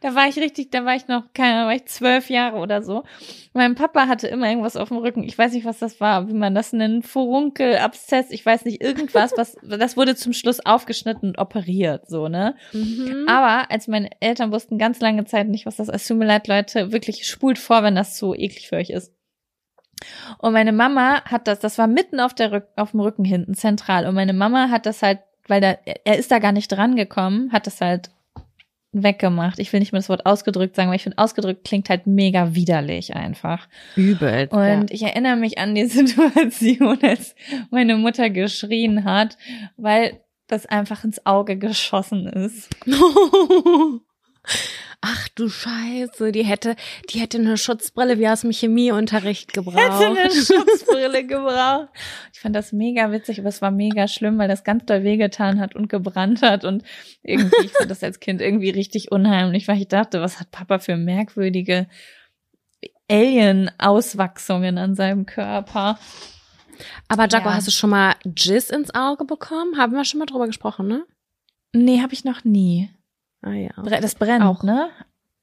Da 0.00 0.14
war 0.14 0.28
ich 0.28 0.36
richtig, 0.36 0.70
da 0.70 0.84
war 0.84 0.94
ich 0.94 1.08
noch, 1.08 1.24
keine 1.34 1.54
Ahnung, 1.54 1.68
war 1.68 1.74
ich 1.74 1.86
zwölf 1.86 2.30
Jahre 2.30 2.58
oder 2.58 2.82
so. 2.82 3.04
Mein 3.52 3.74
Papa 3.74 4.08
hatte 4.08 4.28
immer 4.28 4.48
irgendwas 4.48 4.76
auf 4.76 4.88
dem 4.88 4.98
Rücken. 4.98 5.22
Ich 5.22 5.36
weiß 5.36 5.52
nicht, 5.52 5.64
was 5.64 5.78
das 5.78 6.00
war, 6.00 6.28
wie 6.28 6.34
man 6.34 6.54
das 6.54 6.72
nennt. 6.72 7.06
Furunkel, 7.06 7.78
Abszess, 7.78 8.30
ich 8.30 8.44
weiß 8.44 8.64
nicht, 8.64 8.82
irgendwas, 8.82 9.32
was, 9.36 9.56
das 9.62 9.96
wurde 9.96 10.16
zum 10.16 10.32
Schluss 10.32 10.64
aufgeschnitten 10.64 11.30
und 11.30 11.38
operiert, 11.38 12.08
so, 12.08 12.28
ne? 12.28 12.54
Mhm. 12.72 13.26
Aber 13.28 13.70
als 13.70 13.88
meine 13.88 14.10
Eltern 14.20 14.52
wussten 14.52 14.78
ganz 14.78 15.00
lange 15.00 15.24
Zeit 15.24 15.48
nicht, 15.48 15.66
was 15.66 15.76
das 15.76 15.88
ist. 15.88 16.06
Tut 16.06 16.18
mir 16.18 16.26
leid, 16.26 16.48
Leute, 16.48 16.92
wirklich 16.92 17.26
spult 17.26 17.58
vor, 17.58 17.82
wenn 17.82 17.94
das 17.94 18.18
so 18.18 18.34
eklig 18.34 18.68
für 18.68 18.76
euch 18.76 18.90
ist. 18.90 19.12
Und 20.38 20.52
meine 20.52 20.72
Mama 20.72 21.24
hat 21.24 21.48
das, 21.48 21.60
das 21.60 21.78
war 21.78 21.86
mitten 21.86 22.20
auf 22.20 22.34
der 22.34 22.52
Rück, 22.52 22.66
auf 22.76 22.90
dem 22.90 23.00
Rücken 23.00 23.24
hinten, 23.24 23.54
zentral. 23.54 24.06
Und 24.06 24.14
meine 24.14 24.32
Mama 24.32 24.68
hat 24.68 24.86
das 24.86 25.02
halt, 25.02 25.20
weil 25.48 25.60
da, 25.60 25.76
er 26.04 26.18
ist 26.18 26.30
da 26.30 26.38
gar 26.38 26.52
nicht 26.52 26.68
dran 26.68 26.96
gekommen, 26.96 27.52
hat 27.52 27.66
das 27.66 27.80
halt 27.80 28.10
weggemacht. 29.02 29.58
Ich 29.58 29.72
will 29.72 29.80
nicht 29.80 29.92
mehr 29.92 30.00
das 30.00 30.08
Wort 30.08 30.26
ausgedrückt 30.26 30.76
sagen, 30.76 30.88
weil 30.88 30.96
ich 30.96 31.02
finde, 31.02 31.18
ausgedrückt 31.18 31.64
klingt 31.64 31.88
halt 31.88 32.06
mega 32.06 32.54
widerlich 32.54 33.14
einfach. 33.14 33.68
Übel. 33.96 34.48
Und 34.50 34.90
ich 34.90 35.02
erinnere 35.02 35.36
mich 35.36 35.58
an 35.58 35.74
die 35.74 35.84
Situation, 35.86 36.98
als 37.02 37.34
meine 37.70 37.96
Mutter 37.96 38.30
geschrien 38.30 39.04
hat, 39.04 39.36
weil 39.76 40.20
das 40.46 40.66
einfach 40.66 41.04
ins 41.04 41.24
Auge 41.26 41.56
geschossen 41.56 42.26
ist. 42.26 42.68
Ach 45.00 45.28
du 45.34 45.48
Scheiße, 45.48 46.32
die 46.32 46.44
hätte, 46.44 46.74
die 47.10 47.20
hätte 47.20 47.38
eine 47.38 47.56
Schutzbrille 47.56 48.18
wie 48.18 48.28
aus 48.28 48.40
dem 48.40 48.50
Chemieunterricht 48.50 49.52
gebraucht. 49.52 49.76
Hätte 49.76 50.06
eine 50.06 50.30
Schutzbrille 50.30 51.26
gebraucht. 51.26 51.88
Ich 52.32 52.40
fand 52.40 52.56
das 52.56 52.72
mega 52.72 53.12
witzig, 53.12 53.38
aber 53.38 53.48
es 53.48 53.62
war 53.62 53.70
mega 53.70 54.08
schlimm, 54.08 54.38
weil 54.38 54.48
das 54.48 54.64
ganz 54.64 54.86
doll 54.86 55.04
wehgetan 55.04 55.60
hat 55.60 55.74
und 55.74 55.88
gebrannt 55.88 56.42
hat 56.42 56.64
und 56.64 56.82
irgendwie, 57.22 57.66
ich 57.66 57.72
fand 57.72 57.90
das 57.90 58.02
als 58.02 58.20
Kind 58.20 58.40
irgendwie 58.40 58.70
richtig 58.70 59.12
unheimlich, 59.12 59.68
weil 59.68 59.78
ich 59.78 59.88
dachte, 59.88 60.20
was 60.20 60.40
hat 60.40 60.50
Papa 60.50 60.78
für 60.78 60.96
merkwürdige 60.96 61.86
Alien-Auswachsungen 63.08 64.78
an 64.78 64.94
seinem 64.94 65.26
Körper. 65.26 65.98
Aber 67.08 67.28
Jaco, 67.28 67.48
ja. 67.48 67.54
hast 67.54 67.66
du 67.66 67.70
schon 67.70 67.90
mal 67.90 68.14
Jizz 68.24 68.70
ins 68.70 68.94
Auge 68.94 69.24
bekommen? 69.24 69.78
Haben 69.78 69.94
wir 69.94 70.04
schon 70.04 70.18
mal 70.18 70.26
drüber 70.26 70.46
gesprochen, 70.46 70.88
ne? 70.88 71.06
Nee, 71.72 72.00
habe 72.00 72.14
ich 72.14 72.24
noch 72.24 72.44
nie. 72.44 72.90
Ah 73.46 73.52
ja. 73.52 73.70
Das 74.00 74.16
brennt, 74.16 74.42
auch 74.44 74.64
ne? 74.64 74.90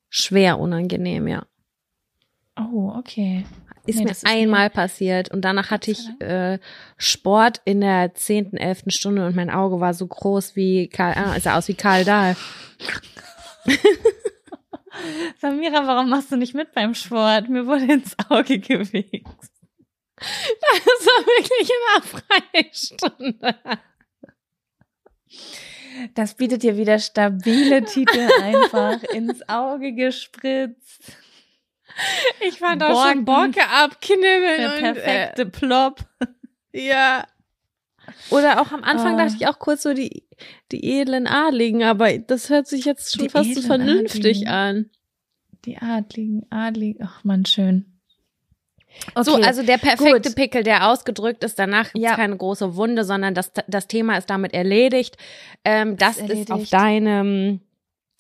Schwer 0.09 0.59
unangenehm, 0.59 1.25
ja. 1.27 1.45
Oh, 2.59 2.91
okay. 2.97 3.45
Ist 3.85 3.97
nee, 3.97 4.03
mir 4.03 4.11
ist 4.11 4.27
einmal 4.27 4.69
passiert 4.69 5.31
und 5.31 5.41
danach 5.41 5.71
hatte 5.71 5.91
ich 5.91 6.09
äh, 6.19 6.59
Sport 6.97 7.61
in 7.63 7.79
der 7.79 8.13
zehnten, 8.13 8.57
elften 8.57 8.91
Stunde 8.91 9.25
und 9.25 9.37
mein 9.37 9.49
Auge 9.49 9.79
war 9.79 9.93
so 9.93 10.05
groß 10.05 10.57
wie 10.57 10.89
Karl, 10.89 11.13
ah, 11.15 11.39
sah 11.39 11.57
aus 11.57 11.69
wie 11.69 11.75
Karl 11.75 12.03
Dahl. 12.03 12.35
Samira, 15.39 15.87
warum 15.87 16.09
machst 16.09 16.29
du 16.31 16.35
nicht 16.35 16.53
mit 16.53 16.73
beim 16.73 16.93
Sport? 16.93 17.47
Mir 17.47 17.65
wurde 17.65 17.91
ins 17.91 18.17
Auge 18.29 18.59
gewichst. 18.59 19.51
Das 20.17 21.07
war 21.07 21.25
wirklich 21.25 21.71
eine 21.79 22.03
Freistunde. 22.63 23.55
Das 26.15 26.35
bietet 26.35 26.63
dir 26.63 26.77
wieder 26.77 26.99
stabile 26.99 27.83
Titel 27.83 28.27
einfach 28.41 29.03
ins 29.13 29.47
Auge 29.47 29.93
gespritzt. 29.93 31.13
Ich 32.41 32.59
fand 32.59 32.79
Borken, 32.79 32.95
auch 32.95 33.07
schon 33.07 33.25
Borke 33.25 33.69
abknibbeln. 33.69 34.57
Der 34.57 34.93
perfekte 34.93 35.41
äh, 35.43 35.45
Plop. 35.45 35.99
Ja. 36.71 37.27
Oder 38.29 38.61
auch 38.61 38.71
am 38.71 38.83
Anfang 38.83 39.15
oh. 39.15 39.17
dachte 39.17 39.35
ich 39.39 39.47
auch 39.47 39.59
kurz 39.59 39.83
so 39.83 39.93
die, 39.93 40.23
die 40.71 40.99
edlen 40.99 41.27
Adligen, 41.27 41.83
aber 41.83 42.17
das 42.17 42.49
hört 42.49 42.67
sich 42.67 42.85
jetzt 42.85 43.15
schon 43.15 43.25
die 43.25 43.29
fast 43.29 43.53
so 43.55 43.61
vernünftig 43.61 44.47
Adligen. 44.47 44.47
an. 44.47 44.89
Die 45.65 45.77
Adligen, 45.77 46.45
Adligen, 46.49 47.03
ach 47.03 47.23
man, 47.23 47.45
schön. 47.45 47.92
Okay, 49.15 49.23
so, 49.23 49.35
also 49.35 49.63
der 49.63 49.77
perfekte 49.77 50.29
gut. 50.29 50.35
Pickel, 50.35 50.63
der 50.63 50.89
ausgedrückt 50.89 51.43
ist, 51.43 51.59
danach 51.59 51.91
gibt's 51.91 52.09
ja. 52.09 52.15
keine 52.15 52.37
große 52.37 52.75
Wunde, 52.75 53.03
sondern 53.03 53.33
das, 53.33 53.51
das 53.67 53.87
Thema 53.87 54.17
ist 54.17 54.29
damit 54.29 54.53
erledigt. 54.53 55.17
Ähm, 55.65 55.97
das 55.97 56.17
ist, 56.17 56.21
erledigt. 56.21 56.49
ist 56.49 56.51
auf 56.51 56.69
deinem 56.69 57.59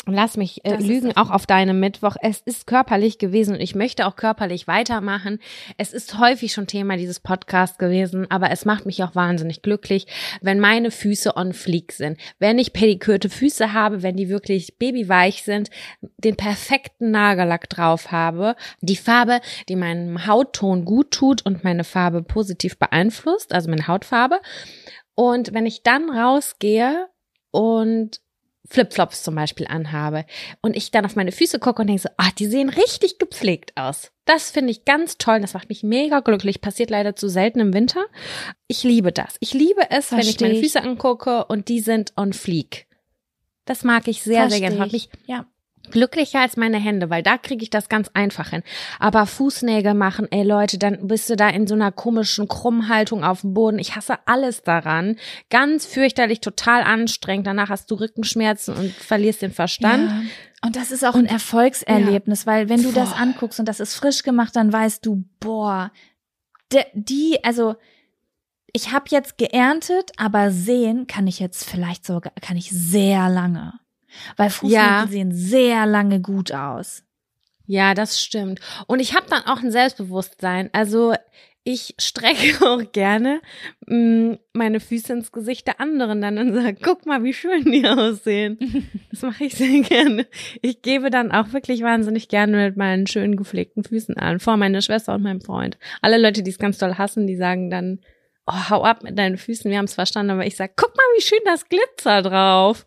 Lass 0.05 0.35
mich 0.35 0.65
äh, 0.65 0.75
lügen, 0.75 1.15
auch 1.15 1.31
auf 1.31 1.45
deinem 1.45 1.79
Mittwoch. 1.79 2.17
Es 2.21 2.41
ist 2.41 2.67
körperlich 2.67 3.19
gewesen 3.19 3.55
und 3.55 3.61
ich 3.61 3.73
möchte 3.73 4.05
auch 4.05 4.17
körperlich 4.17 4.67
weitermachen. 4.67 5.39
Es 5.77 5.93
ist 5.93 6.19
häufig 6.19 6.51
schon 6.51 6.67
Thema 6.67 6.97
dieses 6.97 7.21
Podcast 7.21 7.79
gewesen, 7.79 8.29
aber 8.29 8.51
es 8.51 8.65
macht 8.65 8.85
mich 8.85 9.01
auch 9.01 9.15
wahnsinnig 9.15 9.61
glücklich, 9.61 10.07
wenn 10.41 10.59
meine 10.59 10.91
Füße 10.91 11.37
on 11.37 11.53
fleek 11.53 11.93
sind. 11.93 12.19
Wenn 12.37 12.59
ich 12.59 12.73
pedikürte 12.73 13.29
Füße 13.29 13.71
habe, 13.71 14.03
wenn 14.03 14.17
die 14.17 14.27
wirklich 14.27 14.77
babyweich 14.77 15.43
sind, 15.43 15.69
den 16.17 16.35
perfekten 16.35 17.11
Nagellack 17.11 17.69
drauf 17.69 18.11
habe, 18.11 18.57
die 18.81 18.97
Farbe, 18.97 19.39
die 19.69 19.77
meinem 19.77 20.27
Hautton 20.27 20.83
gut 20.83 21.11
tut 21.11 21.45
und 21.45 21.63
meine 21.63 21.85
Farbe 21.85 22.23
positiv 22.23 22.77
beeinflusst, 22.77 23.53
also 23.53 23.69
meine 23.69 23.87
Hautfarbe. 23.87 24.41
Und 25.15 25.53
wenn 25.53 25.65
ich 25.65 25.81
dann 25.81 26.09
rausgehe 26.09 27.07
und 27.51 28.22
Flipflops 28.69 29.23
zum 29.23 29.35
Beispiel 29.35 29.67
anhabe 29.67 30.25
und 30.61 30.75
ich 30.75 30.91
dann 30.91 31.05
auf 31.05 31.15
meine 31.15 31.31
Füße 31.31 31.59
gucke 31.59 31.81
und 31.81 31.87
denke 31.87 32.03
so, 32.03 32.09
ah, 32.17 32.29
die 32.37 32.45
sehen 32.45 32.69
richtig 32.69 33.19
gepflegt 33.19 33.75
aus. 33.75 34.11
Das 34.25 34.51
finde 34.51 34.71
ich 34.71 34.85
ganz 34.85 35.17
toll. 35.17 35.41
Das 35.41 35.53
macht 35.53 35.69
mich 35.69 35.83
mega 35.83 36.21
glücklich. 36.21 36.61
Passiert 36.61 36.89
leider 36.89 37.15
zu 37.15 37.27
selten 37.27 37.59
im 37.59 37.73
Winter. 37.73 38.05
Ich 38.67 38.83
liebe 38.83 39.11
das. 39.11 39.35
Ich 39.41 39.53
liebe 39.53 39.81
es, 39.89 40.07
Versteh 40.07 40.17
wenn 40.17 40.29
ich 40.29 40.39
meine 40.39 40.55
Füße 40.55 40.81
angucke 40.81 41.45
und 41.45 41.67
die 41.67 41.81
sind 41.81 42.13
on 42.15 42.31
fleek. 42.31 42.87
Das 43.65 43.83
mag 43.83 44.07
ich 44.07 44.23
sehr, 44.23 44.41
Versteh 44.41 44.59
sehr 44.59 44.69
gerne. 44.69 44.77
Macht 44.77 44.93
mich 44.93 45.09
ja 45.25 45.45
glücklicher 45.91 46.39
als 46.39 46.57
meine 46.57 46.77
Hände, 46.77 47.09
weil 47.09 47.23
da 47.23 47.37
kriege 47.37 47.63
ich 47.63 47.69
das 47.69 47.89
ganz 47.89 48.09
einfach 48.13 48.49
hin. 48.49 48.63
Aber 48.99 49.25
Fußnägel 49.25 49.93
machen, 49.93 50.27
ey 50.31 50.43
Leute, 50.43 50.77
dann 50.77 51.07
bist 51.07 51.29
du 51.29 51.35
da 51.35 51.49
in 51.49 51.67
so 51.67 51.75
einer 51.75 51.91
komischen 51.91 52.47
Krummhaltung 52.47 53.23
auf 53.23 53.41
dem 53.41 53.53
Boden. 53.53 53.79
Ich 53.79 53.95
hasse 53.95 54.17
alles 54.25 54.63
daran. 54.63 55.17
Ganz 55.49 55.85
fürchterlich, 55.85 56.41
total 56.41 56.83
anstrengend. 56.83 57.47
Danach 57.47 57.69
hast 57.69 57.91
du 57.91 57.95
Rückenschmerzen 57.95 58.75
und 58.75 58.91
verlierst 58.91 59.41
den 59.41 59.51
Verstand. 59.51 60.09
Ja. 60.09 60.21
Und 60.65 60.75
das 60.77 60.91
ist 60.91 61.03
auch 61.03 61.15
und, 61.15 61.25
ein 61.25 61.33
Erfolgserlebnis, 61.33 62.45
ja, 62.45 62.51
weil 62.51 62.69
wenn 62.69 62.81
du 62.81 62.93
boah. 62.93 63.01
das 63.01 63.13
anguckst 63.13 63.59
und 63.59 63.67
das 63.67 63.81
ist 63.81 63.95
frisch 63.95 64.23
gemacht, 64.23 64.55
dann 64.55 64.71
weißt 64.71 65.05
du, 65.05 65.25
boah, 65.39 65.91
de, 66.71 66.85
die, 66.93 67.43
also 67.43 67.75
ich 68.71 68.91
habe 68.91 69.05
jetzt 69.09 69.37
geerntet, 69.37 70.11
aber 70.17 70.51
sehen 70.51 71.05
kann 71.05 71.27
ich 71.27 71.39
jetzt 71.39 71.69
vielleicht 71.69 72.05
sogar, 72.05 72.33
kann 72.41 72.55
ich 72.55 72.71
sehr 72.71 73.29
lange. 73.29 73.73
Weil 74.37 74.49
Fußnägel 74.49 74.83
ja. 74.83 75.07
sehen 75.07 75.31
sehr 75.33 75.85
lange 75.85 76.21
gut 76.21 76.51
aus. 76.53 77.03
Ja, 77.65 77.93
das 77.93 78.21
stimmt. 78.21 78.59
Und 78.87 78.99
ich 78.99 79.15
habe 79.15 79.27
dann 79.29 79.43
auch 79.43 79.61
ein 79.61 79.71
Selbstbewusstsein. 79.71 80.69
Also 80.73 81.13
ich 81.63 81.95
strecke 81.97 82.65
auch 82.67 82.91
gerne 82.91 83.41
mh, 83.87 83.95
mm, 83.95 84.39
meine 84.53 84.79
Füße 84.79 85.13
ins 85.13 85.31
Gesicht 85.31 85.65
der 85.67 85.79
anderen 85.79 86.21
dann 86.21 86.37
und 86.37 86.53
sage, 86.53 86.77
guck 86.81 87.05
mal, 87.05 87.23
wie 87.23 87.33
schön 87.33 87.71
die 87.71 87.87
aussehen. 87.87 88.59
Das 89.11 89.21
mache 89.21 89.45
ich 89.45 89.55
sehr 89.55 89.81
gerne. 89.81 90.27
Ich 90.61 90.81
gebe 90.81 91.09
dann 91.09 91.31
auch 91.31 91.53
wirklich 91.53 91.81
wahnsinnig 91.81 92.27
gerne 92.27 92.57
mit 92.57 92.77
meinen 92.77 93.07
schönen 93.07 93.37
gepflegten 93.37 93.83
Füßen 93.83 94.17
an, 94.17 94.39
vor 94.39 94.57
meiner 94.57 94.81
Schwester 94.81 95.15
und 95.15 95.23
meinem 95.23 95.41
Freund. 95.41 95.77
Alle 96.01 96.17
Leute, 96.17 96.43
die 96.43 96.51
es 96.51 96.59
ganz 96.59 96.77
doll 96.77 96.97
hassen, 96.97 97.27
die 97.27 97.37
sagen 97.37 97.69
dann, 97.69 97.99
oh, 98.45 98.69
hau 98.69 98.83
ab 98.83 99.03
mit 99.03 99.17
deinen 99.17 99.37
Füßen, 99.37 99.71
wir 99.71 99.77
haben 99.77 99.85
es 99.85 99.93
verstanden, 99.93 100.31
aber 100.31 100.45
ich 100.45 100.57
sage, 100.57 100.73
guck 100.75 100.95
mal, 100.95 101.03
wie 101.15 101.21
schön 101.21 101.39
das 101.45 101.69
Glitzer 101.69 102.21
drauf 102.21 102.85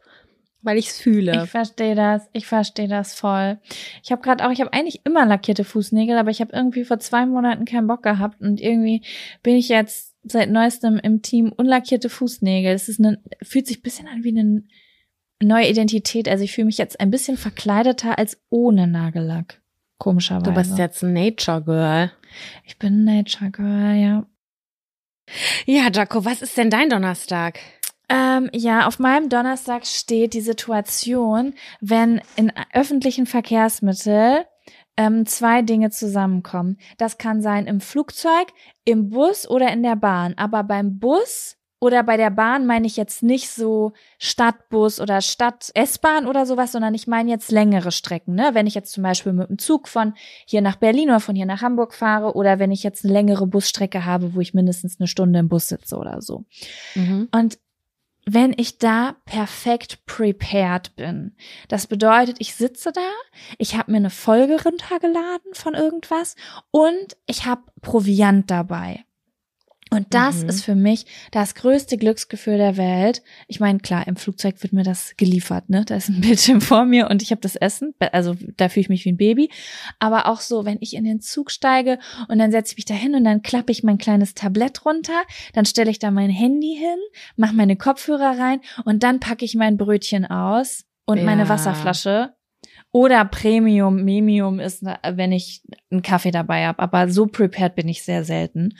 weil 0.62 0.78
ich 0.78 0.88
es 0.88 1.00
fühle. 1.00 1.44
Ich 1.44 1.50
verstehe 1.50 1.94
das. 1.94 2.28
Ich 2.32 2.46
verstehe 2.46 2.88
das 2.88 3.14
voll. 3.14 3.58
Ich 4.02 4.10
habe 4.10 4.22
gerade 4.22 4.46
auch, 4.46 4.50
ich 4.50 4.60
habe 4.60 4.72
eigentlich 4.72 5.02
immer 5.04 5.24
lackierte 5.26 5.64
Fußnägel, 5.64 6.18
aber 6.18 6.30
ich 6.30 6.40
habe 6.40 6.52
irgendwie 6.52 6.84
vor 6.84 6.98
zwei 6.98 7.26
Monaten 7.26 7.64
keinen 7.64 7.86
Bock 7.86 8.02
gehabt 8.02 8.40
und 8.40 8.60
irgendwie 8.60 9.02
bin 9.42 9.56
ich 9.56 9.68
jetzt 9.68 10.14
seit 10.22 10.50
neuestem 10.50 10.98
im 10.98 11.22
Team 11.22 11.52
unlackierte 11.56 12.08
Fußnägel. 12.08 12.72
Es 12.72 12.88
ist 12.88 12.98
eine, 12.98 13.22
fühlt 13.42 13.66
sich 13.66 13.82
bisschen 13.82 14.08
an 14.08 14.24
wie 14.24 14.36
eine 14.36 14.64
neue 15.42 15.68
Identität. 15.68 16.28
Also 16.28 16.44
ich 16.44 16.52
fühle 16.52 16.66
mich 16.66 16.78
jetzt 16.78 16.98
ein 17.00 17.10
bisschen 17.10 17.36
verkleideter 17.36 18.18
als 18.18 18.40
ohne 18.50 18.86
Nagellack. 18.86 19.60
Komischerweise. 19.98 20.50
Du 20.50 20.54
bist 20.54 20.78
jetzt 20.78 21.02
ein 21.02 21.12
Nature 21.12 21.62
Girl. 21.62 22.12
Ich 22.64 22.78
bin 22.78 23.04
ein 23.06 23.16
Nature 23.16 23.50
Girl, 23.50 23.94
ja. 23.94 24.26
Ja, 25.64 25.90
Jaco, 25.90 26.24
was 26.24 26.42
ist 26.42 26.56
denn 26.56 26.70
dein 26.70 26.88
Donnerstag? 26.88 27.58
Ähm, 28.08 28.50
ja, 28.52 28.86
auf 28.86 28.98
meinem 28.98 29.28
Donnerstag 29.28 29.86
steht 29.86 30.34
die 30.34 30.40
Situation, 30.40 31.54
wenn 31.80 32.20
in 32.36 32.52
öffentlichen 32.72 33.26
Verkehrsmitteln 33.26 34.44
ähm, 34.96 35.26
zwei 35.26 35.62
Dinge 35.62 35.90
zusammenkommen. 35.90 36.78
Das 36.98 37.18
kann 37.18 37.42
sein 37.42 37.66
im 37.66 37.80
Flugzeug, 37.80 38.48
im 38.84 39.10
Bus 39.10 39.48
oder 39.48 39.72
in 39.72 39.82
der 39.82 39.96
Bahn. 39.96 40.34
Aber 40.36 40.62
beim 40.62 40.98
Bus 40.98 41.56
oder 41.78 42.02
bei 42.02 42.16
der 42.16 42.30
Bahn 42.30 42.64
meine 42.64 42.86
ich 42.86 42.96
jetzt 42.96 43.22
nicht 43.22 43.50
so 43.50 43.92
Stadtbus 44.18 44.98
oder 44.98 45.20
Stadt-S-Bahn 45.20 46.26
oder 46.26 46.46
sowas, 46.46 46.72
sondern 46.72 46.94
ich 46.94 47.06
meine 47.06 47.30
jetzt 47.30 47.50
längere 47.50 47.92
Strecken. 47.92 48.34
Ne? 48.34 48.50
Wenn 48.54 48.66
ich 48.66 48.74
jetzt 48.74 48.92
zum 48.92 49.02
Beispiel 49.02 49.34
mit 49.34 49.50
dem 49.50 49.58
Zug 49.58 49.86
von 49.86 50.14
hier 50.46 50.62
nach 50.62 50.76
Berlin 50.76 51.10
oder 51.10 51.20
von 51.20 51.36
hier 51.36 51.44
nach 51.44 51.60
Hamburg 51.60 51.92
fahre 51.92 52.34
oder 52.34 52.58
wenn 52.58 52.72
ich 52.72 52.82
jetzt 52.82 53.04
eine 53.04 53.12
längere 53.12 53.46
Busstrecke 53.46 54.06
habe, 54.06 54.34
wo 54.34 54.40
ich 54.40 54.54
mindestens 54.54 54.98
eine 54.98 55.06
Stunde 55.06 55.38
im 55.38 55.48
Bus 55.48 55.68
sitze 55.68 55.98
oder 55.98 56.22
so. 56.22 56.44
Mhm. 56.94 57.28
Und 57.32 57.58
wenn 58.28 58.52
ich 58.56 58.78
da 58.78 59.16
perfekt 59.24 60.04
prepared 60.04 60.96
bin. 60.96 61.36
Das 61.68 61.86
bedeutet, 61.86 62.36
ich 62.40 62.54
sitze 62.54 62.90
da, 62.92 63.10
ich 63.56 63.76
habe 63.76 63.92
mir 63.92 63.98
eine 63.98 64.10
Folge 64.10 64.62
runtergeladen 64.62 65.54
von 65.54 65.74
irgendwas 65.74 66.34
und 66.72 67.16
ich 67.26 67.46
habe 67.46 67.62
Proviant 67.80 68.50
dabei. 68.50 69.04
Und 69.96 70.14
das 70.14 70.42
mhm. 70.42 70.48
ist 70.48 70.64
für 70.64 70.74
mich 70.74 71.06
das 71.30 71.54
größte 71.54 71.96
Glücksgefühl 71.96 72.58
der 72.58 72.76
Welt. 72.76 73.22
Ich 73.48 73.60
meine, 73.60 73.78
klar, 73.78 74.06
im 74.06 74.16
Flugzeug 74.16 74.62
wird 74.62 74.72
mir 74.72 74.82
das 74.82 75.14
geliefert, 75.16 75.70
ne? 75.70 75.84
Da 75.86 75.96
ist 75.96 76.08
ein 76.08 76.20
Bildschirm 76.22 76.60
vor 76.60 76.84
mir 76.84 77.08
und 77.10 77.22
ich 77.22 77.30
habe 77.30 77.40
das 77.40 77.56
Essen, 77.56 77.94
also 78.12 78.36
da 78.56 78.68
fühle 78.68 78.82
ich 78.82 78.88
mich 78.88 79.04
wie 79.04 79.12
ein 79.12 79.16
Baby. 79.16 79.50
Aber 79.98 80.26
auch 80.26 80.40
so, 80.40 80.64
wenn 80.64 80.78
ich 80.80 80.94
in 80.94 81.04
den 81.04 81.20
Zug 81.20 81.50
steige 81.50 81.98
und 82.28 82.38
dann 82.38 82.50
setze 82.50 82.72
ich 82.72 82.76
mich 82.76 82.84
da 82.84 82.94
hin 82.94 83.14
und 83.14 83.24
dann 83.24 83.42
klappe 83.42 83.72
ich 83.72 83.82
mein 83.82 83.98
kleines 83.98 84.34
Tablett 84.34 84.84
runter, 84.84 85.22
dann 85.54 85.64
stelle 85.64 85.90
ich 85.90 85.98
da 85.98 86.10
mein 86.10 86.30
Handy 86.30 86.76
hin, 86.78 86.98
mache 87.36 87.54
meine 87.54 87.76
Kopfhörer 87.76 88.38
rein 88.38 88.60
und 88.84 89.02
dann 89.02 89.20
packe 89.20 89.44
ich 89.44 89.54
mein 89.54 89.76
Brötchen 89.76 90.26
aus 90.26 90.84
und 91.06 91.18
ja. 91.18 91.24
meine 91.24 91.48
Wasserflasche 91.48 92.35
oder 92.96 93.26
Premium, 93.26 94.04
Memium 94.04 94.58
ist, 94.58 94.82
wenn 94.82 95.30
ich 95.30 95.60
einen 95.90 96.00
Kaffee 96.00 96.30
dabei 96.30 96.66
habe. 96.66 96.78
Aber 96.78 97.10
so 97.10 97.26
prepared 97.26 97.74
bin 97.74 97.88
ich 97.88 98.02
sehr 98.02 98.24
selten. 98.24 98.78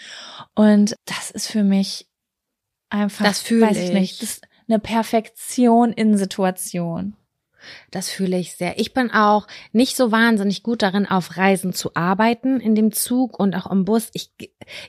Und 0.55 0.97
das 1.05 1.31
ist 1.31 1.49
für 1.49 1.63
mich 1.63 2.09
einfach, 2.89 3.27
das 3.27 3.43
fühle 3.43 3.71
ich. 3.73 3.93
nicht. 3.93 4.23
Das, 4.23 4.41
eine 4.69 4.79
Perfektion 4.79 5.93
in 5.93 6.17
Situation. 6.17 7.15
Das 7.91 8.09
fühle 8.09 8.39
ich 8.39 8.57
sehr. 8.57 8.79
Ich 8.79 8.95
bin 8.95 9.11
auch 9.11 9.47
nicht 9.73 9.97
so 9.97 10.13
wahnsinnig 10.13 10.63
gut 10.63 10.81
darin, 10.81 11.05
auf 11.05 11.37
Reisen 11.37 11.75
zu 11.75 11.95
arbeiten 11.95 12.59
in 12.59 12.75
dem 12.75 12.93
Zug 12.93 13.39
und 13.39 13.55
auch 13.55 13.71
im 13.71 13.85
Bus. 13.85 14.09
Ich, 14.15 14.31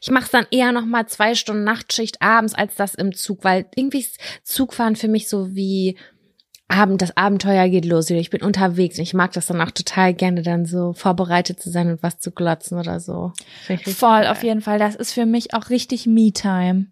ich 0.02 0.10
mache 0.10 0.32
dann 0.32 0.48
eher 0.52 0.72
noch 0.72 0.86
mal 0.86 1.06
zwei 1.08 1.36
Stunden 1.36 1.66
Nachtschicht 1.66 2.22
abends 2.22 2.54
als 2.54 2.76
das 2.76 2.96
im 2.96 3.14
Zug, 3.14 3.44
weil 3.44 3.66
irgendwie 3.76 4.00
ist 4.00 4.20
Zugfahren 4.44 4.96
für 4.96 5.10
mich 5.10 5.28
so 5.28 5.54
wie 5.54 5.98
Abend, 6.70 7.02
das 7.02 7.16
Abenteuer 7.16 7.70
geht 7.70 7.86
los. 7.86 8.10
Ich 8.10 8.30
bin 8.30 8.42
unterwegs 8.42 8.98
und 8.98 9.04
ich 9.04 9.14
mag 9.14 9.32
das 9.32 9.48
dann 9.48 9.62
auch 9.62 9.72
total 9.72 10.14
gerne, 10.14 10.42
dann 10.42 10.66
so 10.66 10.94
vorbereitet 10.94 11.62
zu 11.62 11.70
sein 11.70 11.90
und 11.90 12.04
was 12.04 12.20
zu 12.20 12.32
glotzen 12.32 12.78
oder 12.78 13.00
so. 13.00 13.32
Voll, 13.86 14.22
geil. 14.22 14.28
auf 14.28 14.44
jeden 14.44 14.62
Fall. 14.62 14.78
Das 14.78 14.96
ist 14.96 15.14
für 15.14 15.26
mich 15.26 15.54
auch 15.54 15.70
richtig 15.70 16.08
Me-Time. 16.08 16.88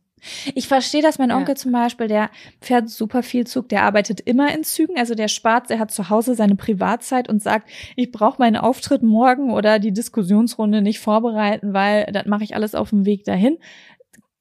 Ich 0.55 0.67
verstehe 0.67 1.01
dass 1.01 1.19
Mein 1.19 1.29
ja. 1.29 1.37
Onkel 1.37 1.55
zum 1.55 1.71
Beispiel, 1.71 2.07
der 2.07 2.29
fährt 2.59 2.89
super 2.89 3.23
viel 3.23 3.45
Zug, 3.45 3.69
der 3.69 3.83
arbeitet 3.83 4.21
immer 4.21 4.53
in 4.53 4.63
Zügen. 4.63 4.97
Also 4.97 5.13
der 5.13 5.27
spart, 5.27 5.69
der 5.69 5.79
hat 5.79 5.91
zu 5.91 6.09
Hause 6.09 6.35
seine 6.35 6.55
Privatzeit 6.55 7.29
und 7.29 7.43
sagt, 7.43 7.69
ich 7.95 8.11
brauche 8.11 8.39
meinen 8.39 8.55
Auftritt 8.55 9.03
morgen 9.03 9.53
oder 9.53 9.79
die 9.79 9.93
Diskussionsrunde 9.93 10.81
nicht 10.81 10.99
vorbereiten, 10.99 11.73
weil 11.73 12.05
das 12.11 12.25
mache 12.25 12.43
ich 12.43 12.55
alles 12.55 12.75
auf 12.75 12.89
dem 12.89 13.05
Weg 13.05 13.23
dahin. 13.25 13.57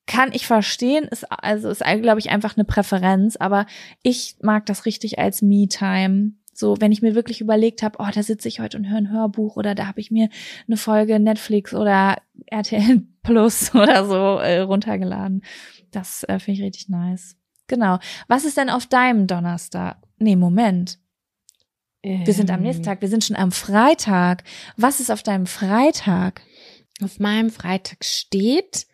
Kann 0.07 0.33
ich 0.33 0.47
verstehen, 0.47 1.05
ist 1.05 1.25
also 1.31 1.71
ist 1.71 1.83
glaube 1.83 2.19
ich 2.19 2.31
einfach 2.31 2.57
eine 2.57 2.65
Präferenz, 2.65 3.37
aber 3.37 3.67
ich 4.03 4.37
mag 4.43 4.67
das 4.67 4.85
richtig 4.85 5.19
als 5.19 5.41
Me-Time. 5.41 6.33
So, 6.53 6.77
wenn 6.79 6.93
ich 6.93 7.03
mir 7.03 7.15
wirklich 7.15 7.41
überlegt 7.41 7.83
habe, 7.83 7.99
oh, 7.99 8.07
da 8.15 8.23
sitze 8.23 8.47
ich 8.47 8.61
heute 8.61 8.77
und 8.77 8.89
höre 8.89 8.99
ein 8.99 9.11
Hörbuch 9.11 9.57
oder 9.57 9.75
da 9.75 9.87
habe 9.87 10.01
ich 10.01 10.11
mir 10.11 10.29
eine 10.69 10.77
Folge 10.77 11.19
Netflix 11.19 11.75
oder 11.75 12.19
RTL 12.47 13.03
Plus 13.23 13.75
oder 13.75 14.05
so 14.05 14.39
äh, 14.39 14.61
runtergeladen. 14.61 15.43
Das 15.91 16.23
äh, 16.25 16.39
finde 16.39 16.61
ich 16.61 16.67
richtig 16.67 16.89
nice. 16.89 17.37
Genau. 17.67 17.99
Was 18.29 18.45
ist 18.45 18.57
denn 18.57 18.71
auf 18.71 18.87
deinem 18.87 19.27
Donnerstag? 19.27 19.97
Nee, 20.19 20.37
Moment. 20.37 20.99
Ähm. 22.03 22.27
Wir 22.27 22.35
sind 22.35 22.51
am 22.51 22.61
nächsten 22.61 22.83
ähm. 22.83 22.87
Tag. 22.87 23.01
Wir 23.01 23.09
sind 23.09 23.25
schon 23.25 23.37
am 23.37 23.51
Freitag. 23.51 24.45
Was 24.77 25.01
ist 25.01 25.11
auf 25.11 25.23
deinem 25.23 25.47
Freitag? 25.47 26.43
Auf 27.03 27.19
meinem 27.19 27.51
Freitag 27.51 28.05
steht 28.05 28.87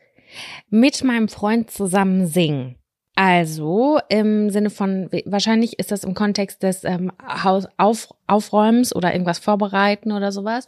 mit 0.68 1.04
meinem 1.04 1.28
Freund 1.28 1.70
zusammen 1.70 2.26
singen. 2.26 2.76
Also 3.16 3.98
im 4.08 4.50
Sinne 4.50 4.70
von, 4.70 5.10
wahrscheinlich 5.26 5.78
ist 5.78 5.92
das 5.92 6.04
im 6.04 6.14
Kontext 6.14 6.62
des 6.62 6.84
ähm, 6.84 7.12
Haus 7.22 7.66
auf, 7.76 8.08
Aufräumens 8.26 8.94
oder 8.94 9.12
irgendwas 9.12 9.38
vorbereiten 9.38 10.12
oder 10.12 10.32
sowas. 10.32 10.64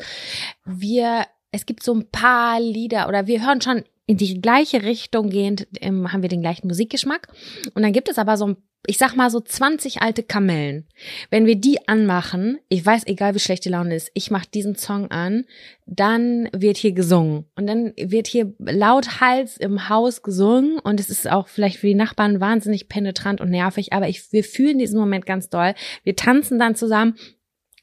Wir, 0.64 1.24
es 1.50 1.64
gibt 1.64 1.82
so 1.82 1.94
ein 1.94 2.10
paar 2.10 2.60
Lieder 2.60 3.08
oder 3.08 3.26
wir 3.26 3.44
hören 3.44 3.60
schon 3.62 3.84
in 4.06 4.16
die 4.16 4.40
gleiche 4.40 4.82
Richtung 4.82 5.30
gehend 5.30 5.66
ähm, 5.80 6.12
haben 6.12 6.22
wir 6.22 6.28
den 6.28 6.40
gleichen 6.40 6.66
Musikgeschmack. 6.66 7.28
Und 7.74 7.82
dann 7.82 7.92
gibt 7.92 8.08
es 8.08 8.18
aber 8.18 8.36
so, 8.36 8.56
ich 8.86 8.98
sag 8.98 9.14
mal 9.14 9.30
so 9.30 9.40
20 9.40 10.02
alte 10.02 10.24
Kamellen. 10.24 10.88
Wenn 11.30 11.46
wir 11.46 11.54
die 11.54 11.86
anmachen, 11.86 12.58
ich 12.68 12.84
weiß, 12.84 13.06
egal 13.06 13.34
wie 13.34 13.38
schlecht 13.38 13.64
die 13.64 13.68
Laune 13.68 13.94
ist, 13.94 14.10
ich 14.14 14.32
mach 14.32 14.44
diesen 14.44 14.74
Song 14.74 15.10
an, 15.12 15.44
dann 15.86 16.48
wird 16.52 16.78
hier 16.78 16.92
gesungen. 16.92 17.46
Und 17.54 17.68
dann 17.68 17.92
wird 17.96 18.26
hier 18.26 18.52
lauthals 18.58 19.56
im 19.56 19.88
Haus 19.88 20.22
gesungen. 20.22 20.80
Und 20.80 20.98
es 20.98 21.08
ist 21.08 21.30
auch 21.30 21.46
vielleicht 21.46 21.76
für 21.76 21.86
die 21.86 21.94
Nachbarn 21.94 22.40
wahnsinnig 22.40 22.88
penetrant 22.88 23.40
und 23.40 23.50
nervig, 23.50 23.92
aber 23.92 24.08
ich, 24.08 24.32
wir 24.32 24.42
fühlen 24.42 24.78
diesen 24.78 24.98
Moment 24.98 25.26
ganz 25.26 25.48
doll. 25.48 25.74
Wir 26.02 26.16
tanzen 26.16 26.58
dann 26.58 26.74
zusammen 26.74 27.14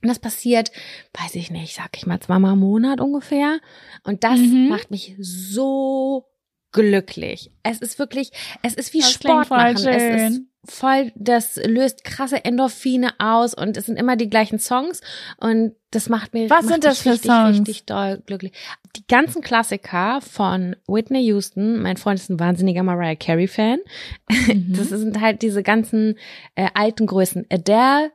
und 0.02 0.08
das 0.08 0.20
passiert, 0.20 0.72
weiß 1.14 1.36
ich 1.36 1.52
nicht, 1.52 1.76
sag 1.76 1.98
ich 1.98 2.06
mal, 2.06 2.20
zweimal 2.20 2.54
im 2.54 2.60
Monat 2.60 3.02
ungefähr. 3.02 3.60
Und 4.04 4.24
das 4.24 4.40
mhm. 4.40 4.70
macht 4.70 4.92
mich 4.92 5.16
so 5.20 6.26
glücklich. 6.72 7.52
Es 7.64 7.80
ist 7.80 8.00
wirklich, 8.00 8.32
es 8.64 8.76
ist 8.76 8.94
wie 8.94 9.00
das 9.00 9.12
Sport 9.12 9.50
machen. 9.50 9.88
Es 9.88 10.32
ist 10.32 10.42
voll, 10.66 11.12
das 11.16 11.56
löst 11.58 12.04
krasse 12.04 12.44
Endorphine 12.44 13.14
aus 13.18 13.54
und 13.54 13.78
es 13.78 13.86
sind 13.86 13.98
immer 13.98 14.16
die 14.16 14.30
gleichen 14.30 14.60
Songs 14.60 15.02
und 15.38 15.74
das 15.92 16.10
macht 16.10 16.34
mir 16.34 16.50
Was 16.50 16.64
macht 16.64 16.74
sind 16.74 16.84
das 16.84 17.02
für 17.02 17.12
richtig, 17.12 17.32
Songs? 17.32 17.60
richtig 17.60 17.86
doll 17.86 18.22
glücklich. 18.26 18.52
Die 18.96 19.08
ganzen 19.08 19.42
Klassiker 19.42 20.20
von 20.22 20.76
Whitney 20.88 21.22
Houston, 21.22 21.82
mein 21.82 21.98
Freund 21.98 22.20
ist 22.20 22.30
ein 22.30 22.40
wahnsinniger 22.40 22.84
Mariah 22.84 23.16
Carey 23.16 23.48
Fan. 23.48 23.80
Mhm. 24.30 24.74
Das 24.74 24.90
sind 24.90 25.20
halt 25.20 25.42
diese 25.42 25.64
ganzen 25.64 26.16
äh, 26.56 26.68
alten 26.74 27.06
Größen. 27.06 27.46
Adele, 27.52 28.12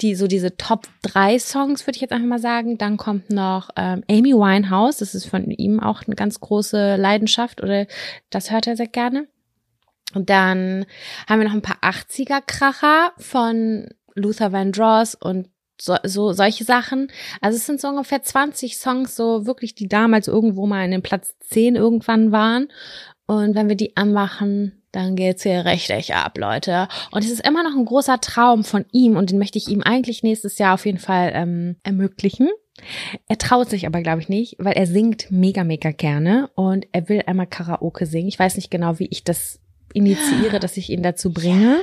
die 0.00 0.14
so 0.14 0.26
diese 0.26 0.56
Top 0.56 0.86
drei 1.02 1.38
Songs, 1.38 1.86
würde 1.86 1.96
ich 1.96 2.02
jetzt 2.02 2.12
einfach 2.12 2.28
mal 2.28 2.38
sagen. 2.38 2.78
Dann 2.78 2.96
kommt 2.96 3.30
noch 3.30 3.70
ähm, 3.76 4.04
Amy 4.10 4.34
Winehouse, 4.34 4.98
das 4.98 5.14
ist 5.14 5.26
von 5.26 5.50
ihm 5.50 5.80
auch 5.80 6.02
eine 6.06 6.16
ganz 6.16 6.40
große 6.40 6.96
Leidenschaft 6.96 7.62
oder 7.62 7.86
das 8.30 8.50
hört 8.50 8.66
er 8.66 8.76
sehr 8.76 8.88
gerne. 8.88 9.26
Und 10.14 10.30
dann 10.30 10.86
haben 11.28 11.40
wir 11.40 11.48
noch 11.48 11.54
ein 11.54 11.62
paar 11.62 11.80
80er-Kracher 11.82 13.12
von 13.18 13.88
Luther 14.14 14.52
Vandross 14.52 15.14
und 15.14 15.48
so, 15.80 15.96
so 16.04 16.32
solche 16.32 16.64
Sachen. 16.64 17.08
Also 17.40 17.56
es 17.56 17.66
sind 17.66 17.80
so 17.80 17.88
ungefähr 17.88 18.22
20 18.22 18.78
Songs, 18.78 19.14
so 19.14 19.46
wirklich, 19.46 19.74
die 19.74 19.88
damals 19.88 20.28
irgendwo 20.28 20.66
mal 20.66 20.84
in 20.84 20.90
den 20.90 21.02
Platz 21.02 21.36
10 21.40 21.76
irgendwann 21.76 22.32
waren. 22.32 22.68
Und 23.26 23.54
wenn 23.54 23.68
wir 23.68 23.76
die 23.76 23.96
anmachen, 23.96 24.82
dann 24.96 25.14
geht's 25.14 25.42
hier 25.42 25.66
richtig 25.66 26.14
ab, 26.14 26.38
Leute. 26.38 26.88
Und 27.10 27.22
es 27.22 27.30
ist 27.30 27.46
immer 27.46 27.62
noch 27.62 27.76
ein 27.76 27.84
großer 27.84 28.18
Traum 28.20 28.64
von 28.64 28.86
ihm 28.92 29.16
und 29.16 29.30
den 29.30 29.38
möchte 29.38 29.58
ich 29.58 29.68
ihm 29.68 29.82
eigentlich 29.82 30.22
nächstes 30.22 30.58
Jahr 30.58 30.74
auf 30.74 30.86
jeden 30.86 30.98
Fall 30.98 31.32
ähm, 31.34 31.76
ermöglichen. 31.82 32.48
Er 33.28 33.38
traut 33.38 33.68
sich 33.68 33.86
aber, 33.86 34.00
glaube 34.00 34.22
ich, 34.22 34.28
nicht, 34.28 34.56
weil 34.58 34.72
er 34.72 34.86
singt 34.86 35.30
mega, 35.30 35.64
mega 35.64 35.90
gerne 35.90 36.48
und 36.54 36.86
er 36.92 37.08
will 37.08 37.22
einmal 37.26 37.46
Karaoke 37.46 38.06
singen. 38.06 38.28
Ich 38.28 38.38
weiß 38.38 38.56
nicht 38.56 38.70
genau, 38.70 38.98
wie 38.98 39.08
ich 39.10 39.22
das 39.22 39.60
initiiere, 39.92 40.60
dass 40.60 40.76
ich 40.76 40.90
ihn 40.90 41.02
dazu 41.02 41.32
bringe. 41.32 41.82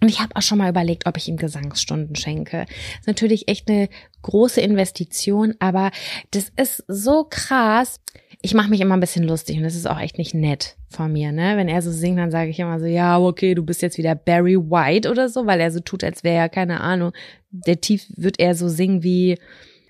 Und 0.00 0.08
ich 0.08 0.20
habe 0.20 0.36
auch 0.36 0.42
schon 0.42 0.58
mal 0.58 0.70
überlegt, 0.70 1.06
ob 1.06 1.16
ich 1.16 1.28
ihm 1.28 1.36
Gesangsstunden 1.36 2.14
schenke. 2.14 2.66
Ist 3.00 3.06
natürlich 3.06 3.48
echt 3.48 3.70
eine 3.70 3.88
große 4.22 4.60
Investition, 4.60 5.54
aber 5.58 5.90
das 6.30 6.52
ist 6.56 6.84
so 6.88 7.26
krass 7.28 8.00
ich 8.40 8.54
mache 8.54 8.70
mich 8.70 8.80
immer 8.80 8.96
ein 8.96 9.00
bisschen 9.00 9.24
lustig 9.24 9.56
und 9.56 9.64
das 9.64 9.74
ist 9.74 9.88
auch 9.88 9.98
echt 9.98 10.16
nicht 10.16 10.32
nett 10.32 10.76
von 10.88 11.12
mir, 11.12 11.32
ne? 11.32 11.56
Wenn 11.56 11.68
er 11.68 11.82
so 11.82 11.90
singt, 11.90 12.18
dann 12.18 12.30
sage 12.30 12.50
ich 12.50 12.60
immer 12.60 12.78
so, 12.78 12.86
ja, 12.86 13.18
okay, 13.18 13.54
du 13.54 13.64
bist 13.64 13.82
jetzt 13.82 13.98
wieder 13.98 14.14
Barry 14.14 14.56
White 14.56 15.10
oder 15.10 15.28
so, 15.28 15.46
weil 15.46 15.60
er 15.60 15.72
so 15.72 15.80
tut, 15.80 16.04
als 16.04 16.22
wäre 16.22 16.36
er, 16.36 16.48
keine 16.48 16.80
Ahnung, 16.80 17.12
der 17.50 17.80
tief 17.80 18.06
wird 18.16 18.38
er 18.38 18.54
so 18.54 18.68
singen 18.68 19.02
wie 19.02 19.38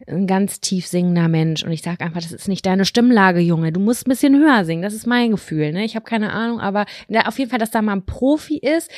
ein 0.07 0.27
ganz 0.27 0.61
tief 0.61 0.87
singender 0.87 1.29
Mensch 1.29 1.63
und 1.63 1.73
ich 1.73 1.83
sage 1.83 2.03
einfach, 2.05 2.23
das 2.23 2.33
ist 2.33 2.49
nicht 2.49 2.65
deine 2.65 2.85
Stimmlage, 2.85 3.41
Junge. 3.41 3.73
Du 3.73 3.81
musst 3.81 4.07
ein 4.07 4.11
bisschen 4.11 4.37
höher 4.37 4.65
singen. 4.65 4.83
Das 4.83 4.95
ist 4.95 5.07
mein 5.07 5.33
Gefühl, 5.33 5.73
ne? 5.73 5.85
Ich 5.85 5.97
habe 5.97 6.05
keine 6.05 6.33
Ahnung, 6.33 6.61
aber 6.61 6.87
auf 7.27 7.39
jeden 7.39 7.51
Fall, 7.51 7.59
dass 7.59 7.73
da 7.73 7.83
mal 7.83 7.93
ein 7.93 8.07
Profi 8.07 8.59
ist, 8.59 8.91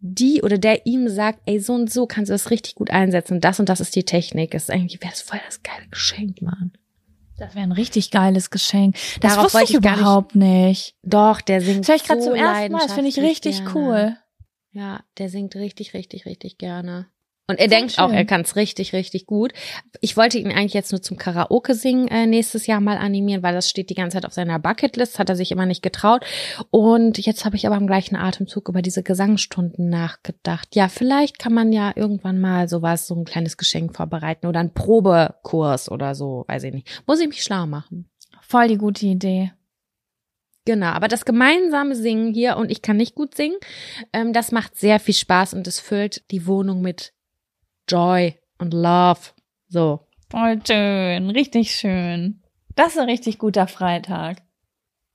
die 0.00 0.42
oder 0.42 0.58
der 0.58 0.86
ihm 0.86 1.08
sagt, 1.08 1.40
ey, 1.46 1.60
so 1.60 1.74
und 1.74 1.90
so 1.90 2.06
kannst 2.06 2.30
du 2.30 2.34
das 2.34 2.50
richtig 2.50 2.74
gut 2.74 2.90
einsetzen. 2.90 3.40
Das 3.40 3.60
und 3.60 3.68
das 3.68 3.80
ist 3.80 3.94
die 3.94 4.04
Technik. 4.04 4.50
Das 4.50 4.64
ist 4.64 4.70
eigentlich, 4.70 5.00
wäre 5.00 5.12
das 5.12 5.22
voll 5.22 5.40
das 5.46 5.62
geile 5.62 5.86
Geschenk, 5.90 6.42
Mann. 6.42 6.72
Das 7.40 7.54
wäre 7.54 7.64
ein 7.64 7.72
richtig 7.72 8.10
geiles 8.10 8.50
Geschenk. 8.50 8.96
Das 9.20 9.34
Darauf 9.34 9.54
wusste 9.54 9.64
ich, 9.64 9.70
ich 9.70 9.76
überhaupt 9.76 10.36
nicht. 10.36 10.68
nicht. 10.68 10.94
Doch, 11.02 11.40
der 11.40 11.62
singt. 11.62 11.80
Das 11.80 11.88
höre 11.88 11.96
ich 11.96 12.04
gerade 12.04 12.20
so 12.20 12.28
zum 12.28 12.36
ersten 12.36 12.72
Mal. 12.72 12.82
Das 12.82 12.92
finde 12.92 13.08
ich 13.08 13.18
richtig 13.18 13.64
gerne. 13.64 13.74
cool. 13.74 14.16
Ja, 14.72 15.00
der 15.18 15.30
singt 15.30 15.56
richtig, 15.56 15.94
richtig, 15.94 16.26
richtig 16.26 16.58
gerne. 16.58 17.06
Und 17.50 17.58
er 17.58 17.66
denkt 17.66 17.92
schön. 17.92 18.04
auch, 18.04 18.12
er 18.12 18.24
kann 18.24 18.42
es 18.42 18.54
richtig, 18.54 18.92
richtig 18.92 19.26
gut. 19.26 19.52
Ich 20.00 20.16
wollte 20.16 20.38
ihn 20.38 20.52
eigentlich 20.52 20.72
jetzt 20.72 20.92
nur 20.92 21.02
zum 21.02 21.16
Karaoke 21.16 21.74
singen 21.74 22.06
äh, 22.06 22.26
nächstes 22.26 22.68
Jahr 22.68 22.80
mal 22.80 22.96
animieren, 22.96 23.42
weil 23.42 23.54
das 23.54 23.68
steht 23.68 23.90
die 23.90 23.94
ganze 23.94 24.16
Zeit 24.16 24.24
auf 24.24 24.32
seiner 24.32 24.60
Bucketlist, 24.60 25.18
hat 25.18 25.28
er 25.28 25.34
sich 25.34 25.50
immer 25.50 25.66
nicht 25.66 25.82
getraut. 25.82 26.24
Und 26.70 27.18
jetzt 27.18 27.44
habe 27.44 27.56
ich 27.56 27.66
aber 27.66 27.76
im 27.76 27.88
gleichen 27.88 28.14
Atemzug 28.14 28.68
über 28.68 28.82
diese 28.82 29.02
Gesangsstunden 29.02 29.88
nachgedacht. 29.88 30.76
Ja, 30.76 30.88
vielleicht 30.88 31.40
kann 31.40 31.52
man 31.52 31.72
ja 31.72 31.92
irgendwann 31.96 32.40
mal 32.40 32.68
sowas, 32.68 33.08
so 33.08 33.16
ein 33.16 33.24
kleines 33.24 33.56
Geschenk 33.56 33.96
vorbereiten 33.96 34.46
oder 34.46 34.60
einen 34.60 34.72
Probekurs 34.72 35.90
oder 35.90 36.14
so, 36.14 36.44
weiß 36.46 36.62
ich 36.62 36.72
nicht. 36.72 37.02
Muss 37.08 37.18
ich 37.18 37.26
mich 37.26 37.42
schlau 37.42 37.66
machen. 37.66 38.08
Voll 38.42 38.68
die 38.68 38.78
gute 38.78 39.06
Idee. 39.06 39.50
Genau, 40.66 40.88
aber 40.88 41.08
das 41.08 41.24
gemeinsame 41.24 41.96
Singen 41.96 42.32
hier, 42.32 42.56
und 42.56 42.70
ich 42.70 42.80
kann 42.80 42.96
nicht 42.96 43.16
gut 43.16 43.34
singen, 43.34 43.56
ähm, 44.12 44.32
das 44.32 44.52
macht 44.52 44.76
sehr 44.76 45.00
viel 45.00 45.14
Spaß 45.14 45.54
und 45.54 45.66
es 45.66 45.80
füllt 45.80 46.30
die 46.30 46.46
Wohnung 46.46 46.80
mit 46.80 47.12
Joy 47.90 48.38
und 48.58 48.72
Love. 48.72 49.20
So. 49.68 50.06
Voll 50.30 50.60
schön, 50.64 51.30
richtig 51.30 51.72
schön. 51.72 52.42
Das 52.76 52.92
ist 52.92 52.98
ein 52.98 53.08
richtig 53.08 53.38
guter 53.38 53.66
Freitag. 53.66 54.38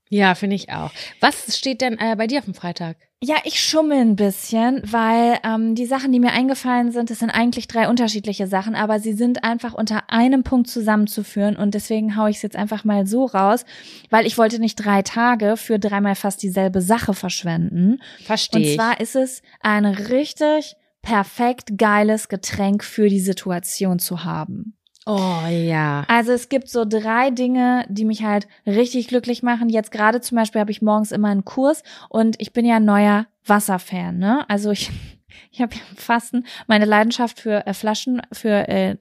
Ja, 0.10 0.36
finde 0.36 0.56
ich 0.56 0.72
auch. 0.72 0.92
Was 1.20 1.58
steht 1.58 1.82
denn 1.82 1.98
äh, 1.98 2.16
bei 2.18 2.28
dir 2.28 2.40
auf 2.40 2.46
dem 2.46 2.54
Freitag? 2.54 2.98
Ja, 3.24 3.38
ich 3.44 3.60
schummel 3.60 4.00
ein 4.00 4.16
bisschen, 4.16 4.84
weil 4.86 5.40
ähm, 5.44 5.74
die 5.74 5.86
Sachen, 5.86 6.12
die 6.12 6.20
mir 6.20 6.32
eingefallen 6.32 6.92
sind, 6.92 7.10
das 7.10 7.20
sind 7.20 7.32
eigentlich 7.32 7.68
drei 7.68 7.88
unterschiedliche 7.90 8.46
Sachen, 8.46 8.76
aber 8.76 9.00
sie 9.00 9.14
sind 9.14 9.44
einfach 9.44 9.74
unter 9.74 10.12
einem 10.12 10.44
Punkt 10.44 10.70
zusammenzuführen 10.70 11.56
und 11.56 11.74
deswegen 11.74 12.18
hau 12.18 12.28
ich 12.28 12.36
es 12.36 12.42
jetzt 12.44 12.56
einfach 12.56 12.84
mal 12.84 13.08
so 13.08 13.26
raus, 13.26 13.66
weil 14.12 14.28
ich 14.28 14.38
wollte 14.38 14.60
nicht 14.60 14.76
drei 14.76 15.02
Tage 15.02 15.58
für 15.58 15.80
dreimal 15.80 16.16
fast 16.16 16.44
dieselbe 16.44 16.82
Sache 16.82 17.14
verschwenden. 17.14 18.00
Verstehe. 18.26 18.70
Und 18.70 18.76
zwar 18.76 19.00
ist 19.00 19.16
es 19.16 19.42
eine 19.62 20.10
richtig 20.10 20.76
perfekt 21.06 21.78
geiles 21.78 22.28
Getränk 22.28 22.84
für 22.84 23.08
die 23.08 23.20
Situation 23.20 24.00
zu 24.00 24.26
haben. 24.26 24.76
Oh 25.06 25.48
ja. 25.48 26.04
Also 26.08 26.32
es 26.32 26.50
gibt 26.50 26.68
so 26.68 26.84
drei 26.84 27.30
Dinge, 27.30 27.86
die 27.90 28.06
mich 28.06 28.24
halt 28.24 28.48
richtig 28.66 29.08
glücklich 29.08 29.44
machen. 29.44 29.70
Jetzt 29.70 29.92
gerade 29.92 30.20
zum 30.20 30.36
Beispiel 30.36 30.60
habe 30.60 30.72
ich 30.72 30.82
morgens 30.82 31.12
immer 31.12 31.30
einen 31.30 31.46
Kurs 31.46 31.84
und 32.10 32.36
ich 32.42 32.54
bin 32.54 32.66
ja 32.66 32.78
ein 32.78 32.86
neuer 32.86 33.28
Wasserfan. 33.46 34.18
Ne? 34.18 34.50
Also 34.50 34.72
ich, 34.72 34.90
ich 35.52 35.62
habe 35.62 35.76
ja 35.76 35.82
im 35.92 35.98
Fasten 35.98 36.46
meine 36.66 36.86
Leidenschaft 36.86 37.40
für 37.40 37.68
äh, 37.68 37.76
Flaschen, 37.76 38.22
für 38.32 38.68
äh, 38.68 38.98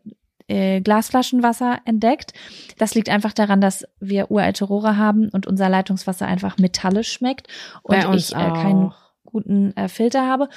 äh, 0.46 0.82
Glasflaschenwasser 0.82 1.80
entdeckt. 1.86 2.34
Das 2.76 2.94
liegt 2.94 3.08
einfach 3.08 3.32
daran, 3.32 3.62
dass 3.62 3.86
wir 3.98 4.30
uralte 4.30 4.66
Rohre 4.66 4.98
haben 4.98 5.30
und 5.30 5.46
unser 5.46 5.70
Leitungswasser 5.70 6.26
einfach 6.26 6.58
metallisch 6.58 7.12
schmeckt 7.12 7.48
und 7.82 8.14
ich 8.14 8.34
äh, 8.34 8.36
auch. 8.36 9.03
Guten 9.24 9.76
äh, 9.76 9.88
Filter 9.88 10.26
habe. 10.26 10.48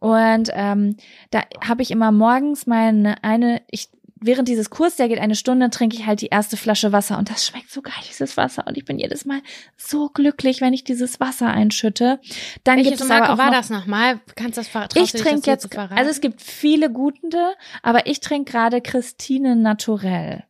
Und 0.00 0.50
ähm, 0.54 0.96
da 1.30 1.42
habe 1.66 1.82
ich 1.82 1.90
immer 1.90 2.12
morgens 2.12 2.66
meine 2.66 3.22
eine, 3.24 3.62
ich 3.70 3.88
während 4.18 4.48
dieses 4.48 4.70
Kurs, 4.70 4.96
der 4.96 5.08
geht 5.08 5.18
eine 5.18 5.34
Stunde, 5.36 5.68
trinke 5.68 5.94
ich 5.94 6.06
halt 6.06 6.22
die 6.22 6.28
erste 6.28 6.56
Flasche 6.56 6.90
Wasser 6.90 7.18
und 7.18 7.28
das 7.30 7.46
schmeckt 7.46 7.70
so 7.70 7.82
geil, 7.82 7.92
dieses 8.08 8.36
Wasser. 8.38 8.66
Und 8.66 8.76
ich 8.76 8.84
bin 8.86 8.98
jedes 8.98 9.26
Mal 9.26 9.40
so 9.76 10.08
glücklich, 10.08 10.60
wenn 10.62 10.72
ich 10.72 10.84
dieses 10.84 11.20
Wasser 11.20 11.48
einschütte. 11.48 12.18
Dann 12.64 12.76
Welche 12.78 12.90
gibt 12.90 13.02
es 13.02 13.08
Marke 13.08 13.24
aber 13.26 13.34
auch 13.34 13.38
war 13.38 13.46
noch, 13.50 13.56
das 13.58 13.70
nochmal? 13.70 14.18
Kannst 14.34 14.56
du 14.56 14.60
das 14.62 14.68
ver- 14.68 14.88
traust 14.88 15.14
ich 15.14 15.20
trinke 15.20 15.50
jetzt, 15.50 15.72
verraten? 15.72 15.98
also 15.98 16.10
es 16.10 16.20
gibt 16.22 16.40
viele 16.40 16.90
gute, 16.90 17.54
aber 17.82 18.06
ich 18.06 18.20
trinke 18.20 18.50
gerade 18.52 18.80
Christine 18.80 19.54
Naturell. 19.54 20.44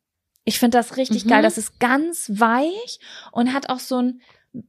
Ich 0.44 0.60
finde 0.60 0.78
das 0.78 0.96
richtig 0.96 1.24
Mhm. 1.24 1.30
geil. 1.30 1.42
Das 1.42 1.58
ist 1.58 1.80
ganz 1.80 2.30
weich 2.32 3.00
und 3.32 3.52
hat 3.52 3.68
auch 3.68 3.80
so 3.80 4.00
ein 4.00 4.20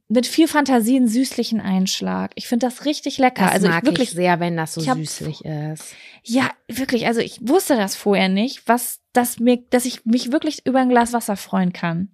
mit 0.08 0.26
viel 0.26 0.48
Fantasie 0.48 0.96
einen 0.96 1.08
süßlichen 1.08 1.60
Einschlag. 1.60 2.32
Ich 2.34 2.48
finde 2.48 2.66
das 2.66 2.84
richtig 2.84 3.18
lecker. 3.18 3.44
das 3.44 3.52
also 3.52 3.68
mag 3.68 3.82
ich 3.82 3.88
wirklich 3.88 4.08
ich 4.10 4.14
sehr, 4.14 4.40
wenn 4.40 4.56
das 4.56 4.74
so 4.74 4.86
hab- 4.86 4.98
süßlich 4.98 5.44
ist. 5.44 5.94
ja, 6.22 6.50
wirklich. 6.68 7.06
Also 7.06 7.20
ich 7.20 7.38
wusste 7.42 7.76
das 7.76 7.96
vorher 7.96 8.28
nicht, 8.28 8.66
was 8.66 9.00
das 9.12 9.38
mir, 9.38 9.58
dass 9.70 9.84
ich 9.84 10.04
mich 10.04 10.32
wirklich 10.32 10.66
über 10.66 10.80
ein 10.80 10.88
Glas 10.88 11.12
Wasser 11.12 11.36
freuen 11.36 11.72
kann. 11.72 12.10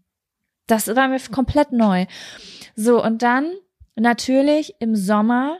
Das 0.66 0.88
war 0.88 1.08
mir 1.08 1.18
komplett 1.30 1.72
neu. 1.72 2.06
So 2.74 3.02
und 3.02 3.22
dann 3.22 3.52
natürlich 3.96 4.74
im 4.80 4.96
Sommer 4.96 5.58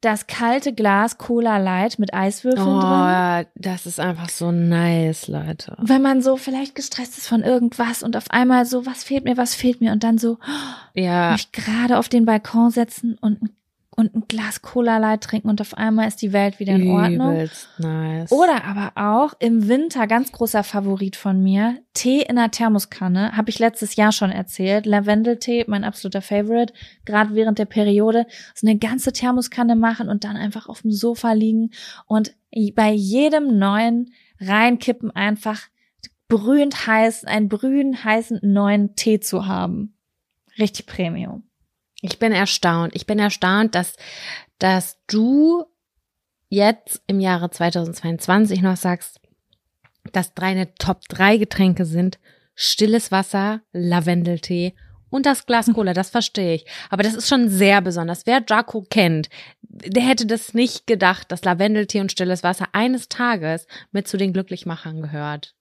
das 0.00 0.26
kalte 0.26 0.72
Glas 0.72 1.18
Cola 1.18 1.58
Light 1.58 1.98
mit 1.98 2.14
Eiswürfeln 2.14 2.80
drin. 2.80 3.44
Oh, 3.44 3.50
das 3.54 3.86
ist 3.86 4.00
einfach 4.00 4.28
so 4.30 4.50
nice, 4.50 5.28
Leute. 5.28 5.76
Wenn 5.80 6.00
man 6.02 6.22
so 6.22 6.36
vielleicht 6.36 6.74
gestresst 6.74 7.18
ist 7.18 7.28
von 7.28 7.42
irgendwas 7.42 8.02
und 8.02 8.16
auf 8.16 8.30
einmal 8.30 8.64
so, 8.66 8.86
was 8.86 9.04
fehlt 9.04 9.24
mir, 9.24 9.36
was 9.36 9.54
fehlt 9.54 9.80
mir 9.80 9.92
und 9.92 10.02
dann 10.02 10.16
so 10.18 10.38
Ja, 10.94 11.32
mich 11.32 11.52
gerade 11.52 11.98
auf 11.98 12.08
den 12.08 12.24
Balkon 12.24 12.70
setzen 12.70 13.18
und, 13.20 13.42
ein- 13.42 13.50
und 14.00 14.14
ein 14.14 14.24
Glas 14.26 14.62
Cola 14.62 14.96
Light 14.96 15.22
trinken 15.22 15.50
und 15.50 15.60
auf 15.60 15.74
einmal 15.74 16.08
ist 16.08 16.22
die 16.22 16.32
Welt 16.32 16.58
wieder 16.58 16.72
in 16.72 16.90
Ordnung. 16.90 17.34
übelst 17.34 17.68
nice. 17.78 18.32
Oder 18.32 18.64
aber 18.64 18.92
auch 18.94 19.34
im 19.38 19.68
Winter, 19.68 20.06
ganz 20.06 20.32
großer 20.32 20.64
Favorit 20.64 21.16
von 21.16 21.42
mir, 21.42 21.76
Tee 21.92 22.22
in 22.22 22.38
einer 22.38 22.50
Thermoskanne, 22.50 23.36
habe 23.36 23.50
ich 23.50 23.58
letztes 23.58 23.96
Jahr 23.96 24.10
schon 24.10 24.30
erzählt. 24.30 24.86
Lavendeltee, 24.86 25.66
mein 25.68 25.84
absoluter 25.84 26.22
Favorite, 26.22 26.72
gerade 27.04 27.34
während 27.34 27.58
der 27.58 27.66
Periode, 27.66 28.26
so 28.54 28.66
eine 28.66 28.78
ganze 28.78 29.12
Thermoskanne 29.12 29.76
machen 29.76 30.08
und 30.08 30.24
dann 30.24 30.36
einfach 30.36 30.66
auf 30.66 30.80
dem 30.80 30.92
Sofa 30.92 31.32
liegen 31.32 31.70
und 32.06 32.34
bei 32.74 32.90
jedem 32.90 33.58
neuen 33.58 34.12
reinkippen 34.40 35.10
einfach 35.10 35.68
brühend 36.28 36.86
heiß, 36.86 37.24
einen 37.24 37.50
brühend 37.50 38.02
heißen 38.02 38.40
neuen 38.42 38.96
Tee 38.96 39.20
zu 39.20 39.46
haben. 39.46 39.94
Richtig 40.58 40.86
Premium. 40.86 41.49
Ich 42.00 42.18
bin 42.18 42.32
erstaunt. 42.32 42.94
Ich 42.94 43.06
bin 43.06 43.18
erstaunt, 43.18 43.74
dass, 43.74 43.96
dass 44.58 44.98
du 45.06 45.64
jetzt 46.48 47.02
im 47.06 47.20
Jahre 47.20 47.50
2022 47.50 48.62
noch 48.62 48.76
sagst, 48.76 49.20
dass 50.12 50.34
deine 50.34 50.74
Top 50.74 51.02
3 51.08 51.36
Getränke 51.36 51.84
sind 51.84 52.18
stilles 52.54 53.10
Wasser, 53.10 53.62
Lavendeltee 53.72 54.74
und 55.08 55.24
das 55.24 55.46
Glas 55.46 55.72
Cola. 55.72 55.94
Das 55.94 56.10
verstehe 56.10 56.54
ich. 56.54 56.66
Aber 56.90 57.02
das 57.02 57.14
ist 57.14 57.28
schon 57.28 57.48
sehr 57.48 57.80
besonders. 57.80 58.26
Wer 58.26 58.44
Jaco 58.46 58.82
kennt, 58.82 59.30
der 59.62 60.02
hätte 60.02 60.26
das 60.26 60.52
nicht 60.52 60.86
gedacht, 60.86 61.32
dass 61.32 61.44
Lavendeltee 61.44 62.00
und 62.00 62.12
stilles 62.12 62.42
Wasser 62.42 62.68
eines 62.72 63.08
Tages 63.08 63.66
mit 63.92 64.08
zu 64.08 64.18
den 64.18 64.32
Glücklichmachern 64.32 65.00
gehört. 65.00 65.54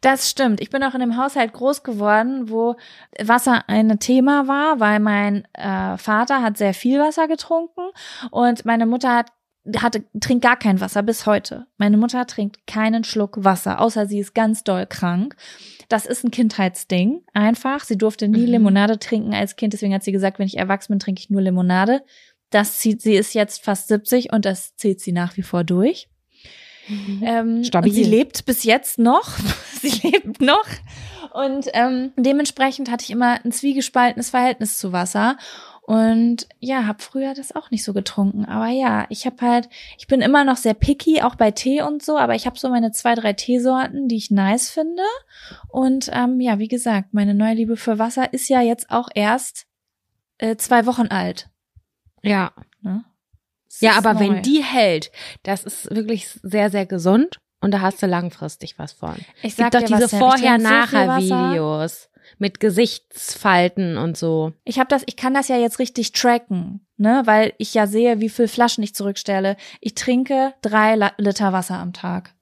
Das 0.00 0.28
stimmt. 0.30 0.60
Ich 0.60 0.70
bin 0.70 0.82
auch 0.82 0.94
in 0.94 1.02
einem 1.02 1.16
Haushalt 1.16 1.52
groß 1.52 1.82
geworden, 1.82 2.50
wo 2.50 2.76
Wasser 3.20 3.64
ein 3.68 3.98
Thema 3.98 4.48
war, 4.48 4.80
weil 4.80 5.00
mein 5.00 5.46
äh, 5.54 5.96
Vater 5.98 6.42
hat 6.42 6.56
sehr 6.56 6.74
viel 6.74 6.98
Wasser 7.00 7.28
getrunken 7.28 7.90
und 8.30 8.64
meine 8.64 8.86
Mutter 8.86 9.14
hat 9.16 9.32
hatte, 9.76 10.04
trinkt 10.20 10.44
gar 10.44 10.56
kein 10.56 10.80
Wasser 10.80 11.02
bis 11.02 11.26
heute. 11.26 11.66
Meine 11.76 11.98
Mutter 11.98 12.26
trinkt 12.26 12.66
keinen 12.66 13.04
Schluck 13.04 13.44
Wasser, 13.44 13.80
außer 13.80 14.06
sie 14.06 14.18
ist 14.18 14.34
ganz 14.34 14.64
doll 14.64 14.86
krank. 14.86 15.36
Das 15.88 16.06
ist 16.06 16.24
ein 16.24 16.30
Kindheitsding, 16.30 17.22
einfach. 17.34 17.84
Sie 17.84 17.98
durfte 17.98 18.28
nie 18.28 18.46
Mhm. 18.46 18.52
Limonade 18.52 18.98
trinken 18.98 19.34
als 19.34 19.56
Kind, 19.56 19.72
deswegen 19.72 19.92
hat 19.94 20.04
sie 20.04 20.12
gesagt, 20.12 20.38
wenn 20.38 20.46
ich 20.46 20.56
erwachsen 20.56 20.92
bin, 20.92 21.00
trinke 21.00 21.20
ich 21.20 21.30
nur 21.30 21.42
Limonade. 21.42 22.02
Das 22.50 22.78
zieht, 22.78 23.02
sie 23.02 23.14
ist 23.14 23.34
jetzt 23.34 23.62
fast 23.62 23.88
70 23.88 24.32
und 24.32 24.44
das 24.44 24.74
zieht 24.76 25.00
sie 25.00 25.12
nach 25.12 25.36
wie 25.36 25.42
vor 25.42 25.64
durch. 25.64 26.08
Ähm, 27.22 27.64
Stabil. 27.64 27.90
und 27.90 27.94
sie 27.94 28.04
lebt 28.04 28.44
bis 28.44 28.64
jetzt 28.64 28.98
noch. 28.98 29.30
sie 29.80 30.08
lebt 30.08 30.40
noch. 30.40 30.66
Und 31.32 31.68
ähm, 31.74 32.12
dementsprechend 32.16 32.90
hatte 32.90 33.04
ich 33.04 33.10
immer 33.10 33.44
ein 33.44 33.52
zwiegespaltenes 33.52 34.30
Verhältnis 34.30 34.78
zu 34.78 34.92
Wasser. 34.92 35.36
Und 35.82 36.48
ja, 36.58 36.86
habe 36.86 37.02
früher 37.02 37.32
das 37.32 37.56
auch 37.56 37.70
nicht 37.70 37.82
so 37.82 37.94
getrunken. 37.94 38.44
Aber 38.44 38.68
ja, 38.68 39.06
ich 39.08 39.24
habe 39.24 39.40
halt, 39.40 39.70
ich 39.96 40.06
bin 40.06 40.20
immer 40.20 40.44
noch 40.44 40.58
sehr 40.58 40.74
picky, 40.74 41.22
auch 41.22 41.34
bei 41.34 41.50
Tee 41.50 41.80
und 41.80 42.02
so. 42.02 42.18
Aber 42.18 42.34
ich 42.34 42.44
habe 42.44 42.58
so 42.58 42.68
meine 42.68 42.92
zwei, 42.92 43.14
drei 43.14 43.32
Teesorten, 43.32 44.06
die 44.06 44.16
ich 44.16 44.30
nice 44.30 44.68
finde. 44.68 45.02
Und 45.68 46.10
ähm, 46.12 46.40
ja, 46.40 46.58
wie 46.58 46.68
gesagt, 46.68 47.14
meine 47.14 47.32
neue 47.32 47.54
Liebe 47.54 47.78
für 47.78 47.98
Wasser 47.98 48.34
ist 48.34 48.50
ja 48.50 48.60
jetzt 48.60 48.90
auch 48.90 49.08
erst 49.14 49.66
äh, 50.36 50.56
zwei 50.56 50.84
Wochen 50.84 51.06
alt. 51.06 51.48
Ja. 52.22 52.52
Ne? 52.82 53.04
Ja, 53.80 53.96
aber 53.96 54.14
neu. 54.14 54.20
wenn 54.20 54.42
die 54.42 54.62
hält, 54.62 55.10
das 55.42 55.64
ist 55.64 55.94
wirklich 55.94 56.28
sehr, 56.42 56.70
sehr 56.70 56.86
gesund 56.86 57.38
und 57.60 57.72
da 57.72 57.80
hast 57.80 58.02
du 58.02 58.06
langfristig 58.06 58.78
was 58.78 58.92
von. 58.92 59.16
ich 59.42 59.50
Es 59.50 59.56
gibt 59.56 59.74
doch 59.74 59.80
dir 59.80 59.86
diese 59.86 59.98
Jen, 59.98 60.04
ich 60.04 60.08
trinke 60.08 60.08
so. 60.08 60.18
Vorher-Nachher-Videos 60.18 62.08
mit 62.38 62.60
Gesichtsfalten 62.60 63.96
und 63.96 64.16
so. 64.16 64.52
Ich 64.64 64.78
habe 64.78 64.88
das, 64.88 65.02
ich 65.06 65.16
kann 65.16 65.34
das 65.34 65.48
ja 65.48 65.56
jetzt 65.56 65.78
richtig 65.78 66.12
tracken, 66.12 66.86
ne, 66.96 67.22
weil 67.24 67.54
ich 67.58 67.74
ja 67.74 67.86
sehe, 67.86 68.20
wie 68.20 68.28
viel 68.28 68.48
Flaschen 68.48 68.84
ich 68.84 68.94
zurückstelle. 68.94 69.56
Ich 69.80 69.94
trinke 69.94 70.54
drei 70.60 70.96
Liter 71.16 71.52
Wasser 71.52 71.78
am 71.78 71.92
Tag. 71.92 72.34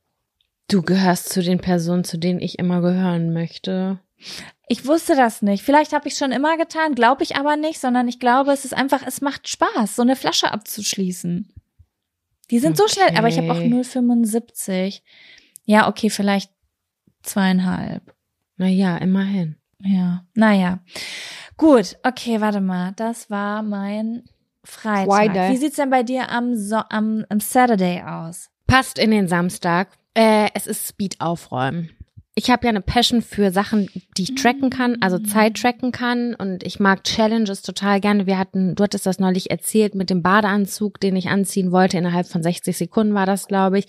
Du 0.68 0.82
gehörst 0.82 1.28
zu 1.28 1.42
den 1.42 1.60
Personen, 1.60 2.02
zu 2.02 2.18
denen 2.18 2.40
ich 2.40 2.58
immer 2.58 2.80
gehören 2.80 3.32
möchte. 3.32 4.00
Ich 4.68 4.86
wusste 4.86 5.14
das 5.14 5.42
nicht. 5.42 5.62
Vielleicht 5.62 5.92
habe 5.92 6.08
ich 6.08 6.16
schon 6.16 6.32
immer 6.32 6.56
getan, 6.56 6.94
glaube 6.94 7.22
ich 7.22 7.36
aber 7.36 7.56
nicht, 7.56 7.80
sondern 7.80 8.08
ich 8.08 8.18
glaube, 8.18 8.52
es 8.52 8.64
ist 8.64 8.74
einfach, 8.74 9.02
es 9.06 9.20
macht 9.20 9.48
Spaß, 9.48 9.96
so 9.96 10.02
eine 10.02 10.16
Flasche 10.16 10.52
abzuschließen. 10.52 11.52
Die 12.50 12.58
sind 12.58 12.76
so 12.76 12.86
schnell, 12.88 13.16
aber 13.16 13.28
ich 13.28 13.38
habe 13.38 13.50
auch 13.50 13.56
Okay. 13.56 13.68
0,75. 13.68 15.02
Ja, 15.64 15.88
okay, 15.88 16.10
vielleicht 16.10 16.50
zweieinhalb. 17.22 18.14
Naja, 18.56 18.96
immerhin. 18.98 19.56
Ja, 19.80 20.24
naja. 20.34 20.80
Gut, 21.56 21.96
okay, 22.02 22.40
warte 22.40 22.60
mal. 22.60 22.92
Das 22.96 23.30
war 23.30 23.62
mein 23.62 24.24
Freitag. 24.64 25.12
Friday. 25.12 25.52
Wie 25.52 25.56
sieht's 25.56 25.76
denn 25.76 25.90
bei 25.90 26.02
dir 26.02 26.30
am, 26.30 26.56
so 26.56 26.76
am, 26.88 27.24
am 27.28 27.40
Saturday 27.40 28.02
aus? 28.02 28.50
Passt 28.66 28.98
in 28.98 29.10
den 29.10 29.28
Samstag. 29.28 29.88
Äh, 30.14 30.48
es 30.54 30.66
ist 30.66 30.88
Speed 30.88 31.20
aufräumen. 31.20 31.90
Ich 32.38 32.50
habe 32.50 32.66
ja 32.66 32.68
eine 32.68 32.82
Passion 32.82 33.22
für 33.22 33.50
Sachen, 33.50 33.88
die 34.18 34.24
ich 34.24 34.34
tracken 34.34 34.68
kann, 34.68 34.98
also 35.00 35.18
Zeit 35.18 35.56
tracken 35.56 35.90
kann 35.90 36.34
und 36.34 36.64
ich 36.64 36.78
mag 36.78 37.02
Challenges 37.02 37.62
total 37.62 37.98
gerne. 37.98 38.26
Wir 38.26 38.36
hatten, 38.38 38.74
du 38.74 38.84
hattest 38.84 39.06
das 39.06 39.18
neulich 39.18 39.50
erzählt 39.50 39.94
mit 39.94 40.10
dem 40.10 40.22
Badeanzug, 40.22 41.00
den 41.00 41.16
ich 41.16 41.30
anziehen 41.30 41.72
wollte. 41.72 41.96
Innerhalb 41.96 42.26
von 42.26 42.42
60 42.42 42.76
Sekunden 42.76 43.14
war 43.14 43.24
das, 43.24 43.48
glaube 43.48 43.78
ich. 43.78 43.86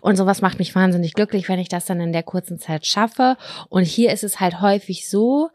Und 0.00 0.16
sowas 0.16 0.40
macht 0.40 0.58
mich 0.58 0.74
wahnsinnig 0.74 1.12
glücklich, 1.12 1.50
wenn 1.50 1.58
ich 1.58 1.68
das 1.68 1.84
dann 1.84 2.00
in 2.00 2.12
der 2.12 2.22
kurzen 2.22 2.58
Zeit 2.58 2.86
schaffe. 2.86 3.36
Und 3.68 3.84
hier 3.84 4.14
ist 4.14 4.24
es 4.24 4.40
halt 4.40 4.62
häufig 4.62 5.06
so, 5.06 5.50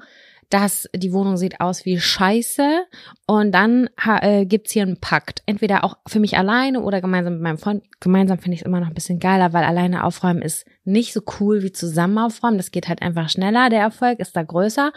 dass 0.50 0.90
die 0.96 1.14
Wohnung 1.14 1.38
sieht 1.38 1.60
aus 1.60 1.86
wie 1.86 2.00
Scheiße 2.00 2.86
und 3.28 3.52
dann 3.52 3.90
äh, 4.06 4.46
gibt's 4.46 4.72
hier 4.72 4.84
einen 4.84 5.00
Pakt. 5.00 5.42
Entweder 5.46 5.84
auch 5.84 5.98
für 6.08 6.20
mich 6.20 6.38
alleine 6.38 6.82
oder 6.82 7.02
gemeinsam 7.02 7.34
mit 7.34 7.42
meinem 7.42 7.58
Freund. 7.58 7.84
Gemeinsam 8.00 8.38
finde 8.38 8.56
ich 8.56 8.62
es 8.62 8.66
immer 8.66 8.80
noch 8.80 8.88
ein 8.88 8.94
bisschen 8.94 9.20
geiler, 9.20 9.54
weil 9.54 9.64
alleine 9.64 10.04
aufräumen 10.04 10.42
ist 10.42 10.66
nicht 10.84 11.14
so 11.14 11.22
cool 11.40 11.64
wie 11.64 11.72
zusammen 11.72 12.18
aufräumen. 12.18 12.58
Das 12.58 12.72
geht 12.72 12.88
halt 12.88 13.02
einfach 13.02 13.30
schneller. 13.30 13.70
Der 13.70 13.82
Erfolg 13.82 14.20
ist 14.20 14.36
da 14.36 14.44
größer. 14.44 14.92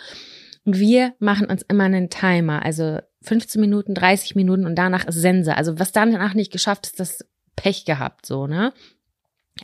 Und 0.64 0.78
wir 0.78 1.14
machen 1.18 1.46
uns 1.46 1.62
immer 1.62 1.84
einen 1.84 2.10
Timer. 2.10 2.64
Also 2.64 2.98
15 3.22 3.60
Minuten, 3.60 3.94
30 3.94 4.36
Minuten 4.36 4.66
und 4.66 4.76
danach 4.76 5.06
ist 5.06 5.16
Sense. 5.16 5.56
Also 5.56 5.78
was 5.78 5.92
danach 5.92 6.34
nicht 6.34 6.52
geschafft 6.52 6.86
ist, 6.86 7.00
das 7.00 7.24
Pech 7.56 7.84
gehabt, 7.84 8.26
so, 8.26 8.46
ne? 8.46 8.72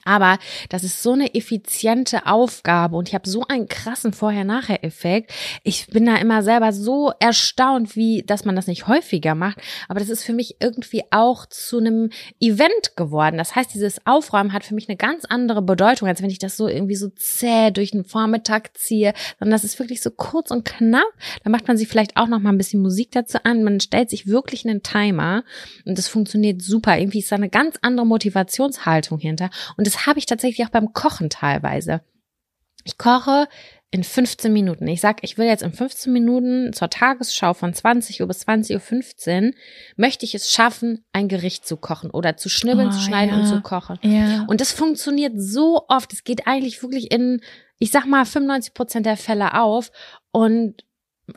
Aber 0.04 0.38
das 0.68 0.84
ist 0.84 1.02
so 1.02 1.12
eine 1.12 1.34
effiziente 1.34 2.26
Aufgabe 2.26 2.96
und 2.96 3.08
ich 3.08 3.14
habe 3.14 3.28
so 3.28 3.44
einen 3.48 3.68
krassen 3.68 4.12
Vorher-Nachher-Effekt. 4.12 5.32
Ich 5.62 5.86
bin 5.88 6.06
da 6.06 6.16
immer 6.16 6.42
selber 6.42 6.72
so 6.72 7.12
erstaunt, 7.18 7.96
wie, 7.96 8.22
dass 8.22 8.44
man 8.44 8.56
das 8.56 8.66
nicht 8.66 8.86
häufiger 8.88 9.34
macht. 9.34 9.58
Aber 9.88 10.00
das 10.00 10.08
ist 10.08 10.24
für 10.24 10.32
mich 10.32 10.56
irgendwie 10.60 11.02
auch 11.10 11.46
zu 11.46 11.78
einem 11.78 12.10
Event 12.40 12.96
geworden. 12.96 13.38
Das 13.38 13.54
heißt, 13.54 13.74
dieses 13.74 14.06
Aufräumen 14.06 14.52
hat 14.52 14.64
für 14.64 14.74
mich 14.74 14.88
eine 14.88 14.96
ganz 14.96 15.24
andere 15.24 15.62
Bedeutung, 15.62 16.08
als 16.08 16.22
wenn 16.22 16.30
ich 16.30 16.38
das 16.38 16.56
so 16.56 16.68
irgendwie 16.68 16.96
so 16.96 17.08
zäh 17.10 17.70
durch 17.70 17.92
den 17.92 18.04
Vormittag 18.04 18.76
ziehe, 18.76 19.14
sondern 19.38 19.52
das 19.52 19.64
ist 19.64 19.78
wirklich 19.78 20.02
so 20.02 20.10
kurz 20.10 20.50
und 20.50 20.64
knapp. 20.64 21.02
Da 21.42 21.50
macht 21.50 21.68
man 21.68 21.76
sich 21.76 21.88
vielleicht 21.88 22.16
auch 22.16 22.28
noch 22.28 22.40
mal 22.40 22.50
ein 22.50 22.58
bisschen 22.58 22.82
Musik 22.82 23.10
dazu 23.12 23.38
an. 23.44 23.64
Man 23.64 23.80
stellt 23.80 24.10
sich 24.10 24.26
wirklich 24.26 24.66
einen 24.66 24.82
Timer 24.82 25.44
und 25.84 25.98
das 25.98 26.08
funktioniert 26.08 26.62
super. 26.62 26.98
Irgendwie 26.98 27.20
ist 27.20 27.32
da 27.32 27.36
eine 27.36 27.48
ganz 27.48 27.76
andere 27.82 28.06
Motivationshaltung 28.06 29.18
hinter. 29.18 29.50
Und 29.76 29.83
das 29.86 30.06
habe 30.06 30.18
ich 30.18 30.26
tatsächlich 30.26 30.66
auch 30.66 30.70
beim 30.70 30.92
Kochen 30.92 31.30
teilweise. 31.30 32.02
Ich 32.84 32.98
koche 32.98 33.48
in 33.94 34.02
15 34.02 34.52
Minuten. 34.52 34.88
Ich 34.88 35.00
sag, 35.00 35.22
ich 35.22 35.38
will 35.38 35.46
jetzt 35.46 35.62
in 35.62 35.72
15 35.72 36.12
Minuten 36.12 36.72
zur 36.72 36.90
Tagesschau 36.90 37.54
von 37.54 37.72
20 37.72 38.20
Uhr 38.20 38.26
bis 38.26 38.46
20.15 38.46 39.46
Uhr, 39.46 39.52
möchte 39.96 40.24
ich 40.24 40.34
es 40.34 40.50
schaffen, 40.50 41.04
ein 41.12 41.28
Gericht 41.28 41.64
zu 41.64 41.76
kochen 41.76 42.10
oder 42.10 42.36
zu 42.36 42.48
schnibbeln, 42.48 42.88
oh, 42.88 42.90
zu 42.90 42.98
schneiden 42.98 43.34
ja. 43.34 43.40
und 43.40 43.46
zu 43.46 43.60
kochen. 43.60 43.98
Ja. 44.02 44.46
Und 44.48 44.60
das 44.60 44.72
funktioniert 44.72 45.34
so 45.36 45.84
oft. 45.88 46.12
Es 46.12 46.24
geht 46.24 46.48
eigentlich 46.48 46.82
wirklich 46.82 47.12
in, 47.12 47.40
ich 47.78 47.92
sag 47.92 48.04
mal, 48.04 48.26
95 48.26 48.74
Prozent 48.74 49.06
der 49.06 49.16
Fälle 49.16 49.54
auf. 49.54 49.92
Und 50.32 50.84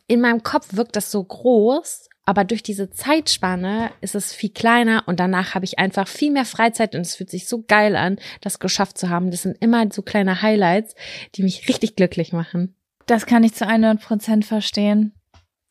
in 0.08 0.20
meinem 0.20 0.42
Kopf 0.42 0.70
wirkt 0.72 0.96
das 0.96 1.12
so 1.12 1.24
groß, 1.24 2.07
aber 2.28 2.44
durch 2.44 2.62
diese 2.62 2.90
Zeitspanne 2.90 3.90
ist 4.02 4.14
es 4.14 4.34
viel 4.34 4.50
kleiner 4.50 5.04
und 5.06 5.22
danach 5.22 5.56
habe 5.56 5.64
ich 5.64 5.80
einfach 5.80 6.10
viel 6.10 6.30
mehr 6.30 6.44
Freizeit 6.44 6.94
und 6.94 7.00
es 7.00 7.16
fühlt 7.16 7.30
sich 7.30 7.48
so 7.48 7.64
geil 7.66 7.96
an, 7.96 8.20
das 8.42 8.60
geschafft 8.60 8.98
zu 8.98 9.08
haben. 9.08 9.32
Das 9.32 9.44
sind 9.44 9.56
immer 9.62 9.86
so 9.94 10.02
kleine 10.02 10.42
Highlights, 10.42 10.94
die 11.36 11.44
mich 11.44 11.70
richtig 11.70 11.96
glücklich 11.96 12.34
machen. 12.34 12.76
Das 13.06 13.28
kann 13.28 13.46
ich 13.46 13.54
zu 13.54 13.66
100 13.66 14.02
Prozent 14.02 14.44
verstehen. 14.44 15.14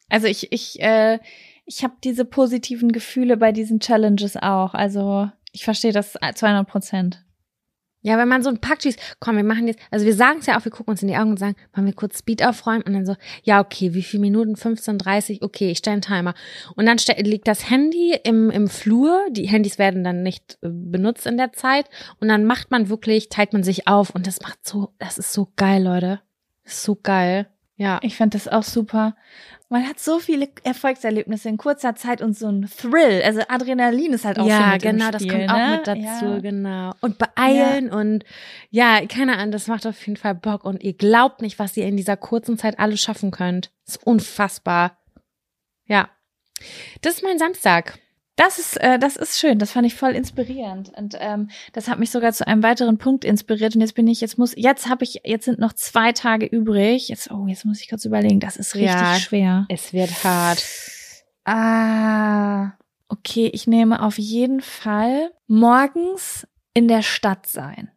Also 0.08 0.28
ich, 0.28 0.50
ich, 0.50 0.80
äh, 0.80 1.18
ich 1.66 1.84
habe 1.84 1.92
diese 2.02 2.24
positiven 2.24 2.90
Gefühle 2.90 3.36
bei 3.36 3.52
diesen 3.52 3.78
Challenges 3.78 4.38
auch. 4.38 4.72
Also 4.72 5.30
ich 5.52 5.62
verstehe 5.62 5.92
das 5.92 6.12
zu 6.12 6.46
100 6.46 6.66
Prozent. 6.66 7.25
Ja, 8.06 8.18
wenn 8.18 8.28
man 8.28 8.40
so 8.44 8.50
ein 8.50 8.60
Pakt 8.60 8.84
schießt, 8.84 9.00
komm, 9.18 9.34
wir 9.34 9.42
machen 9.42 9.66
jetzt, 9.66 9.80
also 9.90 10.06
wir 10.06 10.14
sagen 10.14 10.38
es 10.38 10.46
ja 10.46 10.56
auch, 10.56 10.64
wir 10.64 10.70
gucken 10.70 10.92
uns 10.92 11.02
in 11.02 11.08
die 11.08 11.16
Augen 11.16 11.30
und 11.30 11.40
sagen, 11.40 11.56
wollen 11.74 11.88
wir 11.88 11.92
kurz 11.92 12.20
Speed 12.20 12.40
aufräumen 12.46 12.82
und 12.82 12.92
dann 12.92 13.04
so, 13.04 13.16
ja, 13.42 13.60
okay, 13.60 13.94
wie 13.94 14.02
viele 14.04 14.20
Minuten? 14.20 14.54
15, 14.54 14.96
30, 14.96 15.42
okay, 15.42 15.72
ich 15.72 15.78
stelle 15.78 15.94
einen 15.94 16.02
Timer. 16.02 16.34
Und 16.76 16.86
dann 16.86 16.98
liegt 17.24 17.48
das 17.48 17.68
Handy 17.68 18.16
im, 18.22 18.50
im 18.50 18.68
Flur, 18.68 19.26
die 19.32 19.48
Handys 19.48 19.80
werden 19.80 20.04
dann 20.04 20.22
nicht 20.22 20.56
äh, 20.62 20.68
benutzt 20.70 21.26
in 21.26 21.36
der 21.36 21.52
Zeit 21.52 21.86
und 22.20 22.28
dann 22.28 22.44
macht 22.44 22.70
man 22.70 22.88
wirklich, 22.88 23.28
teilt 23.28 23.52
man 23.52 23.64
sich 23.64 23.88
auf 23.88 24.10
und 24.10 24.28
das 24.28 24.40
macht 24.40 24.64
so, 24.64 24.92
das 25.00 25.18
ist 25.18 25.32
so 25.32 25.48
geil, 25.56 25.82
Leute. 25.82 26.20
Ist 26.62 26.84
so 26.84 26.94
geil. 26.94 27.48
Ja. 27.74 27.98
Ich 28.02 28.16
fand 28.16 28.34
das 28.34 28.46
auch 28.46 28.62
super 28.62 29.16
man 29.68 29.86
hat 29.86 29.98
so 29.98 30.20
viele 30.20 30.48
Erfolgserlebnisse 30.62 31.48
in 31.48 31.56
kurzer 31.56 31.96
Zeit 31.96 32.22
und 32.22 32.36
so 32.36 32.46
ein 32.46 32.70
Thrill. 32.76 33.20
Also 33.24 33.42
Adrenalin 33.48 34.12
ist 34.12 34.24
halt 34.24 34.38
auch 34.38 34.46
ja, 34.46 34.66
so 34.66 34.72
mit 34.72 34.82
genau, 34.82 35.10
das 35.10 35.26
kommt 35.26 35.46
ne? 35.46 35.54
auch 35.54 35.76
mit 35.76 35.86
dazu, 35.86 36.24
ja. 36.26 36.38
genau. 36.38 36.92
Und 37.00 37.18
beeilen 37.18 37.88
ja. 37.88 37.94
und 37.94 38.24
ja, 38.70 39.06
keine 39.06 39.36
Ahnung, 39.36 39.50
das 39.50 39.66
macht 39.66 39.86
auf 39.86 40.06
jeden 40.06 40.16
Fall 40.16 40.36
Bock 40.36 40.64
und 40.64 40.82
ihr 40.84 40.94
glaubt 40.94 41.42
nicht, 41.42 41.58
was 41.58 41.76
ihr 41.76 41.86
in 41.86 41.96
dieser 41.96 42.16
kurzen 42.16 42.58
Zeit 42.58 42.78
alles 42.78 43.00
schaffen 43.00 43.32
könnt. 43.32 43.72
Das 43.84 43.96
ist 43.96 44.06
unfassbar. 44.06 44.98
Ja. 45.86 46.10
Das 47.02 47.14
ist 47.14 47.22
mein 47.24 47.38
Samstag. 47.38 47.98
Das 48.36 48.58
ist, 48.58 48.76
äh, 48.76 48.98
das 48.98 49.16
ist 49.16 49.38
schön. 49.38 49.58
Das 49.58 49.72
fand 49.72 49.86
ich 49.86 49.94
voll 49.94 50.10
inspirierend 50.10 50.92
und 50.94 51.16
ähm, 51.18 51.48
das 51.72 51.88
hat 51.88 51.98
mich 51.98 52.10
sogar 52.10 52.34
zu 52.34 52.46
einem 52.46 52.62
weiteren 52.62 52.98
Punkt 52.98 53.24
inspiriert. 53.24 53.74
Und 53.74 53.80
jetzt 53.80 53.94
bin 53.94 54.06
ich, 54.06 54.20
jetzt 54.20 54.36
muss, 54.36 54.52
jetzt 54.54 54.88
habe 54.88 55.04
ich, 55.04 55.22
jetzt 55.24 55.46
sind 55.46 55.58
noch 55.58 55.72
zwei 55.72 56.12
Tage 56.12 56.44
übrig. 56.44 57.08
Jetzt, 57.08 57.30
oh, 57.30 57.46
jetzt 57.46 57.64
muss 57.64 57.80
ich 57.80 57.88
kurz 57.88 58.04
überlegen. 58.04 58.38
Das 58.38 58.58
ist 58.58 58.74
richtig 58.74 58.92
ja, 58.92 59.14
schwer. 59.14 59.66
Es 59.70 59.94
wird 59.94 60.22
hart. 60.22 60.62
Ah, 61.46 62.72
okay. 63.08 63.50
Ich 63.54 63.66
nehme 63.66 64.02
auf 64.02 64.18
jeden 64.18 64.60
Fall 64.60 65.32
morgens 65.46 66.46
in 66.74 66.88
der 66.88 67.02
Stadt 67.02 67.46
sein. 67.46 67.90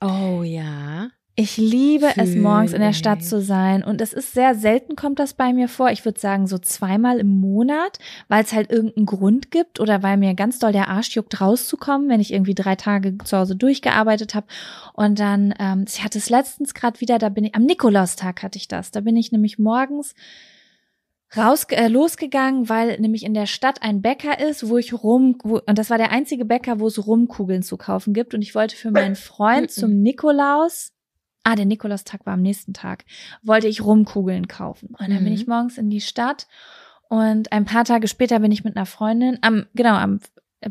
Oh 0.00 0.42
ja. 0.42 1.10
Ich 1.34 1.56
liebe 1.56 2.12
es, 2.16 2.34
morgens 2.36 2.74
in 2.74 2.82
der 2.82 2.92
Stadt 2.92 3.24
zu 3.24 3.40
sein. 3.40 3.82
Und 3.82 4.02
es 4.02 4.12
ist 4.12 4.34
sehr 4.34 4.54
selten, 4.54 4.96
kommt 4.96 5.18
das 5.18 5.32
bei 5.32 5.54
mir 5.54 5.66
vor. 5.66 5.90
Ich 5.90 6.04
würde 6.04 6.20
sagen, 6.20 6.46
so 6.46 6.58
zweimal 6.58 7.18
im 7.20 7.40
Monat, 7.40 7.98
weil 8.28 8.44
es 8.44 8.52
halt 8.52 8.70
irgendeinen 8.70 9.06
Grund 9.06 9.50
gibt 9.50 9.80
oder 9.80 10.02
weil 10.02 10.18
mir 10.18 10.34
ganz 10.34 10.58
doll 10.58 10.72
der 10.72 10.88
Arsch 10.88 11.16
juckt, 11.16 11.40
rauszukommen, 11.40 12.10
wenn 12.10 12.20
ich 12.20 12.34
irgendwie 12.34 12.54
drei 12.54 12.76
Tage 12.76 13.16
zu 13.24 13.38
Hause 13.38 13.56
durchgearbeitet 13.56 14.34
habe. 14.34 14.46
Und 14.92 15.18
dann, 15.20 15.54
ähm, 15.58 15.86
ich 15.88 16.04
hatte 16.04 16.18
es 16.18 16.28
letztens 16.28 16.74
gerade 16.74 17.00
wieder, 17.00 17.18
da 17.18 17.30
bin 17.30 17.44
ich, 17.44 17.54
am 17.54 17.64
Nikolaustag 17.64 18.42
hatte 18.42 18.58
ich 18.58 18.68
das. 18.68 18.90
Da 18.90 19.00
bin 19.00 19.16
ich 19.16 19.32
nämlich 19.32 19.58
morgens 19.58 20.14
raus 21.34 21.64
äh, 21.70 21.88
losgegangen, 21.88 22.68
weil 22.68 23.00
nämlich 23.00 23.24
in 23.24 23.32
der 23.32 23.46
Stadt 23.46 23.80
ein 23.80 24.02
Bäcker 24.02 24.38
ist, 24.38 24.68
wo 24.68 24.76
ich 24.76 24.92
rum 24.92 25.38
wo, 25.44 25.60
und 25.66 25.78
das 25.78 25.88
war 25.88 25.96
der 25.96 26.10
einzige 26.10 26.44
Bäcker, 26.44 26.78
wo 26.78 26.88
es 26.88 27.06
Rumkugeln 27.06 27.62
zu 27.62 27.78
kaufen 27.78 28.12
gibt 28.12 28.34
und 28.34 28.42
ich 28.42 28.54
wollte 28.54 28.76
für 28.76 28.90
meinen 28.90 29.16
Freund 29.16 29.70
zum 29.70 30.02
Nikolaus 30.02 30.92
ah, 31.44 31.56
der 31.56 31.66
Nikolaustag 31.66 32.24
war 32.26 32.34
am 32.34 32.42
nächsten 32.42 32.72
Tag, 32.72 33.04
wollte 33.42 33.68
ich 33.68 33.84
Rumkugeln 33.84 34.48
kaufen. 34.48 34.90
Und 34.98 35.08
dann 35.08 35.20
mhm. 35.20 35.24
bin 35.24 35.32
ich 35.32 35.46
morgens 35.46 35.78
in 35.78 35.90
die 35.90 36.00
Stadt 36.00 36.46
und 37.08 37.52
ein 37.52 37.64
paar 37.64 37.84
Tage 37.84 38.08
später 38.08 38.40
bin 38.40 38.52
ich 38.52 38.64
mit 38.64 38.76
einer 38.76 38.86
Freundin 38.86 39.38
am, 39.42 39.66
genau, 39.74 39.94
am 39.94 40.20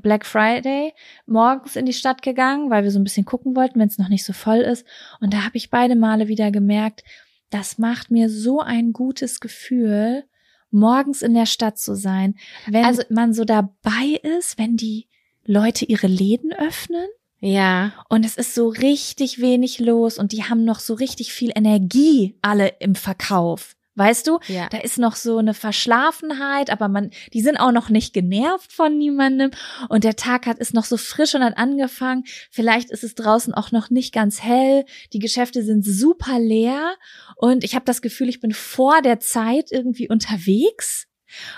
Black 0.02 0.26
Friday 0.26 0.94
morgens 1.26 1.76
in 1.76 1.86
die 1.86 1.94
Stadt 1.94 2.22
gegangen, 2.22 2.70
weil 2.70 2.84
wir 2.84 2.92
so 2.92 3.00
ein 3.00 3.04
bisschen 3.04 3.26
gucken 3.26 3.56
wollten, 3.56 3.80
wenn 3.80 3.88
es 3.88 3.98
noch 3.98 4.10
nicht 4.10 4.24
so 4.24 4.34
voll 4.34 4.60
ist. 4.60 4.86
Und 5.20 5.34
da 5.34 5.44
habe 5.44 5.58
ich 5.58 5.70
beide 5.70 5.96
Male 5.96 6.28
wieder 6.28 6.52
gemerkt, 6.52 7.04
das 7.50 7.78
macht 7.78 8.10
mir 8.10 8.30
so 8.30 8.62
ein 8.62 8.94
gutes 8.94 9.40
Gefühl, 9.40 10.24
morgens 10.72 11.22
in 11.22 11.34
der 11.34 11.46
Stadt 11.46 11.78
zu 11.78 11.96
sein, 11.96 12.36
wenn 12.66 12.86
also, 12.86 13.04
man 13.10 13.34
so 13.34 13.44
dabei 13.44 14.20
ist, 14.24 14.58
wenn 14.58 14.78
die 14.78 15.08
Leute 15.46 15.86
ihre 15.86 16.08
Läden 16.08 16.54
öffnen 16.54 17.08
ja. 17.42 17.92
Und 18.08 18.26
es 18.26 18.38
ist 18.38 18.56
so 18.56 18.70
richtig 18.70 19.42
wenig 19.42 19.80
los 19.80 20.18
und 20.18 20.32
die 20.32 20.44
haben 20.44 20.64
noch 20.64 20.80
so 20.80 20.94
richtig 20.94 21.34
viel 21.34 21.52
Energie 21.54 22.38
alle 22.42 22.74
im 22.80 22.96
Verkauf. 22.96 23.76
Weißt 23.96 24.26
du? 24.28 24.40
Ja. 24.48 24.70
Da 24.70 24.78
ist 24.78 24.98
noch 24.98 25.18
so 25.18 25.38
eine 25.38 25.54
Verschlafenheit, 25.54 26.70
aber 26.70 26.88
man, 26.88 27.12
die 27.34 27.42
sind 27.42 27.58
auch 27.58 27.74
noch 27.74 27.90
nicht 27.90 28.14
genervt 28.14 28.72
von 28.72 28.98
niemandem 28.98 29.52
und 29.90 30.06
der 30.06 30.16
Tag 30.16 30.46
hat 30.46 30.60
ist 30.60 30.74
noch 30.74 30.86
so 30.86 30.96
frisch 30.96 31.36
und 31.36 31.44
hat 31.44 31.58
angefangen. 31.58 32.24
Vielleicht 32.52 32.90
ist 32.90 33.04
es 33.04 33.16
draußen 33.16 33.54
auch 33.54 33.74
noch 33.74 33.90
nicht 33.90 34.14
ganz 34.14 34.42
hell. 34.42 34.86
Die 35.12 35.20
Geschäfte 35.20 35.62
sind 35.62 35.84
super 35.84 36.40
leer 36.40 36.96
und 37.36 37.66
ich 37.66 37.76
habe 37.76 37.84
das 37.84 38.02
Gefühl, 38.02 38.30
ich 38.30 38.40
bin 38.40 38.54
vor 38.54 39.02
der 39.02 39.20
Zeit 39.20 39.72
irgendwie 39.72 40.08
unterwegs 40.08 41.08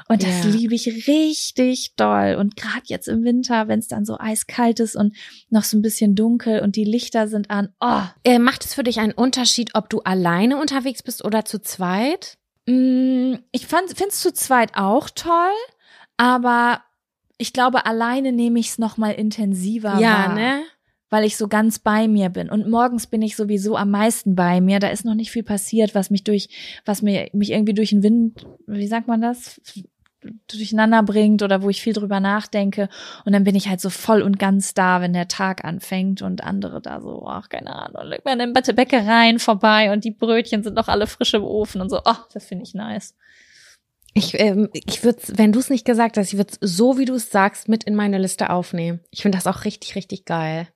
und 0.08 0.24
das 0.24 0.44
ja. 0.44 0.50
liebe 0.50 0.76
ich 0.76 1.08
richtig 1.08 1.95
doll. 1.95 2.36
Und 2.40 2.56
gerade 2.56 2.84
jetzt 2.86 3.08
im 3.08 3.24
Winter, 3.24 3.68
wenn 3.68 3.80
es 3.80 3.88
dann 3.88 4.06
so 4.06 4.18
eiskalt 4.20 4.80
ist 4.80 4.95
und 4.95 5.16
noch 5.50 5.64
so 5.64 5.78
ein 5.78 5.82
bisschen 5.82 6.16
dunkel 6.16 6.60
und 6.62 6.76
die 6.76 6.84
Lichter 6.84 7.28
sind 7.28 7.50
an. 7.50 7.70
Oh. 7.80 8.02
Äh, 8.24 8.40
macht 8.40 8.66
es 8.66 8.74
für 8.74 8.84
dich 8.84 9.00
einen 9.00 9.14
Unterschied, 9.14 9.72
ob 9.74 9.90
du 9.90 10.02
alleine 10.02 10.60
unterwegs 10.60 11.04
bist 11.04 11.24
oder 11.24 11.45
zu 11.45 11.60
zweit? 11.60 12.38
Mm, 12.66 13.36
ich 13.52 13.68
finde 13.68 13.94
es 14.08 14.20
zu 14.20 14.34
zweit 14.34 14.72
auch 14.76 15.10
toll, 15.10 15.52
aber 16.18 16.82
ich 17.38 17.54
glaube, 17.54 17.86
alleine 17.86 18.32
nehme 18.32 18.60
ich 18.60 18.70
es 18.70 18.78
noch 18.78 18.98
mal 18.98 19.12
intensiver 19.12 20.00
ja, 20.00 20.28
wahr. 20.28 20.36
ne? 20.36 20.64
Weil 21.14 21.26
ich 21.26 21.38
so 21.38 21.48
ganz 21.48 21.77
bei 21.77 22.07
mir 22.07 22.30
bin. 22.30 22.49
Und 22.49 22.68
morgens 22.68 23.06
bin 23.06 23.22
ich 23.22 23.35
sowieso 23.35 23.77
am 23.77 23.91
meisten 23.91 24.34
bei 24.34 24.61
mir. 24.61 24.80
Da 24.80 24.88
ist 24.88 25.06
noch 25.06 25.14
nicht 25.14 25.30
viel 25.30 25.44
passiert, 25.44 25.94
was 25.94 26.10
mich 26.10 26.23
durch, 26.23 26.49
was 26.85 27.03
mir, 27.03 27.30
mich 27.34 27.52
irgendwie 27.52 27.76
durch 27.76 27.91
den 27.91 28.02
Wind, 28.02 28.48
wie 28.65 28.88
sagt 28.88 29.07
man 29.07 29.22
das? 29.22 29.61
durcheinander 30.48 31.03
bringt 31.03 31.44
oder 31.44 31.61
wo 31.61 31.69
ich 31.69 31.81
viel 31.81 31.91
drüber 31.91 32.22
nachdenke 32.22 32.88
und 33.26 33.34
dann 33.34 33.44
bin 33.44 33.56
ich 33.56 33.68
halt 33.68 33.81
so 33.81 33.90
voll 33.90 34.22
und 34.22 34.40
ganz 34.40 34.73
da, 34.73 35.02
wenn 35.02 35.11
der 35.11 35.27
Tag 35.27 35.65
anfängt 35.65 36.22
und 36.22 36.41
andere 36.41 36.81
da 36.81 37.02
so, 37.02 37.26
ach, 37.27 37.49
keine 37.49 37.76
Ahnung, 37.76 38.07
legt 38.07 38.23
man 38.23 38.40
in 38.40 38.53
Bäckereien 38.53 39.38
vorbei 39.38 39.91
und 39.91 40.06
die 40.06 40.11
Brötchen 40.11 40.64
sind 40.64 40.76
noch 40.76 40.88
alle 40.88 41.07
frisch 41.07 41.34
im 41.34 41.44
Ofen 41.44 41.81
und 41.81 41.90
so, 41.90 41.99
ach, 42.06 42.30
das 42.34 42.45
finde 42.45 42.64
ich 42.64 42.73
nice. 42.73 43.15
Ich, 44.14 44.40
ähm, 44.40 44.69
ich 44.72 45.03
würde, 45.03 45.19
wenn 45.35 45.52
du 45.52 45.60
es 45.60 45.69
nicht 45.69 45.84
gesagt 45.84 46.15
hast, 46.15 46.31
ich 46.31 46.38
würde 46.38 46.53
so, 46.61 46.98
wie 46.98 47.06
du 47.06 47.15
es 47.15 47.30
sagst, 47.30 47.68
mit 47.68 47.84
in 47.84 47.94
meine 47.94 48.18
Liste 48.18 48.49
aufnehmen. 48.49 49.02
Ich 49.11 49.23
finde 49.23 49.38
das 49.38 49.45
auch 49.45 49.65
richtig, 49.65 49.95
richtig 49.95 50.23
geil. 50.23 50.69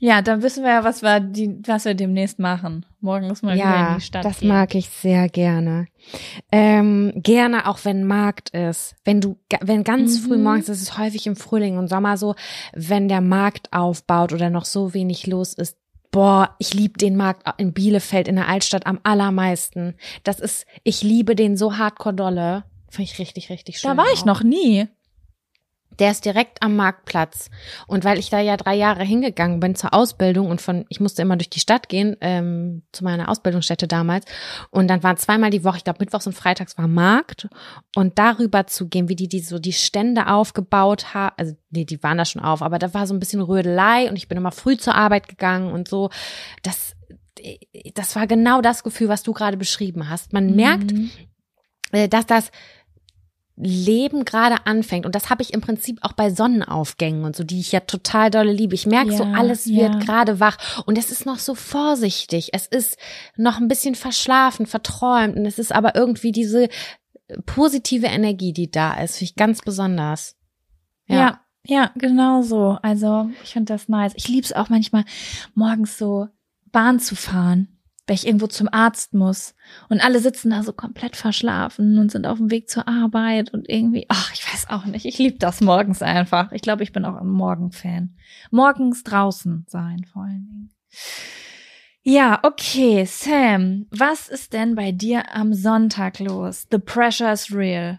Ja, 0.00 0.22
dann 0.22 0.42
wissen 0.42 0.62
wir 0.62 0.70
ja, 0.70 0.84
was 0.84 1.02
wir, 1.02 1.18
die, 1.18 1.60
was 1.66 1.84
wir 1.84 1.94
demnächst 1.94 2.38
machen. 2.38 2.86
Morgen 3.00 3.26
muss 3.26 3.42
man 3.42 3.58
ja, 3.58 3.66
wieder 3.66 3.88
in 3.88 3.94
die 3.96 4.00
Stadt 4.00 4.24
das 4.24 4.40
gehen. 4.40 4.48
mag 4.48 4.74
ich 4.76 4.88
sehr 4.88 5.28
gerne. 5.28 5.88
Ähm, 6.52 7.12
gerne 7.16 7.68
auch, 7.68 7.80
wenn 7.84 8.04
Markt 8.04 8.50
ist. 8.50 8.94
Wenn 9.04 9.20
du, 9.20 9.36
wenn 9.60 9.82
ganz 9.82 10.20
mhm. 10.20 10.28
früh 10.28 10.36
morgens, 10.38 10.66
das 10.66 10.80
ist 10.80 10.96
häufig 10.98 11.26
im 11.26 11.34
Frühling 11.34 11.78
und 11.78 11.88
Sommer 11.88 12.16
so, 12.16 12.36
wenn 12.74 13.08
der 13.08 13.20
Markt 13.20 13.72
aufbaut 13.72 14.32
oder 14.32 14.50
noch 14.50 14.64
so 14.64 14.94
wenig 14.94 15.26
los 15.26 15.54
ist, 15.54 15.76
Boah, 16.10 16.56
ich 16.58 16.72
liebe 16.72 16.96
den 16.96 17.16
Markt 17.16 17.46
in 17.58 17.74
Bielefeld 17.74 18.28
in 18.28 18.36
der 18.36 18.48
Altstadt 18.48 18.86
am 18.86 18.98
allermeisten. 19.02 19.94
Das 20.24 20.40
ist, 20.40 20.64
ich 20.82 21.02
liebe 21.02 21.36
den 21.36 21.56
so 21.58 21.76
hardcore 21.76 22.14
dolle. 22.14 22.64
Finde 22.88 23.10
ich 23.12 23.18
richtig, 23.18 23.50
richtig 23.50 23.78
schön. 23.78 23.90
Da 23.90 23.96
war 23.96 24.10
ich 24.14 24.22
auch. 24.22 24.26
noch 24.26 24.42
nie. 24.42 24.88
Der 25.98 26.10
ist 26.10 26.24
direkt 26.24 26.62
am 26.62 26.76
Marktplatz. 26.76 27.50
Und 27.86 28.04
weil 28.04 28.18
ich 28.18 28.30
da 28.30 28.40
ja 28.40 28.56
drei 28.56 28.74
Jahre 28.74 29.02
hingegangen 29.04 29.60
bin 29.60 29.74
zur 29.74 29.94
Ausbildung 29.94 30.48
und 30.48 30.60
von, 30.60 30.84
ich 30.88 31.00
musste 31.00 31.22
immer 31.22 31.36
durch 31.36 31.50
die 31.50 31.60
Stadt 31.60 31.88
gehen, 31.88 32.16
ähm, 32.20 32.82
zu 32.92 33.04
meiner 33.04 33.28
Ausbildungsstätte 33.28 33.88
damals. 33.88 34.24
Und 34.70 34.88
dann 34.88 35.02
waren 35.02 35.16
zweimal 35.16 35.50
die 35.50 35.64
Woche, 35.64 35.78
ich 35.78 35.84
glaube 35.84 35.98
mittwochs 36.00 36.26
und 36.26 36.34
freitags 36.34 36.78
war 36.78 36.88
Markt. 36.88 37.48
Und 37.96 38.18
darüber 38.18 38.66
zu 38.66 38.88
gehen, 38.88 39.08
wie 39.08 39.16
die, 39.16 39.28
die 39.28 39.40
so 39.40 39.58
die 39.58 39.72
Stände 39.72 40.28
aufgebaut 40.28 41.14
haben, 41.14 41.34
also 41.36 41.54
nee, 41.70 41.84
die 41.84 42.02
waren 42.02 42.18
da 42.18 42.24
schon 42.24 42.42
auf, 42.42 42.62
aber 42.62 42.78
da 42.78 42.94
war 42.94 43.06
so 43.06 43.14
ein 43.14 43.20
bisschen 43.20 43.40
Rödelei 43.40 44.08
und 44.08 44.16
ich 44.16 44.28
bin 44.28 44.38
immer 44.38 44.52
früh 44.52 44.76
zur 44.76 44.94
Arbeit 44.94 45.28
gegangen 45.28 45.72
und 45.72 45.88
so. 45.88 46.10
Das, 46.62 46.94
das 47.94 48.16
war 48.16 48.26
genau 48.26 48.60
das 48.60 48.82
Gefühl, 48.82 49.08
was 49.08 49.22
du 49.22 49.32
gerade 49.32 49.56
beschrieben 49.56 50.08
hast. 50.08 50.32
Man 50.32 50.54
merkt, 50.56 50.92
Mhm. 50.92 51.10
äh, 51.92 52.08
dass 52.08 52.26
das 52.26 52.50
Leben 53.60 54.24
gerade 54.24 54.66
anfängt. 54.66 55.04
Und 55.04 55.14
das 55.14 55.30
habe 55.30 55.42
ich 55.42 55.52
im 55.52 55.60
Prinzip 55.60 55.98
auch 56.02 56.12
bei 56.12 56.30
Sonnenaufgängen 56.30 57.24
und 57.24 57.34
so, 57.34 57.42
die 57.44 57.58
ich 57.60 57.72
ja 57.72 57.80
total 57.80 58.30
dolle 58.30 58.52
liebe. 58.52 58.74
Ich 58.74 58.86
merke 58.86 59.12
so, 59.12 59.24
Ja, 59.24 59.32
alles 59.32 59.66
ja. 59.66 59.76
wird 59.82 60.04
gerade 60.04 60.38
wach. 60.40 60.56
Und 60.86 60.96
es 60.96 61.10
ist 61.10 61.26
noch 61.26 61.38
so 61.38 61.54
vorsichtig. 61.54 62.50
Es 62.52 62.66
ist 62.66 62.96
noch 63.36 63.58
ein 63.58 63.68
bisschen 63.68 63.94
verschlafen, 63.94 64.66
verträumt. 64.66 65.36
Und 65.36 65.44
es 65.44 65.58
ist 65.58 65.72
aber 65.72 65.96
irgendwie 65.96 66.32
diese 66.32 66.68
positive 67.46 68.06
Energie, 68.06 68.52
die 68.52 68.70
da 68.70 68.94
ist. 69.00 69.16
Finde 69.16 69.30
ich 69.30 69.34
ganz 69.36 69.60
besonders. 69.60 70.36
Ja. 71.06 71.40
ja, 71.64 71.90
genau 71.96 72.42
so. 72.42 72.78
Also 72.82 73.30
ich 73.42 73.54
finde 73.54 73.72
das 73.72 73.88
nice. 73.88 74.12
Ich 74.14 74.28
lieb's 74.28 74.52
auch 74.52 74.68
manchmal, 74.68 75.04
morgens 75.54 75.98
so 75.98 76.28
Bahn 76.70 77.00
zu 77.00 77.16
fahren, 77.16 77.77
weil 78.08 78.14
ich 78.14 78.26
irgendwo 78.26 78.46
zum 78.46 78.68
Arzt 78.72 79.12
muss. 79.12 79.54
Und 79.88 80.02
alle 80.02 80.18
sitzen 80.20 80.50
da 80.50 80.62
so 80.62 80.72
komplett 80.72 81.14
verschlafen 81.14 81.98
und 81.98 82.10
sind 82.10 82.26
auf 82.26 82.38
dem 82.38 82.50
Weg 82.50 82.70
zur 82.70 82.88
Arbeit 82.88 83.52
und 83.52 83.68
irgendwie, 83.68 84.06
ach, 84.08 84.32
ich 84.32 84.50
weiß 84.50 84.70
auch 84.70 84.86
nicht. 84.86 85.04
Ich 85.04 85.18
liebe 85.18 85.38
das 85.38 85.60
morgens 85.60 86.00
einfach. 86.00 86.50
Ich 86.52 86.62
glaube, 86.62 86.82
ich 86.82 86.92
bin 86.92 87.04
auch 87.04 87.16
ein 87.16 87.28
Morgenfan. 87.28 88.16
Morgens 88.50 89.04
draußen 89.04 89.66
sein 89.68 90.04
vor 90.10 90.22
allen 90.22 90.46
Dingen. 90.46 90.70
Ja, 92.02 92.40
okay, 92.42 93.04
Sam, 93.04 93.86
was 93.90 94.28
ist 94.28 94.54
denn 94.54 94.74
bei 94.74 94.92
dir 94.92 95.34
am 95.34 95.52
Sonntag 95.52 96.18
los? 96.18 96.66
The 96.70 96.78
pressure 96.78 97.30
is 97.30 97.52
real. 97.54 97.98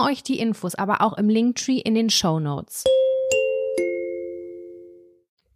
euch 0.00 0.22
die 0.22 0.38
Infos 0.38 0.74
aber 0.74 1.00
auch 1.02 1.16
im 1.18 1.28
Linktree 1.28 1.78
in 1.78 1.94
den 1.94 2.10
Show 2.10 2.38
Notes. 2.40 2.84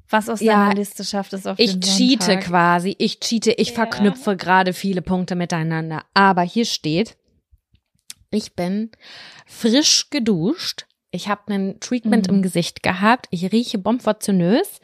Was 0.09 0.29
aus 0.29 0.41
Ja, 0.41 0.61
deiner 0.67 0.75
Liste 0.75 1.05
schafft 1.05 1.33
es 1.33 1.47
auf 1.47 1.59
Ich 1.59 1.73
den 1.73 1.81
cheate 1.81 2.39
quasi, 2.39 2.95
ich 2.99 3.19
cheate, 3.19 3.53
ich 3.53 3.69
Ja. 3.71 3.75
verknüpfe 3.75 4.37
gerade 4.37 4.73
viele 4.73 5.03
Punkte 5.03 5.35
miteinander. 5.35 6.03
Aber 6.15 6.43
hier 6.43 6.65
steht, 6.65 7.17
ich 8.31 8.55
bin 8.55 8.91
frisch 9.47 10.11
geduscht. 10.11 10.87
Ich 11.11 11.29
habe 11.29 11.53
einen 11.53 11.81
Treatment 11.81 12.29
Mhm. 12.29 12.37
im 12.37 12.43
Gesicht 12.43 12.83
gehabt. 12.83 13.27
Ich 13.31 13.51
rieche 13.51 13.79
bombfortionös 13.79 14.81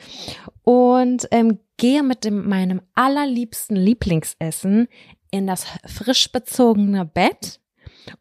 und 0.62 1.28
ähm, 1.30 1.58
gehe 1.76 2.02
mit 2.02 2.24
dem, 2.24 2.48
meinem 2.48 2.80
allerliebsten 2.94 3.76
Lieblingsessen 3.76 4.88
in 5.30 5.46
das 5.46 5.66
frisch 5.86 6.32
bezogene 6.32 7.04
Bett 7.04 7.60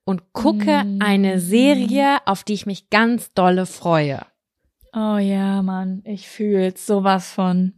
und 0.03 0.33
gucke 0.33 0.83
Mhm. 0.83 0.99
eine 1.01 1.39
Serie, 1.39 2.17
auf 2.25 2.43
die 2.43 2.53
ich 2.53 2.65
mich 2.65 2.89
ganz 2.89 3.33
dolle 3.33 3.65
freue. 3.65 4.25
Oh 4.93 5.17
ja, 5.17 5.61
Mann, 5.61 6.01
ich 6.05 6.27
fühl's 6.27 6.85
sowas 6.85 7.31
von. 7.31 7.73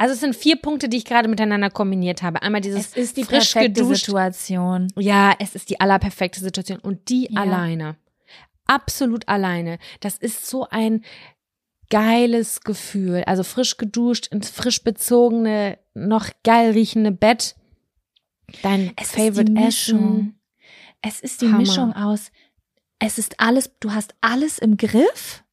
Also 0.00 0.14
es 0.14 0.20
sind 0.20 0.36
vier 0.36 0.56
Punkte, 0.56 0.88
die 0.88 0.96
ich 0.98 1.04
gerade 1.04 1.28
miteinander 1.28 1.70
kombiniert 1.70 2.22
habe. 2.22 2.42
Einmal 2.42 2.60
dieses 2.60 2.88
Es 2.88 2.96
ist 2.96 3.16
die 3.16 3.24
frisch 3.24 3.52
perfekte 3.52 3.82
geduscht. 3.82 4.06
Situation. 4.06 4.88
Ja, 4.96 5.34
es 5.40 5.54
ist 5.54 5.70
die 5.70 5.80
allerperfekte 5.80 6.40
Situation 6.40 6.78
und 6.78 7.08
die 7.08 7.28
Ja. 7.30 7.40
alleine. 7.42 7.96
Absolut 8.66 9.26
alleine. 9.28 9.78
Das 10.00 10.16
ist 10.18 10.46
so 10.46 10.68
ein 10.68 11.02
geiles 11.90 12.60
Gefühl. 12.60 13.24
Also 13.26 13.42
frisch 13.42 13.76
geduscht, 13.76 14.26
ins 14.28 14.50
frisch 14.50 14.84
bezogene, 14.84 15.78
noch 15.94 16.28
geil 16.44 16.72
riechende 16.72 17.10
Bett. 17.12 17.56
Dein 18.62 18.92
Es 18.96 19.10
Favorite 19.10 19.52
Essen. 19.56 20.37
Es 21.02 21.20
ist 21.20 21.40
die 21.42 21.46
Hammer. 21.46 21.58
Mischung 21.58 21.92
aus, 21.94 22.30
es 22.98 23.18
ist 23.18 23.38
alles, 23.40 23.70
du 23.80 23.92
hast 23.92 24.14
alles 24.20 24.58
im 24.58 24.76
Griff 24.76 25.44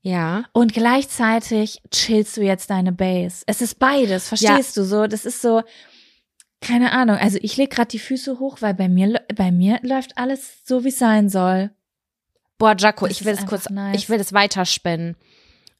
Ja. 0.00 0.44
und 0.52 0.72
gleichzeitig 0.72 1.82
chillst 1.90 2.36
du 2.36 2.42
jetzt 2.42 2.70
deine 2.70 2.92
Base. 2.92 3.42
Es 3.46 3.60
ist 3.60 3.78
beides, 3.78 4.28
verstehst 4.28 4.76
du 4.76 4.84
so? 4.84 5.06
Das 5.06 5.24
ist 5.26 5.42
so, 5.42 5.62
keine 6.60 6.92
Ahnung. 6.92 7.16
Also 7.16 7.38
ich 7.42 7.56
leg 7.58 7.70
gerade 7.70 7.88
die 7.88 7.98
Füße 7.98 8.38
hoch, 8.38 8.58
weil 8.62 8.74
bei 8.74 8.88
mir, 8.88 9.20
bei 9.36 9.52
mir 9.52 9.78
läuft 9.82 10.16
alles 10.16 10.64
so, 10.64 10.84
wie 10.84 10.88
es 10.88 10.98
sein 10.98 11.28
soll. 11.28 11.70
Boah, 12.56 12.74
Jaco, 12.78 13.06
Das 13.06 13.18
ich 13.20 13.24
will 13.26 13.34
es 13.34 13.44
kurz, 13.46 13.68
nice. 13.68 13.96
ich 13.96 14.08
will 14.08 14.18
es 14.20 14.32
weiterspinnen. 14.32 15.16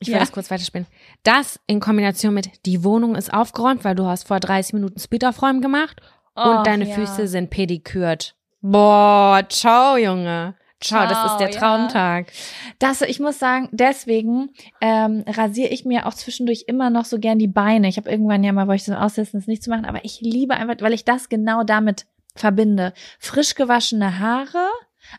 Ich 0.01 0.09
will 0.09 0.15
Ja. 0.15 0.20
das 0.20 0.32
kurz 0.32 0.51
weiterspinnen. 0.51 0.86
Das 1.23 1.59
in 1.66 1.81
Kombination 1.81 2.35
mit, 2.35 2.66
die 2.66 2.85
Wohnung 2.85 3.15
ist 3.15 3.32
aufgeräumt, 3.32 3.85
weil 3.85 3.94
du 3.94 4.05
hast 4.05 4.27
vor 4.28 4.40
30 4.40 4.74
Minuten 4.74 4.98
Speed 4.98 5.24
aufräumen 5.24 5.62
gemacht 5.62 6.02
Och, 6.36 6.44
und 6.59 6.66
deine 6.66 6.86
ja. 6.86 6.94
Füße 6.94 7.28
sind 7.28 7.48
pedikürt. 7.48 8.36
Boah, 8.66 9.43
ciao, 9.51 9.99
Junge. 9.99 10.55
Ciao, 10.81 11.07
das 11.07 11.32
ist 11.32 11.36
der 11.36 11.51
Ciao, 11.51 11.77
ja. 11.77 11.86
Traumtag. 11.86 12.32
Das, 12.78 13.03
ich 13.03 13.20
muss 13.20 13.39
sagen, 13.39 13.69
deswegen 13.73 14.55
ähm, 14.81 15.23
rasiere 15.27 15.69
ich 15.69 15.85
mir 15.85 16.07
auch 16.07 16.15
zwischendurch 16.15 16.65
immer 16.66 16.89
noch 16.89 17.05
so 17.05 17.19
gern 17.19 17.39
die 17.39 17.47
Beine. 17.47 17.89
Ich 17.89 17.99
habe 17.99 18.11
irgendwann 18.11 18.43
ja 18.43 18.53
mal, 18.53 18.66
wollte 18.66 18.81
ich 18.81 18.85
so 18.85 18.95
aussetzen, 18.95 19.36
das 19.36 19.47
nicht 19.49 19.62
zu 19.62 19.69
machen, 19.69 19.85
aber 19.85 20.03
ich 20.07 20.23
liebe 20.23 20.55
einfach, 20.55 20.77
weil 20.81 20.95
ich 20.95 21.05
das 21.05 21.28
genau 21.28 21.62
damit 21.62 22.07
verbinde. 22.36 22.95
Frisch 23.19 23.55
gewaschene 23.55 24.19
Haare, 24.19 24.66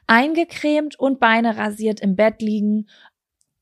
eingecremt 0.07 0.99
und 0.99 1.19
Beine 1.19 1.55
rasiert 1.55 1.99
im 1.99 2.15
Bett 2.15 2.41
liegen 2.41 2.87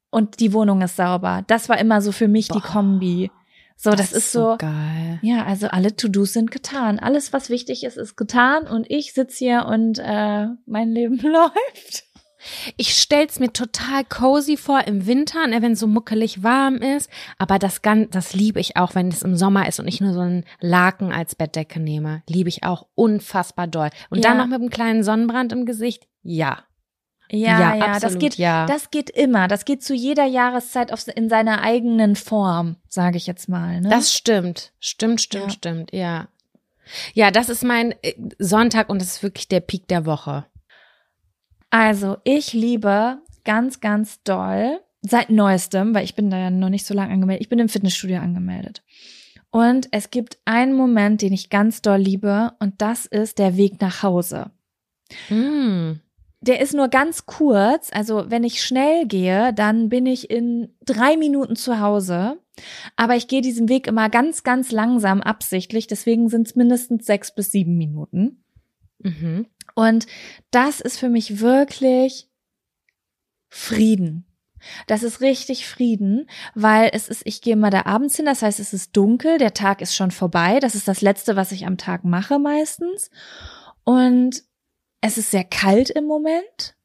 und 0.10 0.40
die 0.40 0.54
Wohnung 0.54 0.82
ist 0.82 0.96
sauber. 0.96 1.44
Das 1.48 1.68
war 1.68 1.78
immer 1.78 2.00
so 2.00 2.14
für 2.14 2.30
mich 2.30 2.48
die 2.48 2.60
Boah. 2.60 2.62
Kombi. 2.62 3.32
So, 3.76 3.92
das, 3.92 4.14
ist 4.14 4.32
so, 4.32 4.56
geil. 4.58 5.20
ja, 5.22 5.44
also 5.46 5.68
alle 5.68 5.96
To-Dos 5.96 6.34
sind 6.34 6.52
getan. 6.52 7.00
Alles, 7.00 7.34
was 7.34 7.50
wichtig 7.50 7.84
ist, 7.84 7.98
ist 7.98 8.16
getan 8.16 8.68
und 8.68 8.90
ich 8.90 9.14
sitz 9.14 9.38
hier 9.38 9.66
und 9.66 10.00
äh, 10.00 10.48
mein 10.66 10.90
Leben 10.92 11.18
läuft. 11.22 12.04
Ich 12.76 12.96
stell's 12.96 13.40
mir 13.40 13.54
total 13.54 14.04
cozy 14.04 14.58
vor 14.58 14.86
im 14.86 15.06
Winter, 15.08 15.48
ne, 15.48 15.62
wenn 15.62 15.72
es 15.74 15.80
so 15.80 15.88
muckelig 15.88 16.44
warm 16.44 16.76
ist. 16.76 17.10
Aber 17.38 17.58
das 17.58 17.82
ganz, 17.82 18.10
das 18.12 18.34
liebe 18.34 18.60
ich 18.60 18.76
auch, 18.76 18.96
wenn 18.96 19.08
es 19.08 19.22
im 19.22 19.38
Sommer 19.38 19.66
ist 19.68 19.80
und 19.80 19.88
ich 19.88 20.02
nur 20.02 20.14
so 20.14 20.20
einen 20.20 20.44
Laken 20.60 21.14
als 21.14 21.36
Bettdecke 21.36 21.80
nehme. 21.80 22.22
Liebe 22.28 22.50
ich 22.50 22.64
auch 22.64 22.88
unfassbar 22.96 23.68
doll. 23.68 23.90
Und 24.10 24.26
dann 24.26 24.38
Ja. 24.38 24.44
noch 24.44 24.48
mit 24.48 24.60
einem 24.60 24.70
kleinen 24.70 25.04
Sonnenbrand 25.04 25.54
im 25.54 25.66
Gesicht. 25.66 26.06
Ja. 26.22 26.64
Ja, 27.34 27.60
Ja, 27.60 27.76
ja, 27.76 27.88
das 27.88 28.04
absolut, 28.04 28.20
geht, 28.20 28.36
ja. 28.36 28.66
das 28.68 28.92
geht 28.92 29.10
immer. 29.10 29.48
Das 29.48 29.66
geht 29.66 29.84
zu 29.84 29.96
jeder 29.96 30.26
Jahreszeit 30.26 30.94
auf, 30.94 31.08
in 31.08 31.30
seiner 31.30 31.62
eigenen 31.62 32.16
Form, 32.16 32.76
sage 32.88 33.18
ich 33.18 33.26
jetzt 33.26 33.50
mal. 33.50 33.82
Ne? 33.82 33.90
Das 33.90 34.14
stimmt. 34.14 34.72
Stimmt, 34.80 35.22
stimmt, 35.22 35.46
Ja. 35.46 35.50
stimmt, 35.50 35.94
ja. 35.94 36.28
Ja, 37.14 37.32
das 37.32 37.50
ist 37.50 37.64
mein 37.64 37.94
äh, 38.04 38.14
Sonntag 38.38 38.90
und 38.90 39.02
das 39.02 39.16
ist 39.16 39.24
wirklich 39.24 39.48
der 39.48 39.62
Peak 39.62 39.88
der 39.88 40.06
Woche. 40.06 40.46
Also, 41.72 42.18
ich 42.24 42.54
liebe 42.54 43.18
ganz, 43.46 43.80
ganz 43.80 44.22
doll 44.24 44.80
seit 45.02 45.32
neuestem, 45.32 45.96
weil 45.96 46.04
ich 46.04 46.14
bin 46.16 46.30
da 46.30 46.38
ja 46.38 46.50
noch 46.52 46.70
nicht 46.70 46.86
so 46.86 46.94
lange 46.94 47.12
angemeldet. 47.14 47.42
Ich 47.42 47.50
bin 47.50 47.60
im 47.60 47.70
Fitnessstudio 47.70 48.20
angemeldet. 48.20 48.84
Und 49.50 49.88
es 49.92 50.12
gibt 50.12 50.38
einen 50.46 50.76
Moment, 50.76 51.22
den 51.22 51.34
ich 51.34 51.50
ganz 51.50 51.82
doll 51.82 51.98
liebe, 52.00 52.52
und 52.60 52.82
das 52.82 53.06
ist 53.06 53.40
der 53.40 53.58
Weg 53.58 53.82
nach 53.82 54.04
Hause. 54.04 54.52
Mm. 55.30 55.94
Der 56.44 56.60
ist 56.60 56.74
nur 56.74 56.90
ganz 56.90 57.26
kurz. 57.26 57.90
Also, 57.94 58.26
wenn 58.30 58.44
ich 58.44 58.62
schnell 58.62 59.08
gehe, 59.08 59.54
dann 59.54 59.90
bin 59.90 60.06
ich 60.06 60.30
in 60.30 60.76
drei 60.86 61.16
Minuten 61.16 61.56
zu 61.56 61.80
Hause. 61.80 62.38
Aber 62.96 63.16
ich 63.16 63.28
gehe 63.28 63.42
diesen 63.42 63.70
Weg 63.70 63.88
immer 63.88 64.10
ganz, 64.10 64.44
ganz 64.44 64.72
langsam 64.72 65.22
absichtlich. 65.22 65.88
Deswegen 65.88 66.30
sind 66.30 66.48
es 66.48 66.56
mindestens 66.56 67.06
sechs 67.06 67.34
bis 67.34 67.52
sieben 67.52 67.78
Minuten. 67.78 68.44
Mhm. 69.00 69.48
Und 69.74 70.06
das 70.52 70.82
ist 70.82 71.00
für 71.00 71.10
mich 71.10 71.40
wirklich 71.40 72.30
Frieden. 73.50 74.26
Das 74.88 75.04
ist 75.04 75.22
richtig 75.22 75.68
Frieden, 75.68 76.30
weil 76.56 76.90
es 76.94 77.08
ist, 77.08 77.24
ich 77.26 77.42
gehe 77.42 77.56
mal 77.56 77.70
da 77.70 77.86
abends 77.86 78.16
hin, 78.16 78.26
das 78.26 78.42
heißt, 78.42 78.60
es 78.60 78.74
ist 78.74 78.96
dunkel, 78.96 79.38
der 79.38 79.54
Tag 79.54 79.82
ist 79.82 79.96
schon 79.96 80.12
vorbei. 80.12 80.60
Das 80.60 80.76
ist 80.76 80.88
das 80.88 81.02
Letzte, 81.02 81.36
was 81.36 81.52
ich 81.52 81.66
am 81.66 81.78
Tag 81.78 82.04
mache 82.04 82.40
meistens. 82.40 83.10
Und 83.84 84.44
es 85.04 85.18
ist 85.18 85.32
sehr 85.32 85.44
kalt 85.44 85.90
im 85.90 86.06
Moment. 86.06 86.76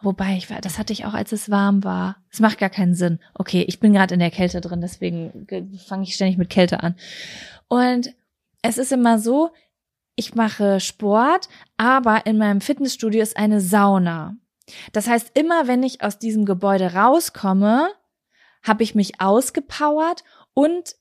Wobei, 0.00 0.36
ich 0.36 0.50
war, 0.50 0.60
das 0.60 0.78
hatte 0.78 0.92
ich 0.92 1.04
auch, 1.04 1.14
als 1.14 1.30
es 1.30 1.48
warm 1.48 1.84
war. 1.84 2.16
Es 2.28 2.40
macht 2.40 2.58
gar 2.58 2.70
keinen 2.70 2.94
Sinn. 2.96 3.20
Okay, 3.34 3.62
ich 3.68 3.78
bin 3.78 3.92
gerade 3.92 4.14
in 4.14 4.20
der 4.20 4.32
Kälte 4.32 4.60
drin, 4.60 4.80
deswegen 4.80 5.46
ge- 5.46 5.64
fange 5.86 6.02
ich 6.02 6.14
ständig 6.16 6.38
mit 6.38 6.50
Kälte 6.50 6.82
an. 6.82 6.96
Und 7.68 8.12
es 8.62 8.78
ist 8.78 8.90
immer 8.90 9.20
so, 9.20 9.50
ich 10.16 10.34
mache 10.34 10.80
Sport, 10.80 11.48
aber 11.76 12.26
in 12.26 12.36
meinem 12.36 12.60
Fitnessstudio 12.60 13.22
ist 13.22 13.36
eine 13.36 13.60
Sauna. 13.60 14.34
Das 14.92 15.06
heißt, 15.06 15.30
immer 15.38 15.68
wenn 15.68 15.84
ich 15.84 16.02
aus 16.02 16.18
diesem 16.18 16.46
Gebäude 16.46 16.94
rauskomme, 16.94 17.88
habe 18.64 18.82
ich 18.82 18.96
mich 18.96 19.20
ausgepowert 19.20 20.24
und 20.52 20.96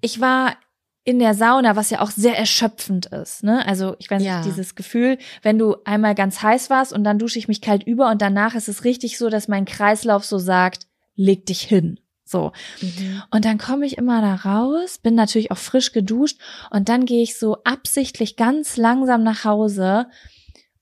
ich 0.00 0.20
war 0.20 0.56
in 1.04 1.18
der 1.18 1.34
Sauna, 1.34 1.76
was 1.76 1.90
ja 1.90 2.00
auch 2.00 2.10
sehr 2.10 2.36
erschöpfend 2.36 3.06
ist. 3.06 3.42
Ne? 3.42 3.66
Also 3.66 3.96
ich 3.98 4.10
weiß 4.10 4.22
Ja. 4.22 4.38
nicht, 4.38 4.48
dieses 4.50 4.74
Gefühl, 4.74 5.18
wenn 5.42 5.58
du 5.58 5.76
einmal 5.84 6.14
ganz 6.14 6.42
heiß 6.42 6.68
warst 6.70 6.92
und 6.92 7.04
dann 7.04 7.18
dusche 7.18 7.38
ich 7.38 7.48
mich 7.48 7.60
kalt 7.62 7.82
über 7.84 8.10
und 8.10 8.20
danach 8.20 8.54
ist 8.54 8.68
es 8.68 8.84
richtig 8.84 9.16
so, 9.16 9.30
dass 9.30 9.48
mein 9.48 9.64
Kreislauf 9.64 10.24
so 10.24 10.38
sagt, 10.38 10.86
leg 11.14 11.46
dich 11.46 11.62
hin. 11.62 12.00
So. 12.24 12.52
Mhm. 12.80 13.22
Und 13.30 13.44
dann 13.44 13.58
komme 13.58 13.86
ich 13.86 13.98
immer 13.98 14.20
da 14.20 14.34
raus, 14.36 14.98
bin 14.98 15.14
natürlich 15.14 15.50
auch 15.50 15.58
frisch 15.58 15.92
geduscht 15.92 16.38
und 16.70 16.88
dann 16.88 17.06
gehe 17.06 17.22
ich 17.22 17.38
so 17.38 17.56
absichtlich 17.64 18.36
ganz 18.36 18.76
langsam 18.76 19.22
nach 19.22 19.44
Hause 19.44 20.06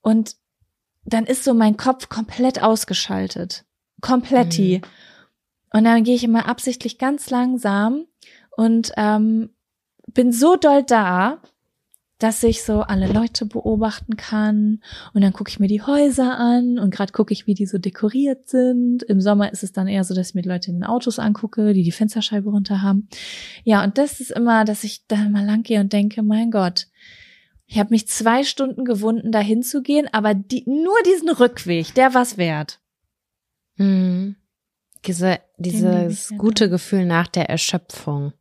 und 0.03 0.36
dann 1.05 1.24
ist 1.24 1.45
so 1.45 1.55
mein 1.55 1.77
Kopf 1.78 2.09
komplett 2.11 2.62
ausgeschaltet. 2.62 3.65
Kompletti. 4.03 4.82
Und 5.73 5.85
dann 5.85 6.05
gehe 6.05 6.15
ich 6.16 6.24
immer 6.24 6.47
absichtlich 6.47 6.99
ganz 6.99 7.31
langsam 7.31 8.05
und 8.57 8.93
ähm, 8.97 9.51
bin 10.14 10.32
so 10.32 10.56
doll 10.56 10.82
da, 10.82 11.40
dass 12.18 12.43
ich 12.43 12.64
so 12.64 12.80
alle 12.80 13.06
Leute 13.06 13.47
beobachten 13.47 14.16
kann 14.16 14.82
und 15.14 15.22
dann 15.22 15.32
gucke 15.32 15.51
ich 15.51 15.60
mir 15.60 15.68
die 15.68 15.82
Häuser 15.82 16.36
an 16.36 16.78
und 16.78 16.90
gerade 16.93 17.12
gucke 17.12 17.32
ich, 17.32 17.47
wie 17.47 17.55
die 17.55 17.66
so 17.66 17.78
dekoriert 17.78 18.48
sind. 18.48 19.05
Im 19.05 19.20
Sommer 19.20 19.52
ist 19.52 19.62
es 19.62 19.72
dann 19.72 19.86
eher 19.86 20.02
so, 20.02 20.14
dass 20.14 20.30
ich 20.30 20.35
mir 20.35 20.43
Leute 20.43 20.70
in 20.70 20.78
den 20.78 20.85
Autos 20.85 21.20
angucke, 21.20 21.72
die 21.74 21.85
die 21.85 21.93
Fensterscheibe 21.93 22.51
runter 22.51 22.82
haben. 22.82 23.09
Ja, 23.62 23.85
und 23.85 23.98
das 23.98 24.20
ist 24.20 24.32
immer, 24.32 24.64
dass 24.64 24.82
ich 24.82 25.06
da 25.06 25.16
mal 25.28 25.44
lang 25.44 25.62
gehe 25.62 25.80
und 25.80 25.93
denke, 25.93 26.24
mein 26.24 26.51
Gott, 26.51 26.89
ich 27.66 27.78
habe 27.78 27.90
mich 27.90 28.09
zwei 28.09 28.43
Stunden 28.43 28.85
gewunden, 28.85 29.30
da 29.30 29.40
hinzugehen, 29.40 30.09
aber 30.10 30.35
die, 30.35 30.64
nur 30.66 30.97
diesen 31.06 31.28
Rückweg, 31.28 31.94
der 31.94 32.14
war's 32.14 32.36
wert. 32.36 32.80
Mhm. 33.76 34.36
Diese, 35.06 35.39
dieses 35.59 36.32
gute. 36.36 36.68
Gefühl 36.68 37.06
nach 37.06 37.28
der 37.28 37.48
Erschöpfung. 37.48 38.32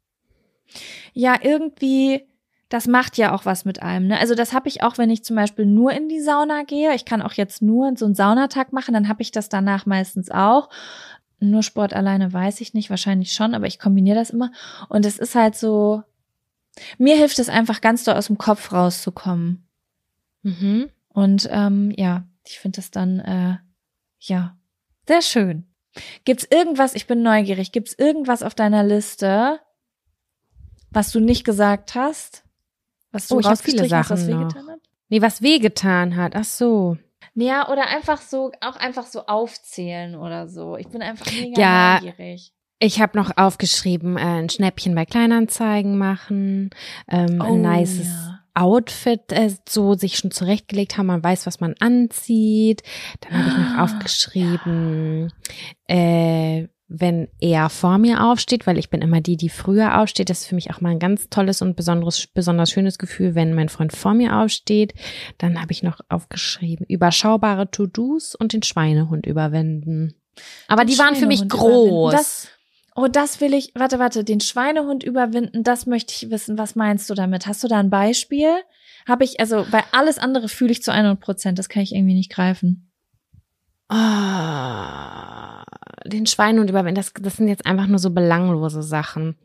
Ja, 1.14 1.35
irgendwie, 1.41 2.26
das 2.69 2.88
macht 2.88 3.18
ja 3.18 3.34
auch 3.34 3.45
was 3.45 3.65
mit 3.65 3.81
einem. 3.81 4.07
Ne? 4.07 4.19
Also 4.19 4.35
das 4.35 4.53
habe 4.53 4.68
ich 4.68 4.84
auch, 4.84 4.98
wenn 4.98 5.10
ich 5.10 5.23
zum 5.23 5.35
Beispiel 5.35 5.65
nur 5.65 5.91
in 5.91 6.10
die 6.10 6.22
Sauna 6.22 6.64
gehe. 6.64 6.94
Ich 6.95 7.06
kann 7.06 7.22
auch 7.22 7.34
jetzt 7.34 7.61
nur 7.61 7.94
so 7.95 8.06
einen 8.06 8.15
Saunatag 8.15 8.73
machen, 8.73 8.94
dann 8.94 9.07
habe 9.07 9.22
ich 9.22 9.31
das 9.31 9.49
danach 9.49 9.85
meistens 9.85 10.31
auch. 10.31 10.69
Nur 11.39 11.64
Sport 11.64 11.94
alleine 11.94 12.34
weiß 12.34 12.61
ich 12.61 12.73
nicht, 12.73 12.89
wahrscheinlich 12.89 13.31
schon, 13.31 13.53
aber 13.53 13.68
ich 13.68 13.80
kombiniere 13.80 14.18
das 14.18 14.31
immer. 14.31 14.52
Und 14.89 15.06
es 15.06 15.19
ist 15.19 15.35
halt 15.35 15.56
so, 15.56 16.03
mir 16.98 17.15
hilft 17.15 17.39
es 17.39 17.49
einfach 17.49 17.81
ganz 17.81 18.03
doll 18.03 18.15
aus 18.15 18.27
dem 18.27 18.38
Kopf 18.38 18.72
rauszukommen. 18.72 19.68
Mhm. 20.41 20.89
Und 21.10 21.48
ähm, 21.52 21.94
ja, 21.95 22.23
ich 22.45 22.60
finde 22.60 22.77
das 22.77 22.91
dann, 22.91 23.19
äh, 23.19 23.57
ja, 24.19 24.57
sehr 25.07 25.22
schön. 25.22 25.65
Gibt's 26.26 26.48
irgendwas, 26.49 26.95
ich 26.95 27.07
bin 27.07 27.23
neugierig, 27.23 27.72
gibt's 27.72 27.95
irgendwas 27.98 28.44
auf 28.44 28.56
deiner 28.56 28.84
Liste, 28.84 29.60
was 30.91 31.11
du 31.11 31.19
nicht 31.19 31.43
gesagt 31.43 31.95
hast? 31.95 32.43
Was 33.11 33.27
du 33.27 33.35
Oh, 33.35 33.39
ich 33.39 33.45
hab 33.47 33.59
viele 33.59 33.81
rausgestrichen 33.81 33.97
hast, 33.97 34.09
was 34.09 34.19
Sachen 34.22 34.31
noch. 34.31 34.41
wehgetan 34.41 34.68
hat? 34.69 34.80
Nee, 35.09 35.22
was 35.22 35.41
wehgetan 35.41 36.15
hat. 36.15 36.35
Ach 36.35 36.43
so. 36.43 36.97
Ja, 37.34 37.69
oder 37.72 37.88
einfach 37.88 38.19
so, 38.22 38.51
auch 38.61 38.76
einfach 38.76 39.05
so 39.05 39.26
aufzählen 39.26 40.15
oder 40.15 40.47
so. 40.47 40.76
Ich 40.77 40.88
bin 40.88 41.01
einfach 41.01 41.26
mega 41.31 41.59
Ja. 41.59 41.93
neugierig. 42.01 42.51
Ich 42.80 43.01
habe 43.01 43.18
noch 43.18 43.35
aufgeschrieben, 43.38 44.18
äh, 44.18 44.22
ein 44.22 44.49
Schnäppchen 44.49 44.93
bei 44.93 45.05
Kleinanzeigen 45.05 45.97
machen, 45.97 46.69
ähm, 47.07 47.41
Oh, 47.41 47.45
ein 47.45 47.61
nices 47.61 48.05
ja. 48.07 48.39
Outfit 48.53 49.31
äh, 49.31 49.51
so 49.68 49.93
sich 49.95 50.18
schon 50.18 50.30
zurechtgelegt 50.31 50.97
haben, 50.97 51.07
man 51.07 51.23
weiß, 51.23 51.47
was 51.47 51.59
man 51.59 51.73
anzieht. 51.80 52.84
Dann 53.22 53.38
habe 53.38 53.47
ich 53.49 53.57
noch 53.57 53.77
Ah, 53.77 53.84
aufgeschrieben, 53.84 55.31
äh, 55.88 56.68
wenn 56.89 57.27
er 57.39 57.69
vor 57.69 57.97
mir 57.97 58.23
aufsteht, 58.23 58.65
weil 58.65 58.77
ich 58.77 58.89
bin 58.89 59.01
immer 59.01 59.19
die, 59.19 59.35
die 59.35 59.49
früher 59.49 59.99
aufsteht. 59.99 60.30
Das 60.30 60.41
ist 60.41 60.47
für 60.47 60.55
mich 60.55 60.72
auch 60.72 60.80
mal 60.80 60.91
ein 60.91 60.99
ganz 60.99 61.30
tolles 61.30 61.61
und 61.61 61.76
besonderes, 61.76 62.27
besonders 62.27 62.72
schönes 62.72 62.97
Gefühl, 62.97 63.35
wenn 63.35 63.53
mein 63.53 63.68
Freund 63.68 63.91
vor 63.91 64.14
mir 64.14 64.38
aufsteht. 64.38 64.93
Dann 65.38 65.61
habe 65.61 65.73
ich 65.73 65.84
noch 65.84 65.99
aufgeschrieben, 66.07 66.85
überschaubare 66.88 67.69
To-Dos 67.69 68.35
und 68.35 68.53
den 68.53 68.64
Schweinehund 68.64 69.26
überwinden. 69.26 70.15
Aber 70.68 70.85
Den 70.85 70.93
die 70.93 70.99
waren 70.99 71.15
für 71.15 71.26
mich 71.26 71.47
groß. 71.49 72.14
Das, 72.14 72.47
oh, 72.95 73.07
das 73.07 73.41
will 73.41 73.53
ich, 73.53 73.73
warte, 73.76 73.99
warte, 73.99 74.23
den 74.23 74.39
Schweinehund 74.39 75.03
überwinden, 75.03 75.64
das 75.64 75.88
möchte 75.88 76.14
ich 76.14 76.31
wissen. 76.31 76.57
Was 76.57 76.76
meinst 76.76 77.09
du 77.09 77.15
damit? 77.15 77.47
Hast 77.47 77.64
du 77.64 77.68
da 77.68 77.80
ein 77.80 77.89
Beispiel? 77.89 78.53
Habe 79.05 79.26
ich, 79.26 79.41
also, 79.41 79.65
weil 79.72 79.84
alles 79.91 80.19
andere 80.19 80.47
fühle 80.47 80.72
ich 80.72 80.84
zu 80.84 80.91
100 80.93 81.19
Prozent, 81.19 81.59
das 81.59 81.68
kann 81.68 81.84
ich 81.84 81.93
irgendwie 81.93 82.14
nicht 82.14 82.31
greifen. 82.31 82.91
Ah, 83.89 85.64
den 86.06 86.26
Schweinehund 86.26 86.69
überwinden, 86.69 86.95
das, 86.95 87.14
das 87.19 87.38
sind 87.38 87.48
jetzt 87.48 87.65
einfach 87.65 87.88
nur 87.88 87.99
so 87.99 88.11
belanglose 88.11 88.84
Sachen. 88.84 89.38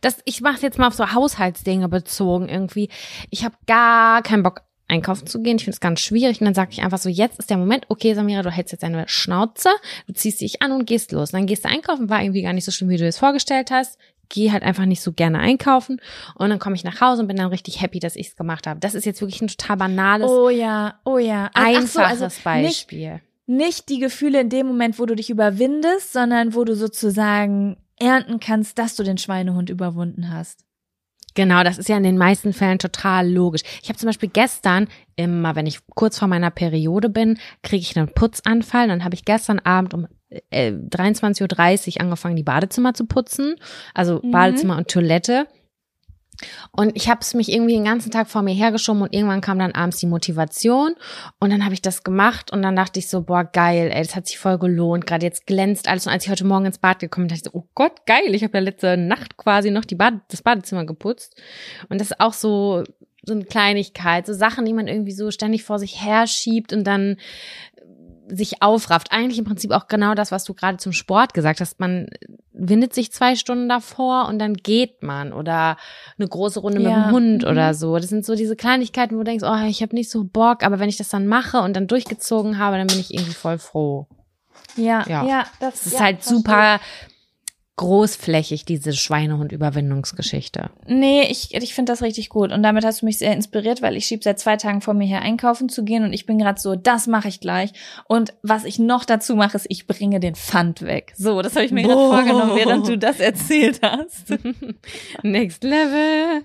Das, 0.00 0.18
ich 0.24 0.40
mache 0.40 0.62
jetzt 0.62 0.78
mal 0.78 0.86
auf 0.86 0.94
so 0.94 1.12
Haushaltsdinge 1.12 1.88
bezogen 1.88 2.48
irgendwie. 2.48 2.88
Ich 3.30 3.44
habe 3.44 3.56
gar 3.66 4.22
keinen 4.22 4.42
Bock 4.42 4.62
einkaufen 4.88 5.26
zu 5.26 5.42
gehen. 5.42 5.56
Ich 5.56 5.64
finde 5.64 5.74
es 5.74 5.80
ganz 5.80 6.00
schwierig. 6.00 6.40
Und 6.40 6.46
dann 6.46 6.54
sage 6.54 6.70
ich 6.72 6.82
einfach 6.82 6.98
so, 6.98 7.08
jetzt 7.08 7.38
ist 7.38 7.50
der 7.50 7.58
Moment, 7.58 7.86
okay, 7.88 8.14
Samira, 8.14 8.42
du 8.42 8.50
hältst 8.50 8.72
jetzt 8.72 8.82
deine 8.82 9.06
Schnauze, 9.08 9.68
du 10.06 10.14
ziehst 10.14 10.40
dich 10.40 10.62
an 10.62 10.72
und 10.72 10.86
gehst 10.86 11.12
los. 11.12 11.30
Dann 11.30 11.46
gehst 11.46 11.64
du 11.64 11.68
einkaufen, 11.68 12.08
war 12.08 12.22
irgendwie 12.22 12.42
gar 12.42 12.52
nicht 12.52 12.64
so 12.64 12.72
schlimm, 12.72 12.90
wie 12.90 12.96
du 12.96 13.06
es 13.06 13.18
vorgestellt 13.18 13.70
hast. 13.70 13.98
Geh 14.30 14.50
halt 14.50 14.62
einfach 14.62 14.84
nicht 14.84 15.00
so 15.02 15.12
gerne 15.12 15.38
einkaufen. 15.38 16.00
Und 16.34 16.50
dann 16.50 16.58
komme 16.58 16.76
ich 16.76 16.84
nach 16.84 17.00
Hause 17.00 17.22
und 17.22 17.28
bin 17.28 17.36
dann 17.36 17.48
richtig 17.48 17.80
happy, 17.80 17.98
dass 17.98 18.16
ich 18.16 18.28
es 18.28 18.36
gemacht 18.36 18.66
habe. 18.66 18.80
Das 18.80 18.94
ist 18.94 19.04
jetzt 19.04 19.20
wirklich 19.20 19.40
ein 19.40 19.48
total 19.48 19.76
banales, 19.76 20.30
Oh 20.30 20.48
ja, 20.48 20.98
oh 21.04 21.18
ja. 21.18 21.50
Ach 21.54 21.64
so, 21.64 22.00
einfaches 22.00 22.22
also 22.22 22.24
nicht, 22.26 22.44
Beispiel. 22.44 23.12
nicht 23.12 23.22
die 23.48 23.98
Gefühle 23.98 24.40
in 24.42 24.50
dem 24.50 24.66
Moment, 24.66 24.98
wo 24.98 25.06
du 25.06 25.16
dich 25.16 25.30
überwindest, 25.30 26.12
sondern 26.12 26.54
wo 26.54 26.64
du 26.64 26.76
sozusagen 26.76 27.76
ernten 27.98 28.38
kannst, 28.40 28.78
dass 28.78 28.94
du 28.94 29.02
den 29.02 29.18
Schweinehund 29.18 29.70
überwunden 29.70 30.30
hast. 30.32 30.64
Genau, 31.34 31.62
das 31.62 31.78
ist 31.78 31.88
ja 31.88 31.96
in 31.96 32.02
den 32.02 32.18
meisten 32.18 32.52
Fällen 32.52 32.78
total 32.78 33.30
logisch. 33.30 33.62
Ich 33.82 33.88
habe 33.88 33.98
zum 33.98 34.08
Beispiel 34.08 34.28
gestern, 34.28 34.88
immer 35.16 35.54
wenn 35.56 35.66
ich 35.66 35.78
kurz 35.94 36.18
vor 36.18 36.26
meiner 36.28 36.50
Periode 36.50 37.08
bin, 37.08 37.38
kriege 37.62 37.82
ich 37.82 37.96
einen 37.96 38.12
Putzanfall. 38.12 38.88
Dann 38.88 39.04
habe 39.04 39.14
ich 39.14 39.24
gestern 39.24 39.60
Abend 39.60 39.94
um 39.94 40.06
äh, 40.50 40.72
23.30 40.72 41.94
Uhr 41.94 42.00
angefangen, 42.00 42.36
die 42.36 42.42
Badezimmer 42.42 42.92
zu 42.94 43.06
putzen. 43.06 43.54
Also 43.94 44.20
Mhm. 44.22 44.30
Badezimmer 44.32 44.76
und 44.78 44.88
Toilette. 44.88 45.46
Und 46.72 46.92
ich 46.94 47.08
habe 47.08 47.20
es 47.20 47.34
mich 47.34 47.52
irgendwie 47.52 47.74
den 47.74 47.84
ganzen 47.84 48.10
Tag 48.10 48.28
vor 48.28 48.42
mir 48.42 48.54
hergeschoben 48.54 49.02
und 49.02 49.12
irgendwann 49.12 49.40
kam 49.40 49.58
dann 49.58 49.72
abends 49.72 49.98
die 49.98 50.06
Motivation. 50.06 50.94
Und 51.40 51.50
dann 51.50 51.64
habe 51.64 51.74
ich 51.74 51.82
das 51.82 52.04
gemacht 52.04 52.52
und 52.52 52.62
dann 52.62 52.76
dachte 52.76 52.98
ich 52.98 53.08
so, 53.08 53.22
boah, 53.22 53.44
geil, 53.44 53.90
ey, 53.92 54.02
das 54.02 54.14
hat 54.14 54.26
sich 54.26 54.38
voll 54.38 54.58
gelohnt. 54.58 55.06
Gerade 55.06 55.26
jetzt 55.26 55.46
glänzt 55.46 55.88
alles. 55.88 56.06
Und 56.06 56.12
als 56.12 56.24
ich 56.24 56.30
heute 56.30 56.46
Morgen 56.46 56.66
ins 56.66 56.78
Bad 56.78 57.00
gekommen 57.00 57.26
bin, 57.26 57.36
dachte 57.36 57.48
ich 57.48 57.52
so, 57.52 57.58
oh 57.58 57.68
Gott, 57.74 58.06
geil, 58.06 58.34
ich 58.34 58.44
habe 58.44 58.56
ja 58.58 58.64
letzte 58.64 58.96
Nacht 58.96 59.36
quasi 59.36 59.70
noch 59.70 59.84
die 59.84 59.96
Bad 59.96 60.14
das 60.28 60.42
Badezimmer 60.42 60.84
geputzt. 60.84 61.40
Und 61.88 62.00
das 62.00 62.10
ist 62.10 62.20
auch 62.20 62.32
so 62.32 62.84
so 63.28 63.34
eine 63.34 63.44
Kleinigkeit, 63.44 64.26
so 64.26 64.32
Sachen, 64.32 64.64
die 64.64 64.72
man 64.72 64.88
irgendwie 64.88 65.12
so 65.12 65.30
ständig 65.30 65.62
vor 65.62 65.78
sich 65.78 66.02
her 66.02 66.26
schiebt 66.26 66.72
und 66.72 66.84
dann 66.84 67.16
sich 68.28 68.62
aufrafft. 68.62 69.12
Eigentlich 69.12 69.38
im 69.38 69.44
Prinzip 69.44 69.70
auch 69.70 69.88
genau 69.88 70.14
das, 70.14 70.30
was 70.30 70.44
du 70.44 70.54
gerade 70.54 70.78
zum 70.78 70.92
Sport 70.92 71.34
gesagt 71.34 71.60
hast. 71.60 71.80
Man 71.80 72.06
windet 72.52 72.94
sich 72.94 73.12
zwei 73.12 73.36
Stunden 73.36 73.68
davor 73.68 74.28
und 74.28 74.38
dann 74.38 74.54
geht 74.54 75.02
man 75.02 75.32
oder 75.32 75.76
eine 76.18 76.28
große 76.28 76.60
Runde 76.60 76.80
ja. 76.82 76.88
mit 76.88 76.96
dem 76.96 77.12
Hund 77.12 77.42
mhm. 77.42 77.50
oder 77.50 77.74
so. 77.74 77.96
Das 77.96 78.08
sind 78.08 78.24
so 78.24 78.34
diese 78.34 78.56
Kleinigkeiten, 78.56 79.14
wo 79.14 79.20
du 79.20 79.24
denkst, 79.24 79.44
oh, 79.46 79.66
ich 79.66 79.82
habe 79.82 79.94
nicht 79.94 80.10
so 80.10 80.24
Bock, 80.24 80.62
aber 80.62 80.78
wenn 80.78 80.88
ich 80.88 80.96
das 80.96 81.08
dann 81.08 81.26
mache 81.26 81.60
und 81.60 81.74
dann 81.74 81.86
durchgezogen 81.86 82.58
habe, 82.58 82.76
dann 82.76 82.86
bin 82.86 83.00
ich 83.00 83.14
irgendwie 83.14 83.34
voll 83.34 83.58
froh. 83.58 84.06
Ja, 84.76 85.04
ja, 85.08 85.24
ja 85.24 85.44
das, 85.60 85.74
das 85.74 85.86
ist 85.86 85.94
ja, 85.94 86.00
halt 86.00 86.22
super 86.22 86.80
großflächig, 87.78 88.64
diese 88.64 88.92
Schweinehund-Überwindungsgeschichte. 88.92 90.70
Nee, 90.86 91.22
ich, 91.30 91.54
ich 91.54 91.74
finde 91.74 91.92
das 91.92 92.02
richtig 92.02 92.28
gut. 92.28 92.52
Und 92.52 92.62
damit 92.62 92.84
hast 92.84 93.00
du 93.00 93.06
mich 93.06 93.18
sehr 93.18 93.32
inspiriert, 93.32 93.80
weil 93.80 93.96
ich 93.96 94.04
schieb 94.04 94.22
seit 94.24 94.38
zwei 94.38 94.56
Tagen 94.56 94.82
vor 94.82 94.94
mir 94.94 95.06
her 95.06 95.22
einkaufen 95.22 95.68
zu 95.68 95.84
gehen 95.84 96.04
und 96.04 96.12
ich 96.12 96.26
bin 96.26 96.38
gerade 96.38 96.60
so, 96.60 96.74
das 96.74 97.06
mache 97.06 97.28
ich 97.28 97.40
gleich. 97.40 97.72
Und 98.06 98.34
was 98.42 98.64
ich 98.64 98.78
noch 98.78 99.04
dazu 99.04 99.36
mache, 99.36 99.56
ist, 99.56 99.66
ich 99.68 99.86
bringe 99.86 100.20
den 100.20 100.34
Pfand 100.34 100.82
weg. 100.82 101.12
So, 101.16 101.40
das 101.40 101.54
habe 101.54 101.64
ich 101.64 101.72
mir 101.72 101.84
gerade 101.84 101.94
vorgenommen, 101.94 102.56
während 102.56 102.88
du 102.88 102.98
das 102.98 103.20
erzählt 103.20 103.80
hast. 103.82 104.34
Next 105.22 105.62
Level. 105.62 106.44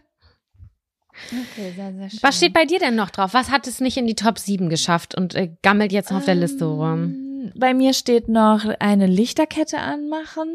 Okay, 1.27 1.73
sehr, 1.75 1.93
sehr 1.93 2.09
schön. 2.09 2.19
Was 2.21 2.37
steht 2.37 2.53
bei 2.53 2.65
dir 2.65 2.79
denn 2.79 2.95
noch 2.95 3.09
drauf? 3.09 3.33
Was 3.33 3.49
hat 3.49 3.67
es 3.67 3.81
nicht 3.81 3.97
in 3.97 4.07
die 4.07 4.15
Top 4.15 4.37
7 4.39 4.69
geschafft 4.69 5.15
und 5.15 5.35
äh, 5.35 5.49
gammelt 5.63 5.91
jetzt 5.91 6.11
noch 6.11 6.19
auf 6.19 6.25
der 6.25 6.35
Liste 6.35 6.65
rum? 6.65 6.93
Ähm, 6.93 7.51
bei 7.55 7.73
mir 7.73 7.93
steht 7.93 8.29
noch 8.29 8.65
eine 8.79 9.07
Lichterkette 9.07 9.79
anmachen. 9.79 10.49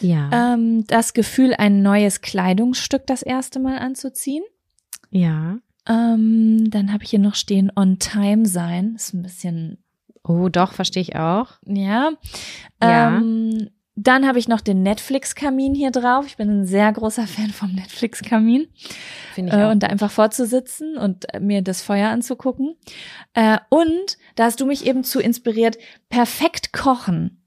Ja. 0.00 0.54
Ähm, 0.54 0.86
das 0.86 1.14
Gefühl, 1.14 1.54
ein 1.54 1.82
neues 1.82 2.20
Kleidungsstück 2.20 3.06
das 3.06 3.22
erste 3.22 3.58
Mal 3.58 3.78
anzuziehen. 3.78 4.44
Ja. 5.10 5.58
Ähm, 5.88 6.70
dann 6.70 6.92
habe 6.92 7.04
ich 7.04 7.10
hier 7.10 7.18
noch 7.18 7.34
stehen 7.34 7.70
On 7.76 7.98
Time 7.98 8.46
sein. 8.46 8.94
Ist 8.96 9.14
ein 9.14 9.22
bisschen. 9.22 9.78
Oh, 10.24 10.48
doch, 10.48 10.72
verstehe 10.72 11.02
ich 11.02 11.16
auch. 11.16 11.52
Ja. 11.64 12.10
ja. 12.82 13.18
Ähm, 13.18 13.70
dann 13.98 14.26
habe 14.26 14.38
ich 14.38 14.46
noch 14.46 14.60
den 14.60 14.82
Netflix-Kamin 14.82 15.74
hier 15.74 15.90
drauf. 15.90 16.26
Ich 16.26 16.36
bin 16.36 16.50
ein 16.50 16.66
sehr 16.66 16.92
großer 16.92 17.26
Fan 17.26 17.48
vom 17.50 17.72
Netflix-Kamin. 17.72 18.66
Finde 19.34 19.50
ich 19.50 19.56
auch. 19.56 19.68
Äh, 19.68 19.72
und 19.72 19.82
da 19.82 19.86
einfach 19.86 20.10
vorzusitzen 20.10 20.98
und 20.98 21.26
mir 21.40 21.62
das 21.62 21.80
Feuer 21.80 22.10
anzugucken. 22.10 22.74
Äh, 23.32 23.58
und 23.70 24.18
da 24.34 24.44
hast 24.44 24.60
du 24.60 24.66
mich 24.66 24.86
eben 24.86 25.02
zu 25.02 25.18
inspiriert, 25.18 25.78
perfekt 26.10 26.74
kochen 26.74 27.42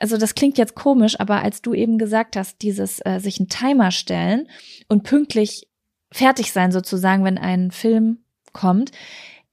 also 0.00 0.16
das 0.16 0.34
klingt 0.34 0.58
jetzt 0.58 0.74
komisch, 0.74 1.18
aber 1.18 1.42
als 1.42 1.62
du 1.62 1.74
eben 1.74 1.98
gesagt 1.98 2.36
hast, 2.36 2.62
dieses 2.62 3.00
äh, 3.04 3.18
sich 3.18 3.38
einen 3.38 3.48
Timer 3.48 3.90
stellen 3.90 4.48
und 4.88 5.02
pünktlich 5.02 5.68
fertig 6.10 6.52
sein 6.52 6.72
sozusagen, 6.72 7.24
wenn 7.24 7.38
ein 7.38 7.70
Film 7.70 8.18
kommt. 8.52 8.92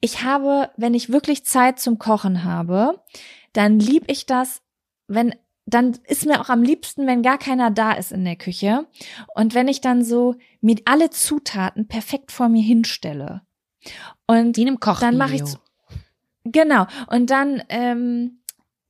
Ich 0.01 0.23
habe, 0.23 0.69
wenn 0.77 0.93
ich 0.93 1.11
wirklich 1.11 1.45
Zeit 1.45 1.79
zum 1.79 1.99
Kochen 1.99 2.43
habe, 2.43 3.03
dann 3.53 3.79
lieb 3.79 4.03
ich 4.07 4.25
das, 4.25 4.61
wenn 5.07 5.33
dann 5.65 5.97
ist 6.07 6.25
mir 6.25 6.41
auch 6.41 6.49
am 6.49 6.63
liebsten, 6.63 7.05
wenn 7.05 7.21
gar 7.21 7.37
keiner 7.37 7.69
da 7.69 7.91
ist 7.91 8.11
in 8.11 8.25
der 8.25 8.35
Küche. 8.35 8.87
Und 9.35 9.53
wenn 9.53 9.67
ich 9.67 9.81
dann 9.81 10.03
so 10.03 10.35
mit 10.61 10.87
alle 10.87 11.11
Zutaten 11.11 11.87
perfekt 11.87 12.31
vor 12.31 12.49
mir 12.49 12.63
hinstelle. 12.63 13.43
Und 14.25 14.57
Wie 14.57 14.63
in 14.63 14.67
einem 14.67 14.79
dann 14.79 15.17
mache 15.17 15.35
ich 15.35 15.43
genau. 16.43 16.87
Und 17.07 17.29
dann 17.29 17.61
ähm, 17.69 18.38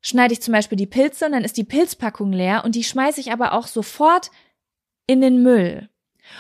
schneide 0.02 0.34
ich 0.34 0.42
zum 0.42 0.54
Beispiel 0.54 0.78
die 0.78 0.88
Pilze 0.88 1.26
und 1.26 1.34
dann 1.34 1.44
ist 1.44 1.58
die 1.58 1.64
Pilzpackung 1.64 2.32
leer 2.32 2.64
und 2.66 2.76
die 2.76 2.84
schmeiße 2.84 3.20
ich 3.20 3.32
aber 3.32 3.54
auch 3.54 3.68
sofort 3.68 4.32
in 5.08 5.22
den 5.22 5.42
Müll. 5.42 5.90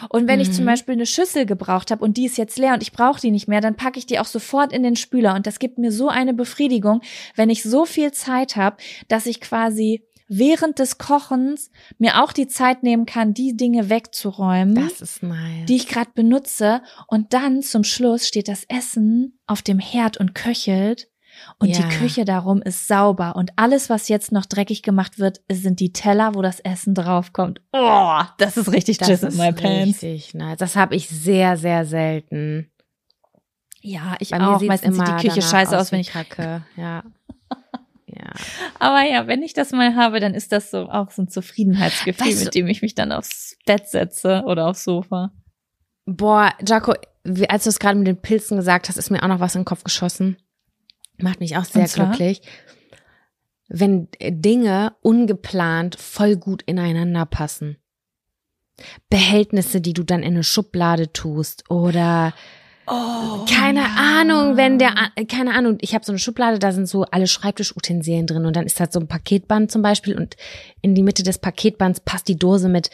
Und 0.09 0.27
wenn 0.27 0.37
mhm. 0.37 0.43
ich 0.43 0.53
zum 0.53 0.63
mhm. 0.63 0.69
Beispiel 0.69 0.93
eine 0.93 1.05
Schüssel 1.05 1.45
gebraucht 1.45 1.91
habe 1.91 2.03
und 2.03 2.17
die 2.17 2.25
ist 2.25 2.37
jetzt 2.37 2.57
leer 2.57 2.73
und 2.73 2.83
ich 2.83 2.91
brauche 2.91 3.19
die 3.19 3.31
nicht 3.31 3.47
mehr, 3.47 3.61
dann 3.61 3.75
packe 3.75 3.97
ich 3.97 4.05
die 4.05 4.19
auch 4.19 4.25
sofort 4.25 4.71
in 4.71 4.83
den 4.83 4.95
Spüler. 4.95 5.33
Und 5.33 5.47
das 5.47 5.59
gibt 5.59 5.77
mir 5.77 5.91
so 5.91 6.09
eine 6.09 6.33
Befriedigung, 6.33 7.01
wenn 7.35 7.49
ich 7.49 7.63
so 7.63 7.85
viel 7.85 8.11
Zeit 8.11 8.55
habe, 8.55 8.77
dass 9.07 9.25
ich 9.25 9.41
quasi 9.41 10.03
während 10.29 10.77
des 10.79 10.99
Kochens 10.99 11.71
mir 11.97 12.23
auch 12.23 12.31
die 12.31 12.47
Zeit 12.47 12.83
nehmen 12.83 13.05
kann, 13.07 13.33
die 13.33 13.57
Dinge 13.57 13.89
wegzuräumen, 13.89 14.75
das 14.75 15.01
ist 15.01 15.23
nice. 15.23 15.65
die 15.67 15.75
ich 15.75 15.87
gerade 15.87 16.11
benutze. 16.13 16.81
Und 17.07 17.33
dann 17.33 17.63
zum 17.63 17.83
Schluss 17.83 18.27
steht 18.27 18.47
das 18.47 18.63
Essen 18.65 19.39
auf 19.47 19.63
dem 19.63 19.79
Herd 19.79 20.17
und 20.17 20.35
köchelt. 20.35 21.09
Und 21.59 21.69
ja. 21.69 21.77
die 21.77 21.95
Küche 21.97 22.25
darum 22.25 22.61
ist 22.61 22.87
sauber. 22.87 23.35
Und 23.35 23.51
alles, 23.55 23.89
was 23.89 24.07
jetzt 24.07 24.31
noch 24.31 24.45
dreckig 24.45 24.81
gemacht 24.81 25.19
wird, 25.19 25.41
sind 25.51 25.79
die 25.79 25.93
Teller, 25.93 26.35
wo 26.35 26.41
das 26.41 26.59
Essen 26.59 26.93
draufkommt. 26.95 27.61
Oh, 27.73 28.21
das 28.37 28.57
ist 28.57 28.71
richtig 28.71 28.97
das 28.97 29.07
Jizz 29.07 29.23
in 29.23 29.37
my 29.37 29.51
pants. 29.51 30.01
Richtig 30.01 30.33
nice. 30.33 30.57
Das 30.57 30.75
habe 30.75 30.95
ich 30.95 31.09
sehr, 31.09 31.57
sehr 31.57 31.85
selten. 31.85 32.71
Ja, 33.81 34.15
ich 34.19 34.31
Bei 34.31 34.41
auch. 34.41 34.61
Meistens 34.61 34.97
sieht 34.97 35.07
die 35.07 35.27
Küche 35.27 35.41
scheiße 35.41 35.77
aus, 35.77 35.91
wenn 35.91 35.99
ich 35.99 36.11
kacke. 36.11 36.63
Ja. 36.75 37.03
Ja. 38.07 38.31
Aber 38.79 39.03
ja, 39.03 39.27
wenn 39.27 39.43
ich 39.43 39.53
das 39.53 39.71
mal 39.71 39.95
habe, 39.95 40.19
dann 40.19 40.33
ist 40.33 40.51
das 40.51 40.71
so 40.71 40.89
auch 40.89 41.11
so 41.11 41.21
ein 41.21 41.27
Zufriedenheitsgefühl, 41.27 42.25
weißt 42.25 42.41
du, 42.41 42.45
mit 42.45 42.55
dem 42.55 42.67
ich 42.67 42.81
mich 42.81 42.95
dann 42.95 43.11
aufs 43.11 43.55
Bett 43.65 43.87
setze 43.87 44.43
oder 44.45 44.67
aufs 44.67 44.83
Sofa. 44.83 45.31
Boah, 46.05 46.51
Jaco, 46.67 46.95
als 47.47 47.63
du 47.65 47.69
es 47.69 47.79
gerade 47.79 47.97
mit 47.97 48.07
den 48.07 48.21
Pilzen 48.21 48.57
gesagt 48.57 48.89
hast, 48.89 48.97
ist 48.97 49.11
mir 49.11 49.21
auch 49.21 49.27
noch 49.27 49.39
was 49.39 49.53
in 49.53 49.61
den 49.61 49.65
Kopf 49.65 49.83
geschossen. 49.83 50.37
Macht 51.21 51.39
mich 51.39 51.57
auch 51.57 51.65
sehr 51.65 51.87
glücklich. 51.87 52.41
Wenn 53.67 54.07
Dinge 54.19 54.93
ungeplant 55.01 55.95
voll 55.99 56.35
gut 56.35 56.63
ineinander 56.63 57.25
passen. 57.25 57.77
Behältnisse, 59.09 59.81
die 59.81 59.93
du 59.93 60.03
dann 60.03 60.23
in 60.23 60.33
eine 60.33 60.43
Schublade 60.43 61.11
tust 61.11 61.69
oder 61.69 62.33
Oh, 62.91 63.45
keine 63.45 63.81
ja. 63.81 64.19
Ahnung, 64.19 64.57
wenn 64.57 64.79
der, 64.79 64.91
keine 65.27 65.53
Ahnung, 65.53 65.77
ich 65.79 65.93
habe 65.93 66.03
so 66.03 66.11
eine 66.11 66.17
Schublade, 66.17 66.57
da 66.57 66.71
sind 66.71 66.87
so 66.87 67.03
alle 67.03 67.27
Schreibtischutensilien 67.27 68.25
drin 68.25 68.47
und 68.47 68.55
dann 68.55 68.65
ist 68.65 68.79
da 68.79 68.87
so 68.89 68.99
ein 68.99 69.07
Paketband 69.07 69.69
zum 69.69 69.83
Beispiel 69.83 70.17
und 70.17 70.37
in 70.81 70.95
die 70.95 71.03
Mitte 71.03 71.21
des 71.21 71.37
Paketbands 71.37 71.99
passt 71.99 72.27
die 72.27 72.39
Dose 72.39 72.67
mit 72.67 72.89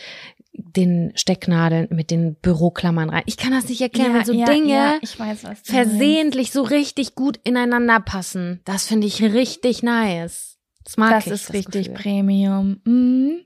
den 0.58 1.12
Stecknadeln, 1.16 1.88
mit 1.92 2.12
den 2.12 2.36
Büroklammern 2.36 3.10
rein. 3.10 3.24
Ich 3.26 3.38
kann 3.38 3.52
das 3.52 3.68
nicht 3.68 3.82
erklären, 3.82 4.12
ja, 4.12 4.18
wenn 4.18 4.26
so 4.26 4.34
ja, 4.34 4.46
Dinge 4.46 4.70
ja, 4.70 5.00
weiß, 5.02 5.44
versehentlich 5.64 6.52
so 6.52 6.64
richtig 6.64 7.16
gut 7.16 7.40
ineinander 7.44 8.00
passen. 8.00 8.62
Das 8.66 8.88
finde 8.88 9.08
ich 9.08 9.22
richtig 9.22 9.84
nice. 9.84 10.58
Das 10.84 10.98
mag 10.98 11.12
das 11.12 11.28
ich. 11.28 11.32
Ist 11.34 11.50
das 11.50 11.50
ist 11.50 11.56
richtig 11.56 11.88
Gefühl. 11.88 12.02
Premium. 12.02 12.82
Mhm. 12.86 13.46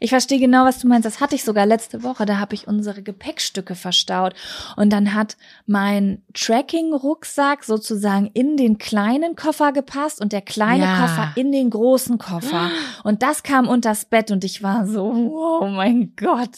Ich 0.00 0.10
verstehe 0.10 0.38
genau, 0.38 0.64
was 0.64 0.78
du 0.78 0.88
meinst. 0.88 1.06
Das 1.06 1.20
hatte 1.20 1.34
ich 1.34 1.44
sogar 1.44 1.66
letzte 1.66 2.02
Woche. 2.02 2.26
Da 2.26 2.38
habe 2.38 2.54
ich 2.54 2.66
unsere 2.66 3.02
Gepäckstücke 3.02 3.74
verstaut. 3.74 4.34
Und 4.76 4.90
dann 4.92 5.14
hat 5.14 5.36
mein 5.66 6.22
Tracking-Rucksack 6.34 7.64
sozusagen 7.64 8.30
in 8.34 8.56
den 8.56 8.78
kleinen 8.78 9.36
Koffer 9.36 9.72
gepasst 9.72 10.20
und 10.20 10.32
der 10.32 10.42
kleine 10.42 10.84
ja. 10.84 11.00
Koffer 11.00 11.32
in 11.36 11.52
den 11.52 11.70
großen 11.70 12.18
Koffer. 12.18 12.70
Und 13.04 13.22
das 13.22 13.42
kam 13.42 13.68
unters 13.68 14.04
Bett 14.04 14.30
und 14.30 14.44
ich 14.44 14.62
war 14.62 14.86
so, 14.86 15.12
wow, 15.14 15.70
mein 15.70 16.14
Gott. 16.16 16.50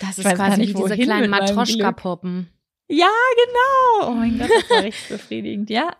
Das 0.00 0.18
ist 0.18 0.34
quasi 0.34 0.58
nicht, 0.58 0.76
wie 0.76 0.82
diese 0.82 0.96
kleinen 0.96 1.30
Matroschka-Puppen. 1.30 2.48
Ja, 2.88 3.08
genau. 3.44 4.10
Oh 4.10 4.14
mein 4.14 4.38
Gott, 4.38 4.48
das 4.50 4.70
war 4.70 4.82
richtig 4.82 5.08
befriedigend. 5.08 5.70
Ja, 5.70 5.94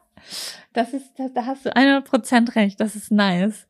das 0.72 0.92
ist, 0.92 1.12
da 1.34 1.46
hast 1.46 1.66
du 1.66 1.70
100% 1.70 2.54
recht. 2.54 2.80
Das 2.80 2.96
ist 2.96 3.10
nice. 3.10 3.66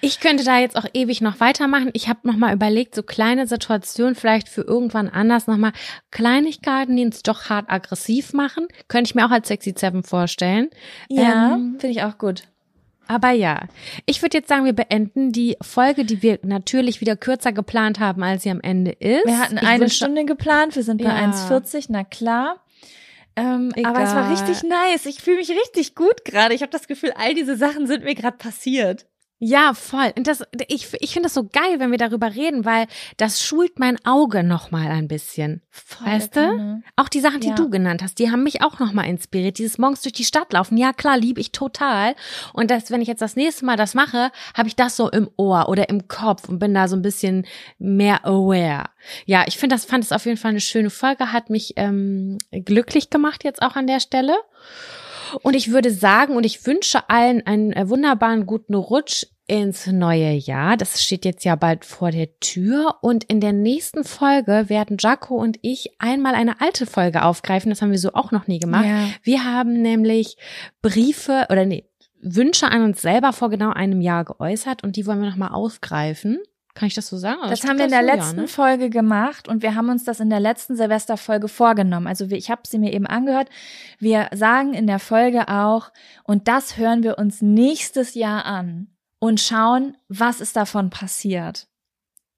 Ich 0.00 0.20
könnte 0.20 0.44
da 0.44 0.58
jetzt 0.58 0.76
auch 0.76 0.86
ewig 0.92 1.20
noch 1.20 1.40
weitermachen. 1.40 1.90
Ich 1.92 2.08
habe 2.08 2.20
noch 2.24 2.36
mal 2.36 2.54
überlegt, 2.54 2.94
so 2.94 3.02
kleine 3.02 3.46
Situationen 3.46 4.14
vielleicht 4.14 4.48
für 4.48 4.62
irgendwann 4.62 5.08
anders 5.08 5.46
noch 5.46 5.56
mal 5.56 5.72
Kleinigkeiten, 6.10 6.96
die 6.96 7.04
uns 7.04 7.22
doch 7.22 7.48
hart 7.48 7.70
aggressiv 7.70 8.32
machen, 8.32 8.68
könnte 8.88 9.08
ich 9.08 9.14
mir 9.14 9.26
auch 9.26 9.30
als 9.30 9.48
Sexy 9.48 9.74
Seven 9.76 10.02
vorstellen. 10.02 10.70
Ja, 11.08 11.54
ähm, 11.54 11.76
finde 11.78 11.96
ich 11.96 12.02
auch 12.02 12.18
gut. 12.18 12.44
Aber 13.08 13.30
ja, 13.30 13.68
ich 14.06 14.22
würde 14.22 14.38
jetzt 14.38 14.48
sagen, 14.48 14.64
wir 14.64 14.72
beenden 14.72 15.32
die 15.32 15.56
Folge, 15.60 16.04
die 16.04 16.22
wir 16.22 16.38
natürlich 16.42 17.00
wieder 17.00 17.16
kürzer 17.16 17.52
geplant 17.52 18.00
haben, 18.00 18.22
als 18.22 18.44
sie 18.44 18.50
am 18.50 18.60
Ende 18.60 18.92
ist. 18.92 19.26
Wir 19.26 19.38
hatten 19.38 19.58
ich 19.58 19.66
eine 19.66 19.90
Stunde 19.90 20.24
geplant, 20.24 20.76
wir 20.76 20.82
sind 20.82 21.02
bei 21.02 21.10
ja. 21.10 21.30
1,40, 21.30 21.86
na 21.88 22.04
klar. 22.04 22.62
Ähm, 23.34 23.72
aber 23.82 24.02
es 24.02 24.14
war 24.14 24.30
richtig 24.30 24.62
nice. 24.62 25.06
Ich 25.06 25.20
fühle 25.20 25.38
mich 25.38 25.50
richtig 25.50 25.94
gut 25.94 26.24
gerade. 26.24 26.54
Ich 26.54 26.62
habe 26.62 26.70
das 26.70 26.86
Gefühl, 26.86 27.12
all 27.16 27.34
diese 27.34 27.56
Sachen 27.56 27.86
sind 27.86 28.04
mir 28.04 28.14
gerade 28.14 28.36
passiert. 28.36 29.06
Ja, 29.44 29.74
voll. 29.74 30.12
Und 30.16 30.28
das, 30.28 30.44
ich, 30.68 30.86
ich 31.00 31.12
finde 31.14 31.26
das 31.26 31.34
so 31.34 31.42
geil, 31.42 31.80
wenn 31.80 31.90
wir 31.90 31.98
darüber 31.98 32.32
reden, 32.32 32.64
weil 32.64 32.86
das 33.16 33.42
schult 33.42 33.80
mein 33.80 33.98
Auge 34.06 34.44
nochmal 34.44 34.86
ein 34.86 35.08
bisschen. 35.08 35.62
Voll 35.68 36.06
weißt 36.06 36.36
du? 36.36 36.80
Auch 36.94 37.08
die 37.08 37.18
Sachen, 37.18 37.40
die 37.40 37.48
ja. 37.48 37.54
du 37.56 37.68
genannt 37.68 38.04
hast, 38.04 38.20
die 38.20 38.30
haben 38.30 38.44
mich 38.44 38.62
auch 38.62 38.78
nochmal 38.78 39.06
inspiriert. 39.06 39.58
Dieses 39.58 39.78
morgens 39.78 40.02
durch 40.02 40.12
die 40.12 40.22
Stadt 40.22 40.52
laufen. 40.52 40.76
Ja, 40.76 40.92
klar, 40.92 41.18
liebe 41.18 41.40
ich 41.40 41.50
total. 41.50 42.14
Und 42.52 42.70
das, 42.70 42.92
wenn 42.92 43.00
ich 43.00 43.08
jetzt 43.08 43.20
das 43.20 43.34
nächste 43.34 43.64
Mal 43.64 43.76
das 43.76 43.94
mache, 43.94 44.30
habe 44.56 44.68
ich 44.68 44.76
das 44.76 44.96
so 44.96 45.10
im 45.10 45.28
Ohr 45.36 45.68
oder 45.68 45.88
im 45.88 46.06
Kopf 46.06 46.48
und 46.48 46.60
bin 46.60 46.72
da 46.72 46.86
so 46.86 46.94
ein 46.94 47.02
bisschen 47.02 47.44
mehr 47.80 48.24
aware. 48.24 48.90
Ja, 49.26 49.42
ich 49.48 49.58
finde 49.58 49.74
das, 49.74 49.84
fand 49.84 50.04
es 50.04 50.12
auf 50.12 50.24
jeden 50.24 50.38
Fall 50.38 50.52
eine 50.52 50.60
schöne 50.60 50.90
Folge, 50.90 51.32
hat 51.32 51.50
mich 51.50 51.72
ähm, 51.74 52.38
glücklich 52.52 53.10
gemacht 53.10 53.42
jetzt 53.42 53.60
auch 53.60 53.74
an 53.74 53.88
der 53.88 53.98
Stelle. 53.98 54.36
Und 55.42 55.54
ich 55.54 55.70
würde 55.72 55.90
sagen, 55.90 56.36
und 56.36 56.44
ich 56.44 56.66
wünsche 56.66 57.08
allen 57.08 57.46
einen 57.46 57.72
äh, 57.72 57.88
wunderbaren 57.88 58.46
guten 58.46 58.74
Rutsch 58.74 59.26
ins 59.52 59.86
neue 59.86 60.32
Jahr. 60.32 60.78
Das 60.78 61.02
steht 61.02 61.26
jetzt 61.26 61.44
ja 61.44 61.56
bald 61.56 61.84
vor 61.84 62.10
der 62.10 62.40
Tür. 62.40 62.96
Und 63.02 63.24
in 63.24 63.38
der 63.38 63.52
nächsten 63.52 64.02
Folge 64.02 64.70
werden 64.70 64.96
Jaco 64.98 65.36
und 65.36 65.58
ich 65.60 65.90
einmal 65.98 66.34
eine 66.34 66.62
alte 66.62 66.86
Folge 66.86 67.22
aufgreifen. 67.22 67.68
Das 67.68 67.82
haben 67.82 67.90
wir 67.90 67.98
so 67.98 68.14
auch 68.14 68.30
noch 68.30 68.46
nie 68.46 68.60
gemacht. 68.60 68.86
Ja. 68.86 69.08
Wir 69.22 69.44
haben 69.44 69.74
nämlich 69.82 70.38
Briefe 70.80 71.48
oder 71.50 71.66
nee, 71.66 71.84
Wünsche 72.22 72.68
an 72.68 72.82
uns 72.82 73.02
selber 73.02 73.34
vor 73.34 73.50
genau 73.50 73.72
einem 73.72 74.00
Jahr 74.00 74.24
geäußert 74.24 74.84
und 74.84 74.96
die 74.96 75.06
wollen 75.06 75.20
wir 75.20 75.28
nochmal 75.28 75.50
aufgreifen. 75.50 76.38
Kann 76.72 76.86
ich 76.86 76.94
das 76.94 77.08
so 77.08 77.18
sagen? 77.18 77.40
Das, 77.42 77.60
das 77.60 77.68
haben 77.68 77.76
wir 77.76 77.84
in 77.84 77.90
der 77.90 78.00
so, 78.00 78.06
letzten 78.06 78.36
ja, 78.36 78.42
ne? 78.42 78.48
Folge 78.48 78.88
gemacht 78.88 79.48
und 79.48 79.62
wir 79.62 79.74
haben 79.74 79.90
uns 79.90 80.04
das 80.04 80.18
in 80.20 80.30
der 80.30 80.40
letzten 80.40 80.76
Silvesterfolge 80.76 81.48
vorgenommen. 81.48 82.06
Also 82.06 82.24
ich 82.24 82.50
habe 82.50 82.62
sie 82.64 82.78
mir 82.78 82.94
eben 82.94 83.06
angehört. 83.06 83.50
Wir 83.98 84.30
sagen 84.32 84.72
in 84.72 84.86
der 84.86 84.98
Folge 84.98 85.48
auch, 85.48 85.92
und 86.24 86.48
das 86.48 86.78
hören 86.78 87.02
wir 87.02 87.18
uns 87.18 87.42
nächstes 87.42 88.14
Jahr 88.14 88.46
an 88.46 88.91
und 89.22 89.40
schauen, 89.40 89.96
was 90.08 90.40
ist 90.40 90.56
davon 90.56 90.90
passiert. 90.90 91.68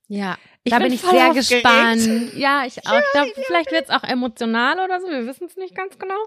Ja, 0.06 0.36
ich 0.64 0.70
da 0.70 0.76
bin, 0.76 0.88
bin 0.88 0.94
ich 0.96 1.00
sehr 1.00 1.30
aufgeregt. 1.30 1.48
gespannt. 1.48 2.34
Ja, 2.36 2.66
ich 2.66 2.86
auch. 2.86 2.98
Ich 2.98 3.12
glaube, 3.12 3.30
vielleicht 3.46 3.72
wird 3.72 3.84
es 3.84 3.90
auch 3.90 4.04
emotional 4.04 4.78
oder 4.84 5.00
so. 5.00 5.06
Wir 5.08 5.26
wissen 5.26 5.46
es 5.46 5.56
nicht 5.56 5.74
ganz 5.74 5.98
genau. 5.98 6.22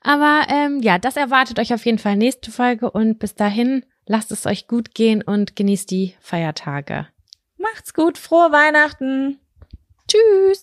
Aber 0.00 0.46
ähm, 0.48 0.80
ja, 0.80 0.96
das 0.96 1.18
erwartet 1.18 1.58
euch 1.58 1.74
auf 1.74 1.84
jeden 1.84 1.98
Fall 1.98 2.16
nächste 2.16 2.50
Folge 2.50 2.90
und 2.90 3.18
bis 3.18 3.34
dahin 3.34 3.84
lasst 4.06 4.32
es 4.32 4.46
euch 4.46 4.66
gut 4.66 4.94
gehen 4.94 5.20
und 5.20 5.56
genießt 5.56 5.90
die 5.90 6.14
Feiertage. 6.20 7.06
Macht's 7.58 7.92
gut, 7.92 8.16
frohe 8.16 8.50
Weihnachten. 8.50 9.38
Tschüss. 10.10 10.56